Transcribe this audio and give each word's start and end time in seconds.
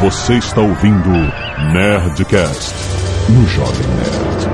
Você 0.00 0.34
está 0.34 0.60
ouvindo 0.60 1.10
Nerdcast 1.72 2.72
no 3.30 3.44
Jovem 3.48 3.86
Nerd. 3.96 4.46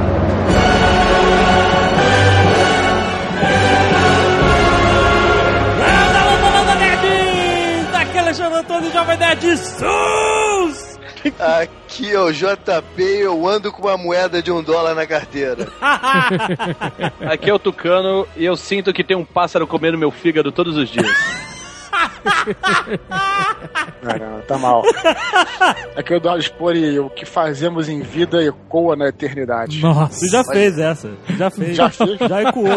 Landa 6.51 6.75
Nerd! 6.77 7.93
Daqui 7.93 8.17
é 8.17 8.21
Alexandre 8.21 8.59
Antônio, 8.59 8.91
Jovem 8.91 9.19
Nerd 9.19 9.57
SUS! 9.59 10.99
Aqui 11.39 12.11
é 12.11 12.21
o 12.21 12.33
JP 12.33 13.03
e 13.03 13.21
eu 13.21 13.47
ando 13.47 13.71
com 13.71 13.83
uma 13.83 13.99
moeda 13.99 14.43
de 14.43 14.51
um 14.51 14.63
dólar 14.63 14.95
na 14.95 15.07
carteira. 15.07 15.69
Aqui 17.31 17.51
é 17.51 17.55
o 17.55 17.59
Tucano 17.59 18.27
e 18.35 18.47
eu 18.47 18.57
sinto 18.57 18.95
que 18.95 19.05
tem 19.05 19.15
um 19.17 19.27
pássaro 19.27 19.67
comendo 19.67 19.99
meu 19.99 20.11
fígado 20.11 20.51
todos 20.51 20.75
os 20.79 20.89
dias. 20.89 21.07
Caramba, 24.03 24.43
tá 24.47 24.59
mal. 24.59 24.83
Aqui 25.97 26.13
é 26.13 26.17
o 26.17 26.19
Eduardo 26.19 26.43
Spor 26.43 26.77
e 26.77 26.99
o 26.99 27.09
que 27.09 27.25
fazemos 27.25 27.89
em 27.89 28.03
vida 28.03 28.43
ecoa 28.45 28.97
na 28.97 29.09
eternidade. 29.09 29.81
Nossa! 29.81 30.21
Tu 30.21 30.29
já 30.31 30.45
fez 30.45 30.79
essa. 30.79 31.11
Já 31.37 31.51
fez. 31.51 31.77
Já 31.77 31.89
fiz. 31.91 32.19
Já 32.19 32.43
ecoou. 32.43 32.67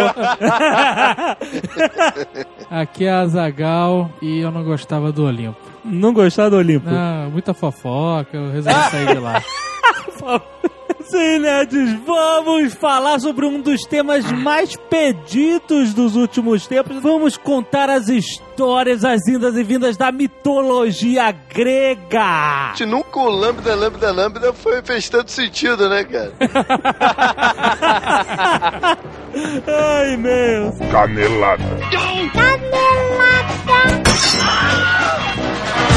Aqui 2.70 3.06
é 3.06 3.12
a 3.12 3.26
Zagal 3.28 4.10
e 4.22 4.40
eu 4.40 4.52
não 4.52 4.64
gostava 4.64 5.12
do 5.12 5.26
Olimpo. 5.26 5.58
Não 5.84 6.14
gostar 6.14 6.50
do 6.50 6.58
Olimpo? 6.58 6.90
Ah, 6.90 7.28
muita 7.32 7.54
fofoca, 7.54 8.36
eu 8.36 8.52
resolvi 8.52 8.90
sair 8.90 9.08
de 9.08 9.20
lá. 9.20 9.42
Sim, 11.10 11.40
nerds, 11.40 11.94
vamos 12.06 12.74
falar 12.74 13.20
sobre 13.20 13.46
um 13.46 13.62
dos 13.62 13.82
temas 13.84 14.30
mais 14.32 14.76
pedidos 14.90 15.94
dos 15.94 16.16
últimos 16.16 16.68
tempos. 16.68 17.02
Vamos 17.02 17.38
contar 17.38 17.90
as 17.90 18.10
histórias, 18.10 19.06
as 19.06 19.26
indas 19.28 19.56
e 19.56 19.64
vindas 19.64 19.96
da 19.96 20.12
mitologia 20.12 21.32
grega. 21.32 22.72
gente, 22.72 22.86
nunca 22.86 23.20
o 23.20 23.30
lambda, 23.30 23.76
lambda, 23.76 24.12
lambda 24.12 24.54
foi, 24.54 24.82
fez 24.82 25.08
tanto 25.10 25.32
sentido, 25.32 25.88
né, 25.90 26.04
cara? 26.04 26.34
Ai, 29.68 30.18
meu. 30.18 30.74
Canelada. 30.92 31.64
Muito 31.64 32.38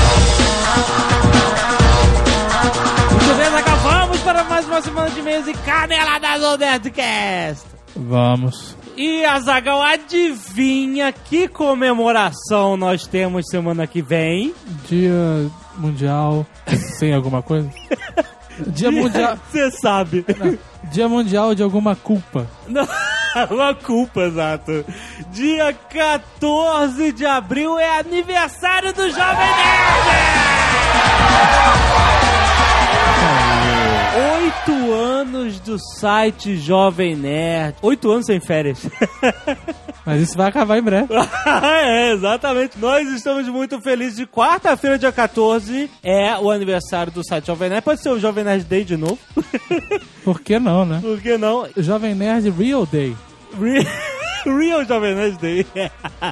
para 4.24 4.44
mais 4.44 4.66
uma 4.66 4.80
semana 4.82 5.10
de 5.10 5.22
mês 5.22 5.46
e 5.48 5.52
caneladas 5.52 6.40
do 6.40 6.58
Nerdcast. 6.58 7.66
Vamos. 7.96 8.76
E 8.96 9.24
Azagal, 9.24 9.82
adivinha 9.82 11.12
que 11.12 11.48
comemoração 11.48 12.76
nós 12.76 13.06
temos 13.06 13.46
semana 13.50 13.86
que 13.86 14.02
vem? 14.02 14.54
Dia 14.88 15.50
mundial 15.76 16.46
sem 16.98 17.14
alguma 17.14 17.42
coisa? 17.42 17.70
Dia 18.68 18.90
mundial, 18.90 19.38
Você 19.50 19.70
sabe. 19.70 20.22
dia 20.92 21.08
mundial 21.08 21.54
de 21.54 21.62
alguma 21.62 21.96
culpa. 21.96 22.46
Não, 22.68 22.86
uma 23.50 23.74
culpa, 23.74 24.20
exato. 24.22 24.84
Dia 25.30 25.72
14 25.72 27.10
de 27.12 27.24
abril 27.24 27.78
é 27.78 27.98
aniversário 28.00 28.92
do 28.92 29.08
Jovem 29.08 29.46
Nerd! 29.56 31.00
Oito 34.12 34.92
anos 34.92 35.60
do 35.60 35.78
site 35.78 36.56
Jovem 36.56 37.14
Nerd. 37.14 37.76
Oito 37.80 38.10
anos 38.10 38.26
sem 38.26 38.40
férias. 38.40 38.84
Mas 40.04 40.22
isso 40.22 40.36
vai 40.36 40.48
acabar 40.48 40.78
em 40.78 40.82
breve. 40.82 41.06
é, 41.62 42.12
exatamente. 42.12 42.76
Nós 42.78 43.06
estamos 43.12 43.46
muito 43.48 43.80
felizes 43.80 44.16
de 44.16 44.26
quarta-feira, 44.26 44.98
dia 44.98 45.12
14, 45.12 45.88
é 46.02 46.36
o 46.38 46.50
aniversário 46.50 47.12
do 47.12 47.24
site 47.24 47.46
Jovem 47.46 47.68
Nerd. 47.68 47.84
Pode 47.84 48.02
ser 48.02 48.08
o 48.10 48.18
Jovem 48.18 48.42
Nerd 48.42 48.64
Day 48.64 48.84
de 48.84 48.96
novo. 48.96 49.18
Por 50.24 50.40
que 50.40 50.58
não, 50.58 50.84
né? 50.84 50.98
Por 51.00 51.20
que 51.20 51.36
não? 51.38 51.68
Jovem 51.76 52.14
Nerd 52.14 52.50
Real 52.50 52.84
Day. 52.86 53.16
Re- 53.60 53.86
Real 54.44 54.84
Jovem 54.84 55.14
Nerd 55.14 55.38
Day. 55.38 55.66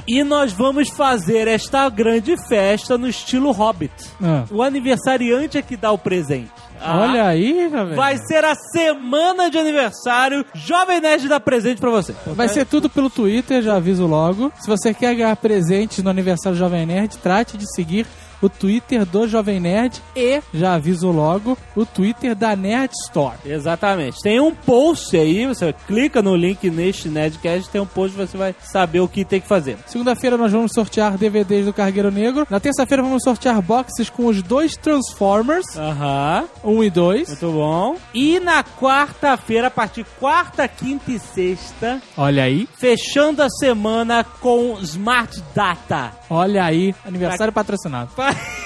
e 0.05 0.21
nós 0.23 0.51
vamos 0.51 0.89
fazer 0.89 1.47
esta 1.47 1.87
grande 1.89 2.35
festa 2.49 2.97
no 2.97 3.07
estilo 3.07 3.51
Hobbit. 3.51 3.93
Ah, 4.21 4.43
O 4.51 4.61
aniversariante 4.61 5.57
é 5.57 5.61
que 5.61 5.77
dá 5.77 5.91
o 5.91 5.97
presente. 5.97 6.51
Ah, 6.81 6.99
Olha 6.99 7.27
aí, 7.27 7.69
Jovem. 7.69 7.95
Vai 7.95 8.17
ser 8.17 8.43
a 8.45 8.55
semana 8.55 9.49
de 9.49 9.57
aniversário. 9.57 10.45
Jovem 10.53 10.99
Nerd 11.01 11.27
dá 11.27 11.39
presente 11.39 11.79
pra 11.79 11.89
você. 11.89 12.15
Vai 12.27 12.47
ser 12.47 12.65
tudo 12.65 12.89
pelo 12.89 13.09
Twitter, 13.09 13.61
já 13.61 13.75
aviso 13.75 14.05
logo. 14.05 14.51
Se 14.59 14.67
você 14.67 14.93
quer 14.93 15.13
ganhar 15.15 15.35
presentes 15.35 16.03
no 16.03 16.09
aniversário 16.09 16.55
do 16.57 16.59
Jovem 16.59 16.85
Nerd, 16.85 17.17
trate 17.17 17.57
de 17.57 17.65
seguir 17.73 18.05
o 18.41 18.49
Twitter 18.49 19.05
do 19.05 19.27
Jovem 19.27 19.59
Nerd 19.59 20.01
e, 20.15 20.41
já 20.53 20.75
aviso 20.75 21.11
logo, 21.11 21.57
o 21.75 21.85
Twitter 21.85 22.35
da 22.35 22.55
Nerd 22.55 22.91
Store. 23.07 23.37
Exatamente. 23.45 24.21
Tem 24.21 24.39
um 24.39 24.53
post 24.53 25.15
aí, 25.17 25.45
você 25.45 25.73
clica 25.87 26.21
no 26.21 26.35
link 26.35 26.69
neste 26.69 27.09
Nerdcast, 27.09 27.69
tem 27.69 27.81
um 27.81 27.85
post 27.85 28.15
você 28.15 28.37
vai 28.37 28.55
saber 28.61 28.99
o 28.99 29.07
que 29.07 29.23
tem 29.25 29.41
que 29.41 29.47
fazer. 29.47 29.77
Segunda-feira 29.85 30.37
nós 30.37 30.51
vamos 30.51 30.71
sortear 30.73 31.17
DVDs 31.17 31.65
do 31.65 31.73
Cargueiro 31.73 32.11
Negro. 32.11 32.45
Na 32.49 32.59
terça-feira 32.59 33.03
vamos 33.03 33.23
sortear 33.23 33.61
boxes 33.61 34.09
com 34.09 34.25
os 34.25 34.41
dois 34.41 34.75
Transformers, 34.75 35.65
Aham. 35.77 36.45
1 36.63 36.83
e 36.83 36.89
2. 36.89 37.27
Muito 37.29 37.51
bom. 37.51 37.95
E 38.13 38.39
na 38.39 38.63
quarta-feira, 38.63 39.67
a 39.67 39.71
partir 39.71 40.05
quarta, 40.19 40.67
quinta 40.67 41.11
e 41.11 41.19
sexta, 41.19 42.01
Olha 42.17 42.43
aí, 42.43 42.67
fechando 42.77 43.41
a 43.41 43.49
semana 43.49 44.23
com 44.23 44.77
Smart 44.81 45.41
Data. 45.53 46.11
olha 46.29 46.63
aí, 46.63 46.93
aniversário 47.05 47.53
patrocinado. 47.53 48.11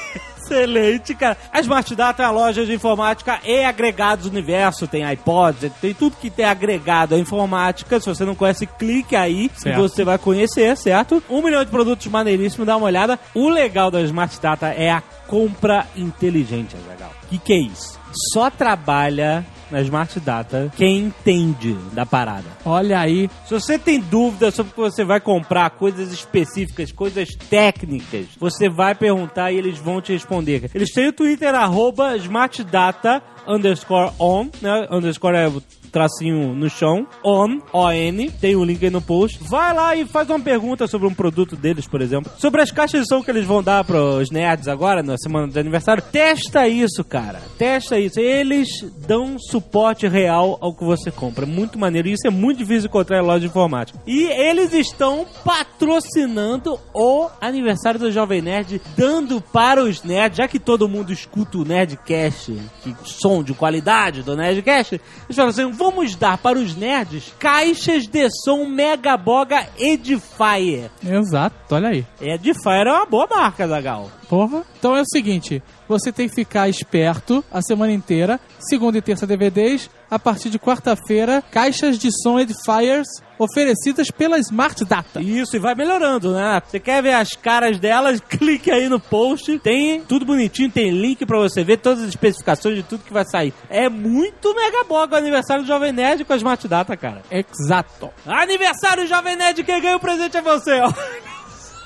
Excelente, 0.44 1.16
cara. 1.16 1.38
A 1.52 1.62
Smart 1.62 1.96
Data 1.96 2.22
é 2.22 2.26
uma 2.28 2.32
loja 2.34 2.66
de 2.66 2.74
informática 2.74 3.40
e 3.46 3.64
agregados 3.64 4.26
do 4.26 4.32
universo. 4.32 4.88
Tem 4.88 5.10
iPods, 5.14 5.72
tem 5.82 5.94
tudo 5.94 6.18
que 6.18 6.30
tem 6.30 6.46
agregado 6.46 7.16
à 7.16 7.18
informática. 7.18 8.00
Se 8.00 8.08
você 8.08 8.26
não 8.26 8.36
conhece, 8.36 8.68
clique 8.68 9.16
aí 9.16 9.50
Certo. 9.56 9.78
e 9.78 9.82
você 9.82 10.04
vai 10.04 10.18
conhecer, 10.18 10.76
certo? 10.76 11.24
Um 11.30 11.42
milhão 11.42 11.64
de 11.64 11.72
produtos 11.72 12.06
maneiríssimos, 12.08 12.68
dá 12.68 12.76
uma 12.76 12.88
olhada. 12.88 13.18
O 13.34 13.48
legal 13.48 13.90
da 13.90 14.02
Smart 14.02 14.38
Data 14.42 14.68
é 14.68 14.92
a 14.92 15.02
compra 15.28 15.88
inteligente, 15.96 16.76
legal. 16.90 17.12
O 17.24 17.28
que, 17.28 17.38
que 17.38 17.54
é 17.54 17.60
isso? 17.60 17.98
Só 18.34 18.50
trabalha 18.50 19.46
na 19.74 19.82
Smart 19.82 20.20
Data 20.20 20.72
quem 20.78 21.06
entende 21.06 21.74
da 21.94 22.06
parada. 22.06 22.46
Olha 22.64 23.00
aí, 23.00 23.30
Se 23.46 23.54
você 23.54 23.80
tem 23.80 24.00
dúvida 24.00 24.52
sobre 24.52 24.72
o 24.72 24.76
que 24.76 24.82
você 24.82 25.04
vai 25.04 25.20
comprar, 25.20 25.72
coisas 25.72 26.14
específicas, 26.14 26.92
coisas 26.92 27.30
técnicas, 27.50 28.28
você 28.40 28.70
vai 28.70 28.94
perguntar 28.94 29.52
e 29.52 29.58
eles 29.58 29.80
vão 29.80 30.00
te 30.00 30.14
responder. 30.14 30.70
Eles 30.76 30.94
têm 30.94 31.08
o 31.08 31.14
Twitter, 31.14 31.56
arroba 31.56 32.16
smartdata 32.18 33.24
underscore 33.48 34.12
on, 34.20 34.50
né? 34.62 34.88
Underscore 34.92 35.36
é 35.36 35.48
o 35.48 35.62
tracinho 35.94 36.56
no 36.56 36.70
chão, 36.70 37.08
on, 37.24 37.60
O-N, 37.72 38.32
tem 38.32 38.56
o 38.56 38.66
link 38.66 38.84
aí 38.84 38.90
no 38.90 39.02
post. 39.02 39.40
Vai 39.44 39.74
lá 39.74 39.96
e 39.96 40.06
faz 40.06 40.28
uma 40.28 40.40
pergunta 40.40 40.88
sobre 40.88 41.08
um 41.08 41.14
produto 41.14 41.56
deles, 41.56 41.88
por 41.88 42.02
exemplo. 42.02 42.32
Sobre 42.38 42.62
as 42.62 42.72
caixas 42.72 43.04
de 43.04 43.08
som 43.08 43.24
que 43.24 43.30
eles 43.30 43.46
vão 43.46 43.62
dar 43.62 43.84
pros 43.84 44.32
nerds 44.32 44.68
agora, 44.68 45.04
na 45.04 45.16
semana 45.18 45.48
de 45.48 45.60
aniversário. 45.60 46.04
Testa 46.12 46.68
isso, 46.68 47.04
cara. 47.04 47.40
Testa 47.58 48.00
isso. 48.00 48.20
Eles 48.20 48.68
dão 49.08 49.38
suporte 49.38 50.08
real 50.08 50.58
ao 50.60 50.74
que 50.74 50.84
você 50.84 51.12
compra. 51.12 51.46
Muito 51.46 51.78
maneiro. 51.78 52.08
Isso 52.08 52.26
é 52.26 52.32
muito 52.32 52.58
difícil 52.58 52.90
encontrar 52.90 53.20
em 53.20 53.26
loja 53.26 53.42
de 53.42 53.46
informática. 53.46 54.00
E 54.08 54.24
eles 54.24 54.74
estão 54.74 55.28
patrocinando 55.46 56.80
o 56.94 57.30
aniversário 57.40 58.00
do 58.00 58.12
Jovem 58.12 58.42
Nerd, 58.42 58.82
dando 58.98 59.40
para 59.40 59.84
os 59.84 60.02
nerds, 60.02 60.38
já 60.38 60.48
que 60.48 60.60
todo 60.60 60.90
mundo 60.90 61.14
escuta 61.14 61.60
o 61.60 61.64
Nerdcast, 61.66 62.58
que 62.82 62.96
som 63.04 63.44
de 63.44 63.54
qualidade 63.54 64.24
do 64.24 64.36
Nerdcast, 64.36 64.96
eles 64.96 65.36
falam 65.36 65.52
assim, 65.52 65.66
vamos 65.84 66.16
dar 66.16 66.38
para 66.38 66.58
os 66.58 66.78
nerds 66.78 67.34
caixas 67.38 68.08
de 68.08 68.30
som 68.46 68.66
Megaboga 68.66 69.68
Edifier. 69.78 70.90
exato, 71.06 71.76
olha 71.76 71.90
aí. 71.90 72.06
Edifier 72.22 72.88
é 72.88 72.92
uma 72.92 73.06
boa 73.06 73.28
marca, 73.30 73.68
Zagal. 73.68 74.10
Porra. 74.30 74.64
Então 74.80 74.96
é 74.96 75.02
o 75.02 75.06
seguinte, 75.06 75.62
você 75.86 76.10
tem 76.10 76.30
que 76.30 76.36
ficar 76.36 76.70
esperto 76.70 77.44
a 77.52 77.62
semana 77.62 77.92
inteira. 77.92 78.40
Segunda 78.60 78.98
e 78.98 79.02
terça 79.02 79.28
DVDs. 79.28 79.90
A 80.10 80.18
partir 80.18 80.50
de 80.50 80.58
quarta-feira, 80.58 81.44
caixas 81.52 81.98
de 81.98 82.10
som 82.22 82.40
Edifiers 82.40 83.08
oferecidas 83.38 84.10
pela 84.12 84.38
Smart 84.40 84.84
Data. 84.86 85.22
Isso, 85.22 85.56
e 85.56 85.60
vai 85.60 85.76
melhorando, 85.76 86.34
né? 86.34 86.62
Você 86.66 86.80
quer 86.80 87.02
ver 87.02 87.14
as 87.14 87.34
caras 87.34 87.80
delas? 87.80 88.20
Clique 88.28 88.72
aí 88.72 88.90
no 88.90 89.00
post. 89.00 89.60
Tem 89.60 90.02
tudo 90.02 90.26
bonitinho, 90.26 90.70
tem 90.72 90.90
link 90.92 91.26
pra 91.26 91.38
você 91.38 91.64
ver 91.64 91.78
todas 91.78 92.04
as 92.04 92.10
especificações 92.10 92.76
de 92.76 92.84
tudo 92.84 93.04
que 93.04 93.14
vai 93.14 93.26
sair. 93.26 93.54
É 93.70 93.90
muito 93.90 94.54
mega 94.56 94.84
boga 94.84 95.16
o 95.16 95.18
aniversário 95.18 95.64
do 95.64 95.68
Jovem 95.68 95.92
Nerd 95.92 96.24
com 96.26 96.34
a 96.34 96.38
Smart 96.38 96.68
Data, 96.68 96.96
cara. 96.98 97.22
Exato. 97.32 98.10
Aniversário 98.26 99.08
Jovem 99.08 99.36
Nerd, 99.36 99.64
quem 99.64 99.82
ganha 99.82 99.98
o 99.98 100.00
presente 100.00 100.38
é 100.38 100.42
você, 100.42 100.80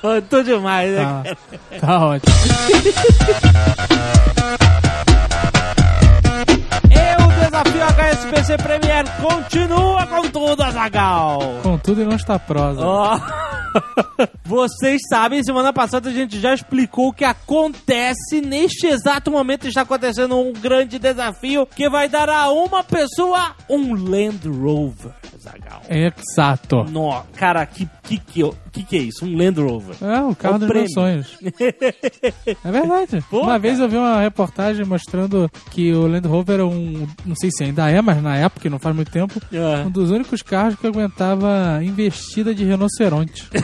ó. 0.00 0.20
Tô 0.28 0.42
demais, 0.42 0.90
né? 0.92 1.04
Tá, 1.04 1.22
cara? 1.24 1.36
tá 1.80 2.06
ótimo. 2.06 2.34
E 6.90 7.22
o 7.22 7.27
desafio 7.48 7.82
HSPC 7.82 8.58
Premier 8.58 9.04
continua 9.22 10.06
com 10.06 10.28
tudo, 10.28 10.62
Azagal. 10.62 11.38
Com 11.62 11.78
tudo 11.78 12.02
e 12.02 12.04
não 12.04 12.16
está 12.16 12.38
prosa. 12.38 12.80
Ó. 12.84 13.18
Vocês 14.44 15.00
sabem, 15.08 15.42
semana 15.42 15.72
passada 15.72 16.10
a 16.10 16.12
gente 16.12 16.38
já 16.40 16.52
explicou 16.52 17.08
o 17.08 17.12
que 17.12 17.24
acontece. 17.24 18.42
Neste 18.42 18.86
exato 18.86 19.30
momento 19.30 19.66
está 19.66 19.82
acontecendo 19.82 20.38
um 20.38 20.52
grande 20.52 20.98
desafio 20.98 21.66
que 21.66 21.88
vai 21.88 22.08
dar 22.08 22.28
a 22.28 22.50
uma 22.50 22.84
pessoa 22.84 23.54
um 23.68 23.94
Land 23.94 24.46
Rover. 24.46 25.12
Zagal. 25.40 25.82
Exato. 25.88 26.84
No, 26.84 27.22
cara, 27.34 27.64
que 27.64 27.88
que, 28.02 28.18
que, 28.18 28.50
que 28.68 28.82
que 28.84 28.96
é 28.96 29.00
isso? 29.00 29.24
Um 29.24 29.36
Land 29.36 29.60
Rover. 29.60 29.96
É, 30.02 30.20
o 30.22 30.34
carro 30.34 30.54
É 30.54 30.56
um 30.56 30.58
dos 30.60 30.68
prêmio. 30.68 30.88
meus 30.88 30.92
sonhos. 30.92 31.38
É 32.64 32.70
verdade. 32.72 33.24
Pô, 33.30 33.38
uma 33.38 33.46
cara. 33.48 33.58
vez 33.58 33.78
eu 33.80 33.88
vi 33.88 33.96
uma 33.96 34.20
reportagem 34.20 34.84
mostrando 34.84 35.50
que 35.70 35.92
o 35.92 36.06
Land 36.06 36.26
Rover 36.28 36.60
é 36.60 36.64
um. 36.64 37.06
Não 37.24 37.34
sei 37.36 37.50
se 37.50 37.64
ainda 37.64 37.88
é, 37.90 38.00
mas 38.02 38.22
na 38.22 38.36
época, 38.36 38.68
não 38.70 38.78
faz 38.78 38.94
muito 38.94 39.10
tempo, 39.10 39.40
É. 39.52 39.84
um 39.86 39.90
dos 39.90 40.10
únicos 40.10 40.42
carros 40.42 40.74
que 40.76 40.86
aguentava 40.86 41.80
investida 41.82 42.54
de 42.54 42.64
rinoceronte. 42.64 43.48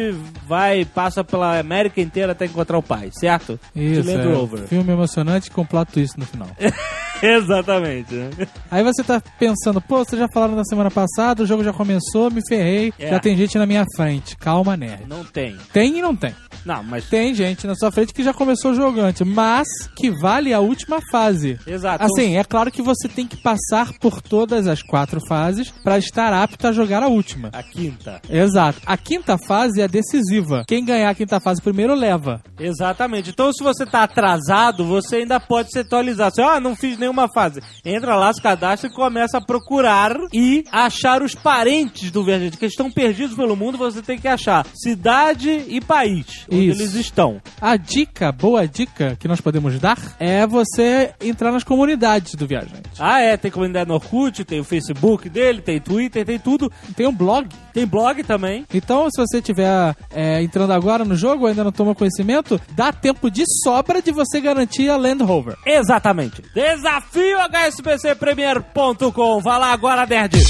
vai, 0.47 0.85
passa 0.85 1.23
pela 1.25 1.59
América 1.59 2.01
inteira 2.01 2.33
até 2.33 2.47
encontrar 2.47 2.79
o 2.79 2.83
pai, 2.83 3.11
certo? 3.13 3.59
Isso. 3.75 4.03
De 4.03 4.09
Land 4.15 4.29
é. 4.29 4.33
Rover. 4.35 4.61
Filme 4.69 4.93
emocionante 4.93 5.51
com 5.51 5.65
plot 5.65 5.93
twist 5.93 6.19
no 6.19 6.27
final. 6.27 6.49
Exatamente. 7.23 8.15
né? 8.15 8.31
Aí 8.71 8.83
você 8.83 9.03
tá 9.03 9.21
pensando, 9.39 9.81
pô, 9.81 9.99
vocês 9.99 10.19
já 10.19 10.27
falaram 10.33 10.57
na 10.57 10.65
semana 10.65 10.91
passada, 10.91 11.43
o 11.43 11.47
jogo 11.47 11.63
já 11.63 11.73
começou, 11.73 12.31
me 12.31 12.41
ferrei, 12.49 12.93
É. 12.99 13.11
já 13.11 13.21
tem 13.21 13.37
gente 13.37 13.59
na 13.59 13.67
minha 13.67 13.85
frente. 13.95 14.37
Calma, 14.37 14.77
nerd. 14.77 15.05
Não 15.07 15.25
tem. 15.25 15.57
Tem 15.73 15.99
e 15.99 16.03
não 16.03 16.17
tem. 16.17 16.35
Não, 16.65 16.83
mas. 16.83 17.09
Tem 17.09 17.35
gente 17.35 17.67
na 17.67 17.75
sua 17.75 17.91
frente 17.91 18.13
que 18.13 18.23
já 18.23 18.33
começou 18.35 18.71
antes, 19.01 19.27
mas 19.27 19.67
que 19.97 20.11
vale 20.11 20.53
a 20.53 20.61
última 20.61 20.99
fase. 21.11 21.59
Exato. 21.67 22.05
Assim, 22.05 22.37
é 22.37 22.45
claro 22.45 22.71
que 22.71 22.83
você 22.83 23.09
tem 23.09 23.27
que 23.27 23.37
passar 23.37 23.93
por 23.99 24.21
todas 24.21 24.67
as 24.67 24.83
quatro 24.83 25.21
fases 25.27 25.40
pra 25.83 25.99
estar 25.99 26.33
apto 26.33 26.67
a 26.67 26.73
jogar 26.73 27.03
a 27.03 27.09
última. 27.09 27.51
A 27.53 27.63
quinta. 27.63 28.21
Exato. 28.29 28.81
A 28.85 28.97
quinta 28.97 29.37
fase 29.39 29.81
é 29.81 29.89
decisiva. 29.89 30.65
Quem 30.67 30.85
ganhar 30.85 31.11
a 31.11 31.15
quinta 31.15 31.41
fase 31.41 31.61
primeiro 31.61 31.95
leva. 31.95 32.43
Exatamente. 32.59 33.31
Então, 33.31 33.53
se 33.53 33.63
você 33.63 33.87
tá 33.87 34.03
atrasado, 34.03 34.85
você 34.85 35.17
ainda 35.17 35.41
pode 35.41 35.71
se 35.71 35.79
atualizar. 35.81 36.31
Você, 36.31 36.43
ah, 36.43 36.61
não 36.61 36.77
fiz 36.77 36.99
nenhuma 36.99 37.29
fase. 37.33 37.61
Entra 37.85 38.17
lá, 38.17 38.33
se 38.33 38.41
cadastra 38.41 38.89
e 38.89 38.93
começa 38.93 39.39
a 39.39 39.45
procurar 39.45 40.17
e 40.33 40.65
achar 40.71 41.23
os 41.23 41.35
parentes 41.35 42.11
do 42.11 42.25
viajante, 42.25 42.57
que 42.57 42.67
estão 42.67 42.91
perdidos 42.91 43.37
pelo 43.37 43.57
mundo. 43.57 43.79
Você 43.79 44.03
tem 44.03 44.19
que 44.19 44.29
achar 44.29 44.67
cidade 44.75 45.51
e 45.69 45.81
país 45.81 46.47
onde 46.51 46.69
Isso. 46.69 46.83
eles 46.83 46.95
estão. 46.95 47.41
A 47.61 47.77
dica, 47.77 48.33
boa 48.33 48.67
dica 48.67 49.17
que 49.19 49.29
nós 49.29 49.41
podemos 49.41 49.79
dar 49.79 49.99
é 50.19 50.47
você 50.47 51.13
entrar 51.21 51.53
nas 51.53 51.65
comunidades 51.65 52.35
do 52.35 52.47
viajante. 52.47 52.91
Ah, 52.99 53.21
é. 53.21 53.37
Tem 53.37 53.51
comunidade 53.51 53.89
no 53.89 53.95
Orkut, 53.95 54.45
tem 54.45 54.61
o 54.61 54.65
Facebook 54.65 55.29
dele, 55.31 55.63
tem 55.63 55.81
Twitter, 55.81 56.27
tem 56.27 56.39
tudo. 56.39 56.71
Tem 56.97 57.07
um 57.07 57.15
blog. 57.15 57.49
Tem 57.73 57.87
blog 57.87 58.23
também. 58.25 58.67
Então, 58.73 59.09
se 59.11 59.21
você 59.21 59.39
estiver 59.39 59.95
é, 60.11 60.43
entrando 60.43 60.73
agora 60.73 61.05
no 61.05 61.15
jogo, 61.15 61.47
ainda 61.47 61.65
não 61.65 61.73
tomou 61.73 61.95
conhecimento, 61.95 62.61
dá 62.73 62.93
tempo 62.93 63.31
de 63.31 63.45
sobra 63.63 64.03
de 64.03 64.13
você 64.13 64.41
garantir 64.41 64.89
a 64.89 64.97
Land 64.97 65.23
Rover. 65.23 65.57
Exatamente. 65.65 66.43
Desafio 66.55 67.39
hsbcpremier.com. 67.39 69.41
Vá 69.41 69.57
lá 69.57 69.73
agora, 69.73 70.07
nerd. 70.07 70.41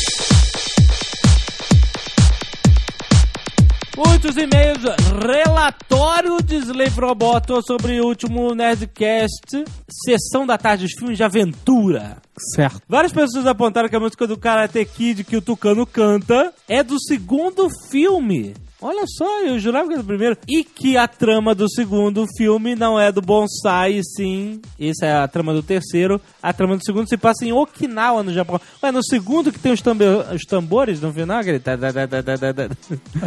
Muitos 3.96 4.37
e-mails. 4.37 4.81
Relatório 5.20 6.40
de 6.42 6.56
Slave 6.56 7.00
Roboto 7.00 7.60
sobre 7.66 8.00
o 8.00 8.06
último 8.06 8.54
Nerdcast. 8.54 9.64
Sessão 10.04 10.46
da 10.46 10.56
tarde 10.56 10.84
dos 10.84 10.92
filmes 10.92 11.16
de 11.16 11.25
aventura. 11.25 12.19
Certo. 12.54 12.81
Várias 12.88 13.12
pessoas 13.12 13.46
apontaram 13.46 13.88
que 13.88 13.96
a 13.96 14.00
música 14.00 14.26
do 14.26 14.38
Karate 14.38 14.84
Kid 14.84 15.25
que 15.25 15.37
o 15.37 15.42
Tucano 15.42 15.84
canta 15.84 16.52
é 16.69 16.82
do 16.82 17.00
segundo 17.00 17.69
filme. 17.90 18.54
Olha 18.82 19.05
só, 19.06 19.43
eu 19.43 19.59
jurava 19.59 19.87
que 19.88 19.94
era 19.94 20.03
do 20.03 20.06
primeiro. 20.06 20.37
E 20.49 20.65
que 20.65 20.97
a 20.97 21.06
trama 21.06 21.55
do 21.55 21.69
segundo 21.71 22.25
filme 22.37 22.75
não 22.75 22.99
é 22.99 23.12
do 23.12 23.21
Bonsai, 23.21 24.00
sim. 24.17 24.61
Essa 24.81 25.06
é 25.06 25.12
a 25.12 25.29
trama 25.29 25.53
do 25.53 25.62
terceiro. 25.62 26.21
A 26.43 26.53
trama 26.53 26.77
do 26.77 26.85
segundo 26.85 27.09
se 27.09 27.17
passa 27.17 27.44
em 27.44 27.53
Okinawa, 27.53 28.23
no 28.23 28.32
Japão. 28.32 28.61
Ué, 28.82 28.91
no 28.91 29.05
segundo 29.05 29.53
que 29.53 29.59
tem 29.59 29.73
os, 29.73 29.82
tambe- 29.82 30.05
os 30.35 30.43
tambores 30.44 31.00
no 31.00 31.12
final, 31.12 31.41
aquele. 31.41 31.59
tá, 31.61 31.77
tá, 31.77 31.93
tá, 31.93 32.09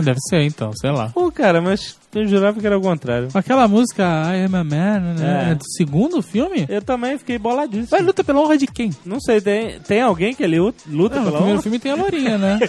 Deve 0.02 0.20
ser 0.30 0.42
então, 0.42 0.72
sei 0.74 0.92
lá. 0.92 1.10
Pô, 1.10 1.32
cara, 1.32 1.62
mas 1.62 1.98
eu 2.14 2.28
jurava 2.28 2.60
que 2.60 2.66
era 2.66 2.78
o 2.78 2.82
contrário. 2.82 3.28
Aquela 3.34 3.68
música 3.68 4.04
I 4.04 4.46
Am 4.46 4.56
a 4.56 4.64
Man, 4.64 5.00
né? 5.16 5.46
É. 5.48 5.52
É 5.52 5.56
do 5.56 5.64
segundo 5.76 6.22
filme? 6.22 6.66
Eu 6.70 6.82
também 6.82 7.18
fiquei 7.18 7.38
boladíssimo. 7.38 7.88
Vai 7.88 8.02
luta 8.02 8.24
pela 8.24 8.40
honra 8.42 8.58
de 8.58 8.68
quem? 8.68 8.92
Não 9.06 9.20
sei, 9.20 9.42
tem, 9.42 9.80
tem 9.80 10.02
alguém 10.02 10.34
que 10.34 10.44
ele 10.44 10.60
luta, 10.60 10.84
Não, 10.88 11.00
no 11.00 11.10
pela 11.10 11.32
primeiro 11.32 11.54
honra? 11.54 11.62
filme 11.62 11.80
tem 11.80 11.92
a 11.92 11.96
Lourinha, 12.04 12.38
né? 12.38 12.60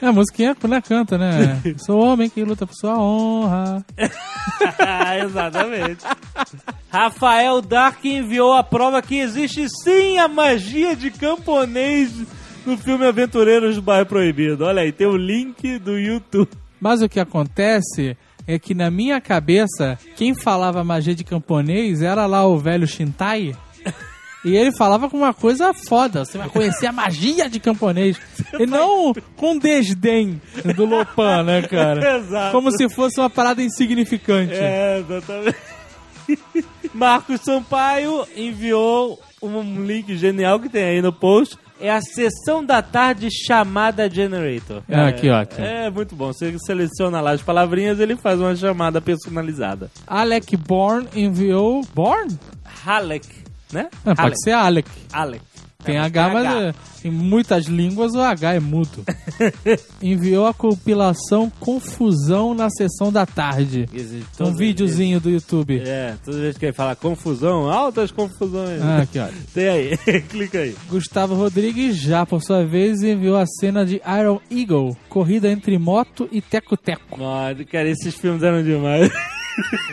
é, 0.00 0.06
a 0.06 0.12
musiquinha 0.12 0.54
quando 0.54 0.72
ela 0.74 0.82
canta, 0.82 1.18
né? 1.18 1.60
Sou 1.84 1.98
homem 2.00 2.28
que 2.30 2.42
luta 2.44 2.66
por 2.66 2.74
sua 2.74 2.98
honra. 2.98 3.84
Exatamente. 5.24 6.04
Rafael 6.90 7.60
Dark 7.60 8.04
enviou 8.04 8.52
a 8.52 8.62
prova 8.62 9.02
que 9.02 9.16
existe 9.18 9.66
sim 9.82 10.18
a 10.18 10.28
magia 10.28 10.96
de 10.96 11.10
camponês 11.10 12.10
no 12.64 12.76
filme 12.78 13.06
Aventureiros 13.06 13.76
do 13.76 13.82
Bairro 13.82 14.06
Proibido. 14.06 14.64
Olha 14.64 14.82
aí, 14.82 14.92
tem 14.92 15.06
o 15.06 15.16
link 15.16 15.78
do 15.78 15.98
YouTube. 15.98 16.48
Mas 16.80 17.02
o 17.02 17.08
que 17.08 17.20
acontece 17.20 18.16
é 18.46 18.58
que 18.58 18.74
na 18.74 18.90
minha 18.90 19.20
cabeça, 19.20 19.98
quem 20.16 20.34
falava 20.34 20.82
magia 20.82 21.14
de 21.14 21.24
camponês 21.24 22.00
era 22.02 22.26
lá 22.26 22.46
o 22.46 22.58
velho 22.58 22.86
Shintai. 22.86 23.54
E 24.44 24.56
ele 24.56 24.70
falava 24.70 25.10
com 25.10 25.16
uma 25.16 25.34
coisa 25.34 25.74
foda. 25.74 26.24
Você 26.24 26.38
vai 26.38 26.48
conhecer 26.48 26.86
a 26.86 26.92
magia 26.92 27.50
de 27.50 27.58
camponês. 27.58 28.16
E 28.58 28.66
não 28.66 29.12
com 29.36 29.58
desdém 29.58 30.40
do 30.76 30.84
Lopan, 30.84 31.42
né, 31.42 31.62
cara? 31.62 32.18
Exato. 32.18 32.52
Como 32.52 32.70
se 32.70 32.88
fosse 32.88 33.18
uma 33.18 33.28
parada 33.28 33.60
insignificante. 33.60 34.54
É, 34.54 35.00
exatamente. 35.00 35.58
Marcos 36.94 37.40
Sampaio 37.40 38.26
enviou 38.36 39.20
um 39.42 39.84
link 39.84 40.16
genial 40.16 40.60
que 40.60 40.68
tem 40.68 40.84
aí 40.84 41.02
no 41.02 41.12
post. 41.12 41.58
É 41.80 41.90
a 41.90 42.00
sessão 42.00 42.64
da 42.64 42.82
tarde 42.82 43.28
chamada 43.30 44.10
Generator. 44.10 44.82
Ah, 44.90 45.12
que 45.12 45.28
ótimo. 45.30 45.64
É 45.64 45.88
muito 45.88 46.16
bom. 46.16 46.32
Você 46.32 46.56
seleciona 46.66 47.20
lá 47.20 47.30
as 47.32 47.42
palavrinhas 47.42 48.00
ele 48.00 48.16
faz 48.16 48.40
uma 48.40 48.54
chamada 48.56 49.00
personalizada. 49.00 49.90
Alec 50.06 50.56
Bourne 50.56 51.06
enviou. 51.14 51.82
Bourne? 51.94 52.36
Halleck, 52.84 53.28
né? 53.72 53.88
Não, 54.04 54.14
pode 54.14 54.20
Halleck. 54.20 54.42
ser 54.42 54.52
Alec. 54.52 54.90
Alec. 55.12 55.42
Tem 55.84 55.96
É, 55.96 56.00
H, 56.00 56.28
mas 56.30 56.44
H. 56.46 56.60
é, 56.60 56.74
em 57.06 57.10
muitas 57.10 57.66
línguas 57.66 58.12
o 58.12 58.20
H 58.20 58.54
é 58.54 58.58
mudo. 58.58 59.04
Enviou 60.02 60.44
a 60.48 60.52
compilação 60.52 61.48
Confusão 61.60 62.52
na 62.52 62.68
sessão 62.68 63.12
da 63.12 63.24
tarde. 63.24 63.86
Existe 63.94 64.42
Um 64.42 64.56
videozinho 64.56 65.20
do 65.20 65.30
YouTube. 65.30 65.80
É, 65.86 66.16
toda 66.24 66.38
vez 66.40 66.58
que 66.58 66.66
ele 66.66 66.72
fala 66.72 66.96
confusão, 66.96 67.70
altas 67.70 68.10
confusões. 68.10 68.82
Ah, 68.82 69.02
aqui, 69.02 69.20
olha. 69.20 69.32
Tem 69.54 69.68
aí, 69.68 69.96
clica 70.28 70.58
aí. 70.58 70.74
Gustavo 70.88 71.36
Rodrigues, 71.36 71.96
já 71.96 72.26
por 72.26 72.42
sua 72.42 72.66
vez, 72.66 73.00
enviou 73.04 73.36
a 73.36 73.46
cena 73.46 73.86
de 73.86 74.02
Iron 74.18 74.40
Eagle, 74.50 74.96
corrida 75.08 75.48
entre 75.48 75.78
moto 75.78 76.28
e 76.32 76.40
teco-teco. 76.40 77.16
Mano, 77.20 77.64
cara, 77.64 77.88
esses 77.88 78.16
filmes 78.16 78.42
eram 78.42 78.64
demais. 78.64 79.08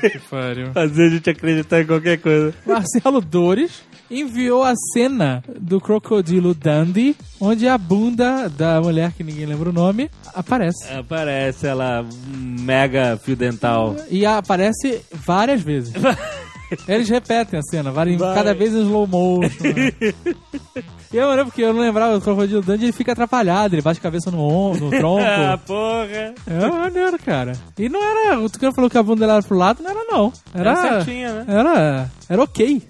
Que 0.01 0.17
pariu. 0.29 0.71
Fazer 0.73 1.03
a 1.05 1.09
gente 1.09 1.29
acreditar 1.29 1.81
em 1.81 1.85
qualquer 1.85 2.17
coisa. 2.17 2.53
Marcelo 2.65 3.21
Dores 3.21 3.83
enviou 4.09 4.63
a 4.63 4.73
cena 4.93 5.43
do 5.59 5.79
Crocodilo 5.79 6.53
Dandy, 6.53 7.15
onde 7.39 7.67
a 7.67 7.77
bunda 7.77 8.47
da 8.49 8.81
mulher, 8.81 9.11
que 9.13 9.23
ninguém 9.23 9.45
lembra 9.45 9.69
o 9.69 9.73
nome, 9.73 10.09
aparece. 10.33 10.91
Aparece 10.93 11.67
ela, 11.67 12.03
um 12.03 12.61
mega 12.61 13.19
fio 13.21 13.35
dental. 13.35 13.95
E 14.09 14.25
aparece 14.25 15.01
várias 15.11 15.61
vezes. 15.61 15.93
Eles 16.87 17.09
repetem 17.09 17.59
a 17.59 17.63
cena, 17.63 17.91
várias- 17.91 18.17
Vai. 18.19 18.33
cada 18.35 18.53
vez 18.53 18.73
em 18.73 18.81
slow 18.81 19.05
motion. 19.07 19.63
né? 19.63 20.13
E 21.13 21.17
eu 21.17 21.29
lembro 21.29 21.45
porque 21.45 21.61
eu 21.63 21.71
não 21.73 21.79
lembrava 21.79 22.15
do 22.15 22.19
Crocodilo 22.21 22.61
Dandy, 22.61 22.85
ele 22.85 22.91
fica 22.91 23.13
atrapalhado, 23.13 23.73
ele 23.73 23.81
bate 23.81 23.99
a 23.99 24.03
cabeça 24.03 24.29
no, 24.31 24.73
no 24.75 24.87
Ah, 24.93 24.97
tronco. 24.97 25.63
porra. 25.67 26.33
É 26.45 26.67
maneiro, 26.69 27.17
cara. 27.19 27.53
E 27.77 27.87
não 27.87 28.03
era. 28.03 28.37
O 28.39 28.49
Tucano 28.49 28.73
falou 28.73 28.89
que 28.89 28.97
a 28.97 29.03
bunda 29.03 29.23
era 29.23 29.41
pro 29.41 29.55
lado, 29.57 29.81
não 29.81 29.91
era 29.91 30.03
não. 30.09 30.33
Era. 30.53 30.71
Era 30.71 30.81
certinha, 31.05 31.31
né? 31.31 31.45
Era. 31.47 32.11
Era 32.27 32.43
ok. 32.43 32.81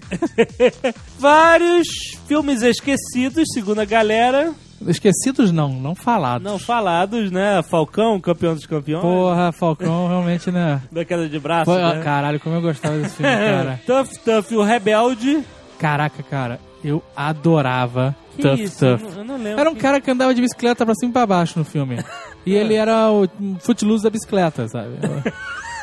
Vários 1.20 1.86
filmes 2.26 2.62
esquecidos, 2.62 3.44
segundo 3.52 3.80
a 3.80 3.84
galera. 3.84 4.52
Esquecidos 4.86 5.50
não, 5.52 5.68
não 5.70 5.94
falados. 5.94 6.42
Não 6.44 6.58
falados, 6.58 7.30
né? 7.30 7.62
Falcão, 7.62 8.20
campeão 8.20 8.54
dos 8.54 8.66
campeões. 8.66 9.02
Porra, 9.02 9.50
Falcão 9.52 10.08
realmente, 10.08 10.50
né? 10.50 10.80
Da 10.92 11.04
queda 11.04 11.28
de 11.28 11.38
braço, 11.38 11.64
Foi, 11.70 11.80
né? 11.82 12.00
Caralho, 12.02 12.38
como 12.40 12.56
eu 12.56 12.60
gostava 12.62 12.96
desse 12.98 13.16
filme, 13.16 13.32
cara. 13.36 13.80
Tough 13.86 14.08
Tough, 14.24 14.58
o 14.58 14.62
Rebelde. 14.62 15.42
Caraca, 15.78 16.22
cara, 16.22 16.58
eu 16.84 17.02
adorava 17.16 18.14
Que 18.36 18.42
Tough, 18.42 18.58
isso? 18.60 18.78
tough. 18.78 19.00
Eu 19.02 19.08
não, 19.10 19.18
eu 19.18 19.24
não 19.24 19.36
lembro. 19.44 19.60
Era 19.60 19.70
um 19.70 19.74
que- 19.74 19.80
cara 19.80 20.00
que 20.00 20.10
andava 20.10 20.34
de 20.34 20.40
bicicleta 20.42 20.84
pra 20.84 20.94
cima 20.94 21.10
e 21.10 21.12
pra 21.12 21.26
baixo 21.26 21.58
no 21.58 21.64
filme. 21.64 21.98
E 22.46 22.54
ele 22.54 22.74
era 22.74 23.10
o 23.10 23.26
footloose 23.58 24.04
da 24.04 24.08
bicicleta, 24.10 24.68
sabe? 24.68 24.90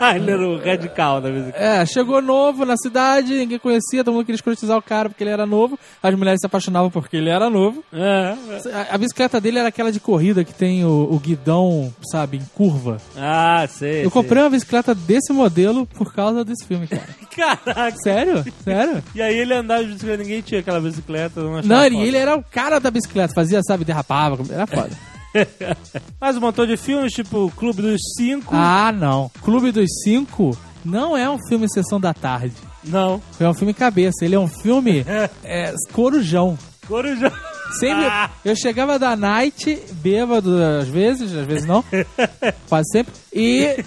Ah, 0.03 0.17
ele 0.17 0.31
era 0.31 0.45
o 0.45 0.57
radical 0.57 1.22
da 1.22 1.29
música. 1.29 1.57
É, 1.57 1.86
chegou 1.86 2.22
novo 2.22 2.65
na 2.65 2.75
cidade, 2.75 3.33
ninguém 3.33 3.57
conhecia, 3.57 4.03
todo 4.03 4.13
mundo 4.13 4.25
queria 4.25 4.36
escrotizar 4.36 4.77
o 4.77 4.81
cara 4.81 5.07
porque 5.07 5.24
ele 5.24 5.29
era 5.29 5.45
novo. 5.45 5.79
As 6.01 6.13
mulheres 6.13 6.41
se 6.41 6.45
apaixonavam 6.45 6.91
porque 6.91 7.15
ele 7.15 7.29
era 7.29 7.50
novo. 7.50 7.81
É. 7.93 8.36
A, 8.74 8.95
a 8.95 8.98
bicicleta 8.98 9.39
dele 9.39 9.60
era 9.60 9.69
aquela 9.69 9.93
de 9.93 10.01
corrida 10.01 10.43
que 10.43 10.53
tem 10.53 10.83
o, 10.83 11.07
o 11.10 11.17
guidão, 11.19 11.93
sabe, 12.12 12.36
em 12.36 12.45
curva. 12.53 12.98
Ah, 13.15 13.65
sei. 13.69 14.05
Eu 14.05 14.12
comprei 14.12 14.43
uma 14.43 14.50
bicicleta 14.50 14.93
desse 14.93 15.31
modelo 15.31 15.86
por 15.86 16.13
causa 16.13 16.43
desse 16.43 16.65
filme, 16.65 16.86
cara. 16.86 17.07
Caraca. 17.33 17.98
Sério? 18.03 18.43
Sério? 18.62 19.03
E 19.15 19.22
aí 19.22 19.38
ele 19.38 19.53
andava 19.53 19.86
de 19.86 19.93
bicicleta, 19.93 20.22
ninguém 20.22 20.41
tinha 20.41 20.60
aquela 20.60 20.81
bicicleta. 20.81 21.41
Não, 21.41 21.62
Não, 21.62 21.88
e 21.88 22.07
ele 22.07 22.17
era 22.17 22.36
o 22.36 22.43
cara 22.43 22.77
da 22.77 22.91
bicicleta, 22.91 23.33
fazia, 23.33 23.62
sabe, 23.63 23.86
derrapava, 23.86 24.38
era 24.53 24.67
foda. 24.67 24.91
Mais 26.19 26.37
um 26.37 26.41
montão 26.41 26.65
de 26.65 26.77
filmes, 26.77 27.13
tipo 27.13 27.51
Clube 27.55 27.81
dos 27.81 28.01
Cinco. 28.15 28.53
Ah, 28.55 28.91
não. 28.91 29.31
Clube 29.41 29.71
dos 29.71 29.89
Cinco 30.03 30.57
não 30.83 31.15
é 31.15 31.29
um 31.29 31.37
filme 31.47 31.69
Sessão 31.69 31.99
da 31.99 32.13
Tarde. 32.13 32.53
Não. 32.83 33.21
É 33.39 33.47
um 33.47 33.53
filme 33.53 33.73
cabeça. 33.73 34.23
Ele 34.23 34.35
é 34.35 34.39
um 34.39 34.47
filme 34.47 35.05
é, 35.43 35.73
corujão. 35.91 36.57
Corujão. 36.87 37.31
Sempre. 37.79 38.05
Ah. 38.05 38.29
Eu 38.43 38.55
chegava 38.55 38.99
da 38.99 39.15
night, 39.15 39.81
bêbado 39.93 40.61
às 40.61 40.87
vezes, 40.87 41.35
às 41.35 41.45
vezes 41.45 41.65
não. 41.65 41.83
quase 42.69 42.91
sempre. 42.91 43.13
E 43.31 43.83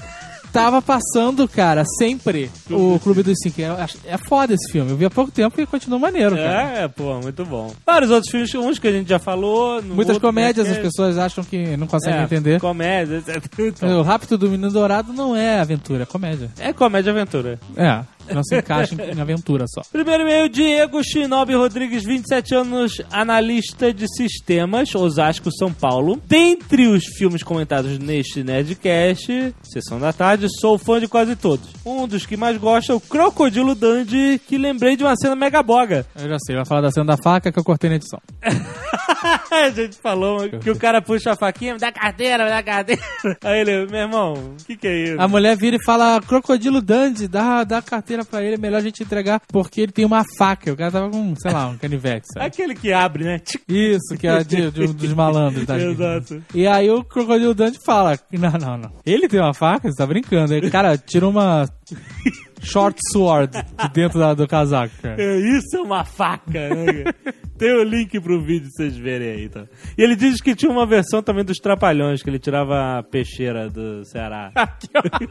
tava 0.57 0.81
passando, 0.81 1.47
cara, 1.47 1.85
sempre 1.99 2.51
o 2.71 2.99
Clube 3.01 3.23
dos 3.23 3.37
Cinco. 3.43 3.61
É, 3.61 3.87
é 4.07 4.19
foda 4.19 4.55
esse 4.55 4.73
filme. 4.73 4.91
Eu 4.91 4.97
vi 4.97 5.05
há 5.05 5.11
pouco 5.11 5.31
tempo 5.31 5.61
e 5.61 5.67
continua 5.67 5.99
maneiro, 5.99 6.35
cara. 6.35 6.79
É, 6.81 6.89
pô, 6.89 7.15
muito 7.21 7.45
bom. 7.45 7.73
Vários 7.85 8.11
outros 8.11 8.31
filmes, 8.31 8.55
uns 8.55 8.79
que 8.79 8.89
a 8.89 8.93
gente 8.93 9.09
já 9.09 9.19
falou. 9.19 9.83
no 9.83 9.95
Muitas 9.95 10.15
outro 10.17 10.29
comédias 10.29 10.69
as 10.71 10.79
pessoas 10.79 11.19
acham 11.19 11.45
que 11.45 11.77
não 11.77 11.87
conseguem 11.87 12.21
É, 12.21 12.25
entender. 12.25 12.61
Comédias, 12.61 13.29
etc. 13.29 13.51
Então, 13.59 14.01
O 14.01 14.03
Rápido 14.03 14.39
do 14.39 14.49
Menino 14.49 14.71
Dourado 14.71 15.13
não 15.13 15.37
é 15.37 15.61
aventura, 15.61 16.05
é 16.05 16.07
comédia. 16.07 16.51
É 16.59 16.73
comédia 16.73 17.13
aventura. 17.13 17.59
É, 17.77 18.01
não 18.33 18.43
se 18.43 18.57
encaixa 18.57 18.95
em, 18.95 19.17
em 19.17 19.21
aventura 19.21 19.65
só. 19.69 19.83
Primeiro 19.91 20.23
e-mail, 20.23 20.49
Diego 20.49 21.03
Shinobi 21.03 21.55
Rodrigues, 21.55 22.05
27 22.05 22.55
anos, 22.55 23.03
analista 23.11 23.93
de 23.93 24.07
sistemas, 24.15 24.95
Osasco, 24.95 25.51
São 25.53 25.73
Paulo. 25.73 26.21
Dentre 26.27 26.87
os 26.87 27.05
filmes 27.05 27.43
comentados 27.43 27.99
neste 27.99 28.43
Nerdcast, 28.43 29.55
Sessão 29.63 29.99
da 29.99 30.13
Tarde, 30.13 30.47
sou 30.61 30.79
fã 30.79 31.01
de 31.01 31.09
quase 31.09 31.37
todos. 31.37 31.69
Um 31.85 32.07
dos 32.07 32.27
que 32.27 32.37
mais 32.37 32.57
gosto 32.57 32.93
é 32.93 32.95
o 32.95 33.01
Crocodilo 33.01 33.75
Dandy, 33.75 34.41
que 34.47 34.59
lembrei 34.59 34.97
de 34.97 35.05
uma 35.05 35.17
cena 35.17 35.35
mega 35.35 35.63
boga. 35.63 36.07
Eu 36.15 36.29
já 36.29 36.39
sei, 36.39 36.57
vai 36.57 36.65
falar 36.65 36.81
da 36.81 36.91
cena 36.91 37.07
da 37.07 37.17
faca 37.17 37.53
que 37.53 37.59
eu 37.59 37.65
cortei 37.65 37.91
na 37.91 37.97
edição. 37.97 38.21
a 39.51 39.71
gente 39.71 39.97
falou 39.97 40.49
que 40.49 40.71
o 40.71 40.77
cara 40.77 41.01
puxa 41.01 41.33
a 41.33 41.37
faquinha, 41.37 41.75
me 41.75 41.81
dá 41.81 41.93
carteira, 41.93 42.45
me 42.45 42.51
dá 42.51 42.63
carteira. 42.63 43.03
Aí 43.43 43.61
ele, 43.61 43.87
meu 43.87 44.01
irmão, 44.01 44.35
o 44.35 44.65
que 44.65 44.77
que 44.77 44.87
é 44.87 45.05
isso? 45.05 45.21
A 45.21 45.29
mulher 45.29 45.57
vira 45.57 45.77
e 45.77 45.85
fala: 45.85 46.21
Crocodilo 46.21 46.81
Dandy, 46.81 47.29
dá, 47.29 47.65
dá 47.65 47.79
a 47.79 47.83
carteira 48.17 48.25
pra 48.25 48.43
ele, 48.43 48.55
é 48.55 48.59
melhor 48.59 48.79
a 48.79 48.81
gente 48.83 49.03
entregar 49.03 49.41
porque 49.49 49.83
ele 49.83 49.93
tem 49.93 50.05
uma 50.05 50.25
faca. 50.39 50.73
O 50.73 50.77
cara 50.77 50.91
tava 50.91 51.11
com, 51.11 51.35
sei 51.37 51.53
lá, 51.53 51.69
um 51.69 51.77
canivete, 51.77 52.27
sabe? 52.33 52.47
Aquele 52.47 52.75
que 52.75 52.93
abre, 52.93 53.25
né? 53.25 53.41
Isso, 53.69 54.17
que 54.19 54.27
é 54.27 54.43
de, 54.43 54.71
de- 54.71 54.93
dos 54.93 55.13
malandros. 55.13 55.65
Tá? 55.67 55.79
Exato. 55.79 56.43
E 56.55 56.67
aí 56.67 56.91
o 56.91 57.05
Crocodilo 57.05 57.55
Dandy 57.55 57.79
fala: 57.85 58.19
Não, 58.33 58.53
não, 58.53 58.79
não. 58.79 58.93
Ele 59.05 59.29
tem 59.29 59.41
uma 59.41 59.55
faca? 59.55 59.91
Você 59.91 59.97
tá 59.97 60.07
brincando. 60.07 60.55
Aí, 60.55 60.71
cara, 60.71 60.97
tira 60.97 61.29
uma 61.29 61.69
short 62.63 62.99
sword 63.13 63.53
de 63.53 63.89
dentro 63.93 64.19
da- 64.19 64.35
do 64.35 64.47
casaco, 64.49 64.93
cara. 65.01 65.23
É, 65.23 65.37
Isso 65.39 65.77
é 65.77 65.81
uma 65.81 66.05
faca, 66.05 66.69
né? 66.75 67.05
Tem 67.59 67.73
o 67.73 67.83
link 67.85 68.21
pro 68.21 68.43
vídeo 68.43 68.69
pra 68.69 68.85
vocês 68.85 68.97
verem 68.99 69.31
aí, 69.31 69.45
então. 69.47 69.67
E 69.97 70.03
ele 70.03 70.15
diz 70.15 70.43
que 70.43 70.55
tinha 70.55 70.71
uma 70.71 70.85
versão 70.85 71.23
também 71.23 71.43
dos 71.43 71.57
Trapalhões, 71.57 72.23
que 72.23 72.29
ele 72.29 72.39
tirava 72.39 72.99
a 72.99 73.03
peixeira 73.03 73.71
do 73.71 74.05
Ceará. 74.05 74.53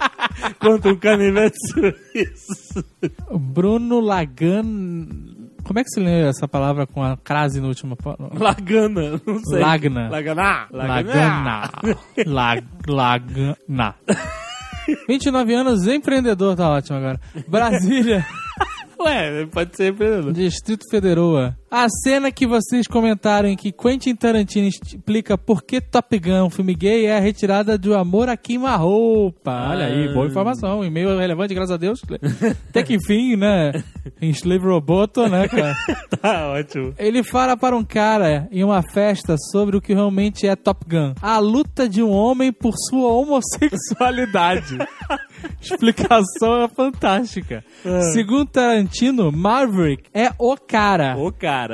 Contra 0.60 0.92
um 0.92 0.96
canivete 0.98 1.56
suíço. 1.72 2.84
Bruno 3.32 4.00
Lagan. 4.00 4.64
Como 5.64 5.80
é 5.80 5.84
que 5.84 5.90
se 5.90 6.00
lê 6.00 6.28
essa 6.28 6.48
palavra 6.48 6.88
com 6.88 7.04
a 7.04 7.16
crase 7.18 7.60
no 7.62 7.68
último? 7.68 7.96
pa- 7.96 8.16
Lagana, 8.34 9.22
não 9.26 9.40
sei. 9.44 9.60
Lagna. 9.60 10.10
Lagana. 10.10 10.68
Lagana. 10.72 11.70
Lag, 12.26 12.64
Lagana. 12.88 13.96
29 15.08 15.54
anos, 15.54 15.88
empreendedor, 15.88 16.56
tá 16.56 16.70
ótimo 16.70 16.98
agora. 16.98 17.20
Brasília, 17.48 18.26
Ué, 19.00 19.46
pode 19.48 19.76
ser 19.76 19.92
empreendedor. 19.92 20.34
Distrito 20.34 20.84
Federal. 20.90 21.54
A 21.78 21.90
cena 21.90 22.32
que 22.32 22.48
vocês 22.48 22.88
comentaram 22.88 23.50
em 23.50 23.58
que 23.58 23.70
Quentin 23.70 24.16
Tarantino 24.16 24.66
explica 24.66 25.38
por 25.38 25.62
que 25.62 25.82
Top 25.82 26.18
Gun, 26.18 26.46
um 26.46 26.50
filme 26.50 26.74
gay, 26.74 27.06
é 27.06 27.18
a 27.18 27.20
retirada 27.20 27.78
do 27.78 27.94
amor 27.94 28.30
a 28.30 28.38
queima-roupa. 28.38 29.72
Olha 29.72 29.88
aí, 29.88 30.08
boa 30.14 30.26
informação. 30.26 30.86
E-mail 30.86 31.18
relevante, 31.18 31.54
graças 31.54 31.74
a 31.74 31.78
Deus. 31.78 32.00
Até 32.70 32.82
que 32.82 32.94
enfim, 32.94 33.36
né? 33.36 33.74
Em 34.22 34.30
Slave 34.30 34.66
Roboto, 34.66 35.28
né, 35.28 35.50
cara? 35.50 35.76
Tá 36.22 36.48
ótimo. 36.48 36.94
Ele 36.98 37.24
fala 37.24 37.58
para 37.58 37.76
um 37.76 37.84
cara 37.84 38.48
em 38.50 38.64
uma 38.64 38.82
festa 38.82 39.36
sobre 39.52 39.76
o 39.76 39.82
que 39.82 39.94
realmente 39.94 40.48
é 40.48 40.56
Top 40.56 40.86
Gun. 40.90 41.14
A 41.22 41.40
luta 41.40 41.90
de 41.90 42.02
um 42.02 42.10
homem 42.10 42.54
por 42.54 42.74
sua 42.90 43.12
homossexualidade. 43.12 44.78
Explicação 45.62 46.64
é 46.64 46.68
fantástica. 46.68 47.64
Segundo 48.14 48.48
Tarantino, 48.48 49.32
Maverick 49.32 50.10
é 50.14 50.32
o 50.40 50.56
cara. 50.56 51.18
Ô, 51.18 51.32
cara. 51.32 51.65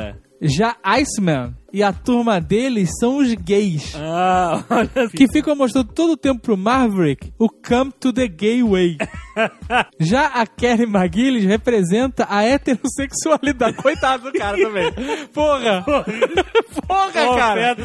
Já 0.41 0.75
Iceman 0.83 1.55
e 1.71 1.83
a 1.83 1.93
turma 1.93 2.41
deles 2.41 2.89
são 2.99 3.17
os 3.17 3.33
gays. 3.35 3.93
Ah, 3.95 4.63
olha 4.69 5.09
Que 5.09 5.27
ficam 5.27 5.55
mostrando 5.55 5.93
todo 5.93 6.13
o 6.13 6.17
tempo 6.17 6.41
pro 6.41 6.57
Maverick 6.57 7.31
o 7.37 7.47
Come 7.47 7.91
to 7.99 8.11
the 8.11 8.27
Gay 8.27 8.63
Way. 8.63 8.97
Já 9.99 10.27
a 10.27 10.45
Kelly 10.45 10.83
McGillis 10.83 11.45
representa 11.45 12.27
a 12.29 12.43
heterossexualidade. 12.43 13.77
Coitado 13.81 14.31
do 14.31 14.37
cara 14.37 14.57
também. 14.57 14.91
Porra! 15.33 15.83
Porra, 16.87 17.11
cara! 17.11 17.75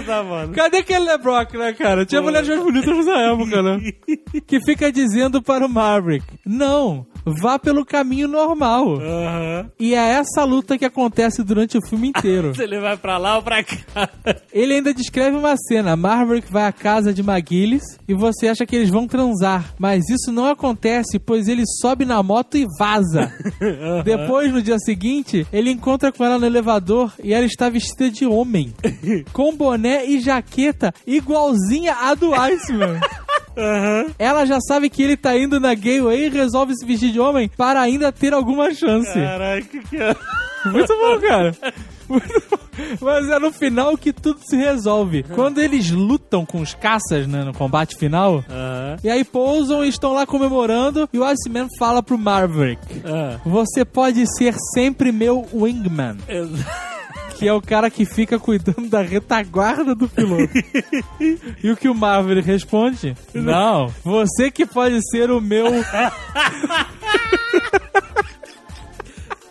Cadê 0.55 0.79
aquele 0.79 1.05
LeBrock, 1.05 1.57
né, 1.57 1.73
cara? 1.73 2.05
Tinha 2.05 2.23
mulheres 2.23 2.49
mais 2.49 2.63
bonitas 2.63 2.97
nessa 2.97 3.19
época, 3.19 3.63
né? 3.63 3.93
Que 4.47 4.61
fica 4.61 4.93
dizendo 4.93 5.43
para 5.43 5.67
o 5.67 5.69
Maverick: 5.69 6.25
Não, 6.45 7.07
vá 7.25 7.59
pelo 7.59 7.85
caminho 7.85 8.29
normal. 8.29 8.97
Aham. 9.01 9.71
E 9.79 9.95
é 9.95 10.13
essa 10.13 10.45
luta 10.45 10.79
que 10.79 10.85
acontece 10.85 11.43
durante 11.43 11.79
o 11.79 11.87
filme 11.87 12.09
inteiro. 12.09 12.55
Se 12.55 12.63
ele 12.63 12.79
vai 12.79 12.97
pra 12.97 13.19
lá 13.19 13.37
ou 13.37 13.43
pra 13.43 13.63
cá. 13.63 14.09
Ele 14.53 14.75
ainda 14.75 14.93
descreve 14.95 15.37
uma 15.37 15.57
cena: 15.57 15.97
Maverick 15.97 16.53
vai 16.53 16.67
à 16.67 16.73
casa 16.73 17.13
de 17.13 17.23
McGillis 17.23 17.83
e 18.07 18.15
você 18.15 18.49
acha 18.49 18.67
que 18.67 18.77
eles 18.77 18.91
vão 18.91 19.07
transar. 19.07 19.75
Mas 19.79 20.09
isso 20.09 20.31
não 20.31 20.47
acontece, 20.47 21.19
pois 21.19 21.46
ele 21.49 21.65
sobe 21.81 22.05
na 22.05 22.23
moto 22.23 22.57
e 22.57 22.67
vaza. 22.79 23.33
Depois, 24.05 24.53
no 24.53 24.63
dia 24.63 24.79
seguinte, 24.79 25.47
ele 25.53 25.71
encontra 25.71 26.13
com 26.13 26.25
ela 26.25 26.39
no 26.39 26.47
elevador 26.47 27.13
e 27.23 27.33
ela 27.33 27.47
está 27.47 27.69
vestida 27.69 28.11
de 28.11 28.27
homem. 28.27 28.73
com 29.33 29.55
boné 29.55 30.07
e 30.07 30.21
jaqueta 30.21 30.93
igualzinha 31.07 31.95
à 31.95 32.15
do 32.15 32.35
Iceman. 32.35 33.01
Ela 34.19 34.45
já 34.45 34.61
sabe 34.61 34.91
que 34.91 35.03
ele 35.03 35.17
tá 35.17 35.35
indo 35.35 35.59
na 35.59 35.75
Gateway 35.75 36.27
e 36.27 36.29
resolve 36.29 36.75
se 36.77 36.85
vestir 36.85 37.11
de 37.11 37.19
homem 37.19 37.51
para 37.57 37.81
ainda 37.81 38.13
ter 38.13 38.35
alguma 38.35 38.75
chance. 38.75 39.15
Caraca, 39.15 39.63
que. 39.63 39.97
Muito 40.71 40.95
bom, 40.95 41.21
cara. 41.21 41.57
Mas 43.01 43.29
é 43.29 43.39
no 43.39 43.51
final 43.53 43.97
que 43.97 44.13
tudo 44.13 44.41
se 44.45 44.57
resolve. 44.57 45.23
Quando 45.35 45.61
eles 45.61 45.91
lutam 45.91 46.45
com 46.45 46.61
os 46.61 46.75
caças 46.75 47.27
né, 47.27 47.43
no 47.43 47.53
combate 47.55 47.97
final, 47.97 48.45
Aham. 48.51 48.97
e 49.03 49.09
aí 49.09 49.25
pousam 49.25 49.85
e 49.85 49.89
estão 49.89 50.13
lá 50.13 50.27
comemorando, 50.27 51.09
e 51.13 51.19
o 51.19 51.25
Iceman 51.25 51.69
fala 51.79 52.03
pro 52.03 52.19
Maverick: 52.19 52.81
Ah. 53.05 53.41
Você 53.47 53.85
pode 53.85 54.27
ser 54.37 54.55
sempre 54.75 55.11
meu 55.11 55.47
wingman. 55.55 56.19
Que 57.39 57.47
é 57.47 57.53
o 57.53 57.61
cara 57.61 57.91
que 57.91 58.07
fica 58.07 58.39
cuidando 58.39 58.89
da 58.89 59.03
retaguarda 59.03 59.95
do 59.95 60.09
piloto. 60.09 60.51
e 61.63 61.71
o 61.71 61.77
que 61.77 61.87
o 61.89 61.95
Maverick 61.95 62.47
responde? 62.47 63.15
Não, 63.35 63.93
você 64.03 64.51
que 64.51 64.65
pode 64.65 64.99
ser 65.11 65.31
o 65.31 65.39
meu. 65.41 65.67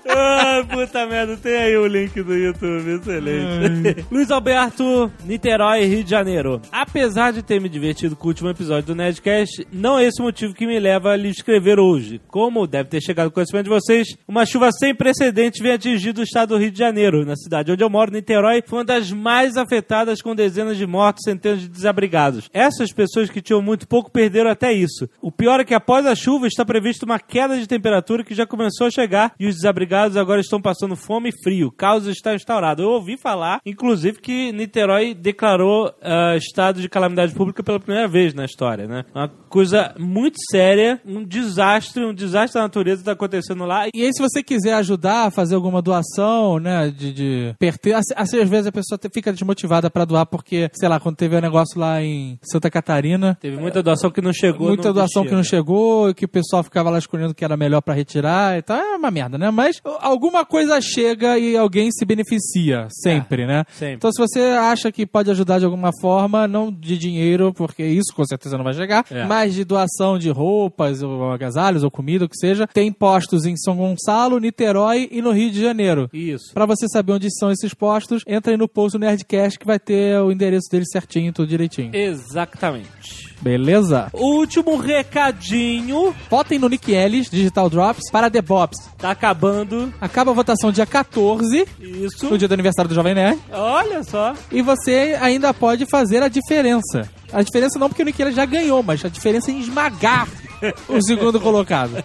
Ah, 0.07 0.63
puta 0.69 1.05
merda, 1.07 1.35
tem 1.35 1.55
aí 1.55 1.75
o 1.75 1.87
link 1.87 2.21
do 2.21 2.35
YouTube, 2.35 2.91
excelente. 2.91 4.05
Luiz 4.11 4.29
Alberto, 4.29 5.11
Niterói, 5.23 5.85
Rio 5.85 6.03
de 6.03 6.09
Janeiro. 6.09 6.61
Apesar 6.71 7.33
de 7.33 7.41
ter 7.41 7.59
me 7.59 7.67
divertido 7.67 8.15
com 8.15 8.25
o 8.25 8.27
último 8.27 8.49
episódio 8.49 8.87
do 8.87 8.95
Nerdcast, 8.95 9.67
não 9.73 9.97
é 9.97 10.05
esse 10.05 10.21
o 10.21 10.25
motivo 10.25 10.53
que 10.53 10.67
me 10.67 10.79
leva 10.79 11.11
a 11.11 11.15
lhe 11.15 11.29
escrever 11.29 11.79
hoje. 11.79 12.21
Como 12.27 12.67
deve 12.67 12.89
ter 12.89 13.01
chegado 13.01 13.25
ao 13.25 13.31
conhecimento 13.31 13.63
de 13.63 13.71
vocês, 13.71 14.07
uma 14.27 14.45
chuva 14.45 14.71
sem 14.71 14.93
precedentes 14.93 15.61
vem 15.61 15.73
atingir 15.73 16.15
o 16.15 16.23
estado 16.23 16.49
do 16.49 16.57
Rio 16.57 16.71
de 16.71 16.77
Janeiro. 16.77 17.25
Na 17.25 17.35
cidade 17.35 17.71
onde 17.71 17.83
eu 17.83 17.89
moro, 17.89 18.11
Niterói, 18.11 18.61
foi 18.65 18.79
uma 18.79 18.85
das 18.85 19.11
mais 19.11 19.57
afetadas 19.57 20.21
com 20.21 20.35
dezenas 20.35 20.77
de 20.77 20.85
mortos, 20.85 21.23
centenas 21.23 21.61
de 21.61 21.67
desabrigados. 21.67 22.47
Essas 22.53 22.93
pessoas 22.93 23.29
que 23.29 23.41
tinham 23.41 23.61
muito 23.61 23.87
pouco 23.87 24.11
perderam 24.11 24.51
até 24.51 24.71
isso. 24.71 25.09
O 25.19 25.31
pior 25.31 25.59
é 25.59 25.65
que 25.65 25.73
após 25.73 26.05
a 26.05 26.13
chuva 26.13 26.45
está 26.45 26.63
prevista 26.63 27.05
uma 27.05 27.19
queda 27.19 27.57
de 27.57 27.67
temperatura 27.67 28.23
que 28.23 28.35
já 28.35 28.45
começou 28.45 28.85
a 28.85 28.91
chegar 28.91 29.33
e 29.39 29.47
os 29.47 29.55
desabrigados 29.55 29.94
agora 29.95 30.41
estão 30.41 30.61
passando 30.61 30.95
fome 30.95 31.29
e 31.29 31.43
frio. 31.43 31.71
Caos 31.71 32.07
está 32.07 32.33
instaurado. 32.35 32.83
Eu 32.83 32.89
ouvi 32.89 33.17
falar, 33.17 33.59
inclusive, 33.65 34.19
que 34.19 34.51
Niterói 34.51 35.13
declarou 35.13 35.93
ah, 36.01 36.35
estado 36.35 36.81
de 36.81 36.89
calamidade 36.89 37.33
pública 37.33 37.63
pela 37.63 37.79
primeira 37.79 38.07
vez 38.07 38.33
na 38.33 38.45
história, 38.45 38.87
né? 38.87 39.05
Uma 39.13 39.27
coisa 39.49 39.93
muito 39.97 40.37
séria, 40.51 41.01
um 41.05 41.23
desastre, 41.23 42.03
um 42.05 42.13
desastre 42.13 42.59
da 42.59 42.63
natureza 42.63 43.01
está 43.01 43.13
acontecendo 43.13 43.65
lá. 43.65 43.87
E 43.93 44.03
aí, 44.03 44.11
se 44.13 44.21
você 44.21 44.43
quiser 44.43 44.73
ajudar 44.73 45.27
a 45.27 45.31
fazer 45.31 45.55
alguma 45.55 45.81
doação, 45.81 46.59
né, 46.59 46.89
de, 46.89 47.13
de 47.13 47.55
perter... 47.57 47.95
Assim, 47.95 48.39
às 48.39 48.49
vezes 48.49 48.67
a 48.67 48.71
pessoa 48.71 48.99
fica 49.13 49.31
desmotivada 49.31 49.89
pra 49.89 50.05
doar 50.05 50.25
porque, 50.25 50.69
sei 50.73 50.89
lá, 50.89 50.99
quando 50.99 51.15
teve 51.15 51.35
o 51.35 51.39
um 51.39 51.41
negócio 51.41 51.79
lá 51.79 52.01
em 52.01 52.37
Santa 52.43 52.69
Catarina, 52.69 53.37
Teve 53.39 53.57
muita 53.57 53.81
doação 53.81 54.11
que 54.11 54.21
não 54.21 54.33
chegou. 54.33 54.67
muita 54.67 54.91
doação 54.91 55.23
que 55.25 55.31
não 55.31 55.43
chegou, 55.43 56.13
que 56.13 56.25
o 56.25 56.27
pessoal 56.27 56.63
ficava 56.63 56.89
lá 56.89 56.97
escolhendo 56.97 57.33
que 57.33 57.45
era 57.45 57.55
melhor 57.55 57.81
pra 57.81 57.93
retirar 57.93 58.57
e 58.57 58.61
tal. 58.61 58.77
É 58.77 58.95
uma 58.95 59.11
merda, 59.11 59.37
né? 59.37 59.51
Mas 59.51 59.81
alguma 60.01 60.45
coisa 60.45 60.79
chega 60.81 61.37
e 61.37 61.55
alguém 61.55 61.91
se 61.91 62.05
beneficia, 62.05 62.87
sempre, 62.89 63.45
né? 63.45 63.63
sempre. 63.73 63.95
Então, 63.95 64.11
se 64.11 64.19
você 64.21 64.39
acha 64.41 64.91
que 64.91 65.05
pode 65.05 65.29
ajudar 65.31 65.59
de 65.59 65.65
alguma 65.65 65.91
forma, 66.01 66.47
não 66.47 66.71
de 66.71 66.97
dinheiro, 66.97 67.53
porque 67.53 67.83
isso 67.85 68.13
com 68.15 68.25
certeza 68.25 68.57
não 68.57 68.63
vai 68.63 68.73
chegar, 68.73 69.05
É. 69.11 69.25
mas 69.25 69.53
de 69.53 69.63
doação 69.63 70.17
de 70.17 70.29
roupas, 70.29 71.01
ou 71.01 71.31
agasalhos, 71.31 71.83
ou 71.83 71.91
comida, 71.91 72.25
o 72.25 72.29
que 72.29 72.37
seja, 72.37 72.67
tem 72.67 72.91
postos 72.91 73.45
em 73.45 73.55
São 73.55 73.75
Gonçalo, 73.75 74.39
Niterói 74.39 75.07
e 75.11 75.21
no 75.21 75.31
Rio 75.31 75.51
de 75.51 75.61
Janeiro. 75.61 76.09
Isso. 76.13 76.53
Pra 76.53 76.65
você 76.65 76.87
saber 76.87 77.13
onde 77.13 77.27
são 77.37 77.51
esses 77.51 77.73
postos, 77.73 78.23
entra 78.27 78.51
aí 78.53 78.57
no 78.57 78.67
post 78.67 78.97
do 78.97 79.01
Nerdcast 79.01 79.59
que 79.59 79.65
vai 79.65 79.79
ter 79.79 80.19
o 80.19 80.31
endereço 80.31 80.69
dele 80.71 80.85
certinho, 80.91 81.31
tudo 81.33 81.47
direitinho. 81.47 81.91
Exatamente. 81.95 83.34
Beleza? 83.45 84.07
Último 84.11 84.75
recadinho. 84.75 86.15
Votem 86.31 86.57
no 86.57 86.67
Nick 86.67 86.91
Ellis, 86.91 87.29
Digital 87.29 87.69
Drops, 87.69 88.09
para 88.11 88.27
The 88.27 88.41
Bobs. 88.41 88.89
Tá 88.97 89.11
acabando. 89.11 89.93
Acaba 90.01 90.31
a 90.31 90.33
votação 90.33 90.71
dia 90.71 90.87
14, 90.87 91.67
Isso. 91.79 92.27
no 92.27 92.39
dia 92.39 92.47
do 92.47 92.55
aniversário 92.55 92.89
do 92.89 92.95
Jovem 92.95 93.13
Nerd. 93.13 93.39
Olha 93.51 94.03
só. 94.03 94.33
E 94.51 94.63
você 94.63 95.15
ainda 95.21 95.53
pode 95.53 95.85
fazer 95.85 96.23
a 96.23 96.27
diferença. 96.27 97.07
A 97.31 97.43
diferença 97.43 97.77
não 97.77 97.87
porque 97.87 98.01
o 98.01 98.05
Nick 98.05 98.19
Ellis 98.19 98.35
já 98.35 98.45
ganhou, 98.45 98.81
mas 98.81 99.05
a 99.05 99.09
diferença 99.09 99.51
é 99.51 99.53
em 99.53 99.59
esmagar 99.59 100.27
o 100.87 101.01
segundo 101.01 101.39
colocado. 101.39 102.03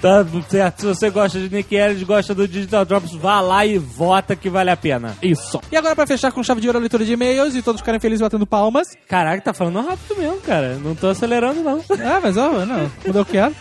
Tá 0.00 0.24
certo. 0.48 0.80
Se 0.80 0.86
você 0.86 1.10
gosta 1.10 1.38
de 1.38 1.54
Nick 1.54 1.74
Ellis, 1.74 2.02
gosta 2.02 2.34
do 2.34 2.46
Digital 2.46 2.84
Drops, 2.84 3.12
vá 3.14 3.40
lá 3.40 3.66
e 3.66 3.78
vota 3.78 4.36
que 4.36 4.48
vale 4.48 4.70
a 4.70 4.76
pena. 4.76 5.16
Isso. 5.22 5.60
E 5.72 5.76
agora, 5.76 5.96
pra 5.96 6.06
fechar 6.06 6.30
com 6.30 6.42
chave 6.42 6.60
de 6.60 6.68
ouro 6.68 6.78
a 6.78 6.80
leitura 6.80 7.04
de 7.04 7.12
e-mails 7.12 7.54
e 7.54 7.62
todos 7.62 7.80
ficarem 7.80 8.00
felizes 8.00 8.22
batendo 8.22 8.46
palmas. 8.46 8.88
Caraca, 9.08 9.42
tá 9.42 9.52
falando 9.52 9.80
rápido 9.80 10.16
mesmo, 10.16 10.40
cara. 10.40 10.76
Não 10.76 10.94
tô 10.94 11.08
acelerando, 11.08 11.62
não. 11.62 11.82
Ah, 11.90 12.20
mas 12.22 12.36
ó, 12.36 12.64
não, 12.64 12.90
quando 13.02 13.16
eu 13.18 13.24
quero. 13.24 13.54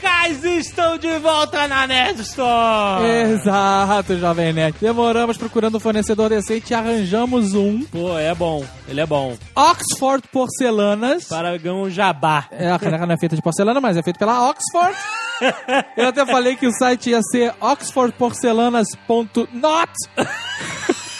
Canecas 0.00 0.44
estão 0.44 0.96
de 0.96 1.18
volta 1.18 1.66
na 1.68 1.86
Nerd 1.86 2.20
Store! 2.22 3.04
Exato, 3.04 4.16
Jovem 4.18 4.52
Nerd. 4.52 4.76
Demoramos 4.80 5.36
procurando 5.36 5.76
um 5.76 5.80
fornecedor 5.80 6.30
decente 6.30 6.72
e 6.72 6.74
arranjamos 6.74 7.54
um. 7.54 7.82
Pô, 7.84 8.18
é 8.18 8.34
bom. 8.34 8.64
Ele 8.88 9.00
é 9.00 9.06
bom. 9.06 9.36
Oxford 9.54 10.26
Porcelanas. 10.28 11.24
Para 11.24 11.56
ganhar 11.58 11.74
um 11.74 11.90
jabá. 11.90 12.46
É, 12.50 12.70
a 12.70 12.78
caneca 12.78 13.06
não 13.06 13.14
é 13.14 13.18
feita 13.18 13.36
de 13.36 13.42
porcelana, 13.42 13.80
mas 13.80 13.96
é 13.96 14.02
feita 14.02 14.18
pela 14.18 14.48
Oxford. 14.48 14.96
Eu 15.96 16.08
até 16.08 16.24
falei 16.24 16.56
que 16.56 16.66
o 16.66 16.72
site 16.72 17.10
ia 17.10 17.20
ser 17.22 17.54
oxfordporcelanas.not. 17.60 19.92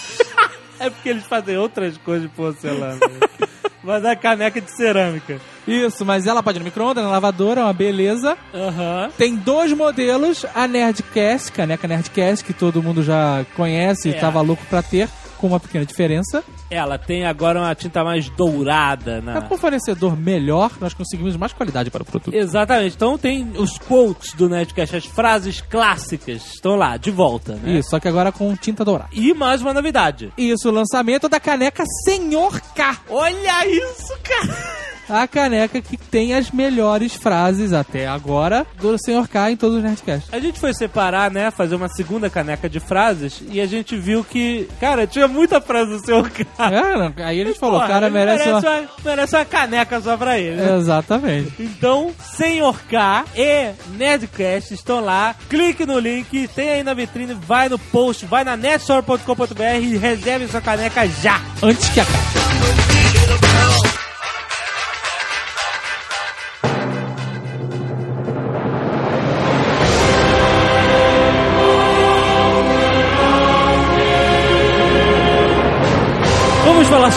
É 0.80 0.88
porque 0.88 1.10
eles 1.10 1.26
fazem 1.26 1.58
outras 1.58 1.98
coisas 1.98 2.22
de 2.22 2.34
porcelana. 2.34 2.98
Mas 3.84 4.02
é 4.02 4.16
caneca 4.16 4.62
de 4.62 4.74
cerâmica. 4.74 5.38
Isso, 5.66 6.04
mas 6.04 6.26
ela 6.26 6.42
pode 6.42 6.58
ir 6.58 6.60
no 6.60 6.64
micro-ondas, 6.64 7.04
na 7.04 7.10
lavadora, 7.10 7.60
é 7.60 7.64
uma 7.64 7.72
beleza. 7.72 8.36
Aham. 8.54 9.10
Tem 9.16 9.36
dois 9.36 9.72
modelos, 9.72 10.44
a 10.54 10.66
Nerdcast, 10.66 11.52
caneca 11.52 11.86
Nerdcast, 11.86 12.44
que 12.44 12.52
todo 12.52 12.82
mundo 12.82 13.02
já 13.02 13.44
conhece 13.56 14.08
e 14.08 14.12
É. 14.12 14.18
tava 14.18 14.40
louco 14.40 14.64
pra 14.68 14.82
ter, 14.82 15.08
com 15.38 15.46
uma 15.46 15.60
pequena 15.60 15.84
diferença. 15.86 16.42
Ela 16.70 16.98
tem 16.98 17.24
agora 17.24 17.58
uma 17.58 17.74
tinta 17.74 18.04
mais 18.04 18.28
dourada 18.30 19.20
na. 19.22 19.40
com 19.42 19.54
um 19.54 19.58
fornecedor 19.58 20.16
melhor, 20.16 20.70
nós 20.80 20.92
conseguimos 20.94 21.36
mais 21.36 21.52
qualidade 21.52 21.90
para 21.90 22.02
o 22.02 22.04
produto. 22.06 22.34
Exatamente. 22.34 22.94
Então 22.94 23.16
tem 23.16 23.52
os 23.56 23.78
quotes 23.78 24.34
do 24.34 24.48
Nerdcast, 24.48 24.96
as 24.96 25.06
frases 25.06 25.60
clássicas 25.60 26.44
estão 26.54 26.76
lá, 26.76 26.96
de 26.96 27.10
volta, 27.10 27.54
né? 27.54 27.78
Isso, 27.78 27.90
só 27.90 27.98
que 28.00 28.06
agora 28.08 28.30
com 28.32 28.54
tinta 28.56 28.84
dourada. 28.84 29.10
E 29.12 29.32
mais 29.34 29.60
uma 29.62 29.72
novidade. 29.74 30.32
Isso, 30.36 30.68
o 30.68 30.72
lançamento 30.72 31.28
da 31.28 31.40
caneca 31.40 31.84
Senhor 32.04 32.60
K. 32.74 32.98
Olha 33.08 33.66
isso, 33.66 34.14
cara! 34.22 34.80
A 35.10 35.26
caneca 35.26 35.80
que 35.80 35.96
tem 35.96 36.34
as 36.34 36.50
melhores 36.50 37.14
frases 37.14 37.72
até 37.72 38.06
agora 38.06 38.66
do 38.80 38.96
Senhor 38.98 39.26
K 39.28 39.50
em 39.50 39.56
todos 39.56 39.76
os 39.78 39.82
Nerdcasts. 39.82 40.32
A 40.32 40.38
gente 40.38 40.58
foi 40.58 40.72
separar, 40.72 41.30
né? 41.30 41.50
Fazer 41.50 41.74
uma 41.74 41.88
segunda 41.88 42.30
caneca 42.30 42.68
de 42.68 42.80
frases 42.80 43.42
e 43.50 43.60
a 43.60 43.66
gente 43.66 43.96
viu 43.96 44.22
que, 44.24 44.68
cara, 44.80 45.06
tinha 45.06 45.26
muita 45.26 45.60
frase 45.60 45.90
do 45.90 46.04
seu 46.04 46.22
cara. 46.56 47.12
É, 47.18 47.24
aí 47.24 47.40
a 47.42 47.44
gente 47.44 47.58
falou, 47.58 47.80
cara, 47.80 48.08
merece, 48.08 48.46
merece, 48.46 48.66
uma... 48.66 48.76
uma... 48.78 48.88
merece 49.04 49.36
uma 49.36 49.44
caneca 49.44 50.00
só 50.00 50.16
pra 50.16 50.38
ele. 50.38 50.56
né? 50.56 50.76
Exatamente. 50.78 51.52
Então, 51.58 52.12
Senhor 52.22 52.78
K 52.88 53.24
e 53.36 53.70
Nerdcast 53.96 54.74
estão 54.74 55.00
lá. 55.00 55.34
Clique 55.48 55.84
no 55.84 55.98
link, 55.98 56.48
tem 56.48 56.70
aí 56.70 56.82
na 56.82 56.94
vitrine, 56.94 57.34
vai 57.34 57.68
no 57.68 57.78
post, 57.78 58.26
vai 58.26 58.44
na 58.44 58.56
netstore.com.br 58.56 59.62
e 59.82 59.96
reserve 59.96 60.46
sua 60.48 60.60
caneca 60.60 61.06
já. 61.08 61.40
Antes 61.62 61.88
que 61.88 62.00
acabe. 62.00 63.79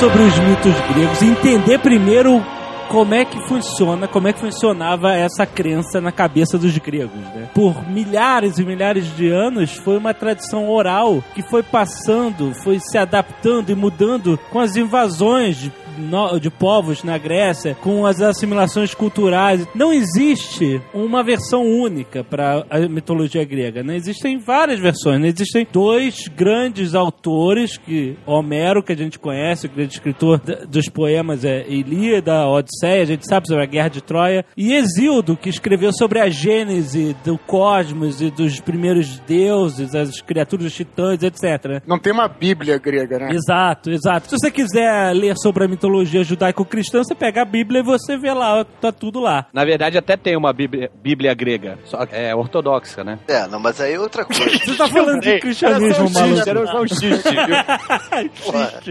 Sobre 0.04 0.22
os 0.22 0.38
mitos 0.38 0.74
gregos 0.94 1.22
entender 1.22 1.80
primeiro 1.80 2.46
como 2.90 3.14
é 3.16 3.24
que 3.24 3.40
funciona, 3.48 4.06
como 4.06 4.28
é 4.28 4.34
que 4.34 4.40
funcionava 4.42 5.14
essa 5.14 5.46
crença 5.46 6.02
na 6.02 6.12
cabeça 6.12 6.58
dos 6.58 6.78
gregos, 6.78 7.22
né? 7.34 7.48
Por 7.54 7.88
milhares 7.88 8.58
e 8.58 8.66
milhares 8.66 9.16
de 9.16 9.30
anos 9.30 9.78
foi 9.78 9.98
uma 9.98 10.14
tradição 10.14 10.70
oral 10.70 11.24
que 11.34 11.42
foi 11.42 11.64
passando, 11.64 12.54
foi 12.54 12.82
se 12.82 12.98
adaptando 12.98 13.70
e 13.70 13.76
mudando 13.76 14.38
com 14.52 14.60
as 14.60 14.76
invasões 14.76 15.72
no- 15.98 16.40
de 16.40 16.50
povos 16.50 17.04
na 17.04 17.18
Grécia, 17.18 17.76
com 17.82 18.06
as 18.06 18.22
assimilações 18.22 18.94
culturais. 18.94 19.68
Não 19.76 19.92
existe 19.94 20.82
uma 20.94 21.24
versão 21.24 21.64
única 21.66 22.24
para 22.24 22.66
a 22.70 22.80
mitologia 22.88 23.44
grega. 23.44 23.84
Né? 23.84 23.96
Existem 23.96 24.38
várias 24.40 24.80
versões. 24.80 25.20
Né? 25.20 25.28
Existem 25.28 25.68
dois 25.72 26.28
grandes 26.28 26.96
autores, 26.96 27.78
que 27.78 28.16
Homero, 28.26 28.84
que 28.84 28.92
a 28.94 28.98
gente 28.98 29.18
conhece, 29.20 29.68
o 29.68 29.70
grande 29.70 29.94
escritor 29.94 30.40
dos 30.68 30.88
poemas 30.90 31.44
é 31.46 31.66
Ilíada, 31.68 32.48
Odisseia, 32.48 33.02
a 33.04 33.06
gente 33.06 33.28
sabe 33.28 33.48
sobre 33.48 33.64
a 33.64 33.68
Guerra 33.68 33.90
de 33.90 34.02
Troia, 34.02 34.46
e 34.58 34.74
Exildo, 34.74 35.36
que 35.38 35.50
escreveu 35.50 35.92
sobre 35.94 36.20
a 36.20 36.30
gênese 36.30 37.16
do 37.24 37.38
cosmos 37.38 38.22
e 38.22 38.30
dos 38.32 38.60
primeiros 38.60 39.20
deuses, 39.20 39.94
as 39.96 40.22
criaturas 40.22 40.66
dos 40.66 40.76
titãs, 40.76 41.22
etc. 41.24 41.82
Não 41.88 42.00
tem 42.00 42.12
uma 42.14 42.28
bíblia 42.28 42.78
grega, 42.78 43.20
né? 43.20 43.30
Exato, 43.34 43.92
exato. 43.92 44.30
Se 44.30 44.38
você 44.38 44.52
quiser 44.52 45.14
ler 45.14 45.36
sobre 45.38 45.66
a 45.66 45.68
mitologia 45.68 45.83
judaico-cristã, 46.24 47.04
você 47.04 47.16
pega 47.16 47.42
a 47.42 47.46
Bíblia 47.46 47.80
e 47.82 47.84
você 47.84 48.18
vê 48.18 48.34
lá, 48.34 48.66
tá 48.82 48.92
tudo 48.92 49.20
lá. 49.20 49.48
Na 49.54 49.64
verdade, 49.66 49.98
até 49.98 50.16
tem 50.18 50.38
uma 50.38 50.54
bíblia, 50.54 50.92
bíblia 51.02 51.34
grega, 51.34 51.78
só 51.86 52.06
que 52.06 52.16
é 52.16 52.36
ortodoxa, 52.36 53.04
né? 53.04 53.20
É, 53.28 53.48
não, 53.48 53.60
mas 53.60 53.80
aí 53.80 53.94
é 53.94 54.00
outra 54.00 54.26
coisa. 54.26 54.44
Você 54.64 54.76
tá 54.76 54.88
falando 54.88 55.20
de 55.20 55.40
cristianismo, 55.40 56.10
maluco. 56.10 56.50
Era 56.50 56.68
só 56.68 56.82
um 56.82 56.88
xiste, 56.88 57.30
viu? 57.30 58.32
Porra. 58.44 58.82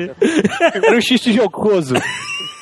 Era 0.75 0.97
um 0.97 1.01
xiste 1.01 1.33
jocoso. 1.33 1.95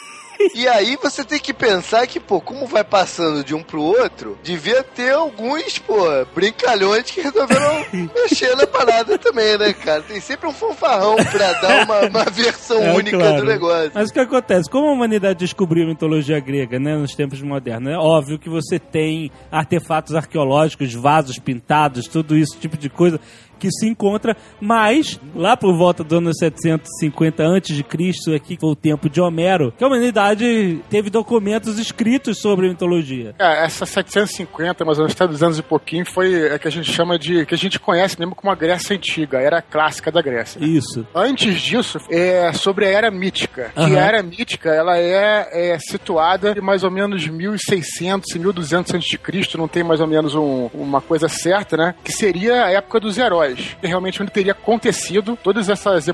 E 0.54 0.66
aí 0.68 0.96
você 1.02 1.24
tem 1.24 1.38
que 1.38 1.52
pensar 1.52 2.06
que, 2.06 2.18
pô, 2.18 2.40
como 2.40 2.66
vai 2.66 2.82
passando 2.84 3.44
de 3.44 3.54
um 3.54 3.62
pro 3.62 3.82
outro, 3.82 4.38
devia 4.42 4.82
ter 4.82 5.12
alguns, 5.12 5.78
pô, 5.78 5.96
brincalhões 6.34 7.10
que 7.10 7.20
resolveram 7.20 7.86
mexer 8.14 8.56
na 8.56 8.66
parada 8.66 9.18
também, 9.18 9.58
né, 9.58 9.72
cara? 9.72 10.02
Tem 10.02 10.20
sempre 10.20 10.48
um 10.48 10.52
fanfarrão 10.52 11.16
pra 11.16 11.52
dar 11.54 11.84
uma, 11.84 12.00
uma 12.08 12.24
versão 12.24 12.82
É, 12.82 12.92
única 12.94 13.18
claro. 13.18 13.36
do 13.36 13.44
negócio. 13.44 13.90
Mas 13.94 14.10
o 14.10 14.12
que 14.12 14.20
acontece? 14.20 14.70
Como 14.70 14.88
a 14.88 14.92
humanidade 14.92 15.38
descobriu 15.40 15.84
a 15.84 15.88
mitologia 15.88 16.40
grega, 16.40 16.78
né, 16.78 16.96
nos 16.96 17.14
tempos 17.14 17.40
modernos, 17.42 17.92
é 17.92 17.96
óbvio 17.96 18.38
que 18.38 18.48
você 18.48 18.78
tem 18.78 19.30
artefatos 19.50 20.14
arqueológicos, 20.14 20.94
vasos 20.94 21.38
pintados, 21.38 22.06
tudo 22.06 22.36
isso, 22.36 22.58
tipo 22.58 22.76
de 22.76 22.88
coisa 22.88 23.20
que 23.60 23.70
se 23.70 23.86
encontra, 23.86 24.36
mas 24.60 25.20
lá 25.34 25.56
por 25.56 25.76
volta 25.76 26.02
do 26.02 26.16
ano 26.16 26.32
750 26.34 27.42
antes 27.44 27.76
de 27.76 27.82
Cristo, 27.84 28.34
aqui 28.34 28.56
foi 28.58 28.70
o 28.70 28.74
tempo 28.76 29.08
de 29.08 29.20
Homero, 29.20 29.72
que 29.76 29.84
a 29.84 29.86
humanidade 29.86 30.80
teve 30.88 31.10
documentos 31.10 31.78
escritos 31.78 32.38
sobre 32.40 32.68
mitologia. 32.68 33.34
É, 33.38 33.64
essa 33.64 33.84
750, 33.86 34.84
mais 34.84 34.98
ou 34.98 35.04
menos, 35.04 35.14
até 35.14 35.26
dos 35.30 35.42
anos 35.42 35.58
e 35.58 35.62
pouquinho, 35.62 36.04
foi 36.06 36.50
a 36.52 36.58
que 36.58 36.66
a 36.68 36.70
gente 36.70 36.90
chama 36.90 37.18
de. 37.18 37.44
que 37.46 37.54
a 37.54 37.58
gente 37.58 37.78
conhece 37.78 38.18
mesmo 38.18 38.34
como 38.34 38.50
a 38.50 38.54
Grécia 38.54 38.96
Antiga, 38.96 39.38
a 39.38 39.42
era 39.42 39.60
clássica 39.62 40.10
da 40.10 40.22
Grécia. 40.22 40.58
Isso. 40.64 41.06
Antes 41.14 41.60
disso, 41.60 41.98
é 42.08 42.52
sobre 42.52 42.86
a 42.86 42.88
Era 42.88 43.10
Mítica. 43.10 43.70
Que 43.74 43.80
Aham. 43.80 43.96
a 43.96 44.00
Era 44.00 44.22
Mítica, 44.22 44.70
ela 44.70 44.96
é, 44.98 45.72
é 45.72 45.78
situada 45.78 46.54
em 46.56 46.60
mais 46.60 46.82
ou 46.82 46.90
menos 46.90 47.26
1600 47.26 48.34
e 48.34 48.38
1200 48.38 48.94
a.C., 48.94 49.58
não 49.58 49.68
tem 49.68 49.82
mais 49.82 50.00
ou 50.00 50.06
menos 50.06 50.34
um- 50.34 50.70
uma 50.72 51.00
coisa 51.00 51.28
certa, 51.28 51.76
né? 51.76 51.94
Que 52.02 52.12
seria 52.12 52.64
a 52.64 52.70
época 52.70 53.00
dos 53.00 53.18
heróis. 53.18 53.49
Realmente 53.82 54.22
onde 54.22 54.32
teria 54.32 54.52
acontecido 54.52 55.36
todas 55.42 55.68
essas 55.68 56.08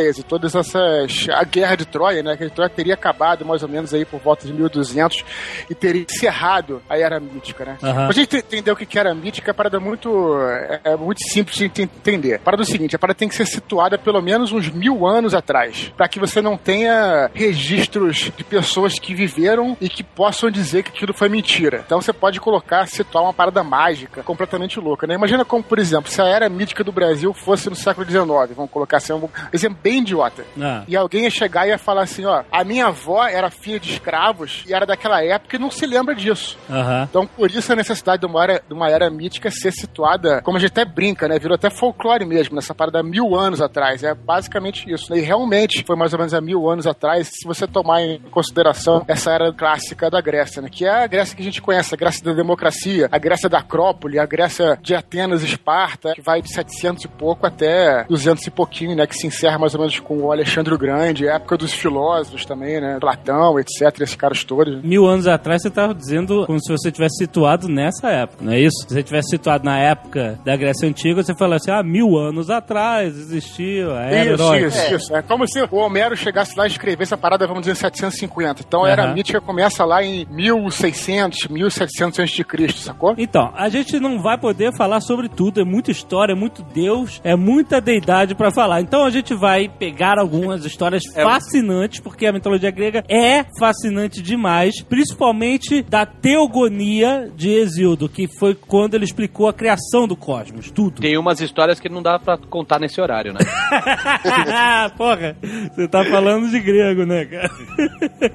e 0.00 0.22
todas 0.22 0.54
essas... 0.54 1.26
A 1.30 1.44
Guerra 1.44 1.76
de 1.76 1.86
Troia, 1.86 2.22
né? 2.22 2.36
Que 2.36 2.44
a 2.44 2.50
Troia 2.50 2.68
teria 2.70 2.94
acabado 2.94 3.44
mais 3.44 3.62
ou 3.62 3.68
menos 3.68 3.92
aí 3.94 4.04
por 4.04 4.20
volta 4.20 4.46
de 4.46 4.52
1200 4.52 5.24
e 5.70 5.74
teria 5.74 6.02
encerrado 6.02 6.82
a 6.88 6.98
Era 6.98 7.18
Mítica, 7.20 7.64
né? 7.64 7.76
Aham. 7.82 8.04
Pra 8.06 8.12
gente 8.14 8.36
entender 8.36 8.70
o 8.70 8.76
que 8.76 8.98
era 8.98 9.14
mítica, 9.14 9.50
é 9.50 9.54
parada 9.54 9.78
muito, 9.80 10.36
é, 10.48 10.80
é 10.84 10.96
muito 10.96 11.22
simples 11.28 11.56
de 11.56 11.64
ent- 11.64 11.78
entender. 11.80 12.34
A 12.34 12.38
parada 12.38 12.62
é 12.62 12.64
o 12.64 12.66
seguinte, 12.66 12.94
a 12.94 12.98
parada 12.98 13.18
tem 13.18 13.28
que 13.28 13.34
ser 13.34 13.46
situada 13.46 13.98
pelo 13.98 14.20
menos 14.20 14.52
uns 14.52 14.68
mil 14.70 15.06
anos 15.06 15.34
atrás, 15.34 15.92
para 15.96 16.08
que 16.08 16.18
você 16.20 16.40
não 16.42 16.56
tenha 16.56 17.30
registros 17.34 18.30
de 18.36 18.44
pessoas 18.44 18.98
que 18.98 19.14
viveram 19.14 19.76
e 19.80 19.88
que 19.88 20.02
possam 20.02 20.50
dizer 20.50 20.82
que 20.82 20.90
aquilo 20.90 21.14
foi 21.14 21.28
mentira. 21.28 21.82
Então 21.86 22.00
você 22.00 22.12
pode 22.12 22.40
colocar, 22.40 22.86
situar 22.86 23.24
uma 23.24 23.32
parada 23.32 23.62
mágica, 23.62 24.22
completamente 24.22 24.78
louca, 24.80 25.06
né? 25.06 25.14
Imagina 25.14 25.44
como, 25.44 25.62
por 25.62 25.78
exemplo, 25.78 26.10
se 26.10 26.20
a 26.20 26.26
era 26.26 26.48
mítica 26.48 26.82
do 26.84 26.92
Brasil 26.92 27.32
fosse 27.32 27.68
no 27.70 27.76
século 27.76 28.06
XIX, 28.06 28.26
vamos 28.56 28.70
colocar 28.70 28.96
assim, 28.98 29.12
um 29.12 29.28
exemplo 29.52 29.78
bem 29.82 29.98
idiota. 29.98 30.44
Ah. 30.60 30.84
E 30.86 30.96
alguém 30.96 31.24
ia 31.24 31.30
chegar 31.30 31.66
e 31.66 31.70
ia 31.70 31.78
falar 31.78 32.02
assim, 32.02 32.24
ó, 32.24 32.44
a 32.50 32.64
minha 32.64 32.86
avó 32.86 33.26
era 33.26 33.50
filha 33.50 33.80
de 33.80 33.92
escravos 33.92 34.64
e 34.66 34.74
era 34.74 34.86
daquela 34.86 35.22
época 35.22 35.56
e 35.56 35.58
não 35.58 35.70
se 35.70 35.86
lembra 35.86 36.14
disso. 36.14 36.58
Aham. 36.70 37.06
Então, 37.08 37.26
por 37.26 37.50
isso 37.50 37.72
a 37.72 37.76
necessidade 37.76 38.20
de 38.20 38.26
uma, 38.26 38.42
era, 38.42 38.62
de 38.66 38.72
uma 38.72 38.88
era 38.88 39.10
mítica 39.10 39.50
ser 39.50 39.72
situada, 39.72 40.40
como 40.42 40.56
a 40.56 40.60
gente 40.60 40.70
até 40.70 40.84
brinca, 40.84 41.28
né? 41.28 41.38
Virou 41.38 41.54
até 41.54 41.70
folclore 41.70 42.24
mesmo, 42.24 42.54
nessa 42.54 42.74
parada 42.74 43.00
há 43.00 43.02
mil 43.02 43.34
anos 43.34 43.60
atrás. 43.60 44.02
É 44.02 44.14
basicamente 44.14 44.90
isso. 44.90 45.12
Né? 45.12 45.18
E 45.18 45.22
realmente 45.22 45.84
foi 45.84 45.96
mais 45.96 46.12
ou 46.12 46.18
menos 46.18 46.34
há 46.34 46.40
mil 46.40 46.68
anos 46.68 46.86
atrás, 46.86 47.28
se 47.28 47.46
você 47.46 47.66
tomar 47.66 48.02
em 48.02 48.18
consideração 48.30 49.04
essa 49.08 49.30
era 49.32 49.52
clássica 49.52 50.10
da 50.10 50.20
Grécia, 50.20 50.62
né? 50.62 50.68
Que 50.70 50.84
é 50.84 51.04
a 51.04 51.06
Grécia 51.06 51.36
que 51.36 51.42
a 51.42 51.44
gente 51.44 51.60
conhece, 51.60 51.94
a 51.94 51.98
Grécia 51.98 52.24
da 52.24 52.32
democracia, 52.32 53.08
a 53.10 53.18
Grécia 53.18 53.48
da 53.48 53.58
Acrópole, 53.58 54.18
a 54.18 54.26
Grécia 54.26 54.78
de 54.80 54.94
Atenas 54.94 55.42
e 55.42 55.46
Esparta, 55.46 56.14
que 56.14 56.22
vai 56.22 56.40
de 56.40 56.52
700 56.52 57.04
e 57.04 57.08
pouco 57.08 57.46
até 57.46 58.04
200 58.04 58.46
e 58.46 58.50
pouquinho, 58.50 58.96
né? 58.96 59.06
Que 59.06 59.16
se 59.16 59.26
encerra 59.26 59.58
mais 59.58 59.71
ou 59.74 59.80
menos 59.80 59.98
com 60.00 60.18
o 60.18 60.32
Alexandre 60.32 60.72
o 60.74 60.78
Grande, 60.78 61.28
a 61.28 61.34
época 61.34 61.56
dos 61.56 61.72
filósofos 61.72 62.44
também, 62.44 62.80
né? 62.80 62.98
Platão, 63.00 63.58
etc. 63.58 64.00
Esses 64.00 64.14
caras 64.14 64.44
todos. 64.44 64.82
Mil 64.82 65.06
anos 65.06 65.26
atrás 65.26 65.62
você 65.62 65.68
estava 65.68 65.94
dizendo 65.94 66.44
como 66.46 66.60
se 66.60 66.70
você 66.72 66.90
tivesse 66.90 67.18
situado 67.18 67.68
nessa 67.68 68.08
época, 68.08 68.44
não 68.44 68.52
é 68.52 68.60
isso? 68.60 68.86
Se 68.88 68.94
você 68.94 69.02
tivesse 69.02 69.30
situado 69.30 69.64
na 69.64 69.78
época 69.78 70.38
da 70.44 70.56
Grécia 70.56 70.88
Antiga, 70.88 71.22
você 71.22 71.34
fala 71.34 71.56
assim, 71.56 71.70
ah, 71.70 71.82
mil 71.82 72.16
anos 72.16 72.50
atrás 72.50 73.16
existiu 73.16 73.94
a 73.94 74.02
era 74.02 74.32
Isso, 74.34 74.42
heróica. 74.42 74.66
isso, 74.68 74.94
isso. 74.94 75.16
É 75.16 75.22
como 75.22 75.46
se 75.46 75.60
o 75.62 75.76
Homero 75.76 76.16
chegasse 76.16 76.56
lá 76.56 76.64
e 76.64 76.70
escrevesse 76.70 77.14
a 77.14 77.16
parada, 77.16 77.46
vamos 77.46 77.62
dizer, 77.62 77.72
em 77.72 77.76
750. 77.76 78.62
Então 78.66 78.84
a 78.84 78.90
era 78.90 79.12
mítica 79.12 79.40
começa 79.40 79.84
lá 79.84 80.02
em 80.02 80.26
1600, 80.30 81.48
1700 81.48 82.20
a.C., 82.20 82.42
sacou? 82.76 83.14
Então, 83.18 83.52
a 83.54 83.68
gente 83.68 83.98
não 83.98 84.20
vai 84.20 84.38
poder 84.38 84.74
falar 84.76 85.00
sobre 85.00 85.28
tudo, 85.28 85.60
é 85.60 85.64
muita 85.64 85.90
história, 85.90 86.32
é 86.32 86.36
muito 86.36 86.62
Deus, 86.62 87.20
é 87.24 87.36
muita 87.36 87.80
deidade 87.80 88.34
pra 88.34 88.50
falar. 88.50 88.80
Então 88.80 89.04
a 89.04 89.10
gente 89.10 89.34
vai 89.34 89.51
pegar 89.68 90.18
algumas 90.18 90.64
histórias 90.64 91.02
fascinantes, 91.14 92.00
porque 92.00 92.26
a 92.26 92.32
mitologia 92.32 92.70
grega 92.70 93.04
é 93.08 93.44
fascinante 93.58 94.22
demais, 94.22 94.82
principalmente 94.82 95.82
da 95.82 96.06
teogonia 96.06 97.30
de 97.36 97.50
Hesíodo, 97.50 98.08
que 98.08 98.26
foi 98.38 98.54
quando 98.54 98.94
ele 98.94 99.04
explicou 99.04 99.48
a 99.48 99.52
criação 99.52 100.06
do 100.06 100.16
cosmos, 100.16 100.70
tudo. 100.70 101.00
Tem 101.00 101.16
umas 101.16 101.40
histórias 101.40 101.78
que 101.80 101.88
não 101.88 102.02
dá 102.02 102.18
pra 102.18 102.36
contar 102.36 102.78
nesse 102.78 103.00
horário, 103.00 103.32
né? 103.32 103.40
Porra, 104.96 105.36
você 105.72 105.88
tá 105.88 106.04
falando 106.04 106.48
de 106.50 106.60
grego, 106.60 107.04
né, 107.04 107.24
cara? 107.24 107.50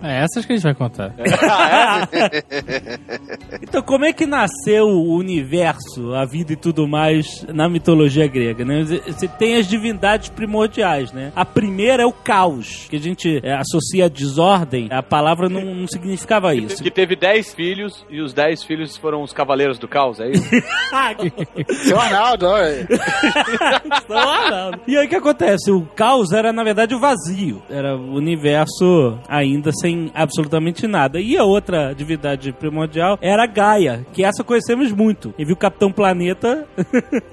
É 0.02 0.24
essas 0.24 0.46
que 0.46 0.54
a 0.54 0.56
gente 0.56 0.64
vai 0.64 0.76
contar. 0.76 1.14
Então, 3.62 3.82
como 3.82 4.06
é 4.06 4.14
que 4.14 4.26
nasceu 4.26 4.86
o 4.88 5.16
universo, 5.16 6.14
a 6.14 6.26
vida 6.26 6.54
e 6.54 6.56
tudo 6.56 6.88
mais 6.88 7.46
na 7.54 7.68
mitologia 7.70 8.28
grega, 8.28 8.64
né? 8.64 8.84
Você 8.84 9.28
tem 9.28 9.56
as 9.56 9.68
divindades 9.68 10.30
primordiais, 10.30 11.07
né? 11.12 11.32
A 11.36 11.46
primeira 11.46 12.04
é 12.04 12.06
o 12.06 12.12
caos, 12.12 12.88
que 12.90 12.96
a 12.96 13.00
gente 13.00 13.40
é, 13.44 13.54
associa 13.54 14.06
a 14.06 14.10
desordem. 14.10 14.88
A 14.92 15.04
palavra 15.04 15.50
não, 15.50 15.62
não 15.62 15.88
significava 15.88 16.54
isso. 16.56 16.82
Que 16.82 16.92
teve 16.92 17.16
10 17.16 17.54
filhos 17.54 18.06
e 18.10 18.22
os 18.22 18.34
10 18.34 18.64
filhos 18.64 18.98
foram 18.98 19.22
os 19.22 19.34
cavaleiros 19.34 19.78
do 19.78 19.88
caos, 19.88 20.20
é 20.20 20.30
isso? 20.30 20.48
Seu 21.84 22.00
Arnaldo, 22.00 22.48
olha. 22.48 22.88
Arnaldo. 24.10 24.80
E 24.88 24.98
aí 24.98 25.06
o 25.06 25.10
que 25.10 25.16
acontece? 25.16 25.72
O 25.72 25.82
caos 25.96 26.32
era, 26.32 26.52
na 26.52 26.64
verdade, 26.64 26.96
o 26.96 27.00
vazio. 27.00 27.62
Era 27.70 27.96
o 27.96 28.16
universo 28.16 29.18
ainda 29.28 29.72
sem 29.72 30.12
absolutamente 30.14 30.88
nada. 30.88 31.20
E 31.20 31.38
a 31.38 31.44
outra 31.44 31.94
divindade 31.94 32.52
primordial 32.52 33.18
era 33.22 33.44
a 33.44 33.48
Gaia, 33.48 34.06
que 34.14 34.24
essa 34.24 34.44
conhecemos 34.44 34.92
muito. 34.92 35.34
E 35.38 35.46
viu 35.46 35.54
o 35.54 35.58
Capitão 35.58 35.92
Planeta, 35.92 36.68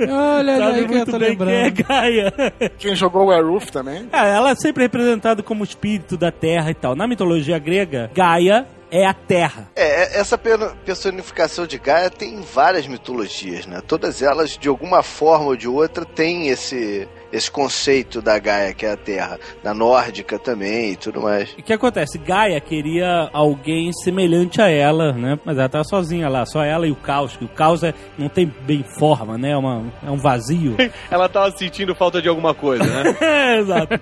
Olha 0.00 0.56
sabe 0.56 0.78
aí 0.78 0.88
que 0.88 0.94
eu 0.94 1.06
tô 1.06 1.18
bem 1.18 1.36
quem 1.36 1.54
é 1.54 1.62
lembrando. 1.64 1.84
Gaia. 1.88 2.34
Quem 2.78 2.94
jogou 2.94 3.26
o 3.26 3.32
Também. 3.70 4.08
É, 4.12 4.30
ela 4.36 4.50
é 4.50 4.54
sempre 4.56 4.82
representada 4.84 5.42
como 5.42 5.64
espírito 5.64 6.16
da 6.16 6.30
terra 6.30 6.70
e 6.70 6.74
tal. 6.74 6.94
Na 6.94 7.06
mitologia 7.06 7.58
grega, 7.58 8.10
Gaia 8.14 8.66
é 8.90 9.04
a 9.06 9.12
terra. 9.14 9.68
É, 9.74 10.18
essa 10.20 10.38
pe- 10.38 10.50
personificação 10.84 11.66
de 11.66 11.78
Gaia 11.78 12.08
tem 12.10 12.34
em 12.34 12.42
várias 12.42 12.86
mitologias, 12.86 13.66
né? 13.66 13.80
Todas 13.86 14.22
elas, 14.22 14.56
de 14.56 14.68
alguma 14.68 15.02
forma 15.02 15.46
ou 15.46 15.56
de 15.56 15.66
outra, 15.68 16.04
têm 16.04 16.48
esse, 16.48 17.08
esse 17.34 17.50
conceito 17.50 18.22
da 18.22 18.38
Gaia, 18.38 18.72
que 18.72 18.86
é 18.86 18.92
a 18.92 18.96
Terra. 18.96 19.40
Na 19.62 19.74
nórdica 19.74 20.38
também 20.38 20.92
e 20.92 20.96
tudo 20.96 21.20
mais. 21.20 21.52
E 21.58 21.60
o 21.60 21.64
que 21.64 21.72
acontece? 21.72 22.16
Gaia 22.16 22.60
queria 22.60 23.28
alguém 23.32 23.92
semelhante 23.92 24.62
a 24.62 24.68
ela, 24.68 25.12
né? 25.12 25.38
Mas 25.44 25.58
ela 25.58 25.68
tava 25.68 25.84
sozinha 25.84 26.28
lá, 26.28 26.46
só 26.46 26.62
ela 26.62 26.86
e 26.86 26.92
o 26.92 26.96
caos. 26.96 27.36
Que 27.36 27.44
o 27.44 27.48
caos 27.48 27.82
é, 27.82 27.92
não 28.16 28.28
tem 28.28 28.46
bem 28.46 28.84
forma, 28.84 29.36
né? 29.36 29.50
É, 29.50 29.56
uma, 29.56 29.92
é 30.06 30.10
um 30.10 30.16
vazio. 30.16 30.76
Ela 31.10 31.28
tava 31.28 31.50
sentindo 31.56 31.94
falta 31.94 32.20
de 32.20 32.28
alguma 32.28 32.54
coisa, 32.54 32.84
né? 32.84 33.16
é, 33.20 33.58
exato. 33.58 33.94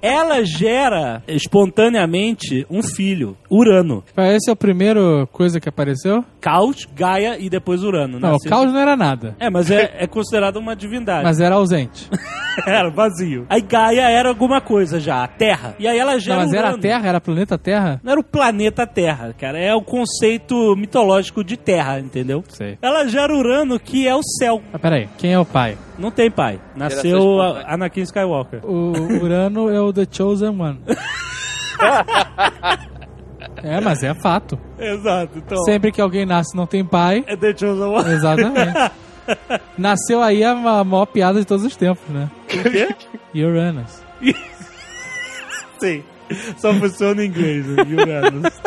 Ela 0.00 0.44
gera 0.44 1.22
espontaneamente 1.28 2.66
um 2.68 2.82
filho, 2.82 3.36
Urano. 3.48 4.02
Esse 4.16 4.50
é 4.50 4.52
o 4.52 4.56
primeiro 4.56 5.28
coisa 5.32 5.60
que 5.60 5.68
apareceu? 5.68 6.24
Caos, 6.42 6.88
Gaia 6.92 7.38
e 7.38 7.48
depois 7.48 7.84
Urano. 7.84 8.18
Não, 8.18 8.34
o 8.34 8.38
caos 8.40 8.72
não 8.72 8.80
era 8.80 8.96
nada. 8.96 9.36
É, 9.38 9.48
mas 9.48 9.70
é, 9.70 9.94
é 9.96 10.08
considerado 10.08 10.56
uma 10.56 10.74
divindade. 10.74 11.22
Mas 11.22 11.38
era 11.40 11.54
ausente. 11.54 12.10
Era 12.66 12.90
vazio. 12.90 13.46
Aí 13.48 13.62
Gaia 13.62 14.10
era 14.10 14.28
alguma 14.28 14.60
coisa 14.60 15.00
já, 15.00 15.24
a 15.24 15.26
Terra. 15.26 15.74
E 15.78 15.88
aí 15.88 15.98
ela 15.98 16.12
Não, 16.12 16.20
gera 16.20 16.36
mas 16.36 16.52
era 16.52 16.66
a 16.66 16.70
Urano. 16.72 16.82
Terra? 16.82 17.08
Era 17.08 17.18
planeta 17.18 17.56
Terra? 17.56 17.98
Não 18.04 18.12
era 18.12 18.20
o 18.20 18.24
planeta 18.24 18.86
Terra, 18.86 19.34
cara. 19.38 19.58
É 19.58 19.74
o 19.74 19.80
conceito 19.80 20.76
mitológico 20.76 21.42
de 21.42 21.56
Terra, 21.56 21.98
entendeu? 21.98 22.44
Sei. 22.50 22.76
Ela 22.82 23.08
gera 23.08 23.34
Urano, 23.34 23.80
que 23.80 24.06
é 24.06 24.14
o 24.14 24.22
céu. 24.22 24.60
Mas 24.70 24.82
peraí, 24.82 25.08
quem 25.16 25.32
é 25.32 25.38
o 25.38 25.46
pai? 25.46 25.78
Não 25.98 26.10
tem 26.10 26.30
pai. 26.30 26.60
Nasceu 26.76 27.40
a-. 27.40 27.72
Anakin 27.72 28.02
Skywalker. 28.02 28.60
O 28.66 28.92
Urano 29.22 29.70
é 29.70 29.80
o 29.80 29.90
The 29.90 30.06
Chosen 30.10 30.50
One. 30.50 30.78
É, 33.62 33.80
mas 33.80 34.02
é 34.02 34.12
fato. 34.14 34.58
Exato. 34.78 35.38
Então, 35.38 35.58
Sempre 35.64 35.92
que 35.92 36.00
alguém 36.00 36.26
nasce 36.26 36.54
e 36.54 36.56
não 36.56 36.66
tem 36.66 36.84
pai, 36.84 37.24
é 37.26 37.36
The 37.36 37.56
Chosen 37.56 37.84
One. 37.86 38.10
exatamente. 38.12 38.92
Nasceu 39.78 40.20
aí 40.22 40.42
a 40.42 40.54
ma- 40.54 40.82
maior 40.84 41.06
piada 41.06 41.38
de 41.38 41.44
todos 41.46 41.64
os 41.64 41.76
tempos, 41.76 42.02
né? 42.08 42.28
O 42.44 42.70
quê? 42.70 42.88
Uranus. 43.44 44.02
Sim. 45.78 46.02
Só 46.56 46.72
funciona 46.74 47.22
em 47.24 47.28
inglês? 47.28 47.64
Uranus. 47.68 48.52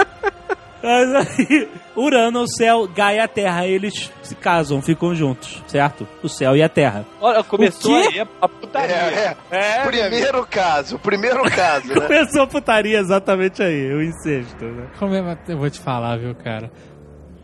Mas 0.86 1.16
aí, 1.40 1.68
Urano, 1.96 2.42
o 2.44 2.48
céu, 2.48 2.88
Gaia, 2.88 3.24
a 3.24 3.28
Terra, 3.28 3.66
eles 3.66 4.12
se 4.22 4.36
casam, 4.36 4.82
ficam 4.82 5.16
juntos, 5.16 5.64
certo? 5.68 6.08
O 6.22 6.30
céu 6.30 6.56
e 6.56 6.62
a 6.62 6.70
Terra. 6.70 7.06
Olha, 7.20 7.44
começou 7.44 7.96
aí 7.96 8.20
a- 8.20 8.28
a 8.42 8.48
putaria. 8.48 8.96
É, 8.96 9.36
é. 9.52 9.84
primeiro 9.86 10.46
caso, 10.46 11.00
primeiro 11.00 11.42
caso, 11.50 11.88
né? 11.88 11.96
Começou 11.96 12.44
a 12.44 12.48
putaria 12.48 13.00
exatamente 13.00 13.64
aí, 13.64 13.92
o 13.94 14.02
incesto, 14.04 14.64
né? 14.64 14.88
Como 15.00 15.14
é- 15.16 15.38
Eu 15.48 15.58
vou 15.58 15.70
te 15.70 15.80
falar, 15.80 16.18
viu, 16.18 16.36
cara? 16.36 16.72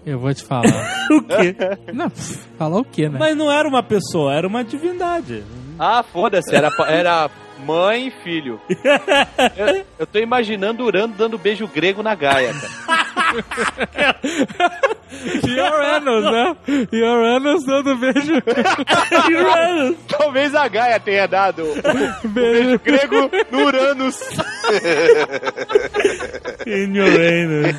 Eu 0.06 0.20
vou 0.20 0.34
te 0.34 0.44
falar. 0.44 0.62
O 1.12 1.24
quê? 1.24 1.56
Não, 1.94 2.10
falar 2.58 2.78
o 2.80 2.86
quê, 2.86 3.10
né? 3.10 3.18
Mas 3.20 3.36
não 3.36 3.52
era 3.52 3.68
uma 3.68 3.84
pessoa, 3.84 4.34
era 4.34 4.48
uma 4.48 4.64
divindade. 4.64 5.44
Ah, 5.78 6.04
foda-se, 6.04 6.56
era, 6.56 6.70
era 6.88 7.30
mãe 7.66 8.08
e 8.08 8.12
filho. 8.24 8.60
Eu, 9.58 9.86
eu 10.00 10.08
tô 10.08 10.20
imaginando 10.20 10.84
Urano 10.84 11.14
dando 11.18 11.38
beijo 11.38 11.68
grego 11.68 12.02
na 12.04 12.16
Gaia, 12.16 12.54
cara. 12.54 14.16
E 15.46 15.52
Uranus, 15.60 16.24
né? 16.24 16.56
E 16.92 17.04
Uranus 17.04 17.66
dando 17.66 17.96
beijo. 17.98 18.34
Uranus. 19.30 19.98
Talvez 20.08 20.56
a 20.56 20.68
Gaia 20.68 21.00
tenha 21.00 21.28
dado 21.28 21.64
o 21.64 22.28
Beijo. 22.30 22.80
grego 22.80 23.30
no 23.52 23.66
Uranus. 23.66 24.20
In 26.66 26.96
your 26.96 27.10
anus. 27.10 27.76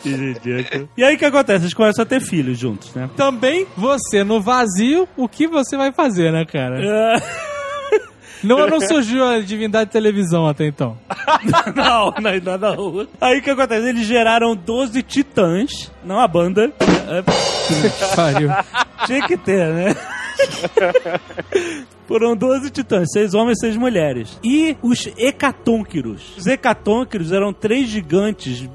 que 0.00 0.10
ridículo. 0.10 0.88
E 0.96 1.04
aí 1.04 1.16
o 1.16 1.18
que 1.18 1.24
acontece? 1.24 1.64
Eles 1.64 1.74
começam 1.74 2.04
a 2.04 2.06
ter 2.06 2.20
filhos 2.20 2.58
juntos, 2.58 2.94
né? 2.94 3.10
Também, 3.16 3.66
você 3.76 4.22
no 4.24 4.40
vazio, 4.40 5.08
o 5.16 5.28
que 5.28 5.46
você 5.46 5.76
vai 5.76 5.92
fazer, 5.92 6.32
né, 6.32 6.44
cara? 6.46 6.80
Não, 8.42 8.66
não 8.66 8.80
surgiu 8.80 9.24
a 9.24 9.40
divindade 9.40 9.86
de 9.86 9.92
televisão 9.92 10.46
até 10.46 10.66
então. 10.66 10.96
não, 11.74 12.12
não, 12.20 12.58
não, 12.58 12.76
não. 12.76 13.08
Aí 13.20 13.38
o 13.38 13.42
que 13.42 13.50
acontece? 13.50 13.88
Eles 13.88 14.06
geraram 14.06 14.54
12 14.54 15.02
titãs, 15.02 15.90
não 16.04 16.20
a 16.20 16.28
banda. 16.28 16.72
Pariu. 18.14 18.50
Tinha 19.06 19.26
que 19.26 19.36
ter, 19.36 19.72
né? 19.72 19.96
Foram 22.06 22.34
12 22.34 22.70
titãs, 22.70 23.08
seis 23.12 23.34
homens 23.34 23.58
e 23.58 23.60
seis 23.60 23.76
mulheres. 23.76 24.38
E 24.42 24.76
os 24.82 25.08
hecatônquiros. 25.18 26.36
Os 26.38 26.46
hecatônquiros 26.46 27.32
eram 27.32 27.52
três 27.52 27.88
gigantes 27.88 28.66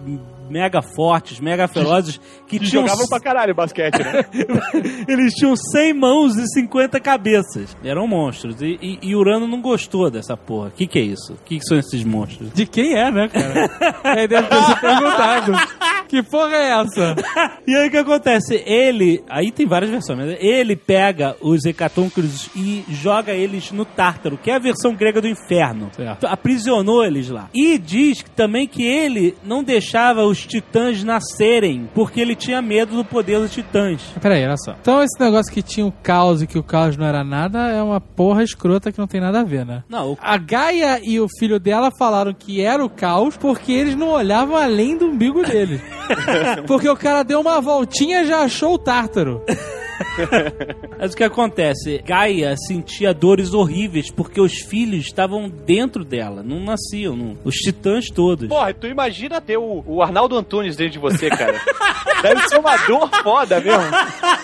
mega 0.54 0.82
fortes, 0.84 1.40
mega 1.40 1.66
velozes, 1.66 2.22
que 2.48 2.60
Que 2.60 2.66
tinham... 2.70 2.84
jogavam 2.84 3.08
pra 3.08 3.20
caralho 3.20 3.56
basquete, 3.56 3.98
né? 3.98 4.24
Eles 5.10 5.34
tinham 5.34 5.56
100 5.56 5.94
mãos 5.94 6.38
e 6.38 6.46
50 6.54 7.00
cabeças. 7.00 7.76
Eram 7.84 8.08
monstros. 8.08 8.62
E, 8.62 8.78
e, 8.80 9.00
e 9.02 9.16
Urano 9.16 9.48
não 9.48 9.60
gostou 9.62 10.12
dessa 10.12 10.38
porra. 10.38 10.68
O 10.68 10.72
que, 10.72 10.86
que 10.86 11.00
é 11.00 11.02
isso? 11.02 11.34
O 11.34 11.38
que, 11.44 11.58
que 11.58 11.66
são 11.66 11.78
esses 11.80 12.04
monstros? 12.04 12.54
De 12.54 12.68
quem 12.68 12.94
é, 12.96 13.10
né, 13.12 13.28
cara? 13.28 14.16
Ele 14.18 14.28
deve 14.28 14.48
ter 14.48 14.64
se 14.64 14.80
perguntado. 14.80 15.52
Que 16.14 16.22
porra 16.22 16.56
é 16.56 16.70
essa? 16.80 17.16
E 17.66 17.74
aí 17.76 17.88
o 17.88 17.92
que 17.92 17.98
acontece? 17.98 18.62
Ele, 18.66 19.24
aí 19.30 19.50
tem 19.50 19.66
várias 19.66 19.90
versões, 19.90 20.20
mas 20.20 20.38
ele 20.40 20.76
pega 20.76 21.34
os 21.42 21.64
hecatônquiros 21.66 22.50
e 22.56 22.84
joga 22.90 23.32
eles 23.32 23.72
no 23.72 23.86
Tártaro, 23.86 24.38
que 24.38 24.52
é 24.52 24.56
a 24.56 24.60
versão 24.60 24.94
grega 24.94 25.22
do 25.22 25.28
inferno. 25.30 25.90
Certo. 25.96 26.28
Aprisionou 26.28 27.04
eles 27.06 27.30
lá. 27.30 27.50
E 27.54 27.78
diz 27.80 28.22
que- 28.22 28.30
também 28.30 28.68
que 28.68 28.84
ele 28.84 29.36
não 29.46 29.64
deixava 29.64 30.24
os 30.26 30.46
titãs 30.46 31.04
nascerem, 31.06 31.90
porque 31.96 32.20
ele 32.20 32.36
tinha 32.36 32.62
medo 32.62 32.96
do 32.98 33.06
poder 33.06 33.40
dos 33.40 33.54
titãs. 33.54 34.02
Peraí, 34.22 34.44
olha 34.46 34.58
só. 34.58 34.76
Então 34.82 35.02
esse 35.02 35.18
negócio 35.20 35.52
que 35.52 35.62
tinha 35.62 35.86
o 35.86 35.92
caos 36.04 36.42
e 36.42 36.48
que 36.48 36.60
o 36.60 36.64
caos 36.64 36.98
não 36.98 37.06
era 37.08 37.24
nada 37.24 37.70
é 37.70 37.82
uma 37.82 38.02
porra 38.02 38.44
escrota 38.44 38.92
que 38.92 39.00
não 39.00 39.08
tem 39.08 39.22
nada 39.22 39.40
a 39.40 39.44
ver, 39.46 39.66
né? 39.66 39.84
Não, 39.90 40.12
o- 40.12 40.18
A 40.22 40.38
Gaia 40.38 41.00
e 41.02 41.18
o 41.20 41.28
filho 41.40 41.60
dela 41.62 41.90
falaram 41.98 42.34
que 42.34 42.62
era 42.62 42.84
o 42.84 42.90
caos 42.90 43.38
porque 43.38 43.72
eles 43.72 43.96
não 43.96 44.10
olhavam 44.10 44.58
além 44.58 44.98
do 44.98 45.06
umbigo 45.08 45.42
deles. 45.44 45.82
porque 46.68 46.90
o 46.90 46.96
cara 46.96 47.24
deu 47.24 47.40
uma 47.40 47.62
voltinha 47.62 48.22
e 48.22 48.28
já 48.28 48.42
achou 48.42 48.74
o 48.74 48.78
tártaro. 48.78 49.44
Mas 50.98 51.14
o 51.14 51.18
que 51.18 51.24
acontece? 51.24 52.02
Gaia 52.06 52.56
sentia 52.58 53.14
dores 53.14 53.54
horríveis 53.54 54.12
porque 54.12 54.42
os 54.42 54.54
filhos 54.54 55.06
estavam 55.06 55.50
dentro 55.50 56.04
dela, 56.04 56.44
não 56.44 56.60
nasciam, 56.60 57.16
não. 57.16 57.38
os 57.44 57.56
titãs 57.56 58.08
todos. 58.08 58.48
Porra, 58.48 58.74
tu 58.74 58.88
imagina 58.88 59.40
ter 59.40 59.58
o, 59.58 59.84
o 59.86 60.02
Arnaldo 60.02 60.38
Antunes 60.38 60.76
dentro 60.76 60.94
de 60.94 61.00
você, 61.00 61.30
cara. 61.30 61.62
Deve 62.22 62.48
ser 62.48 62.58
uma 62.58 62.78
dor 62.88 63.10
foda 63.22 63.60
mesmo. 63.60 63.84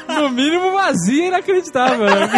No 0.08 0.30
mínimo 0.30 0.72
vazio 0.74 1.24
e 1.24 1.28
inacreditável, 1.28 2.06
né? 2.06 2.30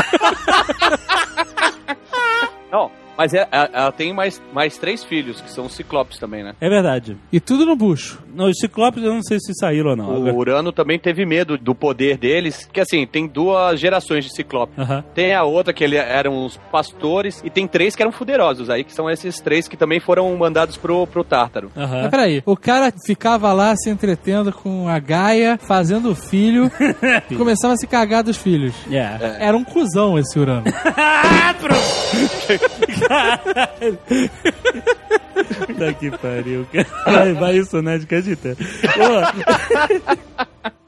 Não, 2.72 2.92
mas 3.22 3.36
é- 3.36 3.48
ela, 3.52 3.70
ela 3.72 3.92
tem 3.92 4.12
mais, 4.14 4.42
mais 4.52 4.78
três 4.78 5.04
filhos, 5.04 5.40
que 5.42 5.52
são 5.52 5.68
os 5.68 5.76
ciclopes 5.76 6.18
também, 6.18 6.44
né? 6.44 6.56
É 6.60 6.68
verdade. 6.68 7.16
E 7.32 7.40
tudo 7.40 7.68
no 7.68 7.76
bucho. 7.76 8.20
Não, 8.34 8.50
os 8.50 8.58
ciclopes 8.58 9.04
eu 9.04 9.14
não 9.14 9.22
sei 9.22 9.38
se 9.40 9.54
saíram 9.54 9.92
ou 9.92 9.96
não. 9.96 10.10
O 10.10 10.36
Urano 10.36 10.72
também 10.72 10.98
teve 10.98 11.24
medo 11.24 11.56
do 11.56 11.76
poder 11.76 12.18
deles, 12.18 12.68
que 12.74 12.80
assim, 12.80 13.06
tem 13.06 13.28
duas 13.28 13.80
gerações 13.80 14.26
de 14.26 14.34
ciclope. 14.34 14.74
Tem 15.14 15.36
a 15.36 15.44
outra 15.44 15.72
que 15.72 15.84
ele 15.84 15.98
eram 15.98 16.46
os 16.46 16.58
pastores, 16.72 17.42
e 17.44 17.50
tem 17.50 17.68
três 17.68 17.96
que 17.96 18.02
eram 18.02 18.12
fuderosos, 18.12 18.72
aí 18.72 18.84
que 18.84 18.94
são 18.94 19.08
esses 19.08 19.40
três 19.40 19.68
que 19.68 19.78
também 19.78 20.00
foram 20.00 20.36
mandados 20.36 20.78
pro, 20.78 21.06
pro 21.06 21.24
Tártaro. 21.24 21.72
Mas 21.76 22.10
peraí, 22.10 22.42
o 22.44 22.58
cara 22.58 22.92
ficava 23.06 23.54
lá 23.54 23.76
se 23.76 23.90
entretendo 23.90 24.52
com 24.52 24.88
a 24.88 24.98
Gaia, 24.98 25.60
fazendo 25.62 26.16
filho, 26.16 26.72
e 27.30 27.36
começava 27.36 27.74
a 27.74 27.78
se 27.78 27.86
cagar 27.86 28.24
dos 28.24 28.38
filhos. 28.38 28.74
É. 28.90 29.46
Era 29.46 29.56
um 29.56 29.64
cuzão 29.64 30.18
esse 30.18 30.40
Urano. 30.40 30.64
Puta 35.68 35.94
que 35.94 36.12
pariu. 36.12 36.66
cara. 36.72 36.88
Vai, 37.06 37.34
vai 37.34 37.58
isso, 37.58 37.82
né? 37.82 37.98
De 37.98 38.06
acredita. 38.06 38.56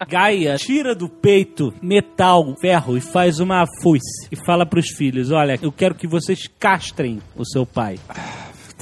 Gaia 0.08 0.56
tira 0.58 0.94
do 0.94 1.10
peito 1.10 1.74
metal, 1.82 2.56
ferro 2.60 2.98
e 2.98 3.02
faz 3.02 3.40
uma 3.40 3.66
foice. 3.82 4.28
E 4.32 4.36
fala 4.46 4.66
pros 4.66 4.90
filhos: 4.90 5.32
Olha, 5.32 5.58
eu 5.62 5.72
quero 5.72 5.96
que 5.96 6.08
vocês 6.08 6.48
castrem 6.60 7.20
o 7.36 7.46
seu 7.46 7.66
pai. 7.66 7.98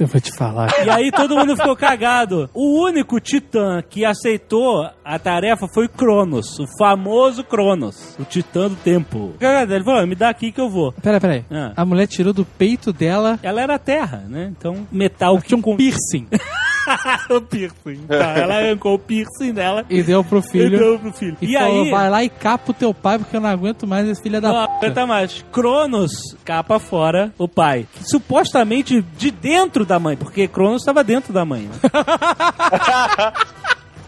Eu 0.01 0.07
vou 0.07 0.19
te 0.19 0.35
falar. 0.35 0.69
E 0.85 0.89
aí 0.89 1.11
todo 1.11 1.35
mundo 1.37 1.55
ficou 1.55 1.75
cagado. 1.75 2.49
O 2.55 2.81
único 2.83 3.19
titã 3.19 3.81
que 3.87 4.03
aceitou 4.03 4.89
a 5.05 5.19
tarefa 5.19 5.67
foi 5.73 5.87
Cronos, 5.87 6.57
o 6.59 6.65
famoso 6.79 7.43
Cronos, 7.43 8.15
o 8.19 8.23
titã 8.23 8.67
do 8.67 8.75
tempo. 8.75 9.33
Ele 9.39 9.83
falou: 9.83 10.07
Me 10.07 10.15
dá 10.15 10.29
aqui 10.29 10.51
que 10.51 10.59
eu 10.59 10.69
vou. 10.69 10.91
Peraí, 10.93 11.19
peraí. 11.19 11.45
Ah. 11.51 11.73
A 11.75 11.85
mulher 11.85 12.07
tirou 12.07 12.33
do 12.33 12.43
peito 12.43 12.91
dela 12.91 13.39
Ela 13.43 13.61
era 13.61 13.77
terra, 13.77 14.23
né? 14.27 14.51
Então, 14.57 14.87
metal 14.91 15.37
que 15.39 15.47
tinha 15.49 15.57
um 15.59 15.75
piercing 15.77 16.27
o 17.29 17.39
piercing. 17.41 18.07
Tá, 18.07 18.31
ela 18.37 18.55
arrancou 18.57 18.95
o 18.95 18.99
piercing 18.99 19.53
dela 19.53 19.85
e 19.89 20.01
deu 20.01 20.23
pro 20.23 20.39
e 20.39 20.41
filho. 20.41 20.77
deu 20.79 20.99
pro 20.99 21.13
filho. 21.13 21.37
E, 21.41 21.51
E, 21.51 21.57
falou, 21.57 21.83
aí. 21.83 21.91
vai 21.91 22.09
lá 22.09 22.23
e 22.23 22.29
capa 22.29 22.71
o 22.71 22.73
teu 22.73 22.91
pai 22.93 23.19
porque 23.19 23.35
eu 23.37 23.41
não 23.41 23.49
aguento 23.49 23.85
mais 23.85 24.07
esse 24.07 24.21
filho 24.21 24.41
da 24.41 24.49
Não, 24.51 24.65
p. 24.67 24.73
aguenta 24.85 25.05
mais. 25.05 25.45
Cronos 25.51 26.11
capa 26.43 26.79
fora 26.79 27.31
o 27.37 27.47
pai. 27.47 27.85
Supostamente 28.01 29.01
de 29.17 29.29
dentro 29.31 29.85
da 29.91 29.99
mãe, 29.99 30.15
porque 30.15 30.47
Cronos 30.47 30.81
estava 30.81 31.03
dentro 31.03 31.33
da 31.33 31.43
mãe. 31.43 31.63
né? 31.63 31.75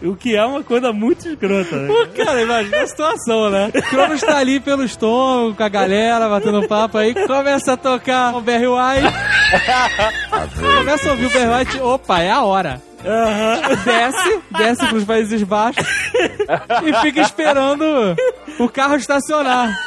o 0.02 0.16
que 0.16 0.34
é 0.34 0.44
uma 0.44 0.62
coisa 0.62 0.92
muito 0.92 1.28
escrota, 1.28 1.76
né? 1.76 1.88
Cara, 2.16 2.40
imagina 2.42 2.82
a 2.82 2.86
situação, 2.86 3.50
né? 3.50 3.70
Cronos 3.90 4.20
tá 4.22 4.38
ali 4.38 4.60
pelo 4.60 4.82
estômago, 4.82 5.54
com 5.54 5.62
a 5.62 5.68
galera, 5.68 6.26
batendo 6.28 6.66
papo 6.66 6.96
aí, 6.98 7.14
começa 7.26 7.74
a 7.74 7.76
tocar 7.76 8.34
o 8.34 8.40
Barry 8.40 8.66
White. 8.66 9.14
começa 10.78 11.08
a 11.08 11.12
ouvir 11.12 11.26
o 11.26 11.30
Barry 11.30 11.60
White, 11.66 11.80
opa, 11.80 12.20
é 12.22 12.30
a 12.30 12.42
hora. 12.42 12.82
Desce, 13.84 14.40
desce 14.56 14.86
pros 14.86 15.04
Países 15.04 15.42
Baixos 15.42 15.86
e 16.82 16.94
fica 17.02 17.20
esperando 17.20 17.84
o 18.58 18.66
carro 18.70 18.96
estacionar. 18.96 19.78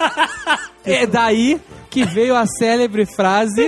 É 0.86 1.07
daí 1.07 1.60
que 1.89 2.05
veio 2.05 2.36
a 2.36 2.45
célebre 2.45 3.07
frase 3.07 3.67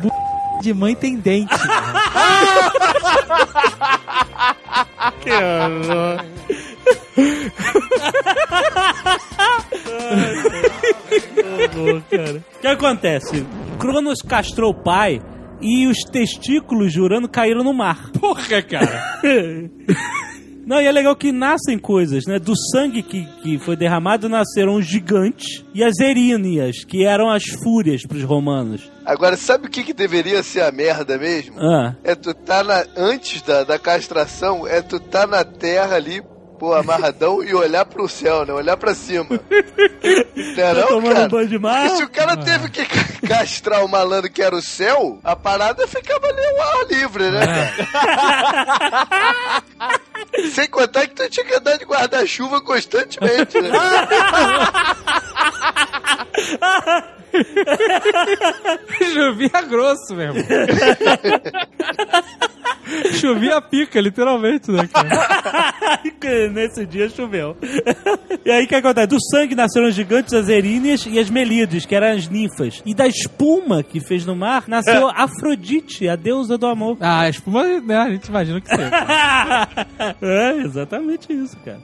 "Bu- 0.00 0.10
de 0.64 0.72
mãe 0.72 0.94
tem 0.94 1.16
dente. 1.16 1.54
Que 5.20 5.30
horror. 5.30 6.24
horror, 11.76 12.02
cara. 12.10 12.38
O 12.38 12.60
que 12.60 12.66
acontece? 12.66 13.46
Cronos 13.78 14.22
castrou 14.22 14.70
o 14.70 14.82
pai 14.82 15.20
e 15.60 15.86
os 15.86 15.98
testículos 16.10 16.92
de 16.92 17.00
Urano 17.00 17.28
caíram 17.28 17.62
no 17.62 17.74
mar. 17.74 18.10
Porra, 18.18 18.62
cara. 18.62 19.20
Não, 20.66 20.80
e 20.80 20.86
é 20.86 20.92
legal 20.92 21.14
que 21.14 21.30
nascem 21.32 21.78
coisas, 21.78 22.24
né? 22.26 22.38
Do 22.38 22.54
sangue 22.72 23.02
que, 23.02 23.24
que 23.42 23.58
foi 23.58 23.76
derramado 23.76 24.28
nasceram 24.28 24.76
os 24.76 24.86
gigantes 24.86 25.64
e 25.74 25.82
as 25.84 25.98
eríneas, 25.98 26.84
que 26.84 27.04
eram 27.04 27.30
as 27.30 27.44
fúrias 27.62 28.02
pros 28.06 28.22
romanos. 28.22 28.90
Agora, 29.04 29.36
sabe 29.36 29.66
o 29.66 29.70
que, 29.70 29.84
que 29.84 29.92
deveria 29.92 30.42
ser 30.42 30.62
a 30.62 30.72
merda 30.72 31.18
mesmo? 31.18 31.56
Ah, 31.60 31.94
É 32.02 32.14
tu 32.14 32.32
tá 32.32 32.64
na, 32.64 32.84
antes 32.96 33.42
da, 33.42 33.62
da 33.64 33.78
castração, 33.78 34.66
é 34.66 34.80
tu 34.80 34.98
tá 34.98 35.26
na 35.26 35.44
terra 35.44 35.96
ali, 35.96 36.22
pô, 36.64 36.72
amarradão, 36.74 37.42
e 37.44 37.54
olhar 37.54 37.84
pro 37.84 38.08
céu, 38.08 38.46
né? 38.46 38.52
Olhar 38.54 38.76
pra 38.78 38.94
cima. 38.94 39.26
Não 40.34 40.52
é 40.52 40.54
tá 40.54 40.74
não, 40.80 40.86
tomando 40.88 41.14
cara? 41.14 41.28
banho 41.28 41.48
de 41.48 41.58
mar? 41.58 41.82
Porque 41.82 41.96
se 41.96 42.04
o 42.04 42.08
cara 42.08 42.36
teve 42.38 42.70
que 42.70 42.86
ca- 42.86 43.04
castrar 43.28 43.84
o 43.84 43.88
malandro 43.88 44.30
que 44.30 44.40
era 44.42 44.56
o 44.56 44.62
céu, 44.62 45.18
a 45.22 45.36
parada 45.36 45.86
ficava 45.86 46.26
ali 46.26 46.42
ao 46.46 46.62
ar 46.62 46.86
livre, 46.88 47.30
né? 47.30 47.72
Sem 50.54 50.66
contar 50.68 51.06
que 51.06 51.14
tu 51.14 51.28
tinha 51.28 51.44
que 51.44 51.54
andar 51.54 51.76
de 51.76 51.84
guarda-chuva 51.84 52.62
constantemente, 52.62 53.60
né? 53.60 53.70
Grosso 59.68 60.14
mesmo. 60.14 60.40
Chovia 63.20 63.56
a 63.56 63.60
pica, 63.62 64.00
literalmente, 64.00 64.70
né, 64.70 64.88
cara? 64.92 65.74
Nesse 66.52 66.86
dia 66.86 67.08
choveu. 67.08 67.56
e 68.44 68.50
aí 68.50 68.64
o 68.64 68.68
que 68.68 68.74
acontece? 68.74 69.06
Do 69.08 69.18
sangue 69.30 69.54
nasceram 69.54 69.88
os 69.88 69.94
gigantes, 69.94 70.32
as 70.32 70.48
eríneas 70.48 71.04
e 71.06 71.18
as 71.18 71.28
melíades, 71.28 71.84
que 71.84 71.94
eram 71.94 72.08
as 72.16 72.28
ninfas. 72.28 72.82
E 72.84 72.94
da 72.94 73.06
espuma 73.06 73.82
que 73.82 74.00
fez 74.00 74.24
no 74.24 74.34
mar, 74.34 74.64
nasceu 74.66 75.08
Afrodite, 75.14 76.08
a 76.08 76.16
deusa 76.16 76.56
do 76.56 76.66
amor. 76.66 76.96
Ah, 77.00 77.20
a 77.20 77.28
espuma, 77.28 77.64
né, 77.80 77.96
a 77.96 78.10
gente 78.10 78.26
imagina 78.28 78.60
que 78.60 78.68
seja. 78.68 78.90
é, 80.22 80.56
exatamente 80.64 81.32
isso, 81.32 81.56
cara. 81.64 81.80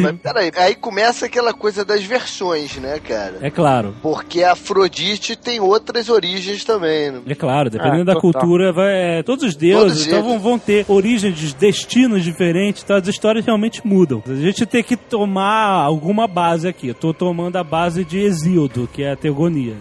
Mas 0.00 0.16
peraí, 0.22 0.50
aí 0.56 0.74
começa 0.74 1.26
aquela 1.26 1.52
coisa 1.52 1.84
das 1.84 2.02
versões, 2.02 2.76
né, 2.76 2.98
cara? 2.98 3.38
É 3.40 3.50
claro. 3.50 3.94
Porque 4.02 4.42
a 4.42 4.52
Afrodite 4.52 5.36
tem 5.36 5.60
outras 5.60 6.08
origens 6.08 6.64
também. 6.64 7.10
né? 7.10 7.20
É 7.26 7.34
claro, 7.34 7.70
dependendo 7.70 8.10
Ah, 8.10 8.14
da 8.14 8.20
cultura, 8.20 8.72
vai, 8.72 9.18
é, 9.18 9.22
todos 9.22 9.44
os 9.44 9.56
deuses 9.56 10.06
Todos 10.06 10.06
então, 10.06 10.22
vão, 10.22 10.38
vão 10.38 10.58
ter 10.58 10.84
origens, 10.88 11.54
destinos 11.54 12.22
diferentes, 12.24 12.82
então 12.82 12.96
as 12.96 13.06
histórias 13.08 13.44
realmente 13.44 13.80
mudam. 13.86 14.22
A 14.26 14.34
gente 14.34 14.66
tem 14.66 14.82
que 14.82 14.96
tomar 14.96 15.82
alguma 15.84 16.26
base 16.26 16.68
aqui. 16.68 16.88
Eu 16.88 16.94
tô 16.94 17.12
tomando 17.12 17.56
a 17.56 17.64
base 17.64 18.04
de 18.04 18.18
Exíodo, 18.18 18.88
que 18.92 19.02
é 19.02 19.12
a 19.12 19.16
teogonia. 19.16 19.76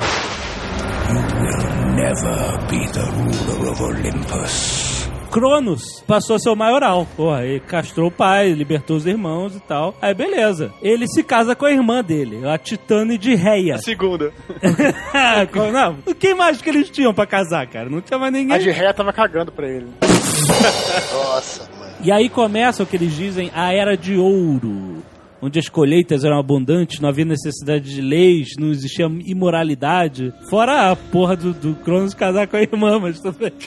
Cronos 5.32 6.04
passou 6.06 6.36
a 6.36 6.39
ser 6.39 6.50
o 6.50 6.56
maioral. 6.56 7.08
Porra, 7.15 7.46
ele 7.46 7.62
castrou 7.62 8.10
o 8.10 8.12
pai, 8.12 8.52
libertou 8.52 8.98
os 8.98 9.06
irmãos 9.06 9.56
e 9.56 9.60
tal. 9.62 9.96
Aí 10.02 10.13
beleza. 10.13 10.74
Ele 10.82 11.08
se 11.08 11.24
casa 11.24 11.56
com 11.56 11.65
a 11.65 11.72
irmã 11.72 12.04
dele, 12.04 12.46
a 12.46 12.58
Titane 12.58 13.17
de 13.17 13.34
Reia. 13.34 13.76
A 13.76 13.80
segunda. 13.80 14.34
Não, 15.72 16.13
quem 16.13 16.36
mais 16.36 16.62
que 16.62 16.70
eles 16.70 16.89
tinham 16.89 17.13
pra 17.13 17.26
casar, 17.26 17.65
cara? 17.67 17.89
Não 17.89 18.02
tinha 18.02 18.20
mais 18.20 18.34
ninguém. 18.34 18.56
A 18.56 18.60
de 18.60 18.70
ré 18.70 18.91
tava 18.91 19.13
cagando 19.13 19.52
pra 19.52 19.67
ele. 19.67 19.88
Nossa, 21.13 21.70
mano. 21.80 21.91
E 22.04 22.12
aí 22.12 22.30
começa 22.30 22.84
o 22.84 22.86
que 22.86 22.98
eles 22.98 23.15
dizem 23.15 23.50
a 23.54 23.74
Era 23.74 23.96
de 23.96 24.17
Ouro. 24.17 24.90
Onde 25.41 25.60
as 25.60 25.67
colheitas 25.69 26.23
eram 26.23 26.39
abundantes, 26.39 26.99
não 26.99 27.10
havia 27.10 27.25
necessidade 27.25 27.93
de 27.93 28.01
leis, 28.01 28.49
não 28.60 28.69
existia 28.69 29.08
imoralidade. 29.25 30.34
Fora 30.49 30.91
a 30.91 30.95
porra 30.95 31.36
do, 31.36 31.54
do 31.54 31.73
Cronos 31.75 32.13
casar 32.13 32.47
com 32.47 32.58
a 32.58 32.62
irmã, 32.62 32.99
mas 32.99 33.19
tudo 33.19 33.38
bem. 33.38 33.51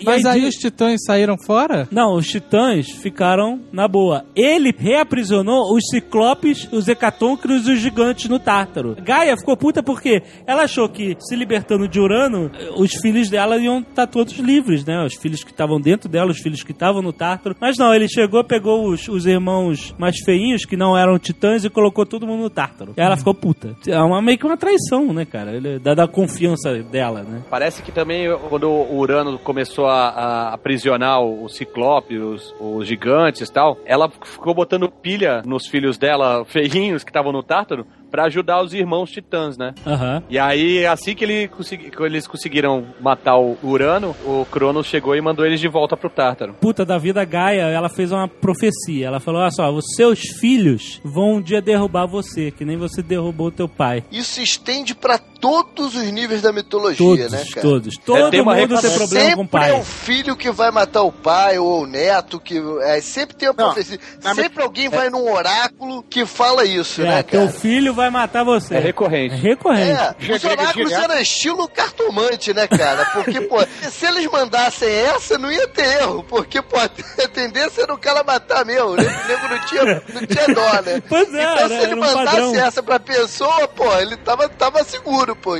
E 0.00 0.04
Mas 0.04 0.24
aí 0.24 0.40
diz- 0.40 0.54
os 0.54 0.60
titãs 0.60 1.00
saíram 1.04 1.36
fora? 1.46 1.88
Não, 1.90 2.14
os 2.14 2.26
titãs 2.26 2.88
ficaram 2.90 3.60
na 3.72 3.86
boa. 3.88 4.24
Ele 4.34 4.72
reaprisionou 4.76 5.74
os 5.74 5.84
ciclopes, 5.90 6.68
os 6.72 6.88
hecatônquiros 6.88 7.66
e 7.66 7.72
os 7.72 7.80
gigantes 7.80 8.28
no 8.28 8.38
Tártaro. 8.38 8.96
Gaia 9.02 9.36
ficou 9.36 9.56
puta 9.56 9.82
porque 9.82 10.22
ela 10.46 10.62
achou 10.62 10.88
que, 10.88 11.16
se 11.20 11.34
libertando 11.36 11.88
de 11.88 11.98
Urano, 12.00 12.50
os 12.76 12.92
filhos 12.94 13.28
dela 13.28 13.56
iam 13.58 13.80
estar 13.80 14.06
todos 14.06 14.34
livres, 14.38 14.84
né? 14.84 15.04
Os 15.04 15.14
filhos 15.14 15.42
que 15.44 15.50
estavam 15.50 15.80
dentro 15.80 16.08
dela, 16.08 16.30
os 16.30 16.38
filhos 16.38 16.62
que 16.62 16.72
estavam 16.72 17.02
no 17.02 17.12
Tártaro. 17.12 17.56
Mas 17.60 17.76
não, 17.76 17.92
ele 17.94 18.08
chegou, 18.08 18.42
pegou 18.44 18.88
os, 18.88 19.08
os 19.08 19.26
irmãos 19.26 19.94
mais 19.98 20.16
feinhos, 20.24 20.64
que 20.64 20.76
não 20.76 20.96
eram 20.96 21.17
titãs, 21.18 21.64
e 21.64 21.70
colocou 21.70 22.06
todo 22.06 22.26
mundo 22.26 22.42
no 22.42 22.50
Tártaro. 22.50 22.94
E 22.96 23.00
ela 23.00 23.16
ficou 23.16 23.34
puta. 23.34 23.76
É 23.86 23.98
uma, 24.00 24.20
meio 24.22 24.38
que 24.38 24.46
uma 24.46 24.56
traição, 24.56 25.12
né, 25.12 25.24
cara? 25.24 25.52
Ele, 25.52 25.78
da, 25.78 25.94
da 25.94 26.08
confiança 26.08 26.74
dela, 26.82 27.22
né? 27.22 27.42
Parece 27.50 27.82
que 27.82 27.92
também 27.92 28.26
quando 28.48 28.68
o 28.68 28.98
Urano 28.98 29.38
começou 29.38 29.86
a, 29.86 30.08
a 30.08 30.54
aprisionar 30.54 31.20
o 31.22 31.48
Ciclope, 31.48 32.18
os, 32.18 32.54
os 32.60 32.86
gigantes 32.86 33.48
e 33.48 33.52
tal, 33.52 33.78
ela 33.84 34.08
ficou 34.08 34.54
botando 34.54 34.90
pilha 34.90 35.42
nos 35.44 35.66
filhos 35.66 35.98
dela, 35.98 36.44
feinhos, 36.44 37.04
que 37.04 37.10
estavam 37.10 37.32
no 37.32 37.42
Tártaro, 37.42 37.86
pra 38.10 38.24
ajudar 38.24 38.62
os 38.62 38.72
irmãos 38.72 39.10
titãs, 39.10 39.56
né? 39.56 39.74
Aham. 39.86 40.22
E 40.28 40.38
aí, 40.38 40.86
assim 40.86 41.14
que, 41.14 41.24
ele 41.24 41.48
consegui- 41.48 41.90
que 41.90 42.02
eles 42.02 42.26
conseguiram 42.26 42.86
matar 43.00 43.36
o 43.38 43.56
Urano, 43.62 44.14
o 44.24 44.46
Cronos 44.50 44.86
chegou 44.86 45.14
e 45.16 45.20
mandou 45.20 45.44
eles 45.44 45.60
de 45.60 45.68
volta 45.68 45.96
pro 45.96 46.08
Tártaro. 46.10 46.54
puta 46.60 46.84
da 46.84 46.98
vida 46.98 47.24
Gaia, 47.24 47.62
ela 47.68 47.88
fez 47.88 48.10
uma 48.12 48.26
profecia. 48.28 49.06
Ela 49.06 49.20
falou: 49.20 49.40
Olha 49.40 49.50
só, 49.50 49.70
os 49.70 49.84
seus 49.94 50.20
filhos 50.40 51.00
vão 51.04 51.34
um 51.34 51.40
dia 51.42 51.60
derrubar 51.60 52.06
você, 52.06 52.50
que 52.50 52.64
nem 52.64 52.76
você 52.76 53.02
derrubou 53.02 53.50
teu 53.50 53.68
pai. 53.68 54.02
Isso 54.10 54.32
se 54.34 54.42
estende 54.42 54.94
pra 54.94 55.18
todos 55.18 55.94
os 55.94 56.10
níveis 56.10 56.42
da 56.42 56.52
mitologia, 56.52 56.96
Todos, 56.98 57.30
né, 57.32 57.44
cara? 57.54 57.60
todos. 57.66 57.96
Todo 57.98 58.30
tem 58.30 58.40
uma 58.40 58.54
mundo 58.56 58.80
tem 58.80 58.90
problema 58.90 59.24
com 59.36 59.40
o 59.42 59.44
Sempre 59.44 59.48
pai. 59.60 59.70
é 59.70 59.74
o 59.74 59.84
filho 59.84 60.36
que 60.36 60.50
vai 60.50 60.70
matar 60.70 61.02
o 61.02 61.12
pai 61.12 61.58
ou 61.58 61.82
o 61.82 61.86
neto 61.86 62.40
que 62.40 62.60
é, 62.82 63.00
sempre 63.00 63.36
tem 63.36 63.48
uma 63.48 63.54
Não, 63.56 63.64
profecia. 63.72 63.98
na 64.22 64.34
Sempre 64.34 64.62
alguém 64.64 64.88
vai 64.88 65.08
num 65.10 65.30
oráculo 65.32 66.02
que 66.02 66.26
fala 66.26 66.64
isso, 66.64 67.02
É, 67.02 67.04
né, 67.04 67.22
teu 67.22 67.40
cara? 67.46 67.52
filho 67.52 67.94
vai 67.98 68.10
matar 68.10 68.44
você. 68.44 68.76
É 68.76 68.78
recorrente. 68.78 69.34
É 69.34 69.38
recorrente. 69.38 70.00
É, 70.30 70.34
os 70.34 70.44
oráculos 70.44 70.92
eram 70.92 71.18
estilo 71.20 71.68
cartomante, 71.68 72.54
né, 72.54 72.66
cara? 72.66 73.04
Porque, 73.12 73.40
pô, 73.42 73.56
se 73.90 74.06
eles 74.06 74.26
mandassem 74.30 74.88
essa, 74.88 75.36
não 75.36 75.50
ia 75.52 75.68
ter 75.68 76.00
erro. 76.00 76.24
Porque, 76.24 76.62
pô, 76.62 76.76
a 76.80 76.88
tendência 77.28 77.82
era 77.82 77.92
o 77.92 77.98
cara 77.98 78.22
matar 78.24 78.64
mesmo. 78.64 78.90
O 78.90 78.96
nego 78.96 79.48
não 79.50 79.58
tinha, 79.66 79.84
não 80.14 80.26
tinha 80.26 80.54
dó, 80.54 80.82
né? 80.82 81.02
Pois 81.08 81.34
é, 81.34 81.42
então, 81.42 81.58
era- 81.58 81.68
se 81.68 81.74
ele 81.74 81.84
era 81.84 81.96
um 81.96 82.00
mandasse 82.00 82.26
padrão. 82.26 82.54
essa 82.56 82.82
pra 82.82 83.00
pessoa, 83.00 83.68
pô, 83.68 83.92
ele 83.98 84.16
tava, 84.18 84.48
tava 84.48 84.84
seguro, 84.84 85.34
pô. 85.36 85.56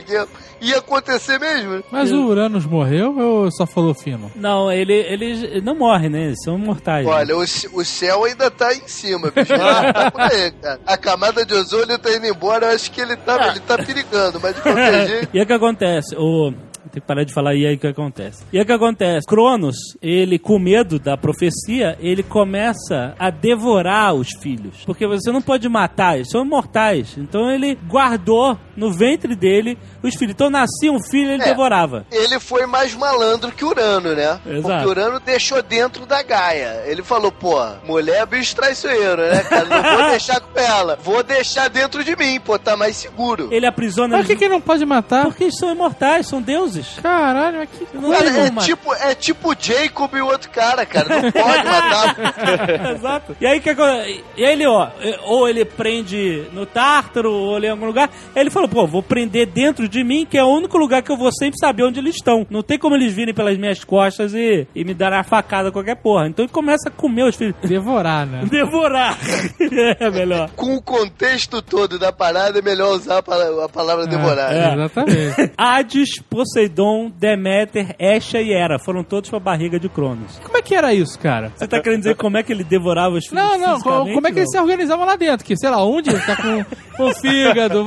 Ia, 0.61 0.79
acontecer 0.79 1.39
mesmo. 1.39 1.83
Mas 1.91 2.11
o 2.13 2.27
Uranus 2.27 2.65
morreu 2.67 3.17
ou 3.19 3.51
só 3.51 3.67
falou 3.67 3.95
fino? 3.95 4.31
Não, 4.35 4.71
ele, 4.73 4.93
ele 4.95 5.61
não 5.61 5.75
morre, 5.77 6.09
né? 6.09 6.25
Eles 6.27 6.39
são 6.43 6.57
imortais. 6.59 7.07
né? 7.07 7.13
Olha, 7.13 7.37
o, 7.37 7.47
c- 7.47 7.69
o 7.73 7.85
céu 7.85 8.25
ainda 8.25 8.51
tá 8.51 8.75
em 8.75 8.87
cima, 8.89 9.31
bicho. 9.31 9.53
Tá 9.57 10.11
por 10.11 10.21
aí, 10.21 10.51
cara. 10.53 10.81
A 10.87 10.97
camada 10.97 11.45
de 11.45 11.55
ozônio 11.55 11.99
tá 11.99 12.11
indo 12.13 12.27
embora, 12.27 12.67
eu 12.67 12.75
acho 12.75 12.91
que 12.91 13.01
ele 13.01 13.17
tá, 13.17 13.49
ele 13.49 13.61
tá 13.61 13.79
perigando, 13.79 14.41
mas 14.43 14.55
de 14.57 14.63
qualquer 14.63 15.07
jeito. 15.09 15.29
E 15.33 15.39
aí 15.39 15.45
o 15.45 15.47
que 15.47 15.53
acontece? 15.53 16.17
O... 16.17 16.53
Tem 16.89 17.01
que 17.01 17.07
parar 17.07 17.25
de 17.25 17.33
falar 17.33 17.55
e 17.55 17.67
aí 17.67 17.75
o 17.75 17.79
que 17.79 17.87
acontece. 17.87 18.45
E 18.53 18.57
aí 18.59 18.63
o 18.63 18.67
que 18.67 18.73
acontece? 18.73 19.27
Cronos, 19.27 19.77
ele 20.03 20.39
com 20.39 20.59
medo 20.59 20.99
da 20.99 21.17
profecia, 21.17 21.97
ele 22.01 22.23
começa 22.23 23.15
a 23.19 23.31
devorar 23.31 24.15
os 24.15 24.29
filhos. 24.41 24.83
Porque 24.85 25.07
você 25.07 25.31
não 25.31 25.43
pode 25.43 25.69
matar, 25.69 26.17
eles 26.17 26.31
são 26.31 26.45
imortais. 26.45 27.17
Então 27.19 27.51
ele 27.51 27.75
guardou 27.89 28.59
no 28.77 28.93
ventre 28.93 29.35
dele 29.35 29.77
os 30.03 30.15
filhos. 30.15 30.35
Então 30.35 30.51
nascia 30.51 30.93
um 30.93 31.03
filho 31.11 31.33
ele 31.33 31.43
É. 31.43 31.47
devorava. 31.47 32.07
Ele 32.11 32.39
foi 32.41 32.67
mais 32.67 32.95
malandro 32.95 33.53
que 33.53 33.65
Urano, 33.65 34.15
né? 34.15 34.41
Exato. 34.47 34.63
Porque 34.63 34.87
Urano 34.87 35.21
deixou 35.21 35.63
dentro 35.63 36.07
da 36.07 36.23
Gaia. 36.23 36.83
Ele 36.87 37.03
falou, 37.03 37.31
pô, 37.33 37.57
mulher 37.87 38.23
é 38.23 38.27
bicho 38.27 38.55
traiçoeiro, 38.57 39.23
né, 39.23 39.43
cara? 39.45 39.65
Não 39.67 39.83
vou 39.99 40.09
deixar 40.11 40.41
com 40.41 40.59
ela. 40.59 40.99
Vou 41.03 41.23
deixar 41.23 41.69
dentro 41.69 42.03
de 42.05 42.17
mim, 42.17 42.41
pô, 42.41 42.59
tá 42.59 42.77
mais 42.77 42.97
seguro. 42.97 43.49
Ele 43.53 43.67
aprisiona 43.67 44.17
Mas 44.17 44.27
por 44.27 44.33
que, 44.33 44.37
que 44.45 44.49
não 44.49 44.61
pode 44.61 44.85
matar? 44.85 45.25
Porque 45.25 45.45
eles 45.45 45.59
são 45.59 45.71
imortais, 45.73 46.27
são 46.27 46.41
deuses. 46.41 46.78
Caralho, 47.03 47.59
mas 47.59 47.69
que 47.71 47.87
como 47.87 48.13
é 48.15 48.51
tipo, 48.63 48.95
é 48.95 49.15
tipo 49.15 49.53
o 49.53 49.57
Jacob 49.59 50.15
e 50.15 50.21
o 50.21 50.27
outro 50.27 50.51
cara, 50.51 50.85
cara. 50.87 51.23
Não 51.23 51.33
pode 51.33 51.65
matar. 51.65 52.17
Exato. 52.95 53.37
E 53.41 53.47
aí, 53.47 53.61
que 53.61 53.71
e 53.71 54.45
aí 54.45 54.53
ele, 54.53 54.67
ó, 54.67 54.89
ou 55.25 55.49
ele 55.49 55.65
prende 55.65 56.45
no 56.53 56.67
Tártaro, 56.67 57.33
ou 57.33 57.57
ele 57.57 57.67
em 57.67 57.71
algum 57.71 57.87
lugar. 57.87 58.11
Aí 58.35 58.43
ele 58.43 58.51
falou, 58.51 58.69
pô, 58.69 58.87
vou 58.87 59.03
prender 59.03 59.47
dentro 59.47 59.89
de 59.89 60.03
mim, 60.05 60.27
que 60.29 60.37
é 60.39 60.45
o 60.45 60.49
único 60.49 60.77
lugar 60.79 61.03
que 61.03 61.11
eu 61.11 61.17
vou 61.17 61.31
sempre 61.33 61.59
saber 61.59 61.83
onde 61.85 61.99
eles 62.01 62.17
estão. 62.17 62.47
Não 62.51 62.63
tem 62.63 62.79
como 62.79 62.95
eles 62.97 63.13
virem 63.13 63.35
pelas 63.35 63.57
minhas 63.59 63.85
costas 63.85 64.35
e, 64.35 64.67
e 64.75 64.85
me 64.85 64.95
darem 64.95 65.19
a 65.19 65.25
facada 65.25 65.71
qualquer 65.73 65.97
porra. 65.97 66.27
Então 66.29 66.45
ele 66.45 66.53
começa 66.53 66.89
a 66.89 66.93
comer 66.93 67.25
os 67.25 67.37
filhos. 67.37 67.55
Devorar, 67.63 68.27
né? 68.27 68.43
Devorar. 68.51 69.17
é 70.01 70.11
melhor. 70.11 70.51
Com 70.57 70.77
o 70.77 70.83
contexto 70.83 71.61
todo 71.63 71.99
da 71.99 72.13
parada, 72.13 72.59
é 72.59 72.63
melhor 72.63 72.91
usar 72.95 73.19
a 73.19 73.23
pala- 73.23 73.65
a 73.65 73.69
palavra 73.69 74.07
devorar. 74.07 74.53
é. 74.53 74.75
Exatamente. 74.75 75.53
Hades, 75.57 76.11
Poseidon, 76.59 77.13
Deméter, 77.17 77.95
Hestia 77.99 78.43
e 78.43 78.53
Hera 78.53 78.79
foram 78.79 79.05
todos 79.05 79.31
pra 79.31 79.39
barriga 79.39 79.79
de 79.79 79.89
Cronos. 79.89 80.41
Como 80.43 80.57
é 80.57 80.63
que 80.63 80.75
era 80.75 80.93
isso, 80.93 81.17
cara? 81.19 81.53
Você 81.55 81.69
tá 81.69 81.81
querendo 81.81 82.01
dizer 82.01 82.17
como 82.17 82.37
é 82.37 82.43
que 82.43 82.53
ele 82.53 82.65
devorava 82.65 83.15
os 83.15 83.27
filhos 83.27 83.45
Não, 83.45 83.59
não, 83.59 83.81
como 83.81 84.27
é 84.27 84.33
que 84.33 84.41
eles 84.41 84.51
se 84.51 84.59
organizavam 84.59 85.07
lá 85.07 85.15
dentro? 85.15 85.47
Que, 85.47 85.57
sei 85.57 85.71
lá, 85.71 85.85
onde 85.85 86.11
tá 86.27 86.37
com 86.37 87.05
o 87.05 87.15
fígado? 87.15 87.83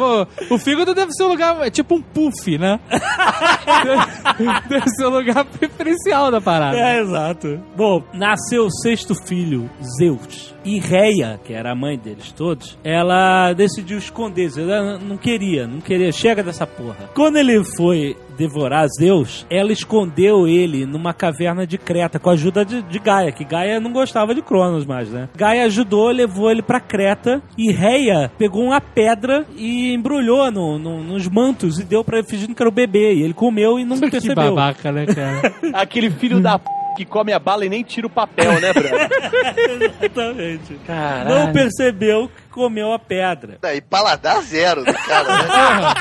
O, 0.49 0.55
o 0.55 0.57
fígado 0.57 0.95
deve 0.95 1.11
ser 1.11 1.23
um 1.23 1.27
lugar, 1.27 1.67
é 1.67 1.69
tipo 1.69 1.95
um 1.95 2.01
puff, 2.01 2.57
né? 2.57 2.79
deve 4.69 4.89
ser 4.89 5.05
um 5.05 5.09
lugar 5.09 5.43
preferencial 5.43 6.31
da 6.31 6.39
parada. 6.39 6.77
É, 6.77 7.01
exato. 7.01 7.61
Bom, 7.75 8.01
nasceu 8.13 8.65
o 8.65 8.71
sexto 8.71 9.13
filho, 9.27 9.69
Zeus. 9.97 10.50
E 10.63 10.79
Reia, 10.79 11.39
que 11.43 11.53
era 11.53 11.71
a 11.71 11.75
mãe 11.75 11.97
deles 11.97 12.31
todos, 12.31 12.77
ela 12.83 13.51
decidiu 13.53 13.97
esconder. 13.97 14.49
Ela 14.57 14.97
não 14.99 15.17
queria, 15.17 15.65
não 15.67 15.79
queria. 15.81 16.11
Chega 16.11 16.43
dessa 16.43 16.67
porra. 16.67 17.09
Quando 17.15 17.37
ele 17.37 17.63
foi 17.63 18.15
devorar 18.37 18.87
Zeus, 18.99 19.45
ela 19.49 19.71
escondeu 19.71 20.47
ele 20.47 20.85
numa 20.85 21.13
caverna 21.13 21.65
de 21.67 21.77
Creta 21.77 22.17
com 22.19 22.29
a 22.29 22.33
ajuda 22.33 22.63
de, 22.65 22.81
de 22.83 22.99
Gaia, 22.99 23.31
que 23.31 23.43
Gaia 23.43 23.79
não 23.79 23.91
gostava 23.91 24.33
de 24.33 24.41
Cronos 24.41 24.85
mais, 24.85 25.09
né? 25.11 25.29
Gaia 25.35 25.65
ajudou, 25.65 26.09
levou 26.09 26.49
ele 26.49 26.61
pra 26.61 26.79
Creta 26.79 27.41
e 27.57 27.71
Reia 27.71 28.31
pegou 28.37 28.63
uma 28.63 28.81
pedra 28.81 29.45
e 29.55 29.93
embrulhou 29.93 30.51
no, 30.51 30.79
no- 30.79 31.03
nos 31.03 31.27
mantos 31.27 31.79
e 31.79 31.83
deu 31.83 32.03
pra 32.03 32.19
ele 32.19 32.27
fingindo 32.27 32.55
que 32.55 32.61
era 32.63 32.69
o 32.69 32.73
bebê. 32.73 33.13
E 33.13 33.21
ele 33.23 33.33
comeu 33.33 33.77
e 33.79 33.85
não 33.85 33.97
Que 33.99 34.09
percebeu. 34.09 34.35
babaca, 34.55 34.91
né, 34.91 35.05
cara? 35.05 35.53
Aquele 35.73 36.09
filho 36.09 36.39
da 36.39 36.57
p 36.57 36.65
que 36.95 37.05
come 37.05 37.33
a 37.33 37.39
bala 37.39 37.65
e 37.65 37.69
nem 37.69 37.83
tira 37.83 38.07
o 38.07 38.09
papel, 38.09 38.59
né, 38.59 38.73
Brando? 38.73 38.97
Exatamente. 39.83 40.73
Caralho. 40.85 41.29
Não 41.29 41.53
percebeu 41.53 42.27
que 42.27 42.41
comeu 42.51 42.91
a 42.91 42.99
pedra. 42.99 43.57
E 43.73 43.81
paladar 43.81 44.41
zero 44.41 44.83
do 44.83 44.93
cara, 44.93 45.37
né? 45.37 45.93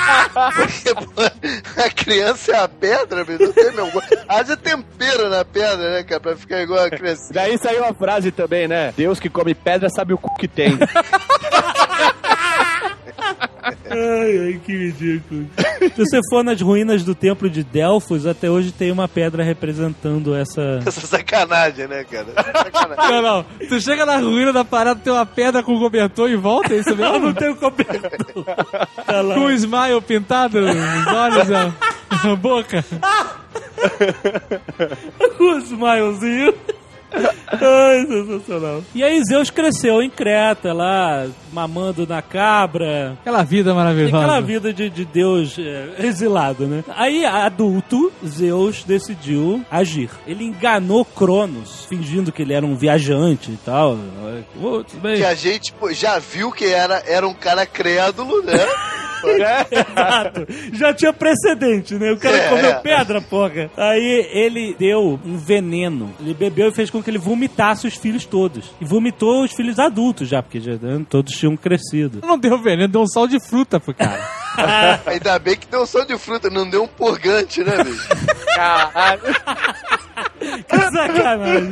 Porque, 0.55 0.93
pô, 0.93 1.81
a 1.81 1.89
criança 1.89 2.51
é 2.51 2.59
a 2.59 2.67
pedra, 2.67 3.23
meu, 3.23 3.39
não 3.39 3.53
tem 3.53 3.71
meu 3.71 3.91
gosto. 3.91 4.17
Haja 4.27 4.57
tempero 4.57 5.29
na 5.29 5.45
pedra, 5.45 5.91
né, 5.91 6.03
cara? 6.03 6.19
Pra 6.19 6.35
ficar 6.35 6.61
igual 6.61 6.83
a 6.83 6.89
criança. 6.89 7.33
Daí 7.33 7.57
saiu 7.57 7.85
a 7.85 7.93
frase 7.93 8.31
também, 8.31 8.67
né? 8.67 8.93
Deus 8.95 9.19
que 9.19 9.29
come 9.29 9.53
pedra 9.53 9.89
sabe 9.89 10.13
o 10.13 10.17
cu 10.17 10.35
que 10.35 10.47
tem. 10.47 10.77
Ai, 13.63 14.37
ai, 14.39 14.61
que 14.63 14.71
ridículo. 14.75 15.47
Se 15.95 16.05
você 16.05 16.19
for 16.29 16.43
nas 16.43 16.59
ruínas 16.61 17.03
do 17.03 17.13
templo 17.13 17.49
de 17.49 17.63
Delfos, 17.63 18.25
até 18.25 18.49
hoje 18.49 18.71
tem 18.71 18.91
uma 18.91 19.07
pedra 19.07 19.43
representando 19.43 20.33
essa. 20.35 20.79
Essa 20.85 21.05
sacanagem, 21.07 21.87
né, 21.87 22.03
cara? 22.03 22.27
Sacanagem. 22.33 23.11
Não, 23.11 23.21
não. 23.21 23.45
Tu 23.67 23.79
chega 23.81 24.05
na 24.05 24.17
ruína 24.17 24.51
da 24.53 24.65
parada, 24.65 24.99
tem 24.99 25.11
uma 25.13 25.25
pedra 25.25 25.61
com 25.63 25.77
cobertor 25.79 26.29
em 26.29 26.37
volta, 26.37 26.73
é 26.73 26.77
isso 26.79 26.95
Não, 26.95 27.13
mesmo? 27.13 27.27
não 27.27 27.33
tem 27.33 27.49
o 27.49 27.55
cobertor. 27.55 28.43
Tá. 28.43 28.87
Com 29.35 29.41
um 29.41 29.51
smile 29.51 30.01
pintado 30.01 30.59
nos 30.61 31.07
olhos, 31.07 31.51
a, 31.51 31.73
a 32.31 32.35
boca. 32.35 32.83
Com 35.37 35.43
o 35.43 35.57
smilezinho. 35.59 36.53
Ai, 37.13 38.05
sensacional. 38.07 38.83
E 38.95 39.03
aí 39.03 39.21
Zeus 39.23 39.49
cresceu 39.49 40.01
em 40.01 40.09
Creta, 40.09 40.73
lá, 40.73 41.27
mamando 41.51 42.07
na 42.07 42.21
cabra. 42.21 43.17
Aquela 43.21 43.43
vida 43.43 43.73
maravilhosa. 43.73 44.17
Aquela 44.17 44.39
vida 44.39 44.73
de, 44.73 44.89
de 44.89 45.05
Deus 45.05 45.57
é, 45.59 46.05
exilado, 46.05 46.65
né? 46.65 46.83
Aí, 46.95 47.25
adulto, 47.25 48.11
Zeus 48.25 48.83
decidiu 48.83 49.63
agir. 49.69 50.09
Ele 50.25 50.45
enganou 50.45 51.03
Cronos, 51.03 51.85
fingindo 51.85 52.31
que 52.31 52.41
ele 52.41 52.53
era 52.53 52.65
um 52.65 52.75
viajante 52.75 53.51
e 53.51 53.57
tal. 53.57 53.97
Oh, 54.61 54.83
tudo 54.83 55.01
bem. 55.01 55.17
Que 55.17 55.25
a 55.25 55.35
gente 55.35 55.73
pô, 55.73 55.91
já 55.91 56.19
viu 56.19 56.51
que 56.51 56.65
era, 56.65 57.03
era 57.05 57.27
um 57.27 57.33
cara 57.33 57.65
crédulo, 57.65 58.41
né? 58.43 58.53
Exato. 59.71 60.47
Já 60.73 60.93
tinha 60.93 61.13
precedente, 61.13 61.95
né? 61.95 62.11
O 62.11 62.17
cara 62.17 62.35
É. 62.37 62.49
comeu 62.49 62.75
pedra, 62.81 63.21
porra. 63.21 63.69
Aí 63.77 64.27
ele 64.33 64.75
deu 64.77 65.19
um 65.25 65.37
veneno. 65.37 66.13
Ele 66.19 66.33
bebeu 66.33 66.69
e 66.69 66.73
fez 66.73 66.89
com 66.89 67.01
que 67.01 67.09
ele 67.09 67.17
vomitasse 67.17 67.87
os 67.87 67.95
filhos 67.95 68.25
todos. 68.25 68.71
E 68.81 68.85
vomitou 68.85 69.43
os 69.43 69.51
filhos 69.53 69.79
adultos 69.79 70.27
já, 70.27 70.41
porque 70.41 70.59
já 70.59 70.73
né, 70.73 71.03
todos 71.09 71.33
tinham 71.33 71.55
crescido. 71.57 72.19
Não 72.25 72.37
deu 72.37 72.57
veneno, 72.61 72.87
deu 72.91 73.01
um 73.01 73.07
sal 73.07 73.27
de 73.27 73.39
fruta 73.39 73.79
pro 73.79 73.93
cara. 73.93 74.19
Ainda 75.05 75.39
bem 75.39 75.55
que 75.55 75.67
deu 75.67 75.85
som 75.85 76.05
de 76.05 76.17
fruta, 76.17 76.49
não 76.49 76.69
deu 76.69 76.83
um 76.83 76.87
purgante, 76.87 77.63
né, 77.63 77.83
bicho? 77.83 78.07
Caralho. 78.55 79.21
Que 80.67 80.77
sacanagem. 80.77 81.69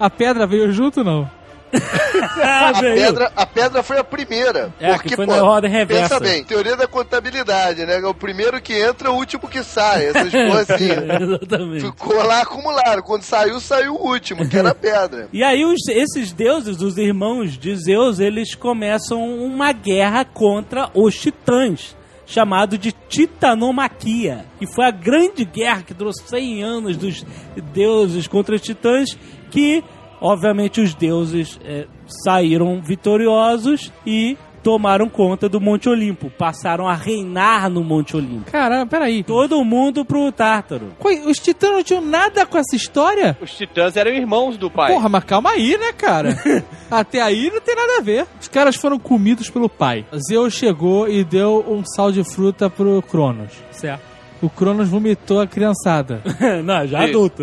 A 0.00 0.10
pedra 0.10 0.46
veio 0.46 0.72
junto, 0.72 1.04
não? 1.04 1.30
Ah, 2.42 2.70
A 2.70 2.80
pedra, 2.80 3.32
a 3.36 3.46
pedra 3.46 3.82
foi 3.82 3.98
a 3.98 4.04
primeira. 4.04 4.72
É, 4.80 4.92
porque, 4.94 5.10
que 5.10 5.16
foi 5.16 5.26
pô, 5.26 5.34
na 5.34 5.40
roda 5.42 5.68
reversa. 5.68 6.18
Pensa 6.18 6.20
bem, 6.20 6.44
teoria 6.44 6.76
da 6.76 6.86
contabilidade, 6.86 7.84
né? 7.86 7.98
O 7.98 8.14
primeiro 8.14 8.60
que 8.60 8.72
entra 8.72 9.08
é 9.08 9.10
o 9.10 9.14
último 9.14 9.48
que 9.48 9.62
sai. 9.62 10.06
Essas 10.06 10.30
coisas 10.32 10.70
assim. 10.70 10.88
Exatamente. 10.90 11.80
Ficou 11.86 12.16
lá 12.24 12.42
acumulado. 12.42 13.02
Quando 13.02 13.22
saiu, 13.22 13.60
saiu 13.60 13.94
o 13.94 14.08
último, 14.10 14.48
que 14.48 14.56
era 14.58 14.70
a 14.70 14.74
pedra. 14.74 15.28
E 15.32 15.42
aí 15.42 15.64
os- 15.64 15.88
esses 15.88 16.32
deuses, 16.32 16.80
os 16.80 16.96
irmãos 16.96 17.56
de 17.58 17.74
Zeus, 17.76 18.18
eles 18.20 18.54
começam 18.54 19.22
uma 19.38 19.72
guerra 19.72 20.24
contra 20.24 20.90
os 20.94 21.14
titãs, 21.18 21.96
chamado 22.26 22.78
de 22.78 22.92
Titanomaquia, 23.08 24.44
que 24.58 24.66
foi 24.66 24.84
a 24.86 24.90
grande 24.90 25.44
guerra 25.44 25.82
que 25.82 25.94
durou 25.94 26.12
100 26.12 26.62
anos 26.62 26.96
dos 26.96 27.24
deuses 27.72 28.26
contra 28.26 28.54
os 28.54 28.60
titãs, 28.62 29.16
que 29.50 29.82
obviamente 30.20 30.80
os 30.80 30.94
deuses 30.94 31.58
eh, 31.64 31.86
saíram 32.24 32.80
vitoriosos 32.82 33.92
e 34.06 34.36
tomaram 34.62 35.10
conta 35.10 35.46
do 35.46 35.60
Monte 35.60 35.90
Olimpo, 35.90 36.30
passaram 36.30 36.88
a 36.88 36.94
reinar 36.94 37.68
no 37.68 37.84
Monte 37.84 38.16
Olimpo. 38.16 38.50
Caramba, 38.50 38.86
peraí. 38.86 39.22
Todo 39.22 39.62
mundo 39.62 40.06
pro 40.06 40.32
Tártaro. 40.32 40.88
Coi- 40.98 41.20
Os 41.26 41.38
titãs 41.38 41.70
não 41.70 41.82
tinham 41.82 42.00
nada 42.00 42.46
com 42.46 42.56
essa 42.56 42.74
história? 42.74 43.36
Os 43.42 43.50
titãs 43.54 43.94
eram 43.94 44.10
irmãos 44.10 44.56
do 44.56 44.70
pai. 44.70 44.90
Porra, 44.90 45.06
mas 45.10 45.24
calma 45.24 45.50
aí, 45.50 45.76
né, 45.76 45.92
cara? 45.92 46.34
Até 46.90 47.20
aí 47.20 47.50
não 47.52 47.60
tem 47.60 47.76
nada 47.76 47.98
a 47.98 48.02
ver. 48.02 48.26
Os 48.40 48.48
caras 48.48 48.74
foram 48.76 48.98
comidos 48.98 49.50
pelo 49.50 49.68
pai. 49.68 50.06
Zeus 50.30 50.54
chegou 50.54 51.06
e 51.10 51.22
deu 51.24 51.62
um 51.68 51.84
sal 51.84 52.10
de 52.10 52.24
fruta 52.24 52.70
pro 52.70 53.02
Cronos. 53.02 53.52
Certo. 53.70 54.13
O 54.44 54.50
Cronos 54.50 54.88
vomitou 54.88 55.40
a 55.40 55.46
criançada. 55.46 56.20
Não, 56.64 56.86
já 56.86 56.98
Isso. 57.04 57.08
adulto. 57.08 57.42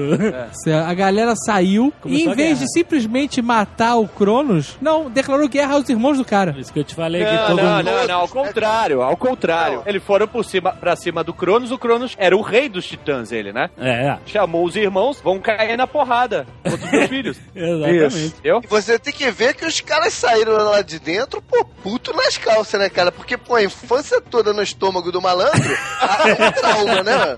Certo? 0.53 0.87
A 0.87 0.93
galera 0.93 1.33
saiu 1.35 1.87
e 1.87 2.01
Começou 2.01 2.27
em 2.27 2.31
a 2.31 2.35
vez 2.35 2.59
de 2.59 2.71
simplesmente 2.71 3.41
matar 3.41 3.95
o 3.95 4.07
Cronos, 4.07 4.77
não, 4.79 5.09
declarou 5.09 5.47
guerra 5.49 5.73
aos 5.75 5.89
irmãos 5.89 6.17
do 6.17 6.25
cara. 6.25 6.55
Isso 6.57 6.71
que 6.71 6.79
eu 6.79 6.83
te 6.83 6.93
falei 6.93 7.25
que 7.25 7.31
Não, 7.31 7.47
todo 7.47 7.61
não, 7.63 7.77
mundo... 7.77 7.85
não, 7.85 8.07
não, 8.07 8.19
ao 8.21 8.27
contrário, 8.27 9.01
ao 9.01 9.17
contrário. 9.17 9.77
Não. 9.77 9.83
Eles 9.87 10.03
foram 10.03 10.27
por 10.27 10.45
cima, 10.45 10.73
pra 10.73 10.95
cima 10.95 11.23
do 11.23 11.33
Cronos, 11.33 11.71
o 11.71 11.77
Cronos 11.77 12.15
era 12.19 12.35
o 12.37 12.41
rei 12.41 12.69
dos 12.69 12.85
titãs, 12.85 13.31
ele, 13.31 13.51
né? 13.51 13.69
É, 13.79 14.17
Chamou 14.25 14.63
os 14.65 14.75
irmãos, 14.75 15.19
vão 15.23 15.39
cair 15.39 15.75
na 15.77 15.87
porrada 15.87 16.45
contra 16.63 16.85
os 16.85 16.91
meus 16.91 17.07
filhos. 17.09 17.37
exatamente. 17.55 18.35
Eu? 18.43 18.61
E 18.63 18.67
você 18.67 18.99
tem 18.99 19.13
que 19.13 19.31
ver 19.31 19.55
que 19.55 19.65
os 19.65 19.81
caras 19.81 20.13
saíram 20.13 20.53
lá 20.53 20.81
de 20.81 20.99
dentro, 20.99 21.41
pô, 21.41 21.65
puto 21.81 22.13
nas 22.15 22.37
calças, 22.37 22.79
né, 22.79 22.89
cara? 22.89 23.11
Porque, 23.11 23.37
pô, 23.37 23.55
a 23.55 23.63
infância 23.63 24.21
toda 24.21 24.53
no 24.53 24.61
estômago 24.61 25.11
do 25.11 25.21
malandro 25.21 25.61
ah, 25.99 26.17
é 26.99 27.03
trauma, 27.03 27.25
né? 27.25 27.37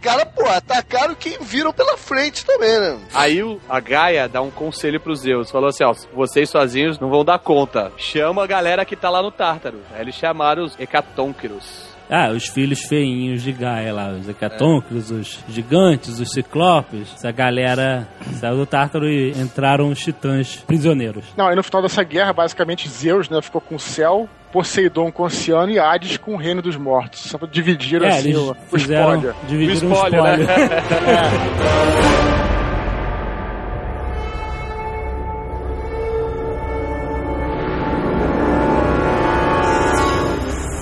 Cara, 0.00 0.26
pô, 0.26 0.46
atacaram 0.48 1.14
quem 1.14 1.38
viram 1.40 1.72
pela 1.72 1.96
frente 1.96 2.44
também, 2.44 2.78
né? 2.80 2.98
Aí 3.14 3.42
o- 3.42 3.60
a 3.68 3.78
Gaia 3.80 4.28
dá 4.28 4.42
um 4.42 4.50
conselho 4.50 4.98
pros 5.00 5.20
Zeus. 5.20 5.50
Falou 5.50 5.68
assim, 5.68 5.84
ó, 5.84 5.94
vocês 6.12 6.50
sozinhos 6.50 6.98
não 6.98 7.08
vão 7.08 7.24
dar 7.24 7.38
conta. 7.38 7.92
Chama 7.96 8.42
a 8.42 8.46
galera 8.46 8.84
que 8.84 8.96
tá 8.96 9.08
lá 9.08 9.22
no 9.22 9.30
Tártaro. 9.30 9.78
Aí 9.94 10.00
eles 10.02 10.14
chamaram 10.14 10.64
os 10.64 10.78
Hecatônquiros. 10.78 11.88
Ah, 12.12 12.30
os 12.30 12.48
filhos 12.48 12.80
feinhos 12.82 13.40
de 13.40 13.52
Gaia 13.52 13.94
lá, 13.94 14.08
os 14.08 14.28
hecatôncros, 14.28 15.12
os 15.12 15.38
gigantes, 15.48 16.18
os 16.18 16.32
ciclopes. 16.32 17.12
Essa 17.14 17.30
galera 17.30 18.08
saiu 18.40 18.56
do 18.56 18.66
Tártaro 18.66 19.06
e 19.08 19.30
entraram 19.30 19.88
os 19.90 20.00
titãs 20.00 20.56
prisioneiros. 20.66 21.24
Não, 21.36 21.46
aí 21.46 21.54
no 21.54 21.62
final 21.62 21.80
dessa 21.82 22.02
guerra, 22.02 22.32
basicamente, 22.32 22.88
Zeus 22.88 23.28
né, 23.28 23.40
ficou 23.40 23.60
com 23.60 23.76
o 23.76 23.78
céu, 23.78 24.28
Poseidon 24.52 25.10
com 25.12 25.22
o 25.22 25.26
oceano 25.26 25.70
e 25.72 25.78
Hades 25.78 26.16
com 26.16 26.34
o 26.34 26.36
reino 26.36 26.60
dos 26.62 26.76
mortos. 26.76 27.20
Só 27.22 27.38
pra 27.38 27.48
dividir 27.50 28.02
É, 28.02 28.08
assim 28.08 28.34
o, 28.34 28.56
o 28.72 28.76
spoiler. 28.76 29.34
dividiram 29.48 29.88
O 29.88 29.90
o 29.90 29.94
espólio, 29.94 30.16
espólio. 30.26 30.46
né? 30.46 30.56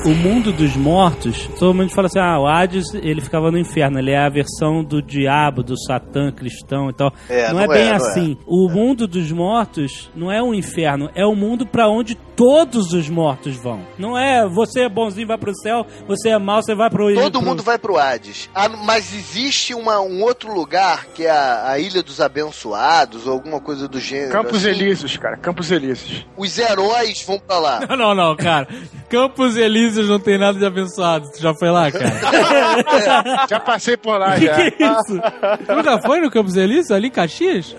O 0.05 0.11
mundo 0.15 0.53
dos 0.53 0.75
mortos, 0.77 1.49
todo 1.59 1.75
mundo 1.75 1.91
fala 1.91 2.07
assim, 2.07 2.21
ah, 2.21 2.39
o 2.41 2.47
Hades, 2.47 2.95
ele 2.95 3.21
ficava 3.21 3.51
no 3.51 3.59
inferno, 3.59 3.99
ele 3.99 4.13
é 4.13 4.19
a 4.19 4.29
versão 4.29 4.83
do 4.83 5.03
diabo, 5.03 5.63
do 5.63 5.75
satã 5.77 6.31
cristão 6.33 6.89
e 6.89 6.95
tal. 6.95 7.13
É, 7.29 7.53
não, 7.53 7.61
é 7.61 7.67
não 7.67 7.75
bem 7.75 7.83
é, 7.87 7.89
não 7.91 7.97
assim. 7.97 8.39
O 8.47 8.69
mundo 8.71 9.07
dos 9.09 9.31
mortos 9.33 10.09
não 10.15 10.31
é 10.33 10.41
um 10.43 10.55
inferno, 10.55 11.11
é 11.15 11.27
o 11.27 11.35
mundo 11.35 11.67
pra 11.67 11.89
onde 11.89 12.15
todos 12.15 12.93
os 12.93 13.09
mortos 13.11 13.57
vão. 13.57 13.81
Não 13.99 14.17
é 14.17 14.49
você 14.49 14.83
é 14.83 14.89
bonzinho, 14.89 15.27
vai 15.27 15.37
pro 15.37 15.53
céu, 15.57 15.85
você 16.07 16.29
é 16.31 16.39
mau, 16.39 16.63
você 16.63 16.75
vai 16.75 16.89
pro... 16.89 17.13
Todo 17.15 17.41
pro- 17.41 17.49
mundo 17.49 17.63
vai 17.63 17.77
pro 17.79 17.99
Hades. 17.99 18.49
Ah, 18.55 18.69
mas 18.69 19.13
existe 19.13 19.75
uma, 19.75 20.01
um 20.01 20.23
outro 20.23 20.55
lugar, 20.55 21.07
que 21.13 21.25
é 21.27 21.31
a, 21.31 21.73
a 21.73 21.79
Ilha 21.81 22.03
dos 22.03 22.21
Abençoados, 22.21 23.27
ou 23.27 23.33
alguma 23.33 23.61
coisa 23.61 23.89
do 23.89 23.99
gênero. 23.99 24.31
Campos 24.33 24.59
assim. 24.65 24.69
Elíseos, 24.69 25.17
cara. 25.17 25.37
Campos 25.37 25.71
Elíseos. 25.73 26.25
Os 26.37 26.57
heróis 26.57 27.23
vão 27.27 27.39
pra 27.41 27.59
lá. 27.59 27.81
Não, 27.89 27.97
não, 27.97 28.15
não, 28.15 28.37
cara. 28.37 28.69
Campos 29.09 29.57
Elíseos 29.57 29.88
não 29.97 30.19
tem 30.19 30.39
nada 30.39 30.59
de 30.59 30.65
abençoado. 30.65 31.31
Tu 31.33 31.41
já 31.41 31.55
foi 31.55 31.71
lá, 31.71 31.91
cara? 31.91 32.09
Já 33.49 33.61
passei 33.61 33.97
por 33.97 34.19
lá, 34.19 34.37
Que 34.37 34.47
já. 34.47 34.55
que 34.55 34.83
é 34.83 34.87
isso? 34.87 35.15
Nunca 35.69 36.01
foi 36.03 36.21
no 36.21 36.31
Campos 36.31 36.57
Elíseos, 36.57 36.91
ali 36.91 37.09
em 37.09 37.11
Caxias? 37.11 37.75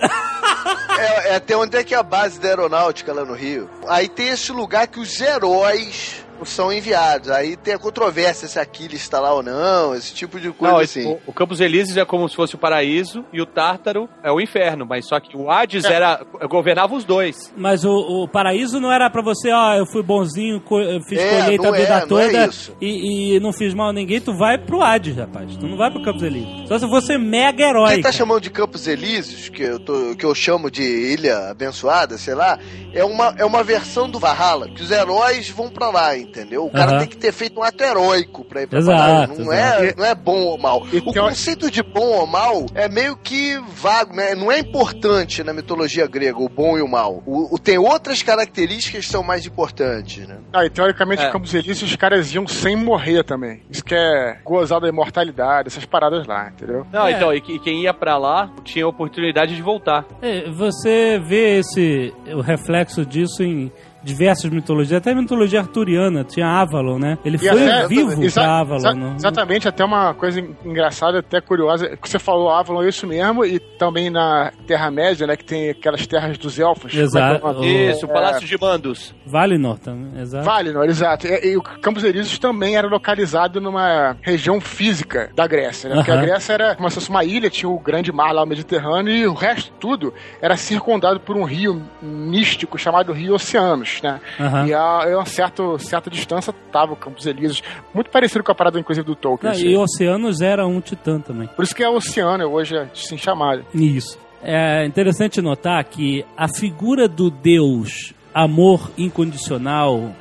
É, 0.97 1.29
é 1.29 1.35
até 1.35 1.55
onde 1.55 1.77
é 1.77 1.83
que 1.83 1.93
é 1.93 1.97
a 1.97 2.03
base 2.03 2.39
da 2.39 2.49
aeronáutica 2.49 3.13
lá 3.13 3.23
no 3.23 3.33
Rio. 3.33 3.69
Aí 3.87 4.07
tem 4.09 4.29
esse 4.29 4.51
lugar 4.51 4.87
que 4.87 4.99
os 4.99 5.19
heróis 5.21 6.25
são 6.45 6.71
enviados. 6.71 7.29
Aí 7.29 7.55
tem 7.57 7.73
a 7.73 7.79
controvérsia 7.79 8.47
se 8.47 8.59
Aquiles 8.59 9.01
está 9.01 9.19
lá 9.19 9.33
ou 9.33 9.43
não, 9.43 9.93
esse 9.95 10.13
tipo 10.13 10.39
de 10.39 10.51
coisa 10.51 10.73
Não, 10.73 10.81
assim. 10.81 11.05
o, 11.05 11.19
o 11.27 11.33
Campos 11.33 11.59
Elíseos 11.59 11.97
é 11.97 12.05
como 12.05 12.27
se 12.29 12.35
fosse 12.35 12.55
o 12.55 12.57
paraíso 12.57 13.23
e 13.33 13.41
o 13.41 13.45
Tártaro 13.45 14.09
é 14.23 14.31
o 14.31 14.39
inferno, 14.39 14.85
mas 14.85 15.07
só 15.07 15.19
que 15.19 15.35
o 15.35 15.49
Hades 15.49 15.85
era 15.85 16.21
governava 16.49 16.93
os 16.95 17.03
dois. 17.03 17.53
Mas 17.57 17.83
o, 17.83 17.91
o 17.91 18.27
paraíso 18.27 18.79
não 18.79 18.91
era 18.91 19.09
pra 19.09 19.21
você, 19.21 19.51
ó, 19.51 19.75
eu 19.75 19.85
fui 19.85 20.03
bonzinho, 20.03 20.61
co- 20.61 20.79
eu 20.81 21.01
fiz 21.03 21.19
É, 21.19 21.41
colheita 21.43 21.67
a 21.67 21.71
vida 21.71 21.93
é, 21.93 21.97
é 21.97 22.05
toda 22.05 22.49
e, 22.81 23.35
e 23.35 23.39
não 23.39 23.51
fiz 23.53 23.73
mal 23.73 23.89
a 23.89 23.93
ninguém, 23.93 24.19
tu 24.21 24.35
vai 24.37 24.57
pro 24.57 24.81
Hades, 24.81 25.15
rapaz. 25.15 25.55
Tu 25.57 25.67
não 25.67 25.77
vai 25.77 25.91
pro 25.91 26.01
Campos 26.03 26.23
Elíseos. 26.23 26.67
Só 26.67 26.79
se 26.79 26.87
você 26.87 27.17
mega 27.17 27.63
herói. 27.63 27.89
Quem 27.93 27.97
tá 27.97 28.03
cara. 28.09 28.13
chamando 28.17 28.41
de 28.41 28.49
Campos 28.49 28.87
Elíseos, 28.87 29.49
que 29.49 29.63
eu, 29.63 29.79
tô- 29.79 30.15
que 30.15 30.25
eu 30.25 30.33
chamo 30.35 30.69
de 30.71 30.83
Ilha 30.83 31.49
Abençoada, 31.49 32.17
sei 32.17 32.35
lá, 32.35 32.57
é 32.93 33.03
uma, 33.03 33.33
é 33.37 33.45
uma 33.45 33.63
versão 33.63 34.09
do 34.09 34.19
Valhalla, 34.19 34.69
que 34.69 34.81
os 34.81 34.91
heróis 34.91 35.49
vão 35.49 35.69
pra 35.69 35.89
lá, 35.89 36.17
entendeu? 36.17 36.28
Entendeu? 36.29 36.65
O 36.65 36.71
cara 36.71 36.91
Aham. 36.91 36.99
tem 36.99 37.07
que 37.07 37.17
ter 37.17 37.31
feito 37.31 37.59
um 37.59 37.63
ato 37.63 37.83
heróico 37.83 38.45
pra 38.45 38.61
ir 38.61 38.67
pra 38.67 38.79
Exato. 38.79 39.41
Não 39.41 39.51
é, 39.53 39.83
exato. 39.83 39.99
não 39.99 40.05
é 40.05 40.15
bom 40.15 40.39
ou 40.45 40.57
mal. 40.57 40.83
O 41.05 41.13
conceito 41.13 41.69
de 41.69 41.83
bom 41.83 42.19
ou 42.19 42.27
mal 42.27 42.65
é 42.73 42.87
meio 42.87 43.17
que 43.17 43.57
vago, 43.75 44.15
né? 44.15 44.35
Não 44.35 44.51
é 44.51 44.59
importante 44.59 45.43
na 45.43 45.53
mitologia 45.53 46.07
grega, 46.07 46.37
o 46.39 46.47
bom 46.49 46.77
e 46.77 46.81
o 46.81 46.87
mal. 46.87 47.21
O, 47.25 47.55
o- 47.55 47.59
tem 47.59 47.77
outras 47.77 48.23
características 48.23 49.05
que 49.05 49.11
são 49.11 49.23
mais 49.23 49.45
importantes, 49.45 50.27
né? 50.27 50.37
Ah, 50.53 50.65
e 50.65 50.69
teoricamente, 50.69 51.23
É. 51.23 51.29
Campos 51.31 51.53
Elíseos, 51.53 51.89
os 51.91 51.95
caras 51.95 52.33
iam 52.33 52.47
sem 52.47 52.75
morrer 52.75 53.23
também. 53.23 53.61
Isso 53.69 53.83
que 53.83 53.95
é 53.95 54.39
gozar 54.45 54.79
da 54.79 54.87
imortalidade, 54.87 55.67
essas 55.67 55.85
paradas 55.85 56.25
lá, 56.27 56.49
entendeu? 56.49 56.85
Não, 56.91 57.07
É. 57.07 57.11
então, 57.11 57.33
e, 57.33 57.41
que- 57.41 57.53
e 57.53 57.59
quem 57.59 57.81
ia 57.83 57.93
pra 57.93 58.17
lá 58.17 58.49
tinha 58.63 58.85
a 58.85 58.87
oportunidade 58.87 59.55
de 59.55 59.61
voltar. 59.61 60.05
É, 60.21 60.49
Você 60.49 61.19
vê 61.19 61.59
esse 61.59 62.13
o 62.33 62.41
reflexo 62.41 63.05
disso 63.05 63.43
em 63.43 63.71
diversas 64.03 64.49
mitologias, 64.51 64.97
até 64.99 65.11
a 65.11 65.15
mitologia 65.15 65.59
arturiana, 65.59 66.23
tinha 66.23 66.47
Avalon, 66.47 66.97
né? 66.99 67.17
Ele 67.25 67.35
E 67.35 67.39
foi 67.39 67.49
até- 67.69 67.87
vivo 67.87 68.23
exa- 68.23 68.41
pra 68.41 68.59
Avalon. 68.59 68.77
exa- 68.77 68.93
não- 68.93 69.15
Exatamente, 69.15 69.67
até 69.67 69.83
uma 69.83 70.13
coisa 70.13 70.39
engraçada, 70.63 71.19
até 71.19 71.41
curiosa, 71.41 71.97
que 71.97 72.09
você 72.09 72.17
falou 72.19 72.49
Avalon, 72.49 72.83
é 72.83 72.89
isso 72.89 73.05
mesmo, 73.07 73.43
e 73.45 73.59
também 73.59 74.09
na 74.09 74.51
Terra-média, 74.65 75.25
né, 75.27 75.35
que 75.35 75.43
tem 75.45 75.69
aquelas 75.69 76.05
terras 76.07 76.37
dos 76.37 76.57
elfos. 76.59 76.93
Exato. 76.93 77.45
É 77.45 77.49
é 77.49 77.51
o 77.51 77.53
nome? 77.53 77.89
Isso, 77.91 78.05
o 78.05 78.09
Palácio 78.09 78.47
de 78.47 78.57
Mandos. 78.59 79.13
Valinor 79.25 79.77
também, 79.79 80.21
exato. 80.21 80.45
Valinor, 80.45 80.85
exato. 80.85 81.27
E, 81.27 81.51
e 81.53 81.57
o 81.57 81.61
Campos 81.61 82.03
Elíseos 82.03 82.37
também 82.39 82.75
era 82.75 82.87
localizado 82.87 83.59
numa 83.61 84.15
região 84.21 84.59
física 84.61 85.29
da 85.35 85.45
Grécia, 85.47 85.89
né? 85.89 85.95
Porque 85.95 86.11
Aham. 86.11 86.19
a 86.21 86.25
Grécia 86.25 86.53
era 86.53 86.75
como 86.75 86.89
se 86.89 86.95
fosse 86.95 87.09
uma 87.09 87.23
ilha, 87.23 87.49
tinha 87.49 87.69
o 87.69 87.79
grande 87.79 88.11
mar 88.11 88.31
lá, 88.33 88.43
o 88.43 88.47
Mediterrâneo, 88.47 89.13
e 89.13 89.27
o 89.27 89.33
resto 89.33 89.71
tudo 89.79 90.13
era 90.41 90.55
circundado 90.57 91.19
por 91.19 91.35
um 91.35 91.43
rio 91.43 91.81
místico 92.01 92.77
chamado 92.77 93.13
Rio 93.13 93.33
Oceanos, 93.35 93.88
né? 94.03 94.19
Aham. 94.39 94.67
E 94.67 94.73
a, 94.73 94.79
a 94.79 95.17
uma 95.17 95.25
certa, 95.25 95.77
certa 95.79 96.09
distância 96.09 96.53
tava 96.71 96.93
o 96.93 96.95
Campos 96.95 97.25
Elíseos, 97.25 97.63
muito 97.93 98.09
parecido 98.09 98.43
com 98.43 98.51
a 98.51 98.55
parada, 98.55 98.79
inclusive, 98.79 99.05
do 99.05 99.15
Tolkien. 99.15 99.51
Assim. 99.51 99.67
e 99.67 99.77
Oceanos 99.77 100.41
era 100.41 100.65
um 100.65 100.79
titã 100.79 101.19
também. 101.19 101.47
Por 101.47 101.63
isso 101.63 101.75
que 101.75 101.83
é 101.83 101.89
Oceano, 101.89 102.45
hoje 102.45 102.75
é 102.75 102.83
assim 102.83 103.17
chamado. 103.17 103.65
Isso. 103.73 104.17
É 104.41 104.85
interessante 104.85 105.41
notar 105.41 105.83
que 105.83 106.25
a 106.37 106.47
figura 106.47 107.07
do 107.07 107.29
Deus 107.29 108.13
amor 108.33 108.91
incondicional, 108.97 110.11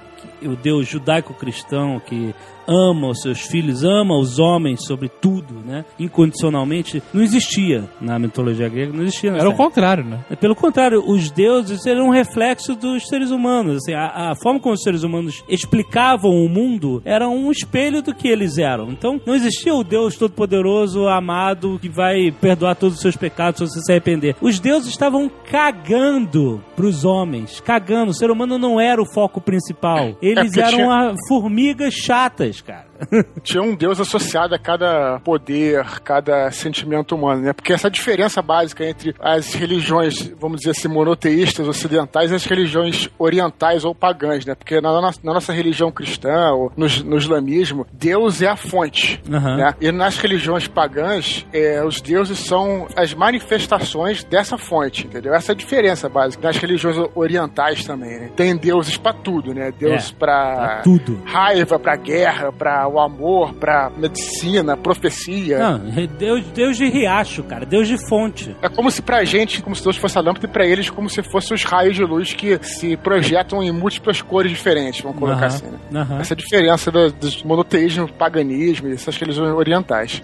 o 0.43 0.57
Deus 0.57 0.89
judaico-cristão 0.89 2.01
que 2.01 2.35
ama 2.69 3.09
os 3.09 3.23
seus 3.23 3.41
filhos, 3.41 3.83
ama 3.83 4.17
os 4.19 4.39
homens 4.39 4.85
sobre 4.87 5.09
tudo, 5.09 5.55
né? 5.65 5.85
Incondicionalmente, 5.99 7.03
não 7.13 7.23
existia 7.23 7.85
na 8.01 8.19
mitologia 8.19 8.69
grega, 8.69 8.93
não 8.93 9.03
existia. 9.03 9.31
Era 9.31 9.49
o 9.49 9.55
contrário, 9.55 10.05
né? 10.05 10.21
Pelo 10.41 10.55
contrário, 10.55 11.03
os 11.07 11.31
deuses 11.31 11.87
eram 11.87 12.09
um 12.09 12.11
reflexo 12.11 12.75
dos 12.75 13.09
seres 13.09 13.31
humanos. 13.31 13.77
Assim, 13.79 13.95
a, 13.95 14.31
a 14.31 14.35
forma 14.35 14.61
como 14.61 14.75
os 14.75 14.83
seres 14.83 15.03
humanos 15.03 15.43
explicavam 15.49 16.31
o 16.31 16.49
mundo 16.49 17.01
era 17.05 17.29
um 17.29 17.51
espelho 17.51 18.03
do 18.03 18.15
que 18.15 18.29
eles 18.29 18.59
eram. 18.59 18.91
Então, 18.91 19.21
não 19.27 19.35
existia 19.35 19.75
o 19.75 19.83
Deus 19.83 20.17
todo-poderoso, 20.17 21.07
amado, 21.09 21.79
que 21.81 21.89
vai 21.89 22.31
perdoar 22.31 22.75
todos 22.77 22.97
os 22.97 23.01
seus 23.01 23.17
pecados 23.17 23.59
se 23.59 23.67
você 23.67 23.81
se 23.81 23.93
arrepender. 23.93 24.37
Os 24.41 24.61
deuses 24.61 24.91
estavam 24.91 25.31
cagando 25.51 26.63
pros 26.77 27.05
homens, 27.05 27.61
cagando. 27.61 28.11
O 28.11 28.15
ser 28.15 28.31
humano 28.31 28.59
não 28.59 28.81
era 28.81 29.01
o 29.01 29.07
foco 29.13 29.41
principal. 29.41 30.17
Eles 30.21 30.47
porque 30.47 30.61
eram 30.61 30.71
tinha- 30.79 31.15
formigas 31.29 31.95
chatas, 31.95 32.58
cara. 32.63 32.88
Tinha 33.43 33.63
um 33.63 33.75
deus 33.75 34.01
associado 34.01 34.55
a 34.55 34.59
cada 34.59 35.21
poder, 35.21 35.85
cada 36.03 36.51
sentimento 36.51 37.15
humano, 37.15 37.43
né? 37.43 37.53
Porque 37.53 37.73
essa 37.73 37.91
diferença 37.91 38.41
básica 38.43 38.85
entre 38.85 39.15
as 39.21 39.55
religiões, 39.55 40.33
vamos 40.41 40.59
dizer 40.61 40.71
assim, 40.73 40.89
monoteístas 40.89 41.67
ocidentais 41.69 42.31
e 42.31 42.35
as 42.35 42.45
religiões 42.45 43.09
orientais 43.19 43.85
ou 43.85 43.95
pagãs, 43.95 44.45
né? 44.45 44.55
Porque 44.55 44.81
na, 44.81 45.01
nossa- 45.01 45.21
na 45.23 45.35
nossa 45.35 45.53
religião 45.53 45.91
cristã, 45.91 46.51
ou 46.53 46.73
no, 46.77 46.87
no 47.05 47.17
islamismo, 47.17 47.87
Deus 47.93 48.43
é 48.43 48.49
a 48.49 48.57
fonte. 48.57 49.21
Aham. 49.33 49.57
né? 49.57 49.75
E 49.81 49.91
nas 49.93 50.17
religiões 50.19 50.67
pagãs, 50.69 51.47
é, 51.53 51.85
os 51.85 52.01
deuses 52.01 52.39
são 52.39 52.87
as 52.97 53.15
manifestações 53.15 54.25
dessa 54.25 54.57
fonte, 54.59 55.07
entendeu? 55.07 55.35
Essa 55.35 55.53
é 55.53 55.55
a 55.55 55.57
diferença 55.57 56.09
básica. 56.09 56.47
Nas 56.47 56.57
religiões 56.57 56.97
orientais 57.15 57.85
também, 57.85 58.19
né? 58.21 58.31
Tem 58.37 58.57
deuses 58.57 58.97
pra 58.97 59.13
tudo, 59.13 59.55
né? 59.55 59.73
Deus 59.79 60.11
É, 60.11 60.19
pra 60.19 60.29
pra 60.29 60.81
tudo. 60.83 61.21
raiva, 61.25 61.79
pra 61.79 61.97
guerra, 61.97 62.53
pra 62.53 62.88
o 62.89 62.99
amor, 62.99 63.55
pra 63.55 63.91
medicina, 63.97 64.77
profecia. 64.77 65.59
Não, 65.59 65.79
Deus, 66.19 66.45
Deus 66.47 66.77
de 66.77 66.89
riacho, 66.89 67.43
cara. 67.43 67.65
Deus 67.65 67.87
de 67.87 67.97
fonte. 68.09 68.57
É 68.63 68.69
como 68.69 68.91
se 68.91 69.03
pra 69.03 69.25
gente, 69.25 69.63
como 69.63 69.77
se 69.77 69.85
Deus 69.85 69.97
fosse 69.97 70.19
a 70.19 70.21
lâmpada, 70.21 70.47
e 70.47 70.51
pra 70.51 70.67
eles 70.67 70.91
como 70.91 71.09
se 71.09 71.23
fossem 71.23 71.55
os 71.55 71.65
raios 71.65 71.95
de 71.95 72.05
luz 72.05 72.33
que 72.33 72.59
se 72.63 72.97
projetam 72.97 73.63
em 73.63 73.71
múltiplas 73.71 74.23
cores 74.23 74.51
diferentes, 74.51 75.01
vamos 75.01 75.19
colocar 75.19 75.47
Aham, 75.47 75.47
assim, 75.47 75.67
né? 75.91 76.19
Essa 76.21 76.33
é 76.33 76.35
a 76.35 76.39
diferença 76.39 76.91
do, 76.91 77.13
dos 77.13 77.43
monoteísmo, 77.43 78.13
paganismo 78.13 78.89
e 78.89 78.93
essas 78.93 79.17
religiões 79.17 79.53
orientais. 79.55 80.21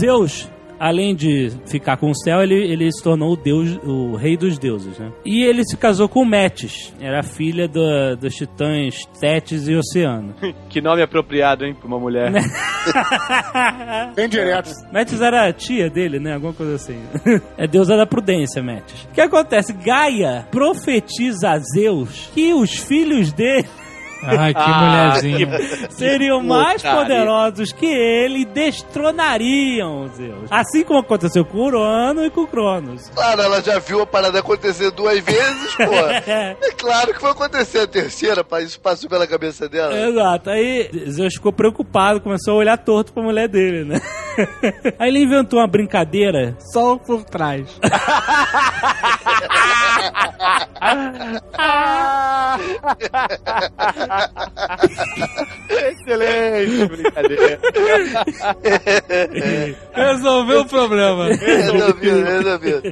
Zeus, 0.00 0.50
além 0.78 1.14
de 1.14 1.50
ficar 1.66 1.96
com 1.96 2.10
o 2.10 2.14
céu, 2.14 2.40
ele, 2.42 2.54
ele 2.54 2.90
se 2.92 3.02
tornou 3.02 3.32
o 3.32 3.36
deus, 3.36 3.78
o 3.84 4.16
rei 4.16 4.36
dos 4.36 4.58
deuses, 4.58 4.98
né? 4.98 5.10
E 5.24 5.42
ele 5.44 5.64
se 5.64 5.76
casou 5.76 6.08
com 6.08 6.24
Metis, 6.24 6.94
era 7.00 7.22
filha 7.22 7.66
do- 7.68 8.16
dos 8.20 8.34
titãs 8.34 9.04
Tétis 9.20 9.68
e 9.68 9.74
Oceano. 9.74 10.34
Que 10.68 10.80
nome 10.82 11.02
apropriado, 11.02 11.64
hein, 11.64 11.74
pra 11.74 11.86
uma 11.88 11.98
mulher. 11.98 12.30
Bem 14.14 14.28
direto. 14.28 14.70
Metis 14.92 15.20
era 15.20 15.48
a 15.48 15.52
tia 15.52 15.88
dele, 15.90 16.18
né? 16.18 16.34
Alguma 16.34 16.52
coisa 16.52 16.74
assim. 16.74 16.98
É 17.56 17.66
deusa 17.66 17.96
da 17.96 18.06
prudência, 18.06 18.62
Metis. 18.62 19.04
O 19.04 19.14
que 19.14 19.20
acontece? 19.20 19.72
Gaia 19.72 20.46
profetiza 20.50 21.50
a 21.50 21.58
Zeus 21.58 22.30
que 22.34 22.52
os 22.54 22.78
filhos 22.78 23.32
dele 23.32 23.66
Ai, 24.22 24.52
que 24.52 24.60
Ah, 24.60 24.80
mulherzinha. 24.80 25.88
seriam 25.90 26.42
mais 26.42 26.82
putaria. 26.82 27.00
poderosos 27.02 27.72
que 27.72 27.86
ele 27.86 28.40
e 28.40 28.44
destronariam 28.44 30.08
Zeus. 30.08 30.50
Assim 30.50 30.84
como 30.84 31.00
aconteceu 31.00 31.44
com 31.44 31.58
Urano 31.58 32.24
e 32.24 32.30
com 32.30 32.46
Cronos. 32.46 33.08
Claro, 33.14 33.42
ela 33.42 33.62
já 33.62 33.78
viu 33.78 34.02
a 34.02 34.06
parada 34.06 34.40
acontecer 34.40 34.90
duas 34.90 35.18
vezes, 35.20 35.74
pô. 35.76 35.84
É 36.28 36.56
claro 36.76 37.14
que 37.14 37.22
vai 37.22 37.30
acontecer 37.32 37.80
a 37.80 37.86
terceira, 37.86 38.44
pá. 38.44 38.60
Isso 38.60 38.78
passou 38.80 39.08
pela 39.08 39.26
cabeça 39.26 39.68
dela. 39.68 39.96
Exato. 40.08 40.50
Aí 40.50 40.90
Zeus 41.10 41.34
ficou 41.34 41.52
preocupado, 41.52 42.20
começou 42.20 42.54
a 42.54 42.56
olhar 42.56 42.76
torto 42.78 43.12
pra 43.12 43.22
mulher 43.22 43.48
dele, 43.48 43.84
né? 43.84 44.00
Aí 44.98 45.08
ele 45.08 45.22
inventou 45.24 45.58
uma 45.58 45.66
brincadeira. 45.66 46.56
Só 46.72 46.96
por 46.96 47.24
trás. 47.24 47.66
Excelente, 55.68 56.86
brincadeira. 56.86 57.60
Resolveu 59.94 60.60
o 60.60 60.66
problema. 60.66 61.28
Resolvido, 61.28 62.24
resolvido. 62.24 62.82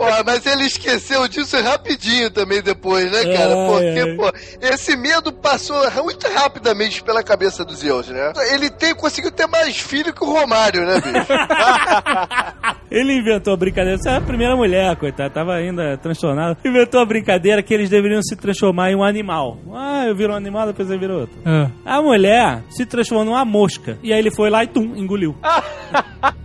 Pô, 0.00 0.06
mas 0.24 0.46
ele 0.46 0.64
esqueceu 0.64 1.28
disso 1.28 1.60
rapidinho 1.62 2.30
também 2.30 2.62
depois, 2.62 3.12
né, 3.12 3.36
cara? 3.36 3.54
Ai, 3.54 3.66
Porque, 3.68 4.00
ai. 4.00 4.16
pô, 4.16 4.32
esse 4.62 4.96
medo 4.96 5.30
passou 5.30 5.76
muito 6.02 6.26
rapidamente 6.26 7.02
pela 7.02 7.22
cabeça 7.22 7.66
dos 7.66 7.80
Zeus, 7.80 8.08
né? 8.08 8.32
Ele 8.50 8.70
tem, 8.70 8.94
conseguiu 8.94 9.30
ter 9.30 9.46
mais 9.46 9.78
filho 9.78 10.14
que 10.14 10.24
o 10.24 10.32
Romário, 10.32 10.86
né, 10.86 10.94
bicho? 11.02 11.26
Ele 12.90 13.12
inventou 13.12 13.52
a 13.52 13.56
brincadeira. 13.58 13.96
Essa 13.96 14.12
é 14.12 14.16
a 14.16 14.20
primeira 14.22 14.56
mulher, 14.56 14.96
coitada, 14.96 15.28
tava 15.28 15.54
ainda 15.54 15.98
transtornada. 15.98 16.56
Inventou 16.64 17.00
a 17.00 17.04
brincadeira 17.04 17.62
que 17.62 17.74
eles 17.74 17.90
deveriam 17.90 18.22
se 18.22 18.34
transformar 18.34 18.90
em 18.90 18.96
um 18.96 19.04
animal. 19.04 19.58
Ah, 19.72 20.06
eu 20.06 20.16
viro 20.16 20.32
um 20.32 20.36
animal, 20.36 20.66
depois 20.66 20.90
eu 20.90 20.98
viro 20.98 21.20
outro. 21.20 21.38
Ah. 21.44 21.70
A 21.84 22.00
mulher 22.00 22.62
se 22.70 22.86
transformou 22.86 23.26
numa 23.26 23.44
mosca. 23.44 23.98
E 24.02 24.12
aí 24.14 24.18
ele 24.18 24.30
foi 24.30 24.48
lá 24.48 24.64
e 24.64 24.66
tum, 24.66 24.96
engoliu. 24.96 25.36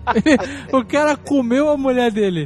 o 0.72 0.84
cara 0.86 1.16
comeu 1.16 1.70
a 1.70 1.78
mulher 1.78 2.12
dele. 2.12 2.46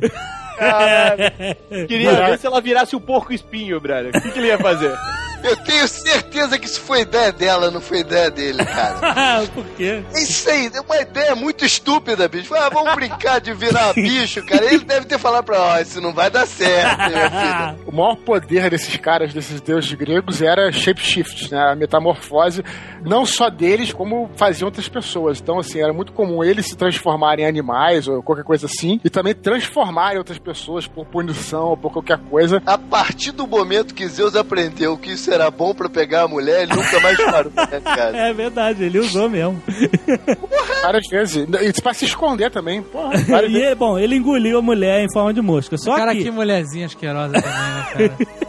Queria 1.88 2.14
ver 2.14 2.40
se 2.40 2.48
ela 2.48 2.62
virasse 2.62 2.96
o 2.96 3.02
porco 3.02 3.34
espinho, 3.34 3.80
brother. 3.80 4.12
O 4.16 4.22
que, 4.22 4.32
que 4.32 4.40
ele 4.40 4.48
ia 4.48 4.58
fazer? 4.58 4.94
Eu 5.44 5.56
tenho 5.58 5.88
certeza 5.88 6.58
que 6.58 6.66
isso 6.66 6.82
foi 6.82 7.02
ideia 7.02 7.32
dela, 7.32 7.72
não 7.72 7.82
foi 7.82 8.00
ideia 8.00 8.30
dele, 8.30 8.64
cara. 8.66 9.48
Por 9.54 9.66
quê? 9.78 10.04
É 10.14 10.22
isso 10.22 10.50
aí, 10.50 10.70
é 10.74 10.82
uma 10.82 11.02
ideia 11.02 11.36
muito 11.36 11.66
estúpida, 11.66 12.28
bicho. 12.28 12.54
Ah, 12.54 12.70
vamos 12.70 12.94
brincar 12.96 13.40
de 13.40 13.54
virar 13.54 13.94
bicho, 13.94 14.46
cara. 14.46 14.66
Ele 14.66 14.84
deve 14.84 15.06
ter 15.06 15.18
falado 15.18 15.46
pra 15.46 15.60
ó, 15.60 15.80
isso 15.80 16.02
não 16.02 16.14
vai 16.14 16.30
dar 16.30 16.46
certo, 16.46 16.98
minha 16.98 17.30
filha. 17.30 17.76
O 17.90 17.92
maior 17.92 18.16
poder 18.18 18.70
desses 18.70 18.96
caras, 18.98 19.34
desses 19.34 19.60
deuses 19.62 19.92
gregos, 19.94 20.42
era 20.42 20.72
shapeshift, 20.72 21.52
né? 21.52 21.72
A 21.72 21.76
metamorfose, 21.76 22.64
não 23.04 23.26
só 23.26 23.50
deles, 23.50 23.92
como 23.92 24.30
faziam 24.36 24.68
outras 24.68 24.88
pessoas. 24.88 25.40
Então, 25.42 25.58
assim, 25.60 25.82
era 25.82 25.92
muito 25.92 26.14
comum 26.14 26.44
eles 26.44 26.68
se 26.68 26.78
transformarem 26.78 27.46
em 27.46 27.48
animais 27.48 28.08
ou 28.08 28.22
qualquer 28.22 28.44
coisa 28.44 28.68
assim, 28.68 29.00
e 29.04 29.10
também 29.10 29.34
transformarem 29.34 30.18
outras 30.18 30.38
pessoas 30.38 30.86
por 30.86 31.06
punição 31.06 31.70
ou 31.70 31.78
por 31.78 31.92
qualquer 31.92 32.20
coisa. 32.30 32.62
A 32.66 32.78
partir 32.78 33.32
do 33.32 33.48
momento 33.48 33.94
que 33.94 34.08
Zeus 34.08 34.36
aprendeu 34.36 34.98
que 34.98 35.12
isso 35.12 35.29
isso 35.30 35.34
era 35.34 35.52
bom 35.52 35.74
pra 35.74 35.88
pegar 35.90 36.24
a 36.24 36.28
mulher, 36.28 36.64
ele 36.64 36.76
nunca 36.76 37.00
mais 37.00 37.18
parou, 37.18 37.52
né, 37.56 37.82
cara? 37.84 38.18
É 38.30 38.34
verdade, 38.34 38.84
ele 38.84 39.00
usou 39.00 39.30
mesmo. 39.30 39.62
Várias 40.82 41.08
vezes. 41.10 41.48
E 41.62 41.82
pra 41.82 41.94
se 41.94 42.06
esconder 42.06 42.50
também. 42.52 42.82
Porra, 42.82 43.14
E, 43.48 43.76
bom, 43.76 43.98
ele 43.98 44.16
engoliu 44.16 44.58
a 44.58 44.62
mulher 44.62 45.04
em 45.04 45.12
forma 45.12 45.34
de 45.34 45.42
mosca. 45.42 45.78
Só 45.78 45.96
cara, 45.96 46.14
que... 46.14 46.24
que 46.24 46.32
mulherzinha 46.32 46.86
asquerosa 46.86 47.34
também, 47.34 47.52
né, 47.52 47.86
cara? 47.94 48.49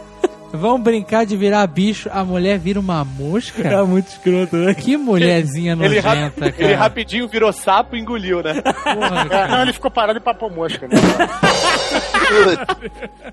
Vamos 0.53 0.81
brincar 0.81 1.25
de 1.25 1.35
virar 1.37 1.65
bicho, 1.67 2.09
a 2.11 2.23
mulher 2.23 2.57
vira 2.59 2.79
uma 2.79 3.03
mosca? 3.05 3.67
É 3.67 3.81
muito 3.83 4.07
escroto, 4.07 4.55
né? 4.57 4.73
Que 4.73 4.97
mulherzinha 4.97 5.73
Ele, 5.73 5.95
nojenta, 6.01 6.51
cara. 6.51 6.55
ele 6.57 6.73
rapidinho 6.73 7.27
virou 7.27 7.51
sapo 7.53 7.95
e 7.95 7.99
engoliu, 7.99 8.43
né? 8.43 8.61
Porra, 8.61 9.27
É, 9.29 9.47
não, 9.47 9.61
ele 9.63 9.73
ficou 9.73 9.89
parado 9.89 10.17
e 10.19 10.21
papou 10.21 10.49
mosca, 10.49 10.87
né? 10.87 10.95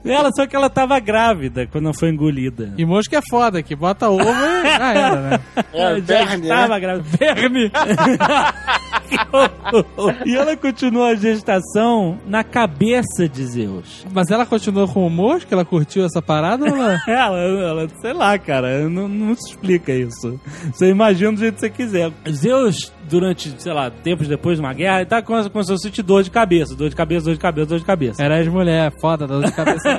Ela, 0.04 0.30
só 0.32 0.46
que 0.46 0.56
ela 0.56 0.68
tava 0.68 0.98
grávida 0.98 1.66
quando 1.66 1.92
foi 1.94 2.10
engolida. 2.10 2.72
E 2.76 2.84
mosca 2.84 3.18
é 3.18 3.20
foda, 3.30 3.62
que 3.62 3.76
bota 3.76 4.08
ovo 4.08 4.22
e 4.24 4.78
já 4.78 4.92
era, 4.92 5.16
né? 5.20 5.40
É, 5.72 5.80
Ela 5.80 5.98
já 6.00 6.04
Verne, 6.04 6.42
estava 6.42 6.74
né? 6.74 6.80
grávida. 6.80 7.08
Verme! 7.18 7.70
e 10.26 10.36
ela 10.36 10.56
continuou 10.56 11.04
a 11.06 11.14
gestação 11.14 12.18
na 12.26 12.42
cabeça 12.42 13.28
de 13.28 13.44
Zeus. 13.44 14.04
Mas 14.12 14.30
ela 14.30 14.44
continuou 14.46 14.88
com 14.88 15.06
o 15.06 15.10
mosca? 15.10 15.54
Ela 15.54 15.64
curtiu 15.64 16.04
essa 16.04 16.20
parada 16.20 16.64
ou 16.64 16.76
ela... 16.76 16.98
Ela, 17.09 17.38
ela, 17.38 17.88
sei 18.02 18.12
lá, 18.12 18.38
cara, 18.38 18.86
não, 18.86 19.09
não 19.09 19.34
se 19.34 19.50
explica 19.50 19.92
isso. 19.94 20.38
Você 20.70 20.90
imagina 20.90 21.32
do 21.32 21.38
jeito 21.38 21.54
que 21.54 21.61
você 21.61 21.70
quiser. 21.70 22.12
Zeus, 22.30 22.92
durante, 23.09 23.54
sei 23.61 23.72
lá, 23.72 23.90
tempos 23.90 24.28
depois 24.28 24.59
de 24.59 24.64
uma 24.64 24.72
guerra, 24.72 24.98
ele 24.98 25.06
tá 25.06 25.22
com, 25.22 25.48
começou 25.50 25.74
a 25.74 25.78
sentir 25.78 26.02
dor 26.02 26.22
de 26.22 26.30
cabeça, 26.30 26.74
dor 26.74 26.88
de 26.88 26.96
cabeça, 26.96 27.24
dor 27.24 27.34
de 27.34 27.40
cabeça, 27.40 27.66
dor 27.66 27.78
de 27.78 27.84
cabeça. 27.84 28.22
Era 28.22 28.38
as 28.38 28.48
mulheres, 28.48 28.94
foda, 29.00 29.26
dor 29.26 29.44
de 29.44 29.52
cabeça. 29.52 29.88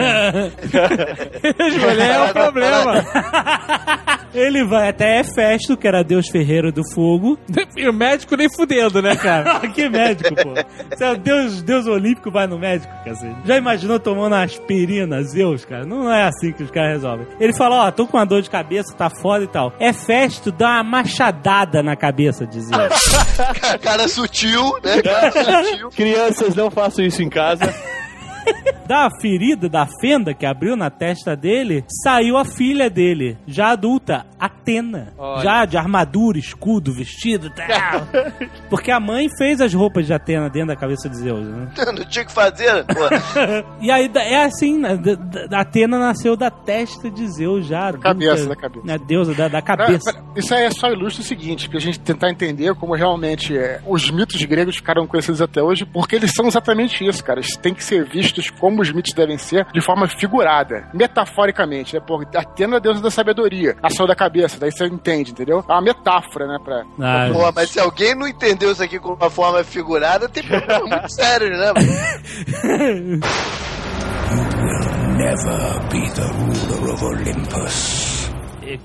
as 1.60 1.78
mulheres 1.78 2.16
é 2.16 2.24
o 2.24 2.34
problema. 2.34 3.06
Ele 4.34 4.64
vai 4.64 4.90
até 4.90 5.20
Hefesto, 5.20 5.76
que 5.76 5.88
era 5.88 6.04
deus 6.04 6.28
ferreiro 6.30 6.72
do 6.72 6.84
fogo. 6.94 7.38
E 7.76 7.88
o 7.88 7.94
médico 7.94 8.36
nem 8.36 8.48
fudendo, 8.56 9.02
né, 9.02 9.16
cara? 9.16 9.60
que 9.70 9.90
médico, 9.90 10.36
pô. 10.36 10.54
Você 10.90 11.04
é 11.04 11.12
o 11.12 11.18
deus, 11.18 11.62
deus 11.62 11.88
olímpico, 11.88 12.32
vai 12.32 12.46
no 12.46 12.60
médico, 12.60 12.94
cacete. 13.04 13.36
Já 13.46 13.58
imaginou 13.58 14.00
tomando 14.00 14.36
aspirina, 14.36 15.22
Zeus, 15.24 15.66
cara? 15.66 15.86
Não 15.86 16.14
é 16.14 16.24
assim 16.24 16.52
que 16.52 16.64
os 16.64 16.70
caras 16.70 16.94
resolvem. 16.94 17.28
Ele 17.40 17.54
fala, 17.54 17.88
ó, 17.88 17.92
tô 17.92 18.06
com 18.06 18.18
uma 18.18 18.26
dor 18.26 18.42
de 18.42 18.50
cabeça, 18.50 18.94
tá 18.96 19.10
foda 19.10 19.44
e 19.44 19.48
tal. 19.48 19.74
Hefesto 19.80 20.52
dá 20.52 20.76
uma 20.76 20.84
machadada 20.84 21.82
na 21.82 21.96
cabeça 21.96 22.46
de 22.46 22.62
Zeus. 22.62 22.99
Cara 23.82 24.08
sutil, 24.08 24.78
né? 24.84 25.02
Cara 25.02 25.32
sutil. 25.66 25.90
Crianças, 25.92 26.56
não 26.56 26.70
façam 26.70 27.04
isso 27.06 27.22
em 27.22 27.30
casa. 27.30 27.74
Da 28.88 29.08
ferida, 29.22 29.70
da 29.70 29.88
fenda 30.02 30.34
que 30.34 30.46
abriu 30.46 30.76
na 30.76 30.90
testa 30.90 31.36
dele, 31.36 31.84
saiu 32.04 32.38
a 32.38 32.46
filha 32.46 32.90
dele, 32.90 33.38
já 33.48 33.70
adulta, 33.72 34.26
Atena. 34.40 35.14
Olha. 35.18 35.44
Já 35.44 35.66
de 35.66 35.78
armadura, 35.78 36.38
escudo, 36.38 36.94
vestido 36.94 37.50
tal. 37.52 37.68
Porque 38.70 38.92
a 38.92 39.00
mãe 39.00 39.28
fez 39.38 39.62
as 39.62 39.74
roupas 39.74 40.06
de 40.08 40.14
Atena 40.14 40.50
dentro 40.50 40.70
da 40.70 40.76
cabeça 40.76 41.10
de 41.10 41.18
Zeus, 41.18 41.46
né? 41.46 41.70
Não 41.96 42.06
tinha 42.06 42.24
o 42.24 42.28
que 42.28 42.32
fazer, 42.32 42.84
pô. 42.86 43.00
E 43.82 43.92
aí 43.92 44.10
é 44.16 44.44
assim, 44.46 44.80
né? 44.80 44.98
Atena 45.52 46.00
nasceu 46.00 46.36
da 46.36 46.50
testa 46.50 47.10
de 47.10 47.28
Zeus 47.28 47.66
já. 47.68 47.88
adulta. 47.90 48.04
cabeça, 48.10 48.48
da 48.50 48.56
cabeça. 48.56 48.94
A 48.94 48.98
deusa 48.98 49.34
da, 49.34 49.48
da 49.48 49.62
cabeça. 49.62 50.12
Pra- 50.12 50.22
pra- 50.22 50.34
Isso 50.40 50.54
aí 50.54 50.64
é 50.64 50.72
só 50.72 50.88
ilustra 50.90 51.22
o 51.22 51.26
seguinte, 51.26 51.70
pra 51.70 51.80
gente 51.80 52.00
tentar 52.00 52.30
entender 52.30 52.74
como 52.76 52.96
realmente 52.96 53.58
é, 53.58 53.80
os 53.88 54.10
mitos 54.10 54.42
gregos 54.44 54.78
ficaram 54.78 55.06
conhecidos 55.08 55.42
até 55.42 55.62
hoje, 55.62 55.86
porque 55.86 56.16
eles 56.16 56.32
são 56.34 56.48
exatamente 56.48 57.06
isso, 57.06 57.24
cara. 57.24 57.40
Eles 57.40 57.56
têm 57.58 57.74
que 57.74 57.84
ser 57.84 58.06
vistos 58.06 58.39
como 58.50 58.82
os 58.82 58.92
mitos 58.92 59.14
devem 59.14 59.38
ser, 59.38 59.66
de 59.74 59.82
forma 59.82 60.08
figurada, 60.08 60.88
metaforicamente, 60.94 61.96
né? 61.96 62.02
Porque 62.06 62.38
Atena 62.38 62.76
é 62.76 62.78
a 62.78 62.80
deusa 62.80 63.02
da 63.02 63.12
sabedoria, 63.12 63.76
nasceu 63.82 64.08
da 64.08 64.16
cabeça, 64.16 64.60
daí 64.60 64.72
você 64.72 64.86
entende, 64.86 65.32
entendeu? 65.32 65.64
É 65.68 65.72
uma 65.72 65.82
metáfora, 65.82 66.48
né? 66.48 66.58
Pra... 66.64 66.84
Ah, 67.02 67.30
Pô, 67.32 67.52
mas 67.54 67.70
se 67.70 67.80
alguém 67.80 68.16
não 68.16 68.28
entendeu 68.28 68.72
isso 68.72 68.84
aqui 68.84 69.00
com 69.00 69.14
uma 69.14 69.30
forma 69.30 69.64
figurada, 69.64 70.30
tem 70.30 70.44
problema 70.44 70.86
muito 70.86 71.12
sério, 71.12 71.50
né? 71.50 71.74
mano? 71.74 73.20
É, 75.20 75.34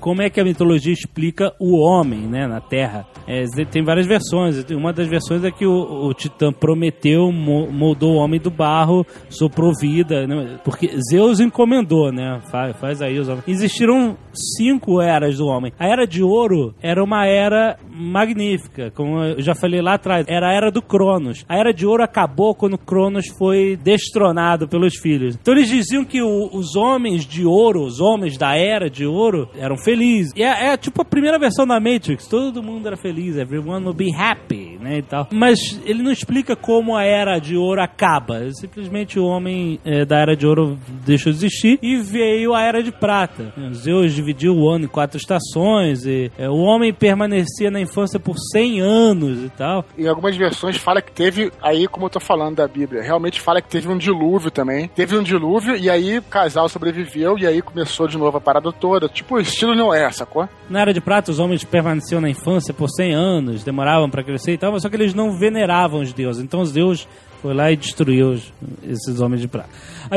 como 0.01 0.23
é 0.23 0.31
que 0.31 0.41
a 0.41 0.45
mitologia 0.45 0.93
explica 0.93 1.53
o 1.59 1.77
homem, 1.79 2.21
né, 2.21 2.47
na 2.47 2.61
Terra. 2.61 3.07
É, 3.27 3.45
tem 3.71 3.83
várias 3.83 4.07
versões. 4.07 4.65
Uma 4.71 4.93
das 4.93 5.07
versões 5.09 5.43
é 5.45 5.51
que 5.51 5.67
o, 5.67 6.07
o 6.07 6.15
Titã 6.15 6.53
Prometeu 6.53 7.31
mo- 7.33 7.71
moldou 7.71 8.15
o 8.15 8.17
homem 8.17 8.41
do 8.41 8.51
barro, 8.51 9.07
soprou 9.29 9.73
vida, 9.81 10.27
né, 10.27 10.59
porque 10.65 10.91
Zeus 11.11 11.41
encomendou, 11.41 12.13
né? 12.13 12.41
Faz, 12.51 12.77
faz 12.77 13.03
aí 13.03 13.19
os 13.19 13.29
homens. 13.29 13.45
Existiram 13.49 14.17
cinco 14.57 15.01
eras 15.01 15.39
do 15.39 15.47
homem. 15.47 15.73
A 15.79 15.87
Era 15.87 16.07
de 16.07 16.23
Ouro 16.23 16.75
era 16.83 17.03
uma 17.03 17.27
era 17.27 17.77
magnífica, 17.91 18.91
como 18.95 19.19
eu 19.23 19.41
já 19.43 19.55
falei 19.55 19.81
lá 19.81 19.95
atrás. 19.95 20.25
Era 20.29 20.49
a 20.51 20.53
Era 20.53 20.71
do 20.71 20.83
Cronos. 20.83 21.45
A 21.49 21.57
Era 21.59 21.73
de 21.73 21.87
Ouro 21.87 22.03
acabou 22.03 22.55
quando 22.55 22.79
Cronos 22.79 23.27
foi 23.39 23.77
destronado 23.77 24.69
pelos 24.69 24.95
filhos. 25.01 25.37
Então 25.41 25.55
eles 25.55 25.69
diziam 25.69 26.05
que 26.05 26.23
o- 26.23 26.49
os 26.53 26.77
homens 26.77 27.25
de 27.27 27.45
ouro, 27.45 27.83
os 27.85 28.01
homens 28.01 28.37
da 28.39 28.57
Era 28.57 28.89
de 28.89 29.07
Ouro, 29.07 29.49
eram 29.59 29.74
felizes. 29.77 30.33
E 30.37 30.43
é, 30.43 30.73
é 30.73 30.77
tipo 30.77 31.03
a 31.03 31.05
primeira 31.05 31.39
versão 31.39 31.67
da 31.67 31.81
Matrix. 31.81 32.27
Todo 32.27 32.63
mundo 32.63 32.87
era 32.87 32.97
feliz. 32.97 33.37
Everyone 33.37 33.85
will 33.85 33.95
be 33.95 34.15
happy, 34.15 34.79
né, 34.81 34.99
e 34.99 35.03
tal. 35.03 35.29
Mas 35.33 35.81
ele 35.85 36.03
não 36.03 36.13
explica 36.13 36.57
como 36.57 36.97
a 36.97 37.05
Era 37.05 37.39
de 37.39 37.57
Ouro 37.57 37.83
acaba. 37.83 38.51
Simplesmente 38.53 39.19
o 39.19 39.25
homem 39.25 39.79
eh, 39.85 40.05
da 40.05 40.19
Era 40.19 40.37
de 40.37 40.47
Ouro 40.47 40.79
deixou 41.05 41.33
de 41.33 41.39
existir 41.39 41.79
e 41.83 41.97
veio 41.97 42.55
a 42.55 42.63
Era 42.63 42.83
de 42.83 42.93
Prata. 42.93 43.53
Zeus 43.73 44.15
dividiu 44.15 44.55
o 44.55 44.69
ano 44.69 44.85
em 44.85 44.89
quatro 44.89 45.17
estações 45.17 46.07
e 46.07 46.31
eh, 46.39 46.49
o 46.49 46.57
homem 46.57 46.93
permanecia 46.93 47.71
na 47.71 47.81
infância 47.81 48.19
por 48.19 48.37
100 48.39 48.81
anos 48.81 49.45
e 49.45 49.49
tal. 49.51 49.85
Em 49.99 50.07
algumas 50.07 50.37
versões 50.37 50.77
fala 50.77 51.03
que 51.03 51.13
teve, 51.13 51.51
aí 51.63 51.87
como 51.87 52.07
eu 52.07 52.11
tô 52.11 52.21
falando 52.21 52.57
da 52.57 52.69
Bíblia, 52.69 53.03
realmente 53.03 53.41
fala 53.41 53.61
que 53.61 53.69
teve 53.69 53.89
um 53.89 53.99
dilúvio 53.99 54.51
também. 54.51 54.89
Teve 54.89 55.17
um 55.17 55.23
dilúvio 55.23 55.77
e 55.77 55.91
aí 55.91 56.19
o 56.19 56.23
casal 56.23 56.69
sobreviveu 56.69 57.39
e 57.39 57.47
aí 57.47 57.63
começou 57.63 58.07
de 58.07 58.19
novo 58.19 58.39
a 58.39 58.41
parada 58.41 58.73
toda. 58.73 59.09
Tipo, 59.09 59.39
estilo 59.73 59.75
Noé, 59.75 60.11
sacou? 60.11 60.49
Na 60.69 60.81
Era 60.81 60.93
de 60.93 61.01
Prata, 61.01 61.31
os 61.31 61.39
homens 61.39 61.65
permaneciam 61.65 62.21
na 62.21 62.29
infância 62.29 62.73
por 62.75 62.89
100 62.91 63.15
anos, 63.15 63.65
demoravam 63.65 64.09
pra 64.11 64.23
crescer 64.23 64.53
e 64.53 64.59
tal, 64.59 64.79
só 64.79 64.89
que 64.89 64.97
eles 64.97 65.15
não 65.15 65.37
veneravam 65.39 66.01
os 66.01 66.13
deuses. 66.13 66.43
Então 66.43 66.61
os 66.61 66.73
deuses 66.73 67.09
foi 67.41 67.55
lá 67.55 67.71
e 67.71 67.77
destruiu 67.77 68.31
os- 68.33 68.53
esses 68.87 69.21
homens 69.21 69.41
de 69.41 69.49
prata. 69.49 69.69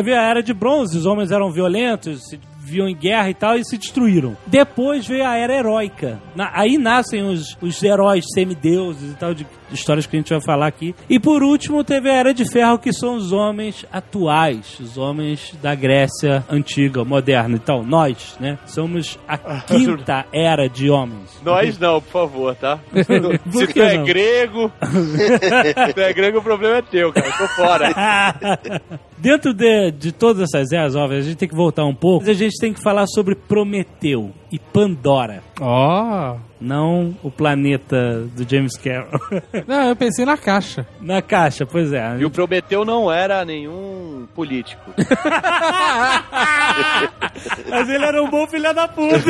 Veio 0.03 0.17
a 0.17 0.21
Era 0.23 0.43
de 0.43 0.53
Bronze, 0.53 0.97
os 0.97 1.05
homens 1.05 1.31
eram 1.31 1.51
violentos, 1.51 2.21
se 2.29 2.39
viam 2.67 2.87
em 2.87 2.95
guerra 2.95 3.29
e 3.29 3.33
tal 3.33 3.55
e 3.57 3.63
se 3.65 3.77
destruíram. 3.77 4.35
Depois 4.45 5.07
veio 5.07 5.25
a 5.25 5.35
Era 5.37 5.55
Heróica. 5.55 6.19
Na- 6.35 6.51
aí 6.53 6.77
nascem 6.77 7.23
os, 7.23 7.57
os 7.61 7.81
heróis 7.81 8.25
semideuses 8.33 9.13
e 9.13 9.15
tal, 9.15 9.33
de 9.33 9.45
histórias 9.71 10.05
que 10.05 10.15
a 10.15 10.19
gente 10.19 10.29
vai 10.29 10.41
falar 10.41 10.67
aqui. 10.67 10.93
E 11.09 11.19
por 11.19 11.43
último 11.43 11.83
teve 11.83 12.09
a 12.09 12.13
Era 12.13 12.33
de 12.33 12.49
Ferro, 12.51 12.77
que 12.79 12.93
são 12.93 13.15
os 13.15 13.31
homens 13.31 13.85
atuais, 13.91 14.77
os 14.79 14.97
homens 14.97 15.53
da 15.61 15.73
Grécia 15.75 16.43
antiga, 16.49 17.03
moderna. 17.03 17.55
Então, 17.55 17.83
nós, 17.83 18.35
né, 18.39 18.57
somos 18.65 19.17
a 19.27 19.37
quinta 19.61 20.25
era 20.33 20.67
de 20.69 20.89
homens. 20.89 21.39
Nós 21.43 21.77
não, 21.77 22.01
por 22.01 22.11
favor, 22.11 22.55
tá? 22.55 22.79
Por 23.51 23.67
Se 23.67 23.73
tu 23.73 23.81
é 23.81 23.97
não? 23.97 24.03
grego, 24.05 24.71
se 25.87 25.93
tu 25.93 25.99
é 26.01 26.13
grego, 26.13 26.39
o 26.39 26.41
problema 26.43 26.77
é 26.77 26.81
teu, 26.81 27.11
cara. 27.13 27.27
Eu 27.27 27.33
tô 27.37 27.47
fora. 27.49 27.93
Dentro 29.17 29.53
de, 29.53 29.91
de 29.91 30.11
todas 30.11 30.43
essas 30.43 30.71
eras, 30.71 30.95
óbvio, 30.95 31.17
a 31.17 31.21
gente 31.21 31.37
tem 31.37 31.49
que 31.49 31.55
voltar 31.55 31.85
um 31.85 31.95
pouco. 31.95 32.29
A 32.29 32.33
gente 32.33 32.57
tem 32.59 32.71
que 32.71 32.81
falar 32.81 33.07
sobre 33.07 33.33
Prometeu 33.35 34.31
e 34.51 34.59
Pandora. 34.59 35.41
Ó. 35.59 36.37
Não 36.59 37.15
o 37.23 37.29
planeta 37.29 38.21
do 38.35 38.49
James 38.49 38.75
Cameron. 38.77 39.19
Não, 39.67 39.89
eu 39.89 39.95
pensei 39.95 40.25
na 40.25 40.37
caixa. 40.37 40.87
Na 40.99 41.21
caixa, 41.21 41.65
pois 41.65 41.93
é. 41.93 42.17
E 42.19 42.25
o 42.25 42.31
Prometeu 42.31 42.83
não 42.83 43.11
era 43.11 43.45
nenhum 43.45 44.27
político. 44.33 44.91
Mas 47.69 47.89
ele 47.89 48.03
era 48.03 48.23
um 48.23 48.29
bom 48.29 48.47
filho 48.47 48.73
da 48.73 48.87
puta. 48.87 49.21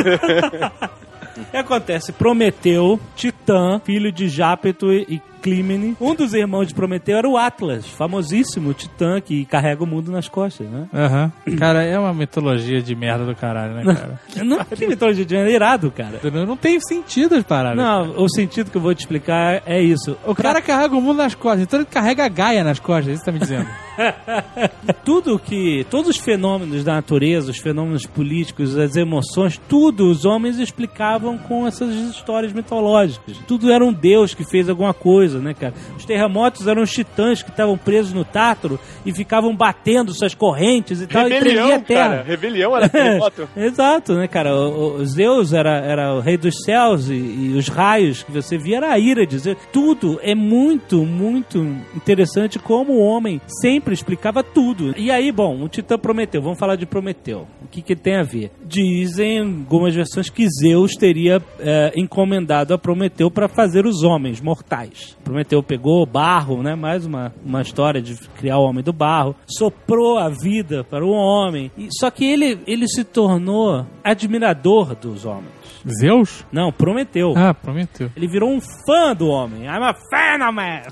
O 1.42 1.50
que 1.50 1.56
acontece? 1.56 2.12
Prometeu, 2.12 2.98
Titã, 3.16 3.80
filho 3.84 4.12
de 4.12 4.28
Jápeto 4.28 4.92
e 4.92 5.20
Clímene. 5.40 5.96
Um 6.00 6.14
dos 6.14 6.34
irmãos 6.34 6.66
de 6.66 6.74
Prometeu 6.74 7.16
era 7.16 7.28
o 7.28 7.36
Atlas, 7.36 7.86
famosíssimo 7.86 8.74
Titã 8.74 9.20
que 9.20 9.44
carrega 9.44 9.82
o 9.82 9.86
mundo 9.86 10.10
nas 10.10 10.28
costas, 10.28 10.68
né? 10.68 10.88
Aham. 10.92 11.32
Cara, 11.58 11.82
é 11.84 11.98
uma 11.98 12.12
mitologia 12.12 12.82
de 12.82 12.94
merda 12.94 13.24
do 13.24 13.34
caralho, 13.34 13.74
né, 13.74 13.84
cara? 13.84 14.20
Não 14.44 14.64
tem 14.64 14.88
mitologia 14.88 15.24
de 15.24 15.30
gênero, 15.30 15.50
é 15.50 15.54
irado, 15.54 15.90
cara. 15.90 16.20
Não, 16.30 16.46
não 16.46 16.56
tem 16.56 16.78
sentido 16.80 17.34
as 17.34 17.44
paradas. 17.44 17.76
Não, 17.76 18.22
o 18.22 18.28
sentido 18.28 18.70
que 18.70 18.76
eu 18.76 18.80
vou 18.80 18.94
te 18.94 19.00
explicar 19.00 19.62
é 19.66 19.80
isso. 19.80 20.16
O 20.26 20.34
cara 20.34 20.60
carrega 20.60 20.94
o 20.94 21.00
mundo 21.00 21.18
nas 21.18 21.34
costas, 21.34 21.62
então 21.62 21.80
ele 21.80 21.86
carrega 21.86 22.24
a 22.24 22.28
Gaia 22.28 22.64
nas 22.64 22.78
costas, 22.78 23.08
é 23.08 23.12
isso 23.12 23.20
que 23.20 23.26
tá 23.26 23.32
me 23.32 23.38
dizendo. 23.38 23.68
tudo 25.04 25.38
que 25.38 25.86
todos 25.90 26.08
os 26.10 26.16
fenômenos 26.16 26.84
da 26.84 26.94
natureza, 26.94 27.50
os 27.50 27.58
fenômenos 27.58 28.06
políticos, 28.06 28.76
as 28.76 28.96
emoções, 28.96 29.60
tudo 29.68 30.10
os 30.10 30.24
homens 30.24 30.58
explicavam 30.58 31.36
com 31.38 31.66
essas 31.66 31.94
histórias 31.94 32.52
mitológicas. 32.52 33.36
Tudo 33.46 33.70
era 33.70 33.84
um 33.84 33.92
deus 33.92 34.34
que 34.34 34.44
fez 34.44 34.68
alguma 34.68 34.94
coisa. 34.94 35.38
né, 35.38 35.54
cara? 35.54 35.74
Os 35.96 36.04
terremotos 36.04 36.66
eram 36.66 36.82
os 36.82 36.90
titãs 36.90 37.42
que 37.42 37.50
estavam 37.50 37.76
presos 37.76 38.12
no 38.12 38.24
Tártaro 38.24 38.78
e 39.04 39.12
ficavam 39.12 39.54
batendo 39.54 40.12
suas 40.14 40.34
correntes 40.34 41.00
e 41.00 41.06
tal, 41.06 41.26
e 41.28 41.38
tremia 41.38 41.62
a 41.62 41.66
Rebelião, 41.66 41.80
terra. 41.82 42.08
cara. 42.08 42.22
Rebelião 42.22 42.76
era 42.76 42.88
terremoto. 42.90 43.48
Exato, 43.56 44.14
né, 44.14 44.28
cara? 44.28 44.54
O, 44.54 44.96
o 44.96 45.04
Zeus 45.06 45.52
era, 45.52 45.78
era 45.78 46.14
o 46.14 46.20
rei 46.20 46.36
dos 46.36 46.54
céus 46.64 47.08
e, 47.08 47.14
e 47.14 47.54
os 47.56 47.68
raios 47.68 48.22
que 48.22 48.32
você 48.32 48.56
via 48.58 48.78
era 48.78 48.92
a 48.92 48.98
ira 48.98 49.26
de 49.26 49.38
Zeus. 49.38 49.58
Tudo 49.72 50.18
é 50.22 50.34
muito, 50.34 51.04
muito 51.04 51.58
interessante 51.96 52.58
como 52.58 52.92
o 52.92 53.00
homem 53.00 53.40
sempre 53.60 53.87
explicava 53.92 54.42
tudo. 54.42 54.94
E 54.96 55.10
aí, 55.10 55.30
bom, 55.32 55.62
o 55.62 55.68
Titã 55.68 55.98
Prometeu. 55.98 56.42
Vamos 56.42 56.58
falar 56.58 56.76
de 56.76 56.86
Prometeu. 56.86 57.46
O 57.62 57.68
que, 57.68 57.82
que 57.82 57.96
tem 57.96 58.16
a 58.16 58.22
ver? 58.22 58.50
Dizem 58.64 59.40
algumas 59.40 59.94
versões 59.94 60.30
que 60.30 60.46
Zeus 60.48 60.94
teria 60.94 61.42
é, 61.58 61.92
encomendado 61.96 62.74
a 62.74 62.78
Prometeu 62.78 63.30
para 63.30 63.48
fazer 63.48 63.86
os 63.86 64.02
homens 64.02 64.40
mortais. 64.40 65.16
Prometeu 65.24 65.62
pegou 65.62 66.06
barro, 66.06 66.62
né? 66.62 66.74
Mais 66.74 67.04
uma, 67.04 67.32
uma 67.44 67.62
história 67.62 68.00
de 68.00 68.16
criar 68.36 68.58
o 68.58 68.64
homem 68.64 68.82
do 68.82 68.92
barro. 68.92 69.34
Soprou 69.46 70.18
a 70.18 70.28
vida 70.28 70.84
para 70.84 71.04
o 71.04 71.10
homem. 71.10 71.70
E, 71.76 71.88
só 71.98 72.10
que 72.10 72.24
ele, 72.24 72.58
ele 72.66 72.88
se 72.88 73.04
tornou 73.04 73.86
admirador 74.02 74.94
dos 74.94 75.24
homens. 75.24 75.57
Zeus? 76.00 76.44
Não, 76.52 76.70
Prometeu. 76.72 77.34
Ah, 77.36 77.52
prometeu. 77.54 78.10
Ele 78.16 78.26
virou 78.28 78.50
um 78.50 78.60
fã 78.60 79.14
do 79.14 79.28
homem. 79.28 79.64
I'm 79.64 79.82
a 79.82 79.94
fan 79.94 80.44
of 80.46 80.54
man. 80.54 80.82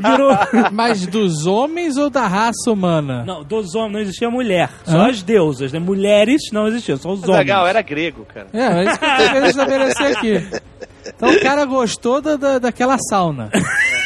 virou... 0.10 0.70
Mas 0.72 1.06
dos 1.06 1.46
homens 1.46 1.96
ou 1.96 2.08
da 2.10 2.26
raça 2.26 2.70
humana? 2.70 3.24
Não, 3.24 3.42
dos 3.42 3.74
homens 3.74 3.92
não 3.92 4.00
existia 4.00 4.30
mulher. 4.30 4.70
Só 4.84 4.96
Hã? 4.98 5.08
as 5.10 5.22
deusas, 5.22 5.72
né? 5.72 5.78
Mulheres 5.78 6.42
não 6.52 6.66
existiam, 6.66 6.96
só 6.96 7.10
os 7.12 7.22
homens. 7.22 7.38
Legal, 7.38 7.66
era 7.66 7.82
grego, 7.82 8.26
cara. 8.32 8.46
É, 8.52 8.58
é 8.60 8.84
isso 8.84 8.98
que 8.98 9.04
eu 9.04 9.10
tô 9.16 9.32
querendo 9.32 9.46
estabelecer 9.48 10.16
aqui. 10.16 10.62
Então 11.04 11.30
o 11.30 11.40
cara 11.40 11.64
gostou 11.64 12.20
da, 12.20 12.36
da- 12.36 12.58
daquela 12.60 12.96
sauna. 13.10 13.50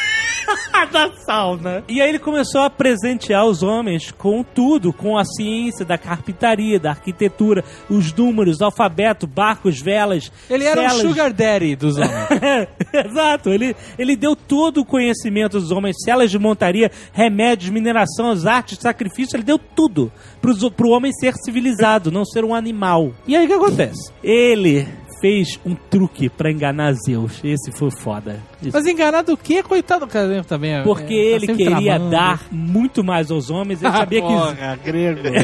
da 0.93 1.11
sauna. 1.25 1.85
E 1.89 2.01
aí 2.01 2.09
ele 2.09 2.19
começou 2.19 2.63
a 2.63 2.71
presentear 2.71 3.45
os 3.47 3.63
homens 3.63 4.11
com 4.11 4.43
tudo, 4.43 4.93
com 4.93 5.17
a 5.17 5.25
ciência 5.25 5.85
da 5.85 5.99
carpintaria, 5.99 6.79
da 6.79 6.91
arquitetura, 6.91 7.65
os 7.89 8.13
números, 8.13 8.61
alfabeto, 8.61 9.27
barcos, 9.27 9.81
velas. 9.81 10.31
Ele 10.49 10.65
era 10.65 10.81
um 10.81 10.89
celas. 10.89 11.03
sugar 11.03 11.33
daddy 11.33 11.77
dos 11.77 11.97
homens. 11.99 12.69
Exato, 12.93 13.51
ele, 13.51 13.77
ele 13.99 14.17
deu 14.17 14.35
todo 14.35 14.79
o 14.79 14.85
conhecimento 14.85 15.59
dos 15.59 15.71
homens, 15.71 15.97
celas 16.05 16.31
de 16.31 16.39
montaria, 16.39 16.91
remédios, 17.13 17.71
mineração, 17.71 18.31
as 18.31 18.47
artes, 18.47 18.79
sacrifício, 18.79 19.37
ele 19.37 19.45
deu 19.45 19.59
tudo 19.59 20.13
pro, 20.41 20.71
pro 20.71 20.91
homem 20.91 21.13
ser 21.13 21.35
civilizado, 21.35 22.11
não 22.11 22.25
ser 22.25 22.45
um 22.45 22.55
animal. 22.55 23.13
E 23.27 23.37
aí 23.37 23.45
o 23.45 23.49
que 23.49 23.55
acontece? 23.55 24.13
Ele 24.23 24.87
fez 25.21 25.59
um 25.65 25.75
truque 25.75 26.29
pra 26.29 26.51
enganar 26.51 26.93
Zeus. 26.95 27.41
Esse 27.45 27.71
foi 27.73 27.91
foda. 27.91 28.41
Esse 28.63 28.73
Mas 28.73 28.87
enganar 28.87 29.23
do 29.23 29.37
quê? 29.37 29.63
Coitado 29.63 30.07
do 30.07 30.11
cara 30.13 30.43
também. 30.45 30.75
é- 30.75 30.83
porque 30.83 31.15
é, 31.15 31.39
tá 31.39 31.45
ele 31.45 31.47
queria 31.57 31.93
tramando. 31.95 32.11
dar 32.11 32.41
muito 32.51 33.03
mais 33.05 33.31
aos 33.31 33.51
homens, 33.51 33.83
ele 33.83 33.91
Ah, 33.95 33.97
sabia 33.99 34.21
que. 34.21 34.27
porra, 34.27 34.79
grego. 34.85 35.21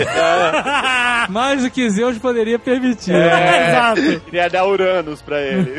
Mais 1.31 1.63
do 1.63 1.71
que 1.71 1.89
Zeus 1.91 2.19
poderia 2.19 2.59
permitir. 2.59 3.15
É, 3.15 3.69
Exato. 3.71 4.21
Queria 4.25 4.49
dar 4.49 4.67
Uranus 4.67 5.23
pra 5.23 5.41
ele. 5.41 5.73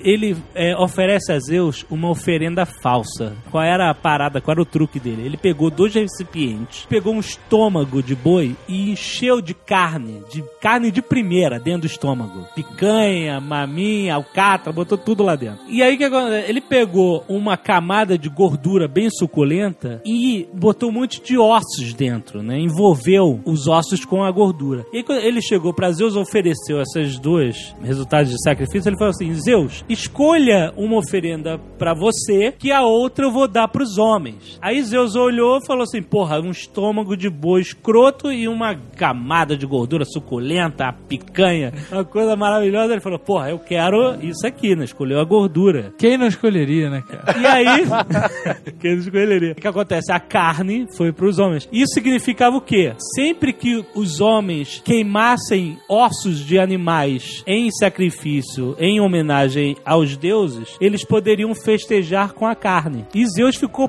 Ele 0.00 0.36
é, 0.54 0.74
oferece 0.76 1.32
a 1.32 1.38
Zeus 1.38 1.84
uma 1.90 2.08
oferenda 2.10 2.64
falsa. 2.64 3.34
Qual 3.50 3.62
era 3.62 3.90
a 3.90 3.94
parada? 3.94 4.40
Qual 4.40 4.52
era 4.54 4.62
o 4.62 4.66
truque 4.66 4.98
dele? 4.98 5.26
Ele 5.26 5.36
pegou 5.36 5.70
dois 5.70 5.94
recipientes, 5.94 6.86
pegou 6.88 7.14
um 7.14 7.20
estômago 7.20 8.02
de 8.02 8.14
boi 8.14 8.56
e 8.68 8.90
encheu 8.92 9.40
de 9.40 9.54
carne, 9.54 10.22
de 10.30 10.42
carne 10.66 10.90
de 10.90 11.00
primeira 11.00 11.60
dentro 11.60 11.82
do 11.82 11.86
estômago. 11.86 12.44
Picanha, 12.52 13.40
maminha, 13.40 14.16
alcatra, 14.16 14.72
botou 14.72 14.98
tudo 14.98 15.22
lá 15.22 15.36
dentro. 15.36 15.60
E 15.68 15.80
aí 15.80 15.96
que? 15.96 16.02
Ele 16.02 16.60
pegou 16.60 17.24
uma 17.28 17.56
camada 17.56 18.18
de 18.18 18.28
gordura 18.28 18.88
bem 18.88 19.08
suculenta 19.08 20.02
e 20.04 20.48
botou 20.52 20.88
um 20.88 20.92
monte 20.92 21.22
de 21.22 21.38
ossos 21.38 21.94
dentro, 21.94 22.42
né? 22.42 22.58
Envolveu 22.58 23.40
os 23.44 23.68
ossos 23.68 24.04
com 24.04 24.24
a 24.24 24.30
gordura. 24.32 24.84
E 24.92 24.96
aí 24.96 25.02
quando 25.04 25.20
ele 25.20 25.40
chegou 25.40 25.72
pra 25.72 25.92
Zeus, 25.92 26.16
ofereceu 26.16 26.80
essas 26.80 27.16
duas 27.16 27.72
resultados 27.80 28.32
de 28.32 28.42
sacrifício, 28.42 28.88
ele 28.88 28.98
falou 28.98 29.10
assim: 29.10 29.32
Zeus, 29.34 29.84
escolha 29.88 30.74
uma 30.76 30.96
oferenda 30.96 31.60
pra 31.78 31.94
você, 31.94 32.50
que 32.58 32.72
a 32.72 32.82
outra 32.82 33.26
eu 33.26 33.30
vou 33.30 33.46
dar 33.46 33.68
pros 33.68 33.98
homens. 33.98 34.58
Aí 34.60 34.82
Zeus 34.82 35.14
olhou 35.14 35.58
e 35.58 35.64
falou 35.64 35.84
assim: 35.84 36.02
porra, 36.02 36.40
um 36.40 36.50
estômago 36.50 37.16
de 37.16 37.30
boi 37.30 37.60
escroto 37.60 38.32
e 38.32 38.48
uma 38.48 38.74
camada 38.74 39.56
de 39.56 39.64
gordura 39.64 40.04
suculenta, 40.04 40.55
a 40.60 40.92
picanha, 40.92 41.72
uma 41.90 42.04
coisa 42.04 42.36
maravilhosa. 42.36 42.92
Ele 42.92 43.00
falou: 43.00 43.18
porra, 43.18 43.50
eu 43.50 43.58
quero 43.58 44.16
isso 44.22 44.46
aqui, 44.46 44.74
né? 44.74 44.84
Escolheu 44.84 45.20
a 45.20 45.24
gordura. 45.24 45.92
Quem 45.98 46.16
não 46.16 46.26
escolheria, 46.26 46.90
né, 46.90 47.02
cara? 47.02 47.38
E 47.38 47.46
aí, 47.46 47.84
quem 48.80 48.94
escolheria? 48.94 49.52
O 49.52 49.54
que 49.54 49.68
acontece? 49.68 50.12
A 50.12 50.20
carne 50.20 50.86
foi 50.96 51.12
para 51.12 51.26
os 51.26 51.38
homens. 51.38 51.68
Isso 51.72 51.94
significava 51.94 52.56
o 52.56 52.60
quê? 52.60 52.94
Sempre 53.14 53.52
que 53.52 53.84
os 53.94 54.20
homens 54.20 54.82
queimassem 54.84 55.78
ossos 55.88 56.44
de 56.44 56.58
animais 56.58 57.42
em 57.46 57.70
sacrifício, 57.70 58.76
em 58.78 59.00
homenagem 59.00 59.76
aos 59.84 60.16
deuses, 60.16 60.76
eles 60.80 61.04
poderiam 61.04 61.54
festejar 61.54 62.32
com 62.32 62.46
a 62.46 62.54
carne. 62.54 63.06
E 63.14 63.26
Zeus 63.26 63.56
ficou 63.56 63.88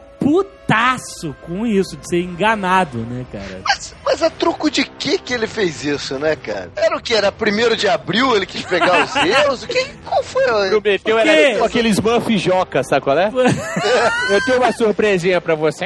putaço 0.67 1.33
com 1.41 1.65
isso, 1.65 1.95
de 1.95 2.07
ser 2.07 2.21
enganado, 2.21 2.97
né, 2.99 3.25
cara? 3.31 3.61
Mas, 3.63 3.95
mas 4.05 4.21
a 4.21 4.29
troco 4.29 4.69
de 4.69 4.83
que 4.83 5.17
que 5.17 5.33
ele 5.33 5.47
fez 5.47 5.85
isso, 5.85 6.19
né, 6.19 6.35
cara? 6.35 6.69
Era 6.75 6.97
o 6.97 7.01
que? 7.01 7.13
Era 7.13 7.31
primeiro 7.31 7.75
de 7.75 7.87
abril, 7.87 8.35
ele 8.35 8.45
quis 8.45 8.63
pegar 8.63 9.05
os 9.05 9.11
Zeus? 9.11 9.63
O 9.63 9.67
que, 9.67 9.85
qual 10.05 10.21
foi? 10.21 10.69
Prometeu 10.69 11.17
era 11.17 11.57
com 11.57 11.63
aqueles 11.63 11.99
buff 11.99 12.37
joca, 12.37 12.83
sabe 12.83 13.01
qual 13.01 13.17
é? 13.17 13.31
Eu 14.29 14.43
tenho 14.45 14.57
uma 14.57 14.71
surpresinha 14.73 15.39
pra 15.39 15.55
você. 15.55 15.85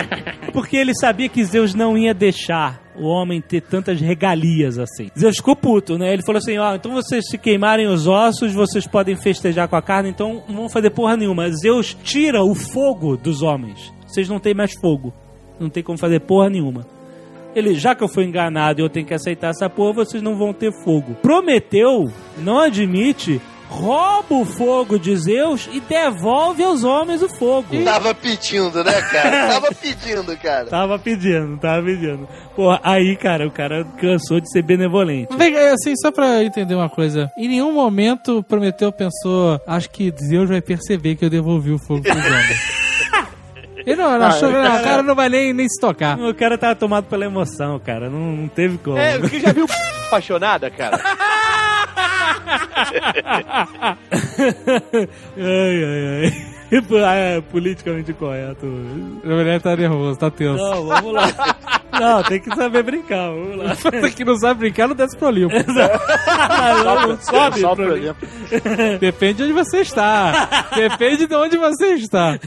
Porque 0.52 0.76
ele 0.76 0.94
sabia 0.94 1.28
que 1.28 1.44
Zeus 1.44 1.74
não 1.74 1.96
ia 1.96 2.12
deixar 2.12 2.80
o 2.94 3.06
homem 3.06 3.40
ter 3.40 3.62
tantas 3.62 4.00
regalias 4.00 4.78
assim. 4.78 5.10
Zeus 5.18 5.36
ficou 5.36 5.56
puto, 5.56 5.96
né? 5.96 6.12
Ele 6.12 6.22
falou 6.24 6.38
assim: 6.38 6.58
ó, 6.58 6.74
então 6.74 6.92
vocês 6.92 7.24
se 7.28 7.38
queimarem 7.38 7.86
os 7.86 8.06
ossos, 8.06 8.52
vocês 8.52 8.86
podem 8.86 9.16
festejar 9.16 9.66
com 9.68 9.76
a 9.76 9.82
carne, 9.82 10.10
então 10.10 10.42
não 10.48 10.56
vão 10.56 10.68
fazer 10.68 10.90
porra 10.90 11.16
nenhuma. 11.16 11.50
Zeus 11.50 11.96
tira 12.02 12.42
o 12.42 12.54
fogo 12.54 13.16
dos 13.16 13.40
homens. 13.40 13.92
Vocês 14.12 14.28
não 14.28 14.38
têm 14.38 14.52
mais 14.52 14.72
fogo. 14.74 15.12
Não 15.58 15.70
tem 15.70 15.82
como 15.82 15.96
fazer 15.96 16.20
porra 16.20 16.50
nenhuma. 16.50 16.86
Ele, 17.54 17.74
já 17.74 17.94
que 17.94 18.04
eu 18.04 18.08
fui 18.08 18.24
enganado 18.24 18.80
e 18.80 18.84
eu 18.84 18.90
tenho 18.90 19.06
que 19.06 19.14
aceitar 19.14 19.50
essa 19.50 19.68
porra, 19.70 20.04
vocês 20.04 20.22
não 20.22 20.36
vão 20.36 20.52
ter 20.52 20.72
fogo. 20.84 21.14
Prometeu, 21.22 22.10
não 22.38 22.58
admite, 22.58 23.40
rouba 23.68 24.34
o 24.34 24.44
fogo 24.44 24.98
de 24.98 25.16
Zeus 25.16 25.68
e 25.72 25.80
devolve 25.80 26.62
aos 26.62 26.84
homens 26.84 27.22
o 27.22 27.28
fogo. 27.28 27.82
Tava 27.84 28.14
pedindo, 28.14 28.84
né, 28.84 29.00
cara? 29.02 29.48
Tava 29.48 29.74
pedindo, 29.74 30.36
cara. 30.36 30.66
Tava 30.66 30.98
pedindo, 30.98 31.58
tava 31.58 31.82
pedindo. 31.82 32.28
Porra, 32.54 32.80
aí, 32.82 33.16
cara, 33.16 33.46
o 33.46 33.50
cara 33.50 33.84
cansou 33.98 34.40
de 34.40 34.50
ser 34.50 34.62
benevolente. 34.62 35.34
Vem, 35.36 35.54
é, 35.54 35.70
assim, 35.72 35.94
só 35.96 36.10
pra 36.10 36.42
entender 36.42 36.74
uma 36.74 36.90
coisa. 36.90 37.30
Em 37.36 37.48
nenhum 37.48 37.72
momento 37.72 38.38
o 38.38 38.42
Prometeu 38.42 38.92
pensou, 38.92 39.58
acho 39.66 39.88
que 39.90 40.12
Zeus 40.28 40.48
vai 40.50 40.60
perceber 40.60 41.16
que 41.16 41.24
eu 41.24 41.30
devolvi 41.30 41.70
o 41.72 41.78
fogo 41.78 42.02
pros 42.02 42.16
homens. 42.24 42.81
Ele 43.86 43.96
não, 43.96 44.18
não 44.18 44.26
achou, 44.26 44.50
não, 44.50 44.62
o 44.80 44.82
cara 44.82 45.02
não 45.02 45.14
vai 45.14 45.28
nem, 45.28 45.52
nem 45.52 45.68
se 45.68 45.80
tocar. 45.80 46.18
O 46.18 46.34
cara 46.34 46.56
tava 46.56 46.74
tomado 46.74 47.04
pela 47.04 47.24
emoção, 47.24 47.78
cara. 47.78 48.08
Não, 48.08 48.18
não 48.18 48.48
teve 48.48 48.78
como. 48.78 48.98
É, 48.98 49.18
você 49.18 49.40
já 49.40 49.52
viu 49.52 49.66
apaixonada, 50.06 50.70
cara? 50.70 51.00
ai, 55.36 55.84
ai, 55.84 56.24
ai. 56.24 56.52
Ah, 57.06 57.14
é 57.14 57.40
politicamente 57.40 58.12
correto. 58.14 58.64
O 58.64 59.28
mulher 59.28 59.60
tá 59.60 59.76
nervoso, 59.76 60.18
tá 60.18 60.30
tenso. 60.30 60.56
Não, 60.62 60.86
vamos 60.86 61.12
lá. 61.12 61.28
Não, 62.00 62.22
tem 62.22 62.40
que 62.40 62.54
saber 62.54 62.82
brincar, 62.82 63.28
vamos 63.28 63.56
lá. 63.58 63.76
Que 64.12 64.24
não 64.24 64.36
sabe 64.36 64.60
brincar, 64.60 64.88
não 64.88 64.94
desce 64.94 65.16
pro 65.16 65.28
Olimpo. 65.28 65.54
não, 65.54 67.08
não 67.08 67.20
sobe 67.20 67.60
Só 67.60 67.74
pro 67.74 67.96
exemplo. 67.96 68.28
Depende 68.98 69.34
de 69.34 69.42
onde 69.44 69.52
você 69.52 69.80
está. 69.80 70.66
Depende 70.74 71.26
de 71.26 71.34
onde 71.34 71.56
você 71.56 71.94
está. 71.94 72.38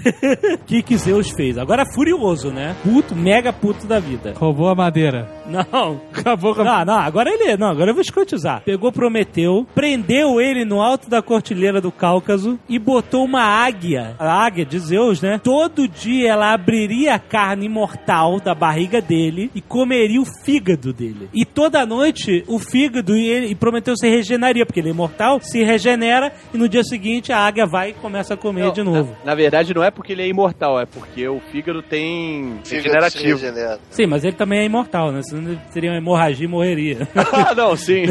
O 0.53 0.57
que 0.65 0.81
que 0.81 0.97
Zeus 0.97 1.29
fez? 1.31 1.57
Agora 1.57 1.85
furioso, 1.93 2.49
né? 2.51 2.75
Puto, 2.83 3.15
mega 3.15 3.53
puto 3.53 3.85
da 3.85 3.99
vida. 3.99 4.33
Roubou 4.35 4.69
a 4.69 4.75
madeira. 4.75 5.29
Não, 5.47 6.01
Acabou 6.11 6.55
com 6.55 6.61
a... 6.61 6.63
Não, 6.63 6.85
não, 6.85 6.99
agora 6.99 7.29
ele. 7.29 7.55
Não, 7.57 7.67
agora 7.67 7.91
eu 7.91 7.95
vou 7.95 8.01
escrotizar. 8.01 8.61
Pegou 8.65 8.91
Prometeu, 8.91 9.65
prendeu 9.75 10.41
ele 10.41 10.65
no 10.65 10.81
alto 10.81 11.09
da 11.09 11.21
cortilheira 11.21 11.79
do 11.79 11.91
Cáucaso 11.91 12.59
e 12.67 12.79
botou 12.79 13.23
uma 13.23 13.41
águia. 13.43 14.14
A 14.19 14.45
águia 14.45 14.65
de 14.65 14.79
Zeus, 14.79 15.21
né? 15.21 15.39
Todo 15.43 15.87
dia 15.87 16.31
ela 16.31 16.53
abriria 16.53 17.15
a 17.15 17.19
carne 17.19 17.65
imortal 17.65 18.39
da 18.39 18.53
barriga 18.55 19.01
dele 19.01 19.51
e 19.53 19.61
comeria 19.61 20.21
o 20.21 20.25
fígado 20.25 20.93
dele. 20.93 21.29
E 21.33 21.45
toda 21.45 21.85
noite 21.85 22.43
o 22.47 22.59
fígado 22.59 23.15
e, 23.15 23.27
ele, 23.27 23.47
e 23.47 23.55
Prometeu 23.55 23.95
se 23.97 24.07
regeneraria, 24.09 24.65
porque 24.65 24.79
ele 24.79 24.89
é 24.89 24.91
imortal, 24.91 25.39
se 25.41 25.63
regenera 25.63 26.31
e 26.53 26.57
no 26.57 26.67
dia 26.69 26.83
seguinte 26.83 27.31
a 27.31 27.39
águia 27.39 27.65
vai 27.65 27.89
e 27.89 27.93
começa 27.93 28.33
a 28.33 28.37
comer 28.37 28.65
Não, 28.65 28.73
de 28.73 28.83
novo. 28.83 29.15
Na, 29.23 29.31
na 29.31 29.35
verdade, 29.35 29.73
não 29.73 29.83
é 29.83 29.91
porque 29.91 30.13
ele 30.13 30.21
é 30.21 30.27
imortal, 30.27 30.79
é 30.79 30.85
porque 30.85 31.27
o 31.27 31.39
fígado 31.51 31.81
tem 31.81 32.59
Fígado 32.63 32.67
se 32.67 32.75
regenerativo. 32.75 33.37
regenera. 33.39 33.79
Sim, 33.89 34.05
mas 34.05 34.23
ele 34.23 34.33
também 34.35 34.59
é 34.59 34.65
imortal, 34.65 35.11
né? 35.11 35.21
Senão 35.23 35.51
ele 35.51 35.59
teria 35.73 35.91
uma 35.91 35.97
hemorragia 35.97 36.45
e 36.45 36.49
morreria. 36.49 37.07
ah, 37.15 37.53
não, 37.55 37.75
sim. 37.75 38.03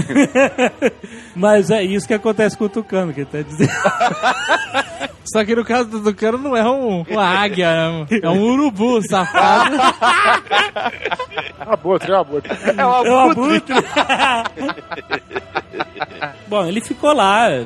mas 1.35 1.71
é 1.71 1.83
isso 1.83 2.07
que 2.07 2.15
acontece 2.15 2.57
com 2.57 2.65
o 2.65 2.69
Tucano, 2.69 3.13
que 3.13 3.21
ele 3.21 3.29
tá 3.31 3.43
dizendo. 3.43 3.71
Só 5.25 5.43
que 5.45 5.55
no 5.55 5.65
caso 5.65 5.89
do 5.99 6.13
Tucano 6.13 6.39
não 6.39 6.57
é 6.57 6.65
um, 6.69 7.03
uma 7.09 7.25
águia, 7.25 7.67
é 7.67 7.89
um- 7.89 8.07
é 8.23 8.29
um 8.31 8.43
urubu 8.43 9.01
safado. 9.09 9.77
É 9.77 11.77
boa, 11.77 11.99
é 12.07 12.13
uma 12.13 12.25
boa. 12.25 12.43
É 12.77 12.85
uma 12.85 13.07
É 13.07 13.11
um 13.13 13.31
abutre. 13.31 13.75
Bom, 16.47 16.65
ele 16.67 16.81
ficou 16.81 17.13
lá. 17.13 17.51
é, 17.51 17.65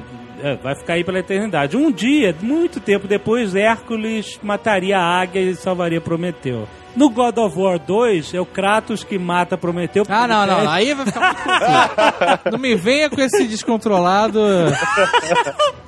Vai 0.62 0.74
ficar 0.76 0.95
aí 0.95 1.05
pela 1.05 1.18
eternidade. 1.18 1.76
Um 1.76 1.91
dia, 1.91 2.35
muito 2.41 2.81
tempo 2.81 3.07
depois, 3.09 3.55
Hércules 3.55 4.39
mataria 4.43 4.99
a 4.99 5.20
águia 5.20 5.41
e 5.41 5.55
salvaria 5.57 6.01
Prometeu. 6.01 6.68
No 6.97 7.11
God 7.11 7.37
of 7.39 7.57
War 7.59 7.79
2, 7.79 8.35
é 8.35 8.41
o 8.41 8.47
Kratos 8.47 9.05
que 9.05 9.18
mata 9.18 9.57
Prometeu. 9.59 10.05
Ah, 10.09 10.26
não, 10.26 10.47
não. 10.47 10.68
Aí 10.68 10.95
vai 10.95 11.07
ficar 11.07 11.35
muito. 11.35 12.51
Não 12.53 12.59
me 12.59 12.74
venha 12.74 13.11
com 13.11 13.20
esse 13.20 13.47
descontrolado. 13.47 14.41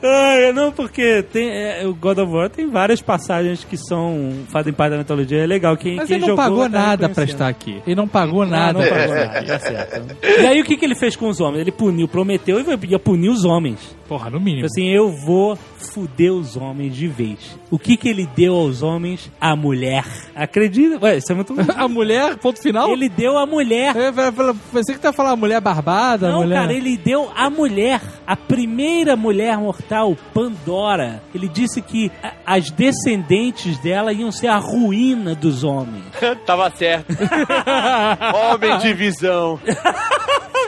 Ah, 0.00 0.52
não, 0.54 0.70
porque 0.70 1.22
tem, 1.24 1.48
é, 1.50 1.84
o 1.84 1.92
God 1.92 2.18
of 2.18 2.32
War 2.32 2.48
tem 2.48 2.68
várias 2.70 3.02
passagens 3.02 3.64
que 3.64 3.76
são 3.76 4.30
fazem 4.48 4.72
parte 4.72 4.92
da 4.92 4.98
mitologia. 4.98 5.42
É 5.42 5.46
legal. 5.46 5.76
Quem, 5.76 5.96
Mas 5.96 6.06
quem 6.06 6.16
ele 6.16 6.20
não 6.20 6.28
jogou 6.28 6.44
pagou 6.44 6.62
tá 6.64 6.68
nada 6.68 7.08
pra 7.08 7.24
estar 7.24 7.48
aqui. 7.48 7.82
Ele 7.84 7.96
não 7.96 8.06
pagou 8.06 8.44
Não, 8.44 8.50
nada. 8.52 8.78
não 8.78 8.88
pagou 8.88 9.14
nada, 9.14 9.42
tá 9.44 9.58
certo. 9.58 10.16
E 10.22 10.46
aí 10.46 10.60
o 10.60 10.64
que, 10.64 10.76
que 10.76 10.84
ele 10.84 10.94
fez 10.94 11.16
com 11.16 11.28
os 11.28 11.40
homens? 11.40 11.62
Ele 11.62 11.72
puniu, 11.72 12.06
prometeu 12.06 12.60
e 12.60 12.86
ia 12.88 12.98
punir 12.98 13.28
os 13.28 13.44
homens. 13.44 13.96
Porra, 14.08 14.30
no 14.30 14.40
mínimo. 14.40 14.64
Assim, 14.66 14.88
eu 14.88 15.10
vou 15.10 15.56
fuder 15.76 16.32
os 16.32 16.56
homens 16.56 16.94
de 16.96 17.06
vez. 17.06 17.58
O 17.70 17.78
que 17.78 17.96
que 17.96 18.08
ele 18.08 18.26
deu 18.36 18.54
aos 18.54 18.82
homens? 18.82 19.30
A 19.40 19.54
mulher. 19.54 20.04
Acredita? 20.34 20.98
Ué, 21.04 21.18
isso 21.18 21.30
é 21.30 21.34
muito... 21.34 21.54
A 21.76 21.86
mulher, 21.88 22.36
ponto 22.36 22.60
final? 22.62 22.90
ele 22.90 23.08
deu 23.08 23.36
a 23.36 23.44
mulher. 23.46 23.94
Eu 23.96 24.02
eu- 24.14 24.46
eu 24.48 24.56
pensei 24.72 24.96
que 24.96 25.06
ia 25.06 25.12
falar 25.12 25.36
mulher 25.36 25.60
barbada, 25.60 26.30
Não, 26.30 26.40
mulher... 26.40 26.60
cara, 26.60 26.72
ele 26.72 26.96
deu 26.96 27.28
a 27.36 27.50
mulher, 27.50 28.00
a 28.26 28.34
primeira 28.36 29.14
mulher 29.16 29.37
mortal, 29.58 30.16
Pandora. 30.34 31.22
Ele 31.34 31.48
disse 31.48 31.80
que 31.82 32.10
a- 32.22 32.32
as 32.46 32.70
descendentes 32.70 33.78
dela 33.78 34.12
iam 34.12 34.30
ser 34.32 34.48
a 34.48 34.58
ruína 34.58 35.34
dos 35.34 35.64
homens. 35.64 36.04
Tava 36.46 36.70
certo. 36.70 37.06
Homem 38.52 38.78
de 38.78 38.92
visão. 38.94 39.58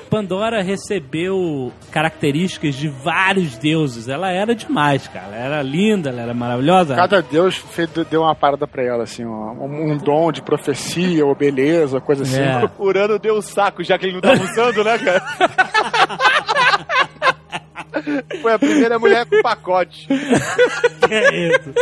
Pandora 0.08 0.60
recebeu 0.60 1.72
características 1.92 2.74
de 2.74 2.88
vários 2.88 3.56
deuses. 3.56 4.08
Ela 4.08 4.32
era 4.32 4.56
demais, 4.56 5.06
cara. 5.06 5.26
Ela 5.36 5.36
era 5.56 5.62
linda, 5.62 6.10
ela 6.10 6.22
era 6.22 6.34
maravilhosa. 6.34 6.96
Cada 6.96 7.22
deus 7.22 7.54
fez, 7.56 7.88
deu 8.10 8.22
uma 8.22 8.34
parada 8.34 8.66
pra 8.66 8.82
ela, 8.82 9.04
assim, 9.04 9.24
um, 9.24 9.92
um 9.92 9.96
dom 9.96 10.32
de 10.32 10.42
profecia 10.42 11.24
ou 11.24 11.32
beleza, 11.36 12.00
coisa 12.00 12.24
assim. 12.24 12.40
É. 12.40 12.68
Urano 12.76 13.20
deu 13.20 13.36
o 13.36 13.42
saco, 13.42 13.84
já 13.84 13.96
que 13.96 14.06
ele 14.06 14.14
não 14.14 14.20
tava 14.20 14.42
usando, 14.42 14.82
né, 14.82 14.98
cara? 14.98 15.22
Foi 18.40 18.52
a 18.52 18.58
primeira 18.58 18.98
mulher 18.98 19.26
com 19.26 19.40
pacote. 19.42 20.06
É 21.12 21.48
isso. 21.48 21.74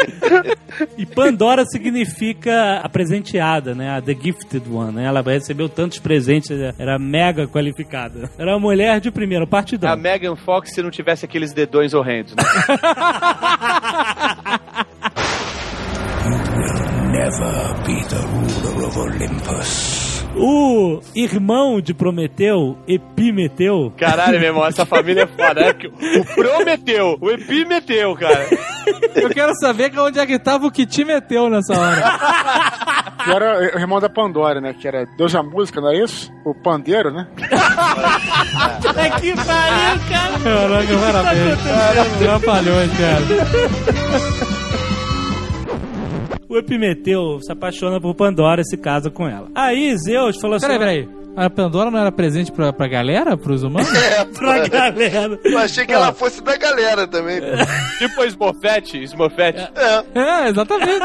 E 0.96 1.04
Pandora 1.04 1.62
significa 1.66 2.80
a 2.82 2.88
presenteada, 2.88 3.74
né? 3.74 3.90
A 3.90 4.00
The 4.00 4.14
Gifted 4.14 4.66
One, 4.70 4.92
né? 4.92 5.04
Ela 5.04 5.20
recebeu 5.20 5.68
tantos 5.68 5.98
presentes, 5.98 6.50
era 6.78 6.98
mega 6.98 7.46
qualificada. 7.46 8.30
Era 8.38 8.52
uma 8.52 8.60
mulher 8.60 9.00
de 9.00 9.10
primeiro, 9.10 9.46
partidão. 9.46 9.92
A 9.92 9.96
Megan 9.96 10.34
Fox 10.34 10.72
se 10.72 10.80
não 10.80 10.90
tivesse 10.90 11.26
aqueles 11.26 11.52
dedões 11.52 11.92
horrendos, 11.92 12.34
né? 12.34 12.42
O 20.36 21.00
irmão 21.14 21.80
de 21.80 21.92
Prometeu, 21.92 22.78
Epimeteu, 22.86 23.92
Caralho, 23.96 24.38
meu 24.38 24.48
irmão, 24.48 24.66
essa 24.66 24.86
família 24.86 25.22
é 25.22 25.26
foda. 25.26 25.60
É 25.60 25.70
o 26.18 26.24
Prometeu, 26.34 27.18
o 27.20 27.30
Epimeteu, 27.30 28.14
cara. 28.14 28.46
Eu 29.14 29.30
quero 29.30 29.52
saber 29.60 29.90
que 29.90 29.98
onde 29.98 30.18
é 30.18 30.26
que 30.26 30.38
tava 30.38 30.66
o 30.66 30.70
que 30.70 30.86
te 30.86 31.04
meteu 31.04 31.48
nessa 31.48 31.78
hora. 31.78 32.98
Que 33.18 33.32
era 33.32 33.58
o 33.76 33.78
irmão 33.78 34.00
da 34.00 34.08
Pandora, 34.08 34.60
né? 34.60 34.72
Que 34.72 34.86
era 34.86 35.04
Deus 35.18 35.32
da 35.32 35.42
música, 35.42 35.80
não 35.80 35.90
é 35.90 36.02
isso? 36.02 36.32
O 36.44 36.54
pandeiro, 36.54 37.12
né? 37.12 37.26
que 39.20 39.34
pariu, 39.34 40.00
cara! 40.08 40.38
Caraca, 40.44 40.98
parabéns. 40.98 41.58
Trapalhões, 42.18 42.90
cara. 42.96 44.47
O 46.48 46.56
Epimeteu 46.56 47.40
se 47.42 47.52
apaixona 47.52 48.00
por 48.00 48.14
Pandora 48.14 48.62
e 48.62 48.64
se 48.64 48.76
casa 48.76 49.10
com 49.10 49.28
ela. 49.28 49.48
Aí 49.54 49.94
Zeus 49.98 50.40
falou 50.40 50.56
assim: 50.56 50.66
Peraí, 50.66 51.04
peraí. 51.06 51.18
A 51.36 51.48
Pandora 51.48 51.90
não 51.90 52.00
era 52.00 52.10
presente 52.10 52.50
pra, 52.50 52.72
pra 52.72 52.88
galera, 52.88 53.36
pros 53.36 53.62
humanos? 53.62 53.88
É, 53.94 54.24
pra 54.34 54.66
galera. 54.66 55.38
eu 55.44 55.58
achei 55.58 55.86
que 55.86 55.92
ela 55.92 56.12
fosse 56.12 56.42
da 56.42 56.56
galera 56.56 57.06
também. 57.06 57.40
Tipo 57.98 58.24
Smurfette, 58.24 59.02
Smurfette. 59.04 59.68
É. 59.76 60.18
É, 60.18 60.48
exatamente. 60.48 61.00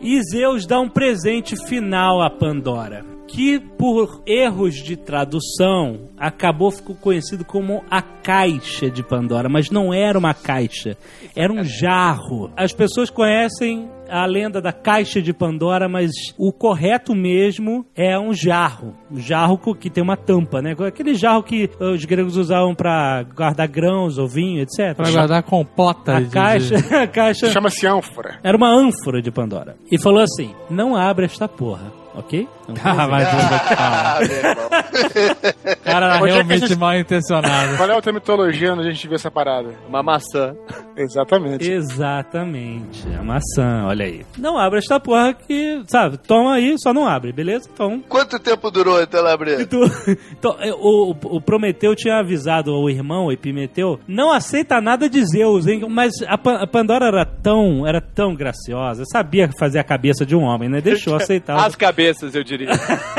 E 0.00 0.20
Zeus 0.22 0.66
dá 0.66 0.80
um 0.80 0.88
presente 0.88 1.54
final 1.66 2.22
a 2.22 2.30
Pandora. 2.30 3.15
Que 3.28 3.58
por 3.58 4.22
erros 4.26 4.74
de 4.76 4.96
tradução 4.96 6.08
acabou 6.16 6.70
ficou 6.70 6.94
conhecido 6.96 7.44
como 7.44 7.82
a 7.90 8.00
caixa 8.00 8.88
de 8.90 9.02
Pandora, 9.02 9.48
mas 9.48 9.70
não 9.70 9.92
era 9.92 10.18
uma 10.18 10.32
caixa, 10.32 10.96
era 11.34 11.52
um 11.52 11.62
jarro. 11.64 12.50
As 12.56 12.72
pessoas 12.72 13.10
conhecem 13.10 13.90
a 14.08 14.24
lenda 14.24 14.60
da 14.60 14.72
caixa 14.72 15.20
de 15.20 15.32
Pandora, 15.32 15.88
mas 15.88 16.10
o 16.38 16.52
correto 16.52 17.14
mesmo 17.14 17.84
é 17.94 18.16
um 18.18 18.32
jarro, 18.32 18.94
um 19.10 19.18
jarro 19.18 19.58
que 19.74 19.90
tem 19.90 20.02
uma 20.02 20.16
tampa, 20.16 20.62
né? 20.62 20.74
Aquele 20.86 21.14
jarro 21.14 21.42
que 21.42 21.68
os 21.80 22.04
gregos 22.04 22.36
usavam 22.36 22.74
para 22.74 23.24
guardar 23.34 23.66
grãos 23.68 24.16
ou 24.18 24.28
vinho, 24.28 24.62
etc. 24.62 24.94
Pra 24.96 25.10
guardar 25.10 25.42
compota 25.42 26.16
A 26.16 26.20
de- 26.20 26.26
de- 26.26 26.32
caixa, 26.32 26.76
a 27.02 27.06
caixa 27.08 27.50
Chama-se 27.50 27.86
ânfora. 27.86 28.38
era 28.42 28.56
uma 28.56 28.70
ânfora 28.70 29.20
de 29.20 29.30
Pandora. 29.32 29.76
E 29.90 30.00
falou 30.00 30.20
assim: 30.22 30.54
não 30.70 30.94
abra 30.96 31.24
esta 31.26 31.48
porra, 31.48 31.92
ok? 32.16 32.48
Não 32.68 32.74
Ah, 32.84 33.06
que 33.06 33.74
Ah. 33.78 34.18
O 35.72 35.84
cara 35.84 36.16
é 36.16 36.24
realmente 36.32 36.66
gente- 36.68 36.78
mal 36.78 36.94
intencionado. 36.98 37.76
Qual 37.76 37.88
é 37.88 37.92
a 37.92 37.96
outra 37.96 38.12
mitologia 38.12 38.72
onde 38.72 38.88
a 38.88 38.90
gente 38.90 39.06
vê 39.08 39.14
essa 39.14 39.30
parada? 39.30 39.70
Uma 39.88 40.02
maçã. 40.02 40.54
Exatamente. 40.96 41.70
Exatamente, 41.70 43.06
a 43.18 43.22
maçã, 43.22 43.84
olha 43.86 44.04
aí. 44.06 44.24
Não 44.38 44.58
abra 44.58 44.78
esta 44.78 44.98
porra 44.98 45.34
que, 45.34 45.82
sabe, 45.86 46.16
toma 46.18 46.54
aí, 46.54 46.74
só 46.78 46.92
não 46.92 47.06
abre, 47.06 47.32
beleza? 47.32 47.68
Então. 47.72 48.02
Quanto 48.08 48.38
tempo 48.38 48.70
durou 48.70 49.00
até 49.00 49.18
ela 49.18 49.32
abrir? 49.32 49.66
tu- 49.68 49.84
então, 50.32 50.56
é, 50.58 50.72
o, 50.72 51.14
o 51.24 51.40
Prometeu 51.40 51.94
tinha 51.94 52.18
avisado 52.18 52.72
o 52.72 52.88
irmão, 52.88 53.26
o 53.26 53.32
Epimeteu, 53.32 53.98
não 54.08 54.32
aceita 54.32 54.80
nada 54.80 55.08
de 55.08 55.22
Zeus, 55.24 55.66
hein? 55.66 55.86
Mas 55.88 56.12
a, 56.26 56.38
Pa- 56.38 56.62
a 56.62 56.66
Pandora 56.66 57.06
era 57.06 57.24
tão, 57.24 57.86
era 57.86 58.00
tão 58.00 58.34
graciosa, 58.34 59.04
sabia 59.10 59.50
fazer 59.58 59.78
a 59.78 59.84
cabeça 59.84 60.24
de 60.24 60.34
um 60.34 60.42
homem, 60.42 60.68
né? 60.68 60.80
Deixou 60.80 61.14
aceitar. 61.16 61.56
As 61.64 61.76
cabeças, 61.76 62.34
eu 62.34 62.42
diria. 62.42 62.70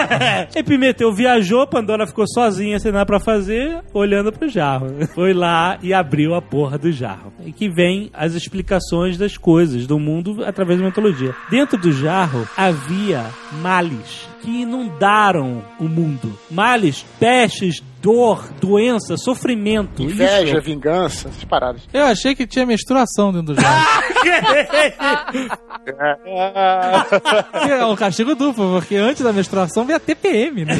Epimeteu 0.55 1.13
viajou, 1.13 1.65
Pandora 1.67 2.07
ficou 2.07 2.25
sozinha, 2.28 2.80
sem 2.80 2.91
nada 2.91 3.05
pra 3.05 3.19
fazer, 3.19 3.82
olhando 3.93 4.32
pro 4.32 4.47
jarro. 4.49 4.88
Foi 5.13 5.34
lá 5.34 5.78
e 5.82 5.93
abriu 5.93 6.34
a 6.36 6.41
porra 6.41 6.78
do 6.78 6.91
jarro. 6.91 7.32
E 7.45 7.51
que 7.51 7.66
vem 7.70 8.09
as 8.13 8.34
explicações 8.34 9.18
das 9.18 9.38
coisas 9.38 9.88
do 9.88 9.99
mundo 9.99 10.43
através 10.45 10.80
da 10.80 10.86
mitologia. 10.86 11.36
Dentro 11.49 11.78
do 11.78 11.91
jarro 11.91 12.47
havia 12.55 13.26
males 13.61 14.26
que 14.41 14.61
inundaram 14.61 15.61
o 15.78 15.84
mundo. 15.86 16.39
Males, 16.49 17.05
pestes, 17.20 17.84
dor, 18.01 18.47
doença, 18.61 19.18
sofrimento. 19.18 20.01
Inveja, 20.01 20.57
Isso. 20.57 20.61
vingança, 20.61 21.28
essas 21.28 21.43
paradas. 21.43 21.82
Eu 21.93 22.05
achei 22.05 22.34
que 22.34 22.47
tinha 22.47 22.65
menstruação 22.65 23.34
dentro 23.34 23.53
do 23.53 23.61
jogo. 23.61 23.76
Que 24.22 24.30
é 27.72 27.86
um 27.86 27.95
castigo 27.95 28.36
duplo, 28.36 28.80
porque 28.80 28.95
antes 28.95 29.22
da 29.22 29.34
menstruação 29.34 29.86
veio 29.86 29.97
a 29.97 29.99
TPM, 29.99 30.63
né? 30.65 30.76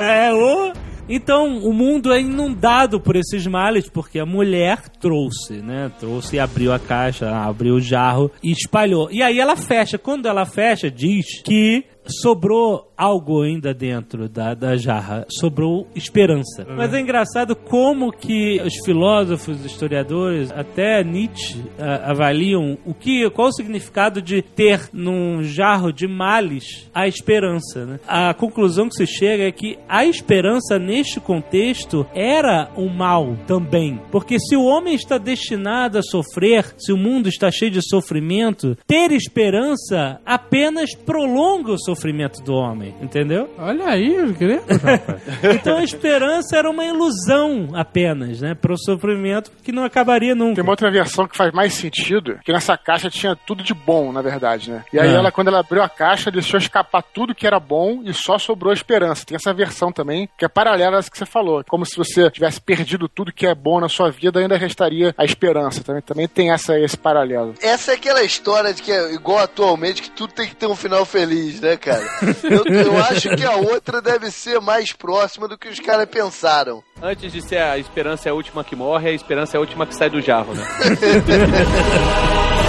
É, 0.00 0.32
o... 0.32 0.72
Então, 1.08 1.58
o 1.58 1.72
mundo 1.72 2.12
é 2.12 2.20
inundado 2.20 3.00
por 3.00 3.16
esses 3.16 3.46
males, 3.46 3.88
porque 3.88 4.18
a 4.18 4.26
mulher 4.26 4.88
trouxe, 4.88 5.54
né? 5.54 5.90
Trouxe 6.00 6.36
e 6.36 6.40
abriu 6.40 6.72
a 6.72 6.78
caixa, 6.78 7.30
abriu 7.30 7.74
o 7.74 7.80
jarro 7.80 8.30
e 8.42 8.50
espalhou. 8.50 9.08
E 9.10 9.22
aí 9.22 9.38
ela 9.38 9.56
fecha. 9.56 9.98
Quando 9.98 10.26
ela 10.26 10.44
fecha, 10.44 10.90
diz 10.90 11.40
que 11.42 11.84
sobrou 12.06 12.92
algo 12.96 13.42
ainda 13.42 13.74
dentro 13.74 14.28
da, 14.28 14.54
da 14.54 14.76
jarra. 14.76 15.26
Sobrou 15.28 15.86
esperança. 15.94 16.66
Mas 16.76 16.94
é 16.94 17.00
engraçado 17.00 17.54
como 17.54 18.12
que 18.12 18.60
os 18.62 18.74
filósofos, 18.84 19.64
historiadores, 19.64 20.50
até 20.52 21.02
Nietzsche 21.04 21.62
ah, 21.78 22.10
avaliam 22.10 22.78
o 22.84 22.94
que, 22.94 23.28
qual 23.30 23.48
o 23.48 23.52
significado 23.52 24.22
de 24.22 24.42
ter 24.42 24.88
num 24.92 25.42
jarro 25.42 25.92
de 25.92 26.06
males 26.06 26.88
a 26.94 27.06
esperança. 27.06 27.84
Né? 27.84 28.00
A 28.06 28.32
conclusão 28.34 28.88
que 28.88 28.96
se 28.96 29.06
chega 29.06 29.44
é 29.44 29.52
que 29.52 29.78
a 29.88 30.04
esperança 30.04 30.78
neste 30.78 31.20
contexto 31.20 32.06
era 32.14 32.70
um 32.76 32.88
mal 32.88 33.36
também. 33.46 34.00
Porque 34.10 34.38
se 34.38 34.56
o 34.56 34.64
homem 34.64 34.94
está 34.94 35.18
destinado 35.18 35.98
a 35.98 36.02
sofrer, 36.02 36.74
se 36.78 36.92
o 36.92 36.96
mundo 36.96 37.28
está 37.28 37.50
cheio 37.50 37.70
de 37.70 37.82
sofrimento, 37.82 38.76
ter 38.86 39.12
esperança 39.12 40.20
apenas 40.24 40.94
prolonga 40.94 41.72
o 41.72 41.78
sofrimento 41.78 42.42
do 42.42 42.54
homem, 42.54 42.85
entendeu? 43.00 43.48
Olha 43.58 43.86
aí, 43.88 44.14
eu 44.14 44.32
queria. 44.34 44.60
rapaz. 44.66 45.22
Então 45.54 45.78
a 45.78 45.84
esperança 45.84 46.56
era 46.56 46.68
uma 46.70 46.84
ilusão 46.84 47.68
apenas, 47.74 48.40
né? 48.40 48.54
Para 48.54 48.72
o 48.72 48.78
sofrimento 48.78 49.50
que 49.62 49.72
não 49.72 49.84
acabaria 49.84 50.34
Tem 50.34 50.38
nunca. 50.44 50.62
uma 50.62 50.70
outra 50.72 50.90
versão 50.90 51.26
que 51.26 51.36
faz 51.36 51.52
mais 51.52 51.74
sentido, 51.74 52.38
que 52.44 52.52
nessa 52.52 52.76
caixa 52.76 53.10
tinha 53.10 53.36
tudo 53.36 53.62
de 53.62 53.74
bom, 53.74 54.12
na 54.12 54.22
verdade, 54.22 54.70
né? 54.70 54.84
E 54.92 54.98
aí 54.98 55.08
É. 55.10 55.14
ela, 55.14 55.30
quando 55.32 55.48
ela 55.48 55.60
abriu 55.60 55.82
a 55.82 55.88
caixa, 55.88 56.30
deixou 56.30 56.58
escapar 56.58 57.02
tudo 57.02 57.34
que 57.34 57.46
era 57.46 57.58
bom 57.60 58.02
e 58.04 58.12
só 58.12 58.38
sobrou 58.38 58.70
a 58.70 58.74
esperança. 58.74 59.24
Tem 59.26 59.36
essa 59.36 59.52
versão 59.52 59.92
também, 59.92 60.28
que 60.38 60.44
é 60.44 60.48
paralela 60.48 60.96
a 60.96 60.98
essa 60.98 61.10
que 61.10 61.18
você 61.18 61.26
falou. 61.26 61.62
Como 61.68 61.84
se 61.86 61.96
você 61.96 62.30
tivesse 62.30 62.60
perdido 62.60 63.08
tudo 63.08 63.32
que 63.32 63.46
é 63.46 63.54
bom 63.54 63.80
na 63.80 63.88
sua 63.88 64.10
vida, 64.10 64.40
ainda 64.40 64.56
restaria 64.56 65.14
a 65.16 65.24
esperança. 65.24 65.82
Também, 65.82 66.02
também 66.02 66.28
tem 66.28 66.50
essa, 66.52 66.78
esse 66.78 66.96
paralelo. 66.96 67.54
Essa 67.62 67.92
é 67.92 67.94
aquela 67.94 68.22
história 68.22 68.72
de 68.74 68.82
que 68.82 68.92
é 68.92 69.14
igual 69.14 69.38
atualmente, 69.38 70.02
que 70.02 70.10
tudo 70.10 70.32
tem 70.32 70.48
que 70.48 70.56
ter 70.56 70.66
um 70.66 70.76
final 70.76 71.04
feliz, 71.04 71.60
né, 71.60 71.76
cara? 71.76 72.04
Eu, 72.44 72.64
eu 72.76 72.96
acho 72.98 73.28
que 73.30 73.44
a 73.44 73.56
outra 73.56 74.00
deve 74.00 74.30
ser 74.30 74.60
mais 74.60 74.92
próxima 74.92 75.48
do 75.48 75.58
que 75.58 75.68
os 75.68 75.80
caras 75.80 76.06
pensaram. 76.06 76.82
Antes 77.02 77.32
de 77.32 77.42
ser 77.42 77.58
a 77.58 77.78
esperança 77.78 78.28
é 78.28 78.32
a 78.32 78.34
última 78.34 78.64
que 78.64 78.76
morre, 78.76 79.10
a 79.10 79.12
esperança 79.12 79.56
é 79.56 79.58
a 79.58 79.60
última 79.60 79.86
que 79.86 79.94
sai 79.94 80.10
do 80.10 80.20
jarro, 80.20 80.54
né? 80.54 80.64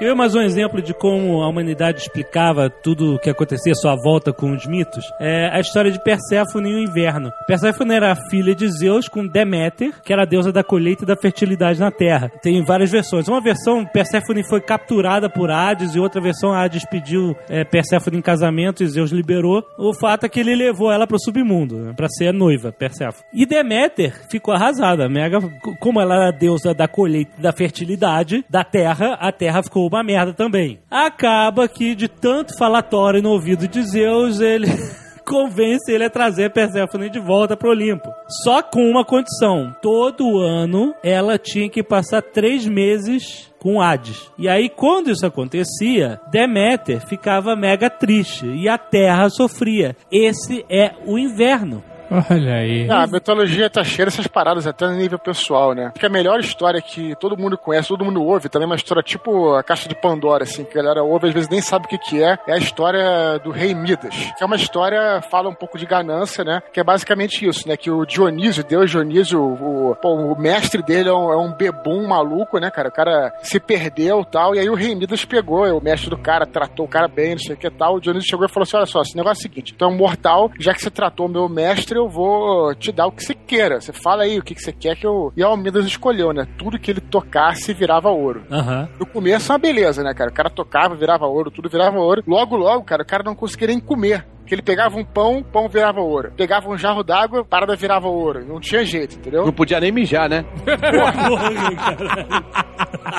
Ver 0.00 0.14
mais 0.14 0.32
um 0.32 0.40
exemplo 0.40 0.80
de 0.80 0.94
como 0.94 1.42
a 1.42 1.48
humanidade 1.48 1.98
explicava 1.98 2.70
tudo 2.70 3.16
o 3.16 3.18
que 3.18 3.28
acontecia 3.28 3.74
sua 3.74 3.96
volta 3.96 4.32
com 4.32 4.52
os 4.52 4.64
mitos? 4.64 5.04
É 5.20 5.50
a 5.52 5.58
história 5.58 5.90
de 5.90 6.00
Perséfone 6.00 6.70
e 6.70 6.74
o 6.76 6.78
inverno. 6.78 7.32
Perséfone 7.48 7.96
era 7.96 8.14
filha 8.30 8.54
de 8.54 8.68
Zeus 8.68 9.08
com 9.08 9.26
Deméter, 9.26 9.92
que 10.04 10.12
era 10.12 10.22
a 10.22 10.24
deusa 10.24 10.52
da 10.52 10.62
colheita 10.62 11.02
e 11.02 11.06
da 11.06 11.16
fertilidade 11.16 11.80
na 11.80 11.90
terra. 11.90 12.30
Tem 12.40 12.62
várias 12.62 12.92
versões. 12.92 13.26
Uma 13.26 13.40
versão, 13.40 13.84
Perséfone 13.84 14.48
foi 14.48 14.60
capturada 14.60 15.28
por 15.28 15.50
Hades 15.50 15.96
e 15.96 15.98
outra 15.98 16.20
versão, 16.20 16.52
Hades 16.52 16.86
pediu 16.88 17.34
é, 17.48 17.64
Perséfone 17.64 18.18
em 18.18 18.22
casamento 18.22 18.84
e 18.84 18.86
Zeus 18.86 19.10
liberou. 19.10 19.64
O 19.76 19.92
fato 19.92 20.26
é 20.26 20.28
que 20.28 20.38
ele 20.38 20.54
levou 20.54 20.92
ela 20.92 21.08
para 21.08 21.16
o 21.16 21.20
submundo, 21.20 21.76
né, 21.76 21.92
para 21.96 22.06
ser 22.08 22.28
a 22.28 22.32
noiva, 22.32 22.70
Perséfone. 22.70 23.24
E 23.34 23.44
Deméter 23.44 24.14
ficou 24.30 24.54
arrasada. 24.54 25.08
Mega, 25.08 25.40
como 25.80 26.00
ela 26.00 26.14
era 26.14 26.28
a 26.28 26.38
deusa 26.38 26.72
da 26.72 26.86
colheita 26.86 27.32
e 27.36 27.42
da 27.42 27.52
fertilidade 27.52 28.44
da 28.48 28.62
terra, 28.62 29.14
a 29.14 29.32
terra 29.32 29.60
ficou 29.60 29.87
uma 29.88 30.02
merda 30.02 30.32
também. 30.32 30.78
Acaba 30.90 31.68
que 31.68 31.94
de 31.94 32.08
tanto 32.08 32.56
falatório 32.56 33.22
no 33.22 33.30
ouvido 33.30 33.66
de 33.66 33.82
Zeus, 33.82 34.40
ele 34.40 34.68
convence 35.28 35.92
ele 35.92 36.04
a 36.04 36.10
trazer 36.10 36.52
Perséfone 36.52 37.10
de 37.10 37.20
volta 37.20 37.56
pro 37.56 37.70
Olimpo. 37.70 38.08
Só 38.42 38.62
com 38.62 38.88
uma 38.88 39.04
condição: 39.04 39.74
todo 39.82 40.38
ano 40.38 40.94
ela 41.02 41.38
tinha 41.38 41.68
que 41.68 41.82
passar 41.82 42.22
três 42.22 42.66
meses 42.66 43.52
com 43.58 43.80
Hades. 43.80 44.30
E 44.38 44.48
aí, 44.48 44.68
quando 44.68 45.10
isso 45.10 45.26
acontecia, 45.26 46.20
Deméter 46.30 47.04
ficava 47.06 47.56
mega 47.56 47.90
triste 47.90 48.46
e 48.46 48.68
a 48.68 48.78
Terra 48.78 49.28
sofria. 49.28 49.96
Esse 50.10 50.64
é 50.70 50.92
o 51.04 51.18
inverno. 51.18 51.82
Olha 52.10 52.54
aí. 52.54 52.88
Ah, 52.90 53.02
a 53.02 53.06
mitologia 53.06 53.68
tá 53.68 53.84
cheia 53.84 54.06
dessas 54.06 54.26
paradas 54.26 54.66
até 54.66 54.86
no 54.86 54.94
nível 54.94 55.18
pessoal, 55.18 55.74
né? 55.74 55.86
Acho 55.86 56.00
que 56.00 56.06
a 56.06 56.10
melhor 56.10 56.40
história 56.40 56.80
que 56.80 57.14
todo 57.16 57.36
mundo 57.36 57.58
conhece, 57.58 57.88
todo 57.88 58.04
mundo 58.04 58.22
ouve, 58.22 58.48
também 58.48 58.64
é 58.64 58.70
uma 58.70 58.76
história 58.76 59.02
tipo 59.02 59.54
a 59.54 59.62
Caixa 59.62 59.88
de 59.88 59.94
Pandora, 59.94 60.44
assim, 60.44 60.64
que 60.64 60.78
a 60.78 60.82
galera 60.82 61.02
ouve, 61.02 61.28
às 61.28 61.34
vezes 61.34 61.48
nem 61.48 61.60
sabe 61.60 61.86
o 61.86 61.88
que 61.88 61.98
que 61.98 62.22
é, 62.22 62.38
é 62.46 62.52
a 62.52 62.58
história 62.58 63.38
do 63.38 63.50
rei 63.50 63.74
Midas. 63.74 64.14
Que 64.36 64.42
é 64.42 64.46
uma 64.46 64.56
história, 64.56 65.20
fala 65.30 65.48
um 65.48 65.54
pouco 65.54 65.78
de 65.78 65.86
ganância, 65.86 66.42
né? 66.44 66.62
Que 66.72 66.80
é 66.80 66.84
basicamente 66.84 67.46
isso, 67.46 67.68
né? 67.68 67.76
Que 67.76 67.90
o 67.90 68.06
Dionísio, 68.06 68.64
Deus 68.64 68.90
Dionísio, 68.90 69.40
o, 69.40 69.92
o 69.92 70.38
mestre 70.38 70.82
dele 70.82 71.08
é 71.08 71.12
um, 71.12 71.32
é 71.32 71.36
um 71.36 71.52
bebum 71.52 72.06
maluco, 72.06 72.58
né, 72.58 72.70
cara? 72.70 72.88
O 72.88 72.92
cara 72.92 73.34
se 73.42 73.60
perdeu 73.60 74.24
tal, 74.24 74.54
e 74.54 74.58
aí 74.58 74.70
o 74.70 74.74
rei 74.74 74.94
Midas 74.94 75.24
pegou, 75.24 75.66
é 75.66 75.72
o 75.72 75.82
mestre 75.82 76.10
do 76.10 76.16
cara, 76.16 76.46
tratou 76.46 76.86
o 76.86 76.88
cara 76.88 77.08
bem, 77.08 77.32
não 77.32 77.38
sei 77.38 77.54
o 77.54 77.58
que 77.58 77.70
tal. 77.70 77.96
O 77.96 78.00
Dionísio 78.00 78.30
chegou 78.30 78.46
e 78.46 78.48
falou 78.48 78.64
assim, 78.64 78.76
olha 78.76 78.86
só, 78.86 79.02
esse 79.02 79.16
negócio 79.16 79.40
é 79.40 79.40
o 79.40 79.42
seguinte, 79.42 79.74
tu 79.74 79.84
é 79.84 79.88
um 79.88 79.96
mortal, 79.96 80.50
já 80.58 80.72
que 80.72 80.80
você 80.80 80.90
tratou 80.90 81.26
o 81.26 81.28
meu 81.28 81.48
mestre, 81.48 81.97
eu 81.98 82.08
vou 82.08 82.74
te 82.74 82.90
dar 82.92 83.06
o 83.06 83.12
que 83.12 83.22
você 83.22 83.34
queira. 83.34 83.80
Você 83.80 83.92
fala 83.92 84.22
aí 84.22 84.38
o 84.38 84.42
que, 84.42 84.54
que 84.54 84.62
você 84.62 84.72
quer 84.72 84.96
que 84.96 85.06
eu. 85.06 85.32
E 85.36 85.42
a 85.42 85.46
Almidas 85.46 85.86
escolheu, 85.86 86.32
né? 86.32 86.46
Tudo 86.56 86.78
que 86.78 86.90
ele 86.90 87.00
tocasse 87.00 87.72
virava 87.72 88.08
ouro. 88.10 88.42
Aham. 88.50 88.88
No 88.98 89.06
começo 89.06 89.50
é 89.50 89.54
uma 89.54 89.58
beleza, 89.58 90.02
né, 90.02 90.14
cara? 90.14 90.30
O 90.30 90.34
cara 90.34 90.50
tocava, 90.50 90.94
virava 90.94 91.26
ouro, 91.26 91.50
tudo 91.50 91.68
virava 91.68 91.98
ouro. 91.98 92.22
Logo, 92.26 92.56
logo, 92.56 92.84
cara, 92.84 93.02
o 93.02 93.06
cara 93.06 93.22
não 93.22 93.34
conseguia 93.34 93.68
nem 93.68 93.80
comer. 93.80 94.26
Porque 94.48 94.54
ele 94.54 94.62
pegava 94.62 94.96
um 94.96 95.04
pão, 95.04 95.42
pão 95.42 95.68
virava 95.68 96.00
ouro. 96.00 96.32
Pegava 96.34 96.70
um 96.70 96.78
jarro 96.78 97.02
d'água, 97.02 97.44
parada 97.44 97.76
virava 97.76 98.08
ouro. 98.08 98.46
Não 98.46 98.58
tinha 98.58 98.82
jeito, 98.82 99.16
entendeu? 99.16 99.44
Não 99.44 99.52
podia 99.52 99.78
nem 99.78 99.92
mijar, 99.92 100.26
né? 100.26 100.42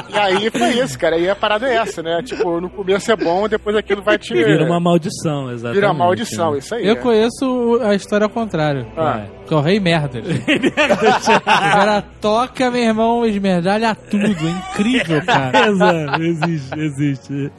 E 0.09 0.17
aí 0.17 0.49
foi 0.49 0.69
isso, 0.79 0.97
cara. 0.97 1.17
E 1.17 1.29
a 1.29 1.35
parada 1.35 1.67
é 1.67 1.75
essa, 1.75 2.01
né? 2.01 2.21
Tipo, 2.23 2.59
no 2.59 2.69
começo 2.69 3.11
é 3.11 3.15
bom, 3.15 3.47
depois 3.47 3.75
aquilo 3.75 4.01
vai 4.01 4.17
te. 4.17 4.33
Vira 4.33 4.65
uma 4.65 4.79
maldição, 4.79 5.51
exatamente. 5.51 5.75
Vira 5.75 5.93
maldição, 5.93 6.53
né? 6.53 6.57
isso 6.57 6.73
aí. 6.73 6.87
Eu 6.87 6.93
é. 6.93 6.95
conheço 6.95 7.79
a 7.83 7.93
história 7.93 8.25
ao 8.25 8.29
contrário. 8.29 8.87
Ah. 8.97 9.25
Que 9.45 9.53
é 9.53 9.57
o 9.57 9.61
rei 9.61 9.79
merda. 9.79 10.19
o 10.19 11.41
cara 11.43 12.01
toca, 12.19 12.71
meu 12.71 12.81
irmão, 12.81 13.25
esmerdalha 13.25 13.93
tudo. 13.93 14.25
É 14.25 14.49
incrível, 14.49 15.23
cara. 15.25 15.67
Exato, 15.69 16.23
existe, 16.23 16.79
existe. 16.79 17.51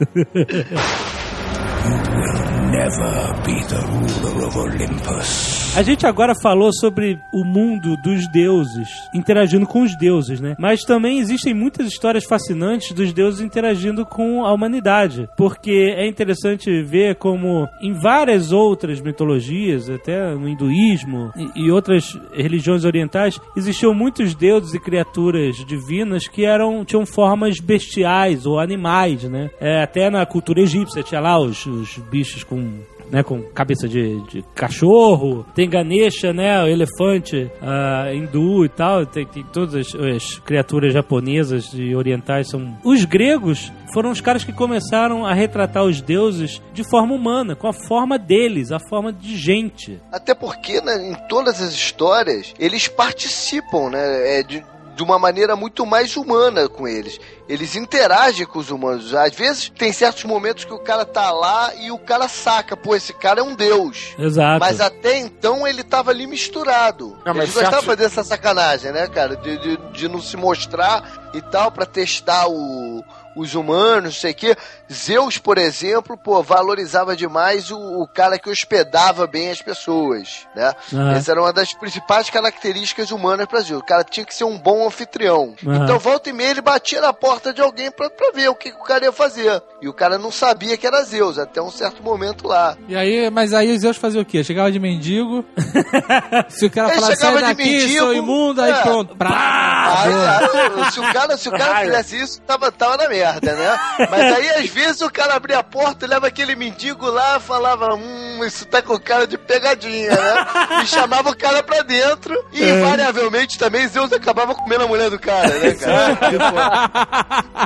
never 2.71 3.41
be 3.45 3.59
the 3.63 3.81
ruler 3.91 4.47
of 4.47 4.55
Olympus. 4.55 5.60
A 5.73 5.83
gente 5.83 6.05
agora 6.05 6.33
falou 6.35 6.69
sobre 6.73 7.17
o 7.33 7.45
mundo 7.45 7.95
dos 7.95 8.29
deuses 8.29 8.89
interagindo 9.13 9.65
com 9.65 9.83
os 9.83 9.97
deuses, 9.97 10.41
né? 10.41 10.53
Mas 10.59 10.81
também 10.81 11.19
existem 11.19 11.53
muitas 11.53 11.87
histórias 11.87 12.25
fascinantes 12.25 12.91
dos 12.91 13.13
deuses 13.13 13.39
interagindo 13.39 14.05
com 14.05 14.45
a 14.45 14.51
humanidade, 14.51 15.29
porque 15.37 15.95
é 15.95 16.05
interessante 16.05 16.83
ver 16.83 17.15
como 17.15 17.69
em 17.81 17.93
várias 17.93 18.51
outras 18.51 18.99
mitologias, 18.99 19.89
até 19.89 20.35
no 20.35 20.49
hinduísmo 20.49 21.31
e, 21.37 21.65
e 21.65 21.71
outras 21.71 22.19
religiões 22.33 22.83
orientais, 22.83 23.39
existiam 23.55 23.93
muitos 23.93 24.35
deuses 24.35 24.73
e 24.73 24.79
criaturas 24.79 25.55
divinas 25.65 26.27
que 26.27 26.43
eram 26.43 26.83
tinham 26.83 27.05
formas 27.05 27.61
bestiais 27.61 28.45
ou 28.45 28.59
animais, 28.59 29.23
né? 29.23 29.49
É, 29.59 29.81
até 29.81 30.09
na 30.09 30.25
cultura 30.25 30.59
egípcia 30.59 31.01
tinha 31.01 31.21
lá 31.21 31.39
os, 31.39 31.65
os 31.65 31.97
bichos 32.11 32.43
com 32.43 32.81
né, 33.11 33.23
com 33.23 33.41
cabeça 33.41 33.87
de, 33.87 34.21
de 34.27 34.43
cachorro, 34.55 35.45
tem 35.53 35.69
Ganesha, 35.69 36.31
né, 36.33 36.63
o 36.63 36.67
elefante 36.67 37.51
ah, 37.61 38.11
hindu 38.13 38.65
e 38.65 38.69
tal, 38.69 39.05
tem, 39.05 39.25
tem 39.25 39.43
todas 39.43 39.75
as, 39.75 39.95
as 39.95 40.39
criaturas 40.39 40.93
japonesas 40.93 41.71
e 41.73 41.93
orientais 41.95 42.49
são... 42.49 42.77
Os 42.83 43.05
gregos 43.05 43.71
foram 43.93 44.11
os 44.11 44.21
caras 44.21 44.43
que 44.43 44.53
começaram 44.53 45.25
a 45.25 45.33
retratar 45.33 45.83
os 45.83 46.01
deuses 46.01 46.61
de 46.73 46.83
forma 46.89 47.13
humana, 47.13 47.55
com 47.55 47.67
a 47.67 47.73
forma 47.73 48.17
deles, 48.17 48.71
a 48.71 48.79
forma 48.79 49.11
de 49.11 49.35
gente. 49.37 49.99
Até 50.11 50.33
porque, 50.33 50.79
né, 50.81 51.09
em 51.09 51.15
todas 51.27 51.61
as 51.61 51.73
histórias, 51.73 52.53
eles 52.57 52.87
participam, 52.87 53.89
né? 53.89 54.39
É, 54.39 54.43
de, 54.43 54.63
de 55.01 55.03
uma 55.03 55.17
maneira 55.17 55.55
muito 55.55 55.83
mais 55.83 56.15
humana 56.15 56.69
com 56.69 56.87
eles. 56.87 57.19
Eles 57.49 57.75
interagem 57.75 58.45
com 58.45 58.59
os 58.59 58.69
humanos. 58.69 59.15
Às 59.15 59.33
vezes 59.33 59.67
tem 59.69 59.91
certos 59.91 60.23
momentos 60.25 60.63
que 60.63 60.71
o 60.73 60.77
cara 60.79 61.03
tá 61.03 61.31
lá 61.31 61.73
e 61.75 61.89
o 61.91 61.97
cara 61.97 62.27
saca, 62.29 62.77
pô, 62.77 62.95
esse 62.95 63.11
cara 63.11 63.39
é 63.39 63.43
um 63.43 63.55
deus. 63.55 64.13
Exato. 64.17 64.59
Mas 64.59 64.79
até 64.79 65.17
então 65.17 65.67
ele 65.67 65.83
tava 65.83 66.11
ali 66.11 66.27
misturado. 66.27 67.17
Não, 67.25 67.33
mas 67.33 67.45
Eles 67.49 67.53
certo- 67.55 67.79
de 67.79 67.85
fazer 67.85 68.03
essa 68.03 68.23
sacanagem, 68.23 68.91
né, 68.91 69.07
cara? 69.07 69.35
De, 69.35 69.57
de, 69.57 69.77
de 69.91 70.07
não 70.07 70.21
se 70.21 70.37
mostrar 70.37 71.31
e 71.33 71.41
tal, 71.41 71.71
pra 71.71 71.85
testar 71.85 72.47
o, 72.47 73.03
os 73.35 73.55
humanos, 73.55 74.03
não 74.03 74.11
sei 74.11 74.31
o 74.31 74.35
quê. 74.35 74.55
Zeus, 74.91 75.37
por 75.37 75.57
exemplo, 75.57 76.17
pô, 76.17 76.41
valorizava 76.43 77.15
demais 77.15 77.71
o, 77.71 77.77
o 77.77 78.07
cara 78.07 78.37
que 78.37 78.49
hospedava 78.49 79.27
bem 79.27 79.49
as 79.51 79.61
pessoas, 79.61 80.47
né? 80.55 80.73
Aham. 80.93 81.11
Essa 81.13 81.31
era 81.31 81.41
uma 81.41 81.53
das 81.53 81.73
principais 81.73 82.29
características 82.29 83.11
humanas 83.11 83.47
para 83.47 83.61
Zeus. 83.61 83.81
O 83.81 83.85
cara 83.85 84.03
tinha 84.03 84.25
que 84.25 84.35
ser 84.35 84.43
um 84.43 84.57
bom 84.57 84.85
anfitrião. 84.87 85.55
Aham. 85.65 85.83
Então, 85.83 85.99
volta 85.99 86.29
e 86.29 86.33
meia, 86.33 86.51
ele 86.51 86.61
batia 86.61 87.01
na 87.01 87.13
porta 87.13 87.53
de 87.53 87.61
alguém 87.61 87.91
pra, 87.91 88.09
pra 88.09 88.31
ver 88.31 88.49
o 88.49 88.55
que, 88.55 88.71
que 88.71 88.77
o 88.77 88.83
cara 88.83 89.05
ia 89.05 89.11
fazer. 89.11 89.61
E 89.81 89.87
o 89.87 89.93
cara 89.93 90.17
não 90.17 90.31
sabia 90.31 90.77
que 90.77 90.85
era 90.85 91.03
Zeus, 91.03 91.37
até 91.37 91.61
um 91.61 91.71
certo 91.71 92.03
momento 92.03 92.47
lá. 92.47 92.77
E 92.87 92.95
aí, 92.95 93.29
mas 93.29 93.53
aí 93.53 93.77
Zeus 93.77 93.97
fazia 93.97 94.21
o 94.21 94.25
quê? 94.25 94.43
Chegava 94.43 94.71
de 94.71 94.79
mendigo. 94.79 95.45
Se 96.49 96.65
o 96.65 96.71
cara 96.71 96.91
Ele 96.91 97.01
falasse, 97.01 97.21
sai 97.21 97.41
daqui, 97.41 97.63
mendigo, 97.63 97.99
sou 97.99 98.13
imundo, 98.13 98.61
aí 98.61 98.71
é. 98.71 98.81
pronto. 98.81 99.15
Pra... 99.15 99.29
Aí, 99.29 100.13
aí, 100.13 100.91
se 100.91 100.99
o 100.99 101.13
cara, 101.13 101.37
se 101.37 101.49
o 101.49 101.51
cara 101.51 101.81
fizesse 101.81 102.19
isso, 102.21 102.41
tava, 102.41 102.71
tava 102.71 102.97
na 102.97 103.09
merda, 103.09 103.20
né? 103.25 103.77
Mas 104.09 104.21
aí, 104.35 104.49
às 104.49 104.69
vezes, 104.69 105.01
o 105.01 105.09
cara 105.09 105.35
abria 105.35 105.59
a 105.59 105.63
porta, 105.63 106.05
leva 106.07 106.27
aquele 106.27 106.55
mendigo 106.55 107.09
lá 107.09 107.37
e 107.37 107.41
falava, 107.41 107.93
hum, 107.95 108.43
isso 108.45 108.65
tá 108.65 108.81
com 108.81 108.99
cara 108.99 109.25
de 109.27 109.37
pegadinha, 109.37 110.09
né? 110.11 110.45
E 110.83 110.87
chamava 110.87 111.29
o 111.29 111.37
cara 111.37 111.61
pra 111.63 111.81
dentro 111.81 112.33
e, 112.51 112.63
invariavelmente, 112.63 113.57
também 113.57 113.87
Zeus 113.87 114.11
acabava 114.13 114.55
comendo 114.55 114.83
a 114.83 114.87
mulher 114.87 115.09
do 115.09 115.19
cara, 115.19 115.47
né, 115.59 115.73
cara? 115.73 116.15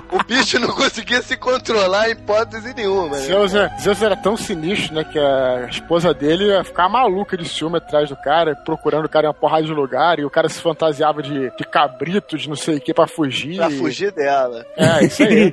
Pô, 0.10 0.18
o 0.18 0.24
bicho 0.24 0.60
não 0.60 0.70
conseguia 0.70 1.22
se 1.22 1.36
controlar 1.38 2.10
em 2.10 2.12
hipótese 2.12 2.74
nenhuma, 2.74 3.16
né? 3.18 3.22
Zeus, 3.24 3.54
é- 3.56 3.70
Zeus 3.80 4.02
era 4.02 4.16
tão 4.16 4.36
sinistro, 4.38 4.94
né, 4.96 5.04
que 5.04 5.20
a 5.20 5.68
esposa 5.70 6.14
dele 6.14 6.46
ia 6.46 6.64
ficar 6.64 6.90
maluca 6.90 7.38
de 7.38 7.48
ciúme 7.48 7.78
atrás 7.78 8.10
do 8.10 8.16
cara, 8.16 8.56
procurando 8.66 9.06
o 9.06 9.10
cara 9.10 9.26
em 9.26 9.30
uma 9.30 9.34
porrada 9.34 9.64
de 9.64 9.72
lugar, 9.74 10.20
e 10.20 10.26
o 10.26 10.30
cara 10.30 10.50
se 10.50 10.60
fantasiava 10.62 11.22
de, 11.22 11.50
de 11.56 11.64
cabrito, 11.72 12.38
de 12.38 12.48
não 12.50 12.56
sei 12.56 12.78
o 12.78 12.82
que, 12.82 12.94
pra 12.94 13.08
fugir. 13.08 13.58
Pra 13.58 13.70
fugir 13.70 14.12
dela. 14.12 14.66
É, 14.78 15.06
isso 15.06 15.24
aí. 15.24 15.45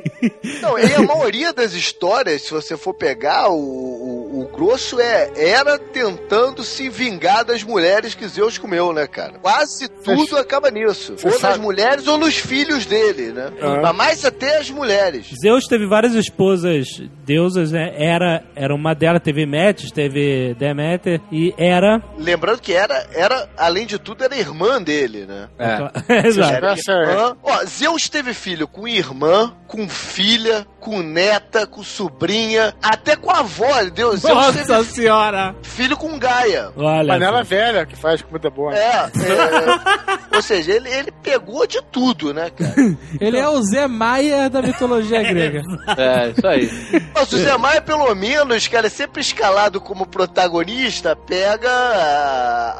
Não, 0.60 0.78
e 0.78 0.94
a 0.94 1.02
maioria 1.02 1.52
das 1.52 1.72
histórias, 1.72 2.42
se 2.42 2.50
você 2.50 2.76
for 2.76 2.94
pegar, 2.94 3.48
o, 3.48 3.56
o, 3.56 4.40
o 4.42 4.48
grosso 4.48 5.00
é 5.00 5.30
era 5.36 5.78
tentando 5.78 6.62
se 6.62 6.88
vingar 6.88 7.44
das 7.44 7.62
mulheres 7.62 8.14
que 8.14 8.26
Zeus 8.28 8.58
comeu, 8.58 8.92
né, 8.92 9.06
cara? 9.06 9.38
Quase 9.40 9.88
tudo 9.88 10.36
acaba 10.36 10.70
nisso. 10.70 11.16
Ou 11.24 11.40
nas 11.40 11.58
mulheres 11.58 12.06
ou 12.06 12.18
nos 12.18 12.36
filhos 12.36 12.86
dele, 12.86 13.32
né? 13.32 13.52
Aham. 13.60 13.92
Mas 13.94 14.12
mais 14.12 14.24
até 14.24 14.58
as 14.58 14.68
mulheres. 14.68 15.32
Zeus 15.40 15.64
teve 15.66 15.86
várias 15.86 16.14
esposas 16.14 16.86
deusas, 17.24 17.70
né? 17.70 17.94
Era, 17.96 18.42
era 18.54 18.74
uma 18.74 18.94
delas, 18.94 19.22
teve 19.22 19.46
Metis, 19.46 19.90
teve 19.90 20.54
Deméter 20.54 21.20
e 21.30 21.54
era. 21.56 22.02
Lembrando 22.18 22.60
que 22.60 22.72
era, 22.72 23.06
era, 23.14 23.48
além 23.56 23.86
de 23.86 23.98
tudo, 23.98 24.24
era 24.24 24.36
irmã 24.36 24.82
dele, 24.82 25.24
né? 25.24 25.48
Exato. 26.26 26.52
Era 26.52 26.74
irmã. 26.76 27.36
Ó, 27.42 27.64
Zeus 27.64 28.08
teve 28.08 28.34
filho 28.34 28.66
com 28.66 28.86
irmã, 28.88 29.54
com 29.66 29.81
filha, 29.88 30.66
com 30.80 31.00
neta, 31.02 31.66
com 31.66 31.82
sobrinha, 31.82 32.74
até 32.82 33.16
com 33.16 33.30
a 33.30 33.38
avó. 33.40 33.82
Deus, 33.92 34.22
Nossa 34.22 34.64
teve 34.64 34.84
senhora! 34.84 35.54
filho 35.62 35.96
com 35.96 36.18
Gaia. 36.18 36.70
Olha. 36.76 37.12
Panela 37.14 37.42
velha 37.42 37.86
que 37.86 37.96
faz 37.96 38.20
comida 38.22 38.50
boa. 38.50 38.74
É, 38.76 39.04
é, 39.06 40.36
ou 40.36 40.42
seja, 40.42 40.72
ele, 40.72 40.88
ele 40.88 41.10
pegou 41.22 41.66
de 41.66 41.80
tudo, 41.90 42.32
né, 42.34 42.50
cara? 42.50 42.74
Ele 43.20 43.38
é 43.38 43.48
o 43.48 43.62
Zé 43.62 43.86
Maia 43.86 44.48
da 44.50 44.60
mitologia 44.62 45.22
grega. 45.22 45.60
É, 45.96 46.28
isso 46.30 46.46
aí. 46.46 46.70
Mas 47.14 47.32
o 47.32 47.38
Zé 47.38 47.56
Maia, 47.56 47.80
pelo 47.80 48.12
menos, 48.14 48.66
cara, 48.68 48.86
é 48.86 48.90
sempre 48.90 49.20
escalado 49.20 49.80
como 49.80 50.06
protagonista, 50.06 51.14
pega 51.14 51.70
a, 51.70 52.74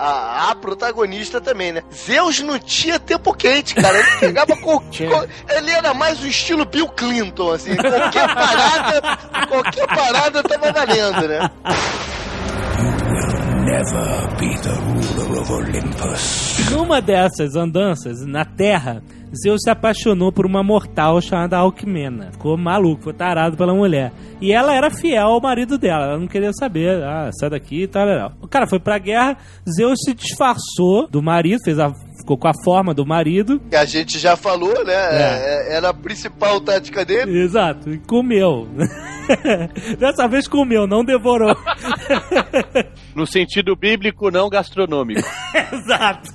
a- 0.47 0.51
a 0.51 0.55
protagonista 0.55 1.41
também, 1.41 1.73
né? 1.73 1.83
Zeus 1.95 2.41
não 2.41 2.59
tinha 2.59 2.99
tempo 2.99 3.33
quente, 3.35 3.75
cara. 3.75 3.99
Ele 3.99 4.11
pegava 4.21 4.57
qualquer. 4.61 5.29
Ele 5.49 5.71
era 5.71 5.95
mais 5.95 6.21
o 6.23 6.27
estilo 6.27 6.65
Bill 6.65 6.89
Clinton, 6.97 7.53
assim. 7.53 7.77
Qualquer 7.77 8.35
parada, 8.35 9.19
qualquer 9.49 9.87
parada 9.87 10.43
tava 10.43 10.73
valendo, 10.73 11.29
né? 11.29 11.51
Numa 16.71 17.01
dessas 17.01 17.57
andanças 17.57 18.25
na 18.27 18.45
Terra, 18.45 19.03
Zeus 19.35 19.61
se 19.63 19.71
apaixonou 19.71 20.31
por 20.31 20.45
uma 20.45 20.63
mortal 20.63 21.21
chamada 21.21 21.57
Alquimena. 21.57 22.33
Ficou 22.33 22.57
maluco, 22.59 22.99
ficou 22.99 23.15
tarado 23.15 23.57
pela 23.57 23.75
mulher. 23.75 24.13
E 24.41 24.53
ela 24.53 24.75
era 24.75 24.91
fiel 24.91 25.29
ao 25.29 25.41
marido 25.41 25.79
dela, 25.79 26.05
ela 26.05 26.19
não 26.19 26.27
queria 26.27 26.53
saber, 26.53 27.03
ah, 27.03 27.31
sai 27.33 27.49
daqui 27.49 27.85
e 27.85 27.89
tal, 27.89 28.07
tal. 28.07 28.33
O 28.43 28.49
cara 28.49 28.67
foi 28.67 28.79
pra 28.79 28.99
guerra, 28.99 29.37
Zeus 29.67 29.99
se 30.05 30.13
disfarçou 30.13 31.09
do 31.09 31.23
marido, 31.23 31.61
fez 31.65 31.79
a, 31.79 31.93
ficou 32.23 32.39
com 32.39 32.49
a 32.49 32.53
forma 32.65 32.95
do 32.95 33.05
marido, 33.07 33.61
Que 33.71 33.77
a 33.77 33.85
gente 33.85 34.19
já 34.19 34.37
falou, 34.37 34.85
né? 34.85 34.93
É, 34.95 35.77
Era 35.77 35.91
a 35.91 35.95
principal 35.95 36.61
tática 36.61 37.05
dele. 37.05 37.39
exato, 37.43 37.91
e 37.91 37.99
comeu. 37.99 38.69
Dessa 39.99 40.27
vez 40.27 40.47
comeu, 40.49 40.87
não 40.87 41.05
devorou. 41.05 41.55
No 43.15 43.27
sentido 43.27 43.77
bíblico, 43.77 44.31
não 44.31 44.49
gastronômico. 44.49 45.21
Exato. 45.71 46.31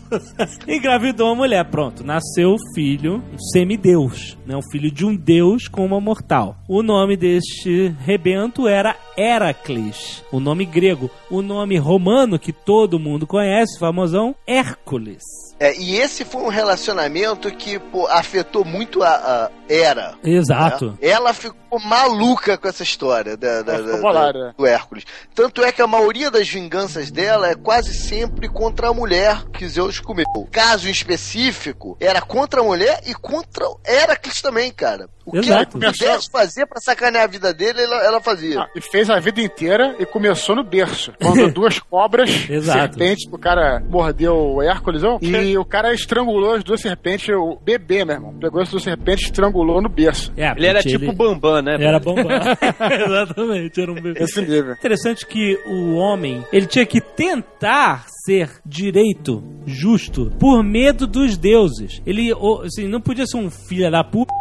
Engravidou 0.67 1.27
uma 1.29 1.35
mulher, 1.35 1.65
pronto. 1.71 2.03
Nasceu 2.03 2.51
o 2.53 2.73
filho, 2.75 3.23
um 3.33 3.39
semideus, 3.51 4.37
né? 4.45 4.55
Um 4.55 4.61
filho 4.71 4.91
de 4.91 5.03
um 5.03 5.15
deus 5.15 5.67
com 5.67 5.83
uma 5.83 5.99
mortal. 5.99 6.55
O 6.69 6.83
nome 6.83 7.17
deste 7.17 7.87
rebento 8.05 8.67
era 8.67 8.95
Heracles, 9.17 10.23
o 10.31 10.39
nome 10.39 10.65
grego. 10.65 11.09
O 11.31 11.41
nome 11.41 11.77
romano 11.79 12.37
que 12.37 12.53
todo 12.53 12.99
mundo 12.99 13.25
conhece, 13.25 13.79
famosão, 13.79 14.35
Hércules. 14.45 15.23
É, 15.59 15.75
e 15.75 15.97
esse 15.97 16.23
foi 16.23 16.41
um 16.43 16.49
relacionamento 16.49 17.49
que 17.51 17.79
pô, 17.79 18.05
afetou 18.07 18.63
muito 18.63 19.01
a, 19.03 19.09
a 19.09 19.51
Hera. 19.69 20.13
Exato. 20.23 20.91
né? 20.91 20.93
Ela 21.01 21.33
ficou 21.33 21.57
maluca 21.83 22.57
com 22.57 22.67
essa 22.67 22.83
história 22.83 23.35
da, 23.35 23.61
da- 23.61 23.81
da- 23.81 23.97
da- 23.97 24.51
do 24.57 24.65
Hércules. 24.65 25.03
Tanto 25.35 25.61
é 25.63 25.71
que 25.71 25.81
a 25.81 25.87
maioria 25.87 26.31
das 26.31 26.47
vinganças 26.47 27.11
dela 27.11 27.49
é 27.49 27.55
quase 27.55 27.93
sempre 27.93 28.47
contra 28.47 28.87
a 28.89 28.93
mulher 28.93 29.43
que 29.51 29.67
Zeus 29.67 29.99
comeu. 29.99 30.25
O 30.35 30.45
caso 30.45 30.87
em 30.87 30.91
específico 30.91 31.97
era 31.99 32.21
contra 32.21 32.61
a 32.61 32.63
mulher 32.63 33.01
e 33.05 33.13
contra 33.13 33.67
o 33.67 33.77
Heracles 33.85 34.41
também, 34.41 34.71
cara. 34.71 35.09
O 35.25 35.31
que 35.31 35.37
ela 35.39 35.45
Exato. 35.63 35.71
pudesse 35.71 36.31
fazer 36.31 36.65
pra 36.67 36.79
sacanear 36.79 37.25
a 37.25 37.27
vida 37.27 37.53
dele, 37.53 37.81
ela, 37.81 37.97
ela 38.05 38.21
fazia. 38.21 38.61
Ah, 38.61 38.69
e 38.73 38.79
fez 38.79 39.09
a 39.09 39.19
vida 39.19 39.41
inteira 39.41 39.93
e 39.99 40.05
começou 40.05 40.55
no 40.55 40.63
berço. 40.63 41.11
Quando 41.21 41.51
duas 41.51 41.79
cobras, 41.79 42.29
Exato. 42.49 42.95
serpentes, 42.95 43.27
o 43.29 43.37
cara 43.37 43.83
mordeu 43.89 44.35
o 44.37 44.61
Hércules 44.63 45.03
ó, 45.03 45.17
e 45.21 45.29
o 45.55 45.63
cara 45.63 45.93
estrangulou 45.93 46.55
as 46.55 46.63
duas 46.63 46.81
serpentes, 46.81 47.29
o 47.29 47.59
bebê, 47.63 48.03
meu 48.03 48.15
irmão. 48.15 48.33
Pegou 48.39 48.59
as 48.59 48.69
duas 48.69 48.81
serpentes 48.81 49.25
e 49.25 49.27
estrangulou 49.27 49.79
no 49.81 49.87
berço. 49.89 50.33
É, 50.35 50.49
Ele 50.57 50.65
era 50.65 50.81
tipo 50.81 51.13
Bambam, 51.13 51.61
né? 51.61 51.75
Era 51.75 51.99
velho? 51.99 52.15
bombão. 52.15 52.25
Exatamente, 53.05 53.79
era 53.79 53.91
um 53.91 53.95
bebê. 53.95 54.23
Esse 54.23 54.41
nível. 54.41 54.73
Interessante 54.73 55.25
que 55.27 55.59
o 55.67 55.95
homem, 55.95 56.43
ele 56.51 56.65
tinha 56.65 56.85
que 56.85 56.99
tentar 56.99 58.05
ser 58.27 58.51
direito, 58.65 59.41
justo, 59.65 60.29
por 60.37 60.61
medo 60.61 61.07
dos 61.07 61.37
deuses. 61.37 62.01
Ele, 62.05 62.33
assim, 62.65 62.85
não 62.85 62.99
podia 62.99 63.25
ser 63.25 63.37
um 63.37 63.49
filho 63.49 63.89
da 63.89 64.03
puta, 64.03 64.33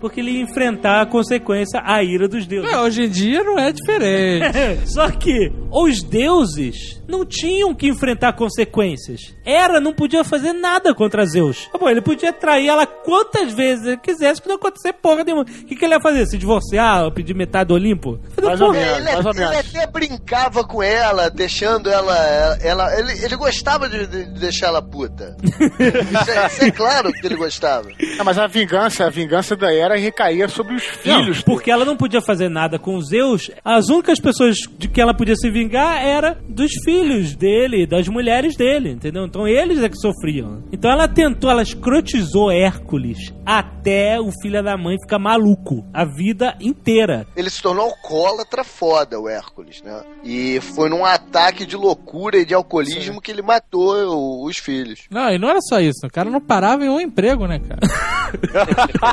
porque 0.00 0.20
ele 0.20 0.30
ia 0.30 0.40
enfrentar 0.40 1.02
a 1.02 1.06
consequência, 1.06 1.78
a 1.84 2.02
ira 2.02 2.26
dos 2.26 2.46
deuses. 2.46 2.72
É, 2.72 2.80
hoje 2.80 3.02
em 3.04 3.08
dia 3.10 3.44
não 3.44 3.58
é 3.58 3.70
diferente. 3.70 4.88
Só 4.88 5.10
que 5.10 5.52
os 5.70 6.02
deuses 6.02 7.02
não 7.08 7.24
tinham 7.24 7.74
que 7.74 7.86
enfrentar 7.86 8.32
consequências. 8.32 9.34
Hera 9.44 9.80
não 9.80 9.92
podia 9.92 10.24
fazer 10.24 10.52
nada 10.52 10.94
contra 10.94 11.26
Zeus. 11.26 11.68
Tá 11.70 11.78
bom, 11.78 11.88
ele 11.88 12.00
podia 12.00 12.32
trair 12.32 12.68
ela 12.68 12.86
quantas 12.86 13.52
vezes 13.52 13.86
ele 13.86 13.96
quisesse 13.98 14.40
que 14.40 14.48
não 14.48 14.56
acontecer 14.56 14.92
porra 14.94 15.22
nenhuma. 15.22 15.42
O 15.42 15.44
que, 15.44 15.76
que 15.76 15.84
ele 15.84 15.94
ia 15.94 16.00
fazer? 16.00 16.26
Se 16.26 16.38
divorciar, 16.38 17.10
pedir 17.12 17.34
metade 17.34 17.68
do 17.68 17.74
Olimpo? 17.74 18.18
Mais 18.42 18.60
ou 18.60 18.72
menos. 18.72 18.96
Ele, 18.96 19.04
mais 19.04 19.26
ou 19.26 19.32
ele 19.32 19.40
menos. 19.40 19.74
até 19.74 19.86
brincava 19.86 20.64
com 20.64 20.82
ela, 20.82 21.30
deixando 21.30 21.90
ela. 21.90 22.16
ela 22.62 22.98
ele, 22.98 23.12
ele 23.24 23.33
gostava 23.36 23.88
de, 23.88 24.06
de 24.06 24.24
deixar 24.38 24.68
ela 24.68 24.82
puta. 24.82 25.36
Isso 25.44 26.30
é, 26.30 26.46
isso 26.46 26.64
é 26.64 26.70
claro 26.70 27.12
que 27.12 27.26
ele 27.26 27.36
gostava. 27.36 27.88
Ah, 28.18 28.24
mas 28.24 28.38
a 28.38 28.46
vingança, 28.46 29.06
a 29.06 29.10
vingança 29.10 29.56
da 29.56 29.72
Hera 29.72 29.96
recaía 29.96 30.48
sobre 30.48 30.74
os 30.74 30.82
Não, 31.04 31.20
filhos. 31.22 31.42
porque 31.42 31.70
ela 31.70 31.84
não 31.84 31.96
podia 31.96 32.20
fazer 32.22 32.48
nada 32.48 32.78
com 32.78 33.00
Zeus. 33.00 33.50
As 33.64 33.88
únicas 33.88 34.18
pessoas 34.20 34.56
de 34.78 34.88
que 34.88 35.00
ela 35.00 35.14
podia 35.14 35.36
se 35.36 35.50
vingar 35.50 36.02
era 36.04 36.38
dos 36.48 36.70
filhos 36.84 37.34
dele, 37.34 37.86
das 37.86 38.08
mulheres 38.08 38.56
dele, 38.56 38.90
entendeu? 38.90 39.24
Então 39.24 39.46
eles 39.46 39.82
é 39.82 39.88
que 39.88 39.96
sofriam. 39.96 40.62
Então 40.72 40.90
ela 40.90 41.08
tentou, 41.08 41.50
ela 41.50 41.62
escrotizou 41.62 42.50
Hércules 42.50 43.32
até 43.44 44.20
o 44.20 44.30
filho 44.42 44.62
da 44.62 44.76
mãe 44.76 44.96
ficar 45.00 45.18
maluco 45.18 45.84
a 45.92 46.04
vida 46.04 46.56
inteira. 46.60 47.26
Ele 47.36 47.50
se 47.50 47.60
tornou 47.62 47.84
alcoólatra 47.86 48.64
foda, 48.64 49.18
o 49.20 49.28
Hércules, 49.28 49.82
né? 49.82 50.02
E 50.22 50.60
foi 50.60 50.88
num 50.88 51.04
ataque 51.04 51.66
de 51.66 51.76
loucura 51.76 52.38
e 52.38 52.44
de 52.44 52.54
alcoolismo 52.54 53.20
que 53.24 53.32
ele 53.32 53.42
matou 53.42 53.94
o- 54.06 54.46
os 54.46 54.58
filhos. 54.58 55.00
Não, 55.10 55.30
e 55.32 55.38
não 55.38 55.48
era 55.48 55.60
só 55.62 55.80
isso. 55.80 56.06
O 56.06 56.10
cara 56.10 56.30
não 56.30 56.40
parava 56.40 56.84
em 56.84 56.88
um 56.88 57.00
emprego, 57.00 57.46
né, 57.46 57.58
cara? 57.58 57.80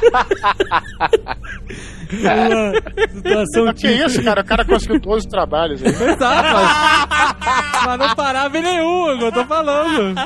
Uma 2.11 3.07
situação 3.07 3.65
Mas 3.65 3.79
que 3.81 3.87
isso, 3.87 4.23
cara? 4.23 4.41
O 4.41 4.45
cara 4.45 4.65
conseguiu 4.65 4.99
12 4.99 5.27
trabalhos 5.29 5.81
aí. 5.81 5.89
Exato, 5.89 6.19
mas, 6.19 7.85
mas 7.85 7.99
não 7.99 8.15
parava 8.15 8.57
em 8.57 8.61
nenhum, 8.61 9.09
é 9.09 9.15
o 9.15 9.17
que 9.17 9.23
eu 9.25 9.31
tô 9.31 9.45
falando. 9.45 10.19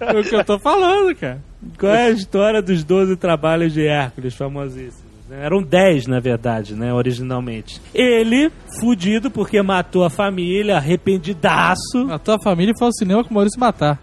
É 0.00 0.20
o 0.20 0.24
que 0.24 0.34
eu 0.34 0.44
tô 0.44 0.58
falando, 0.58 1.14
cara. 1.14 1.40
Qual 1.78 1.94
é 1.94 2.06
a 2.06 2.10
história 2.10 2.60
dos 2.62 2.82
12 2.84 3.16
trabalhos 3.16 3.72
de 3.72 3.86
Hércules, 3.86 4.34
famosíssimo? 4.34 5.05
Né? 5.28 5.44
Eram 5.44 5.62
10, 5.62 6.06
na 6.06 6.20
verdade, 6.20 6.74
né? 6.74 6.92
Originalmente. 6.92 7.80
Ele, 7.94 8.50
fudido 8.80 9.30
porque 9.30 9.60
matou 9.62 10.04
a 10.04 10.10
família, 10.10 10.76
arrependidaço. 10.76 12.08
A 12.10 12.18
tua 12.18 12.38
família 12.42 12.74
foi 12.78 12.86
ao 12.86 12.92
cinema 12.92 13.24
com 13.24 13.30
o 13.30 13.34
Maurício 13.34 13.60
matar. 13.60 14.00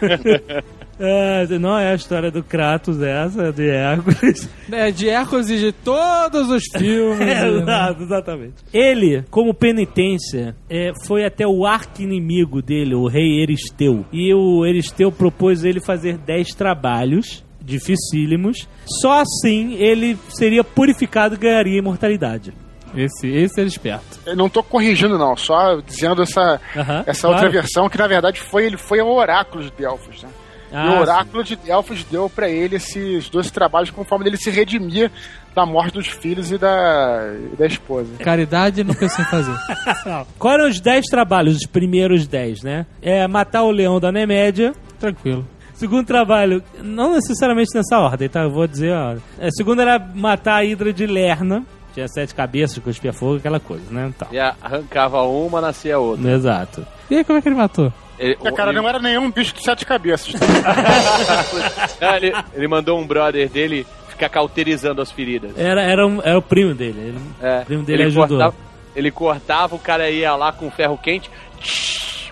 É, 0.98 1.46
não 1.58 1.76
é 1.76 1.90
a 1.90 1.94
história 1.94 2.30
do 2.30 2.42
Kratos 2.42 3.02
essa, 3.02 3.52
de 3.52 3.68
Hércules. 3.68 4.48
É, 4.70 4.90
de 4.90 5.08
Hércules 5.08 5.50
e 5.50 5.58
de 5.58 5.72
todos 5.72 6.48
os 6.50 6.64
filmes. 6.76 7.18
né? 7.18 7.48
Exato, 7.48 8.02
exatamente. 8.02 8.54
Ele, 8.72 9.22
como 9.30 9.52
penitência, 9.52 10.56
é, 10.68 10.92
foi 11.06 11.24
até 11.24 11.46
o 11.46 11.66
arqui-inimigo 11.66 12.62
dele, 12.62 12.94
o 12.94 13.06
rei 13.06 13.42
Eristeu. 13.42 14.04
E 14.12 14.32
o 14.32 14.64
Eristeu 14.64 15.12
propôs 15.12 15.64
ele 15.64 15.80
fazer 15.80 16.16
10 16.16 16.54
trabalhos 16.54 17.43
dificílimos. 17.64 18.68
Só 19.00 19.20
assim 19.22 19.74
ele 19.74 20.18
seria 20.28 20.62
purificado 20.62 21.34
e 21.34 21.38
ganharia 21.38 21.78
imortalidade. 21.78 22.52
Esse, 22.96 23.26
esse 23.28 23.58
era 23.58 23.68
esperto. 23.68 24.20
Eu 24.24 24.36
não 24.36 24.48
tô 24.48 24.62
corrigindo, 24.62 25.18
não, 25.18 25.36
só 25.36 25.80
dizendo 25.80 26.22
essa, 26.22 26.60
Aham, 26.76 27.02
essa 27.06 27.22
claro. 27.22 27.34
outra 27.36 27.50
versão, 27.50 27.88
que 27.88 27.98
na 27.98 28.06
verdade 28.06 28.40
foi 28.40 28.66
ele 28.66 28.76
foi 28.76 29.00
ao 29.00 29.08
oráculo 29.12 29.64
de 29.64 29.70
Delfos, 29.72 30.22
né? 30.22 30.28
e 30.70 30.76
Ah, 30.76 30.92
o 30.92 31.00
oráculo 31.00 31.42
de 31.42 31.56
Delfos 31.56 32.04
deu 32.04 32.30
pra 32.30 32.48
ele 32.48 32.76
esses 32.76 33.28
dois 33.28 33.50
trabalhos 33.50 33.90
conforme 33.90 34.28
ele 34.28 34.36
se 34.36 34.48
redimir 34.48 35.10
da 35.56 35.66
morte 35.66 35.94
dos 35.94 36.06
filhos 36.08 36.52
e 36.52 36.58
da, 36.58 37.32
e 37.52 37.56
da 37.56 37.66
esposa. 37.66 38.10
Caridade 38.18 38.84
não 38.84 38.94
pensa 38.94 39.22
em 39.22 39.24
fazer. 39.24 39.56
Quais 40.38 40.58
eram 40.60 40.68
os 40.70 40.80
10 40.80 41.04
trabalhos, 41.06 41.56
os 41.56 41.66
primeiros 41.66 42.26
10, 42.28 42.62
né? 42.62 42.86
É 43.02 43.26
matar 43.26 43.62
o 43.64 43.70
leão 43.72 43.98
da 44.00 44.10
Nemédia. 44.12 44.72
Tranquilo. 45.00 45.46
Segundo 45.74 46.06
trabalho, 46.06 46.62
não 46.82 47.12
necessariamente 47.14 47.70
nessa 47.74 47.98
ordem, 47.98 48.28
tá? 48.28 48.42
Eu 48.42 48.50
vou 48.50 48.66
dizer, 48.66 48.92
ó. 48.92 49.16
É, 49.38 49.50
segundo 49.50 49.82
era 49.82 49.98
matar 49.98 50.56
a 50.56 50.64
hidra 50.64 50.92
de 50.92 51.06
Lerna. 51.06 51.64
Tinha 51.92 52.08
sete 52.08 52.34
cabeças, 52.34 52.78
cuspia 52.78 53.12
fogo, 53.12 53.36
aquela 53.36 53.60
coisa, 53.60 53.84
né? 53.90 54.12
Tal. 54.18 54.28
E 54.32 54.38
arrancava 54.38 55.22
uma, 55.22 55.60
nascia 55.60 55.98
outra. 55.98 56.28
Exato. 56.32 56.84
E 57.10 57.16
aí, 57.16 57.24
como 57.24 57.38
é 57.38 57.42
que 57.42 57.48
ele 57.48 57.54
matou? 57.56 57.92
Ele, 58.18 58.34
cara, 58.36 58.70
ele- 58.70 58.80
não 58.80 58.88
era 58.88 58.98
nenhum 59.00 59.30
bicho 59.30 59.54
de 59.54 59.62
sete 59.62 59.84
cabeças. 59.86 60.32
Ah, 62.00 62.16
ele, 62.16 62.32
ele 62.54 62.68
mandou 62.68 62.98
um 62.98 63.06
brother 63.06 63.48
dele 63.48 63.86
ficar 64.08 64.28
cauterizando 64.28 65.00
as 65.00 65.10
feridas. 65.10 65.52
Era, 65.56 65.82
era, 65.82 66.06
um- 66.06 66.20
era 66.22 66.38
o 66.38 66.42
primo 66.42 66.74
dele. 66.74 66.98
Ele- 67.08 67.18
É, 67.40 67.60
O 67.62 67.66
primo 67.66 67.82
dele 67.84 68.02
ele 68.02 68.08
ajudou. 68.08 68.28
Cortava, 68.28 68.54
ele 68.94 69.10
cortava, 69.10 69.74
o 69.74 69.78
cara 69.78 70.10
ia 70.10 70.34
lá 70.36 70.52
com 70.52 70.70
ferro 70.70 70.98
quente. 70.98 71.30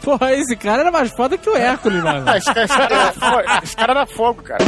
Porra, 0.02 0.32
esse 0.34 0.56
cara 0.56 0.80
era 0.82 0.90
mais 0.90 1.10
foda 1.16 1.38
que 1.38 1.48
o 1.48 1.56
Hércules, 1.56 2.02
mano. 2.02 2.24
Ah, 2.28 2.36
esse, 2.36 2.52
cara, 2.52 2.64
esse 2.64 2.76
cara 2.76 2.94
era 2.94 3.12
fogo, 3.12 3.42
cara 3.76 3.92
era 3.92 4.06
fogo, 4.06 4.42
cara. 4.42 4.64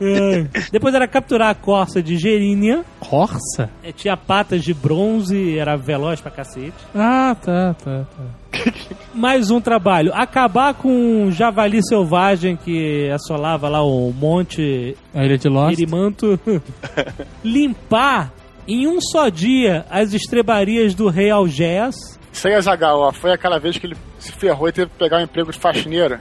É. 0.00 0.46
Depois 0.70 0.94
era 0.94 1.06
capturar 1.08 1.50
a 1.50 1.54
corça 1.54 2.02
de 2.02 2.16
Gerínia. 2.16 2.84
Corsa? 2.98 3.70
É, 3.82 3.92
Tinha 3.92 4.16
patas 4.16 4.62
de 4.62 4.72
bronze, 4.74 5.58
era 5.58 5.76
veloz 5.76 6.20
pra 6.20 6.30
cacete. 6.30 6.72
Ah, 6.94 7.36
tá, 7.40 7.74
tá, 7.82 8.04
tá. 8.04 8.62
Mais 9.14 9.50
um 9.50 9.60
trabalho. 9.60 10.12
Acabar 10.14 10.74
com 10.74 10.90
um 10.90 11.30
javali 11.32 11.80
selvagem 11.86 12.56
que 12.56 13.08
assolava 13.10 13.68
lá 13.68 13.82
o 13.82 14.12
monte 14.12 14.96
A 15.14 15.24
ilha 15.24 15.38
de 15.38 15.48
Lost. 15.48 15.72
Irimanto. 15.78 16.38
Limpar 17.44 18.32
em 18.70 18.86
um 18.86 19.00
só 19.00 19.28
dia 19.28 19.84
as 19.90 20.14
estrebarias 20.14 20.94
do 20.94 21.08
rei 21.08 21.28
Algés. 21.28 21.96
Isso 22.32 22.46
aí, 22.46 22.54
Azagal, 22.54 23.00
ó, 23.00 23.12
foi 23.12 23.32
aquela 23.32 23.58
vez 23.58 23.76
que 23.76 23.88
ele 23.88 23.96
se 24.18 24.30
ferrou 24.30 24.68
e 24.68 24.72
teve 24.72 24.90
que 24.90 24.96
pegar 24.96 25.18
um 25.18 25.22
emprego 25.22 25.50
de 25.50 25.58
faxineira. 25.58 26.20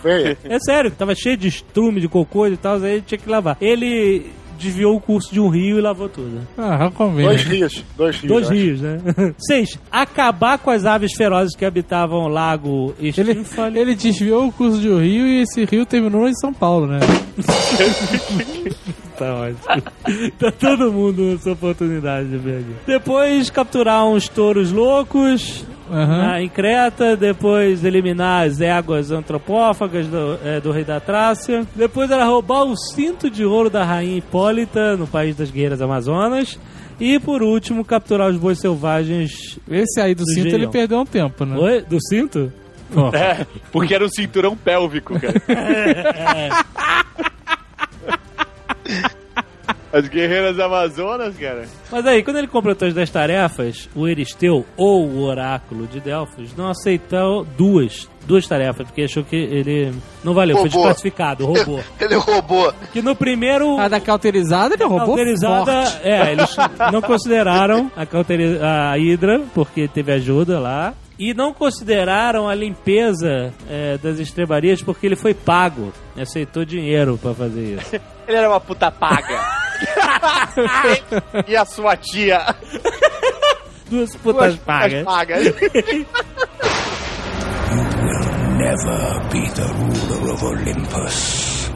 Foi 0.00 0.12
aí. 0.12 0.36
É 0.44 0.58
sério, 0.58 0.90
tava 0.90 1.14
cheio 1.14 1.36
de 1.36 1.46
estrume, 1.46 2.00
de 2.00 2.08
cocô 2.08 2.48
e 2.48 2.56
tal, 2.56 2.76
aí 2.76 2.94
ele 2.94 3.02
tinha 3.02 3.18
que 3.18 3.30
lavar. 3.30 3.56
Ele 3.60 4.32
desviou 4.58 4.96
o 4.96 5.00
curso 5.00 5.32
de 5.32 5.38
um 5.38 5.48
rio 5.48 5.78
e 5.78 5.80
lavou 5.80 6.08
tudo. 6.08 6.40
Ah, 6.58 6.90
convém. 6.92 7.26
Dois 7.26 7.42
rios. 7.44 7.84
Dois 7.96 8.16
rios. 8.16 8.28
Dois 8.28 8.48
rios, 8.48 8.80
né? 8.80 8.98
Seis, 9.38 9.78
acabar 9.90 10.58
com 10.58 10.70
as 10.70 10.84
aves 10.84 11.12
ferozes 11.16 11.54
que 11.54 11.64
habitavam 11.64 12.24
o 12.24 12.28
lago 12.28 12.94
Ele, 12.98 13.44
ele 13.78 13.94
desviou 13.94 14.48
o 14.48 14.52
curso 14.52 14.80
de 14.80 14.88
um 14.88 14.98
rio 14.98 15.26
e 15.26 15.42
esse 15.42 15.64
rio 15.64 15.86
terminou 15.86 16.26
em 16.28 16.34
São 16.34 16.52
Paulo, 16.52 16.88
né? 16.88 16.98
Tá 19.18 19.34
ótimo. 19.34 20.30
tá 20.38 20.52
todo 20.52 20.92
mundo 20.92 21.22
nessa 21.22 21.52
oportunidade 21.52 22.28
de 22.28 22.36
ver 22.38 22.58
aqui. 22.58 22.74
Depois 22.86 23.50
capturar 23.50 24.04
uns 24.06 24.28
touros 24.28 24.70
loucos. 24.72 25.64
Aham. 25.90 26.22
na- 26.22 26.40
em 26.42 26.48
Creta, 26.48 27.14
depois 27.14 27.84
eliminar 27.84 28.46
as 28.46 28.58
éguas 28.58 29.10
antropófagas 29.10 30.06
do, 30.06 30.38
é, 30.42 30.58
do 30.58 30.72
rei 30.72 30.82
da 30.82 30.98
Trácia. 30.98 31.66
Depois 31.76 32.10
era 32.10 32.24
roubar 32.24 32.64
o 32.64 32.74
cinto 32.74 33.28
de 33.30 33.44
ouro 33.44 33.68
da 33.68 33.84
rainha 33.84 34.16
Hipólita 34.16 34.96
no 34.96 35.06
país 35.06 35.36
das 35.36 35.50
guerreiras 35.50 35.82
amazonas. 35.82 36.58
E 36.98 37.20
por 37.20 37.42
último, 37.42 37.84
capturar 37.84 38.30
os 38.30 38.38
bois 38.38 38.58
selvagens. 38.58 39.58
Esse 39.70 40.00
aí 40.00 40.14
do 40.14 40.24
Do 40.24 40.30
cinto 40.30 40.44
Geião. 40.44 40.56
ele 40.58 40.68
perdeu 40.68 40.98
um 41.00 41.04
tempo, 41.04 41.44
né? 41.44 41.54
Oi? 41.58 41.82
Do 41.82 41.98
cinto? 42.00 42.50
Porra. 42.92 43.18
É, 43.18 43.46
porque 43.70 43.94
era 43.94 44.04
um 44.04 44.08
cinturão 44.08 44.56
pélvico, 44.56 45.14
cara. 45.20 45.34
As 49.92 50.08
guerreiras 50.08 50.58
amazonas, 50.58 51.36
cara. 51.36 51.66
Mas 51.90 52.04
aí, 52.04 52.22
quando 52.24 52.38
ele 52.38 52.48
completou 52.48 52.88
as 52.88 52.92
10 52.94 53.10
tarefas, 53.10 53.88
o 53.94 54.08
Eristeu, 54.08 54.66
ou 54.76 55.06
o 55.06 55.22
Oráculo 55.22 55.86
de 55.86 56.00
Delfos, 56.00 56.52
não 56.56 56.68
aceitou 56.68 57.44
duas. 57.56 58.08
Duas 58.26 58.44
tarefas, 58.48 58.86
porque 58.88 59.02
achou 59.02 59.22
que 59.22 59.36
ele 59.36 59.92
não 60.24 60.34
valeu, 60.34 60.56
foi 60.56 60.64
Roubou. 60.68 60.80
desclassificado, 60.88 61.46
roubou. 61.46 61.80
Ele 62.00 62.14
roubou. 62.16 62.72
Que 62.92 63.00
no 63.02 63.14
primeiro. 63.14 63.78
A 63.78 63.86
da 63.86 64.00
cauterizada 64.00 64.74
ele 64.74 64.82
roubou 64.84 65.08
cauterizada, 65.14 65.84
forte. 65.86 66.08
é, 66.08 66.32
eles 66.32 66.56
não 66.90 67.00
consideraram 67.02 67.92
a, 67.94 68.04
cauteri- 68.06 68.58
a 68.60 68.94
Hydra, 68.96 69.42
porque 69.54 69.86
teve 69.86 70.10
ajuda 70.10 70.58
lá. 70.58 70.94
E 71.18 71.32
não 71.34 71.52
consideraram 71.52 72.48
a 72.48 72.54
limpeza 72.54 73.52
é, 73.70 73.96
das 73.98 74.18
estrebarias 74.18 74.82
porque 74.82 75.06
ele 75.06 75.16
foi 75.16 75.32
pago. 75.34 75.92
Aceitou 76.18 76.64
dinheiro 76.64 77.16
pra 77.22 77.32
fazer 77.34 77.78
isso. 77.78 78.00
Ele 78.26 78.36
era 78.36 78.48
uma 78.48 78.60
puta 78.60 78.90
paga. 78.90 79.40
e 81.46 81.56
a 81.56 81.64
sua 81.64 81.96
tia? 81.96 82.54
Duas 83.88 84.14
putas 84.16 84.56
pagas. 84.56 85.04
pagas. 85.04 85.44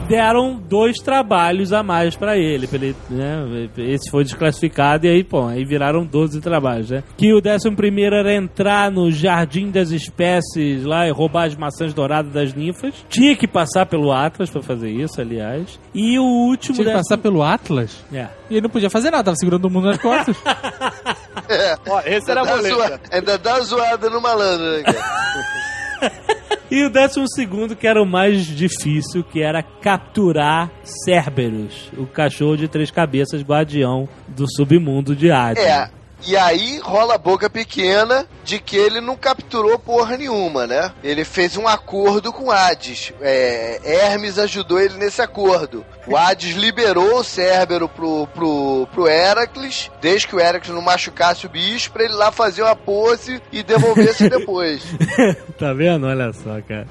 deram 0.09 0.55
dois 0.55 0.97
trabalhos 0.97 1.71
a 1.71 1.83
mais 1.83 2.15
pra 2.15 2.35
ele, 2.35 2.67
pra 2.67 2.77
ele, 2.77 2.95
né? 3.09 3.69
Esse 3.77 4.09
foi 4.09 4.23
desclassificado 4.23 5.05
e 5.05 5.09
aí, 5.09 5.23
pô, 5.23 5.45
aí 5.45 5.63
viraram 5.63 6.03
12 6.05 6.41
trabalhos, 6.41 6.89
né? 6.89 7.03
Que 7.15 7.31
o 7.33 7.39
décimo 7.39 7.75
primeiro 7.75 8.15
era 8.15 8.33
entrar 8.33 8.91
no 8.91 9.11
jardim 9.11 9.69
das 9.69 9.91
espécies 9.91 10.83
lá 10.83 11.07
e 11.07 11.11
roubar 11.11 11.45
as 11.45 11.55
maçãs 11.55 11.93
douradas 11.93 12.33
das 12.33 12.53
ninfas. 12.53 12.93
Tinha 13.07 13.35
que 13.35 13.47
passar 13.47 13.85
pelo 13.85 14.11
Atlas 14.11 14.49
pra 14.49 14.61
fazer 14.63 14.89
isso, 14.89 15.21
aliás. 15.21 15.79
E 15.93 16.17
o 16.17 16.23
último 16.23 16.73
Tinha 16.75 16.85
que 16.85 16.91
décimo... 16.91 16.97
passar 17.03 17.17
pelo 17.21 17.43
Atlas 17.43 18.03
É. 18.11 18.27
e 18.49 18.53
ele 18.55 18.61
não 18.61 18.69
podia 18.69 18.89
fazer 18.89 19.11
nada, 19.11 19.25
tava 19.25 19.37
segurando 19.37 19.65
o 19.65 19.69
mundo 19.69 19.85
nas 19.87 19.97
costas. 19.99 20.35
Ó, 21.87 22.01
esse 22.05 22.29
era 22.31 22.41
a 22.41 22.45
boleta. 22.45 22.99
Ainda 23.11 23.37
dá 23.37 23.59
zoada 23.61 24.09
no 24.09 24.19
malandro, 24.21 24.65
né, 24.65 24.83
cara? 24.83 26.38
E 26.71 26.83
o 26.83 26.89
décimo 26.89 27.25
segundo, 27.27 27.75
que 27.75 27.87
era 27.87 28.01
o 28.01 28.05
mais 28.05 28.45
difícil, 28.45 29.23
que 29.23 29.41
era 29.41 29.63
capturar 29.63 30.69
Cerberus, 30.83 31.91
o 31.97 32.05
cachorro 32.05 32.55
de 32.55 32.67
três 32.67 32.91
cabeças 32.91 33.41
guardião 33.41 34.07
do 34.27 34.45
submundo 34.47 35.15
de 35.15 35.31
Hades. 35.31 35.63
É. 35.63 35.89
E 36.27 36.35
aí 36.35 36.79
rola 36.79 37.15
a 37.15 37.17
boca 37.17 37.49
pequena 37.49 38.25
de 38.43 38.59
que 38.59 38.75
ele 38.75 38.99
não 38.99 39.15
capturou 39.15 39.77
porra 39.77 40.17
nenhuma, 40.17 40.65
né? 40.65 40.91
Ele 41.03 41.23
fez 41.23 41.55
um 41.55 41.67
acordo 41.67 42.33
com 42.33 42.51
Hades. 42.51 43.13
É, 43.21 43.79
Hermes 43.83 44.37
ajudou 44.39 44.79
ele 44.79 44.97
nesse 44.97 45.21
acordo. 45.21 45.85
O 46.07 46.17
Hades 46.17 46.55
liberou 46.57 47.19
o 47.19 47.23
Cérbero 47.23 47.87
pro, 47.87 48.27
pro, 48.27 48.87
pro 48.91 49.07
Heracles, 49.07 49.91
desde 50.01 50.27
que 50.27 50.35
o 50.35 50.39
Heracles 50.39 50.73
não 50.73 50.81
machucasse 50.81 51.45
o 51.45 51.49
bicho, 51.49 51.91
pra 51.91 52.03
ele 52.03 52.13
lá 52.13 52.31
fazer 52.31 52.63
uma 52.63 52.75
pose 52.75 53.41
e 53.51 53.63
devolvesse 53.63 54.27
depois. 54.29 54.83
tá 55.57 55.73
vendo? 55.73 56.07
Olha 56.07 56.33
só, 56.33 56.59
cara. 56.61 56.87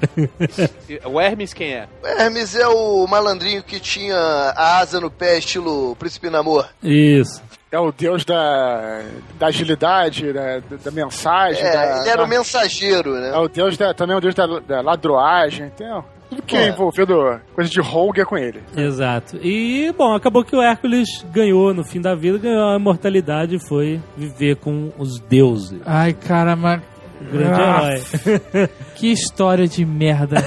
O 1.05 1.19
Hermes 1.19 1.53
quem 1.53 1.73
é? 1.73 1.87
O 2.01 2.07
Hermes 2.07 2.55
é 2.55 2.67
o 2.67 3.05
malandrinho 3.07 3.63
que 3.63 3.79
tinha 3.79 4.17
a 4.17 4.79
asa 4.79 4.99
no 4.99 5.11
pé, 5.11 5.37
estilo 5.37 5.95
Príncipe 5.97 6.29
Namor. 6.29 6.67
Isso. 6.81 7.41
É 7.71 7.77
o 7.79 7.91
deus 7.91 8.25
da, 8.25 9.01
da 9.37 9.47
agilidade, 9.47 10.33
da, 10.33 10.57
da- 10.59 10.77
da 10.85 10.91
mensagem. 10.91 11.61
É, 11.63 11.71
da- 11.71 11.99
ele 12.01 12.09
era 12.09 12.17
da- 12.17 12.23
o 12.23 12.27
mensageiro, 12.27 13.15
É 13.15 13.31
né? 13.31 13.37
o 13.37 13.47
deus 13.47 13.77
da, 13.77 13.93
também 13.93 14.15
é 14.15 14.17
o 14.17 14.21
deus 14.21 14.33
da, 14.33 14.45
da 14.59 14.81
ladroagem. 14.81 15.71
Ó, 15.81 16.01
tudo 16.29 16.41
que 16.41 16.57
é 16.57 16.63
É. 16.63 16.67
envolvido 16.69 17.39
coisa 17.53 17.69
de 17.69 17.79
rogue 17.79 18.21
é 18.21 18.25
com 18.25 18.35
ele. 18.37 18.63
Exato. 18.75 19.37
E, 19.37 19.93
bom, 19.95 20.15
acabou 20.15 20.43
que 20.43 20.55
o 20.55 20.61
Hércules 20.61 21.23
ganhou 21.31 21.71
no 21.73 21.83
fim 21.83 22.01
da 22.01 22.15
vida, 22.15 22.39
ganhou 22.39 22.69
a 22.73 22.75
imortalidade 22.75 23.55
e 23.57 23.67
foi 23.67 24.01
viver 24.17 24.55
com 24.55 24.91
os 24.97 25.19
deuses. 25.19 25.79
Ai, 25.85 26.13
cara, 26.13 26.55
mas. 26.55 26.81
Grande 27.21 27.61
Ah, 27.61 27.91
herói. 27.93 28.69
Que 28.95 29.11
história 29.11 29.67
de 29.67 29.85
merda. 29.85 30.37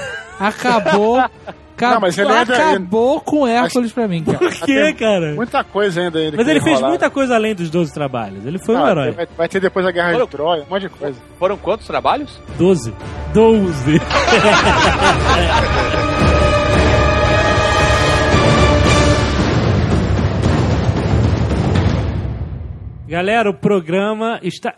Acabou. 0.41 1.19
Acab- 1.83 1.95
Não, 1.95 2.01
mas 2.01 2.17
ele 2.19 2.31
ainda- 2.33 2.55
acabou 2.71 3.21
com 3.21 3.47
Hércules 3.47 3.93
pra 3.93 4.07
mim, 4.07 4.23
cara. 4.25 4.39
Por 4.39 4.51
quê, 4.53 4.93
cara? 4.95 5.35
Muita 5.35 5.65
coisa 5.65 6.01
ainda. 6.01 6.19
ainda 6.19 6.37
Mas 6.37 6.47
ele 6.49 6.61
fez 6.61 6.77
rolar. 6.77 6.89
muita 6.91 7.11
coisa 7.11 7.35
além 7.35 7.55
dos 7.55 7.69
12 7.71 7.93
trabalhos. 7.93 8.45
Ele 8.47 8.59
foi 8.59 8.77
um 8.77 8.85
Ah, 8.85 8.91
herói. 8.91 9.11
Vai, 9.13 9.27
vai 9.37 9.49
ter 9.49 9.61
depois 9.61 9.85
a 9.87 9.91
Guerra 9.91 10.11
Olha, 10.15 10.25
de 10.25 10.31
Troia, 10.31 10.63
um 10.63 10.71
monte 10.71 10.83
de 10.83 10.89
coisa. 10.91 11.19
Foram 11.39 11.57
quantos 11.57 11.87
trabalhos? 11.87 12.39
12. 12.59 12.93
12. 13.35 14.01
Galera, 23.09 23.51
o 23.51 23.55
programa 23.55 24.39
está 24.43 24.75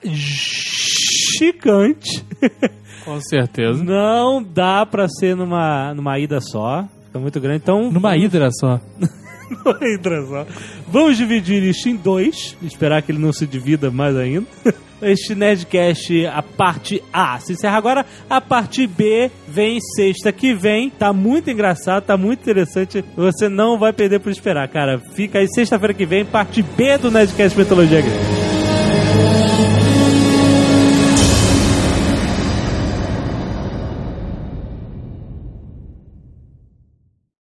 gigante. 1.39 2.25
Com 3.05 3.21
certeza. 3.21 3.83
Não 3.83 4.43
dá 4.43 4.87
pra 4.87 5.09
ser 5.09 5.37
numa, 5.37 5.93
numa 5.95 6.19
ida 6.19 6.41
só. 6.41 6.85
Fica 7.07 7.19
muito 7.19 7.41
grande. 7.41 7.59
Então, 7.63 7.91
Numa 7.91 8.17
hidra 8.17 8.49
só. 8.51 8.81
Numa 9.51 9.79
ida 9.87 10.27
só. 10.27 10.47
Vamos 10.89 11.17
dividir 11.17 11.63
isso 11.63 11.89
em 11.89 11.97
dois. 11.97 12.57
Esperar 12.63 13.03
que 13.03 13.13
ele 13.13 13.19
não 13.19 13.33
se 13.33 13.47
divida 13.47 13.91
mais 13.91 14.17
ainda. 14.17 14.47
Este 15.03 15.35
Nerdcast, 15.35 16.27
a 16.29 16.41
parte 16.43 17.03
A, 17.13 17.39
se 17.39 17.53
encerra 17.53 17.77
agora. 17.77 18.07
A 18.31 18.41
parte 18.41 18.87
B 18.87 19.31
vem 19.47 19.79
sexta 19.95 20.33
que 20.33 20.55
vem. 20.55 20.89
Tá 20.89 21.13
muito 21.13 21.51
engraçado, 21.51 22.05
tá 22.05 22.17
muito 22.17 22.41
interessante. 22.41 23.05
Você 23.15 23.49
não 23.51 23.79
vai 23.79 23.93
perder 23.93 24.21
por 24.21 24.31
esperar, 24.33 24.67
cara. 24.69 24.99
Fica 24.99 25.41
aí 25.41 25.49
sexta-feira 25.49 25.93
que 25.93 26.07
vem, 26.07 26.25
parte 26.25 26.63
B 26.63 26.97
do 26.97 27.11
Nerdcast 27.11 27.59
Metodologia 27.59 28.01
Grande. 28.01 28.64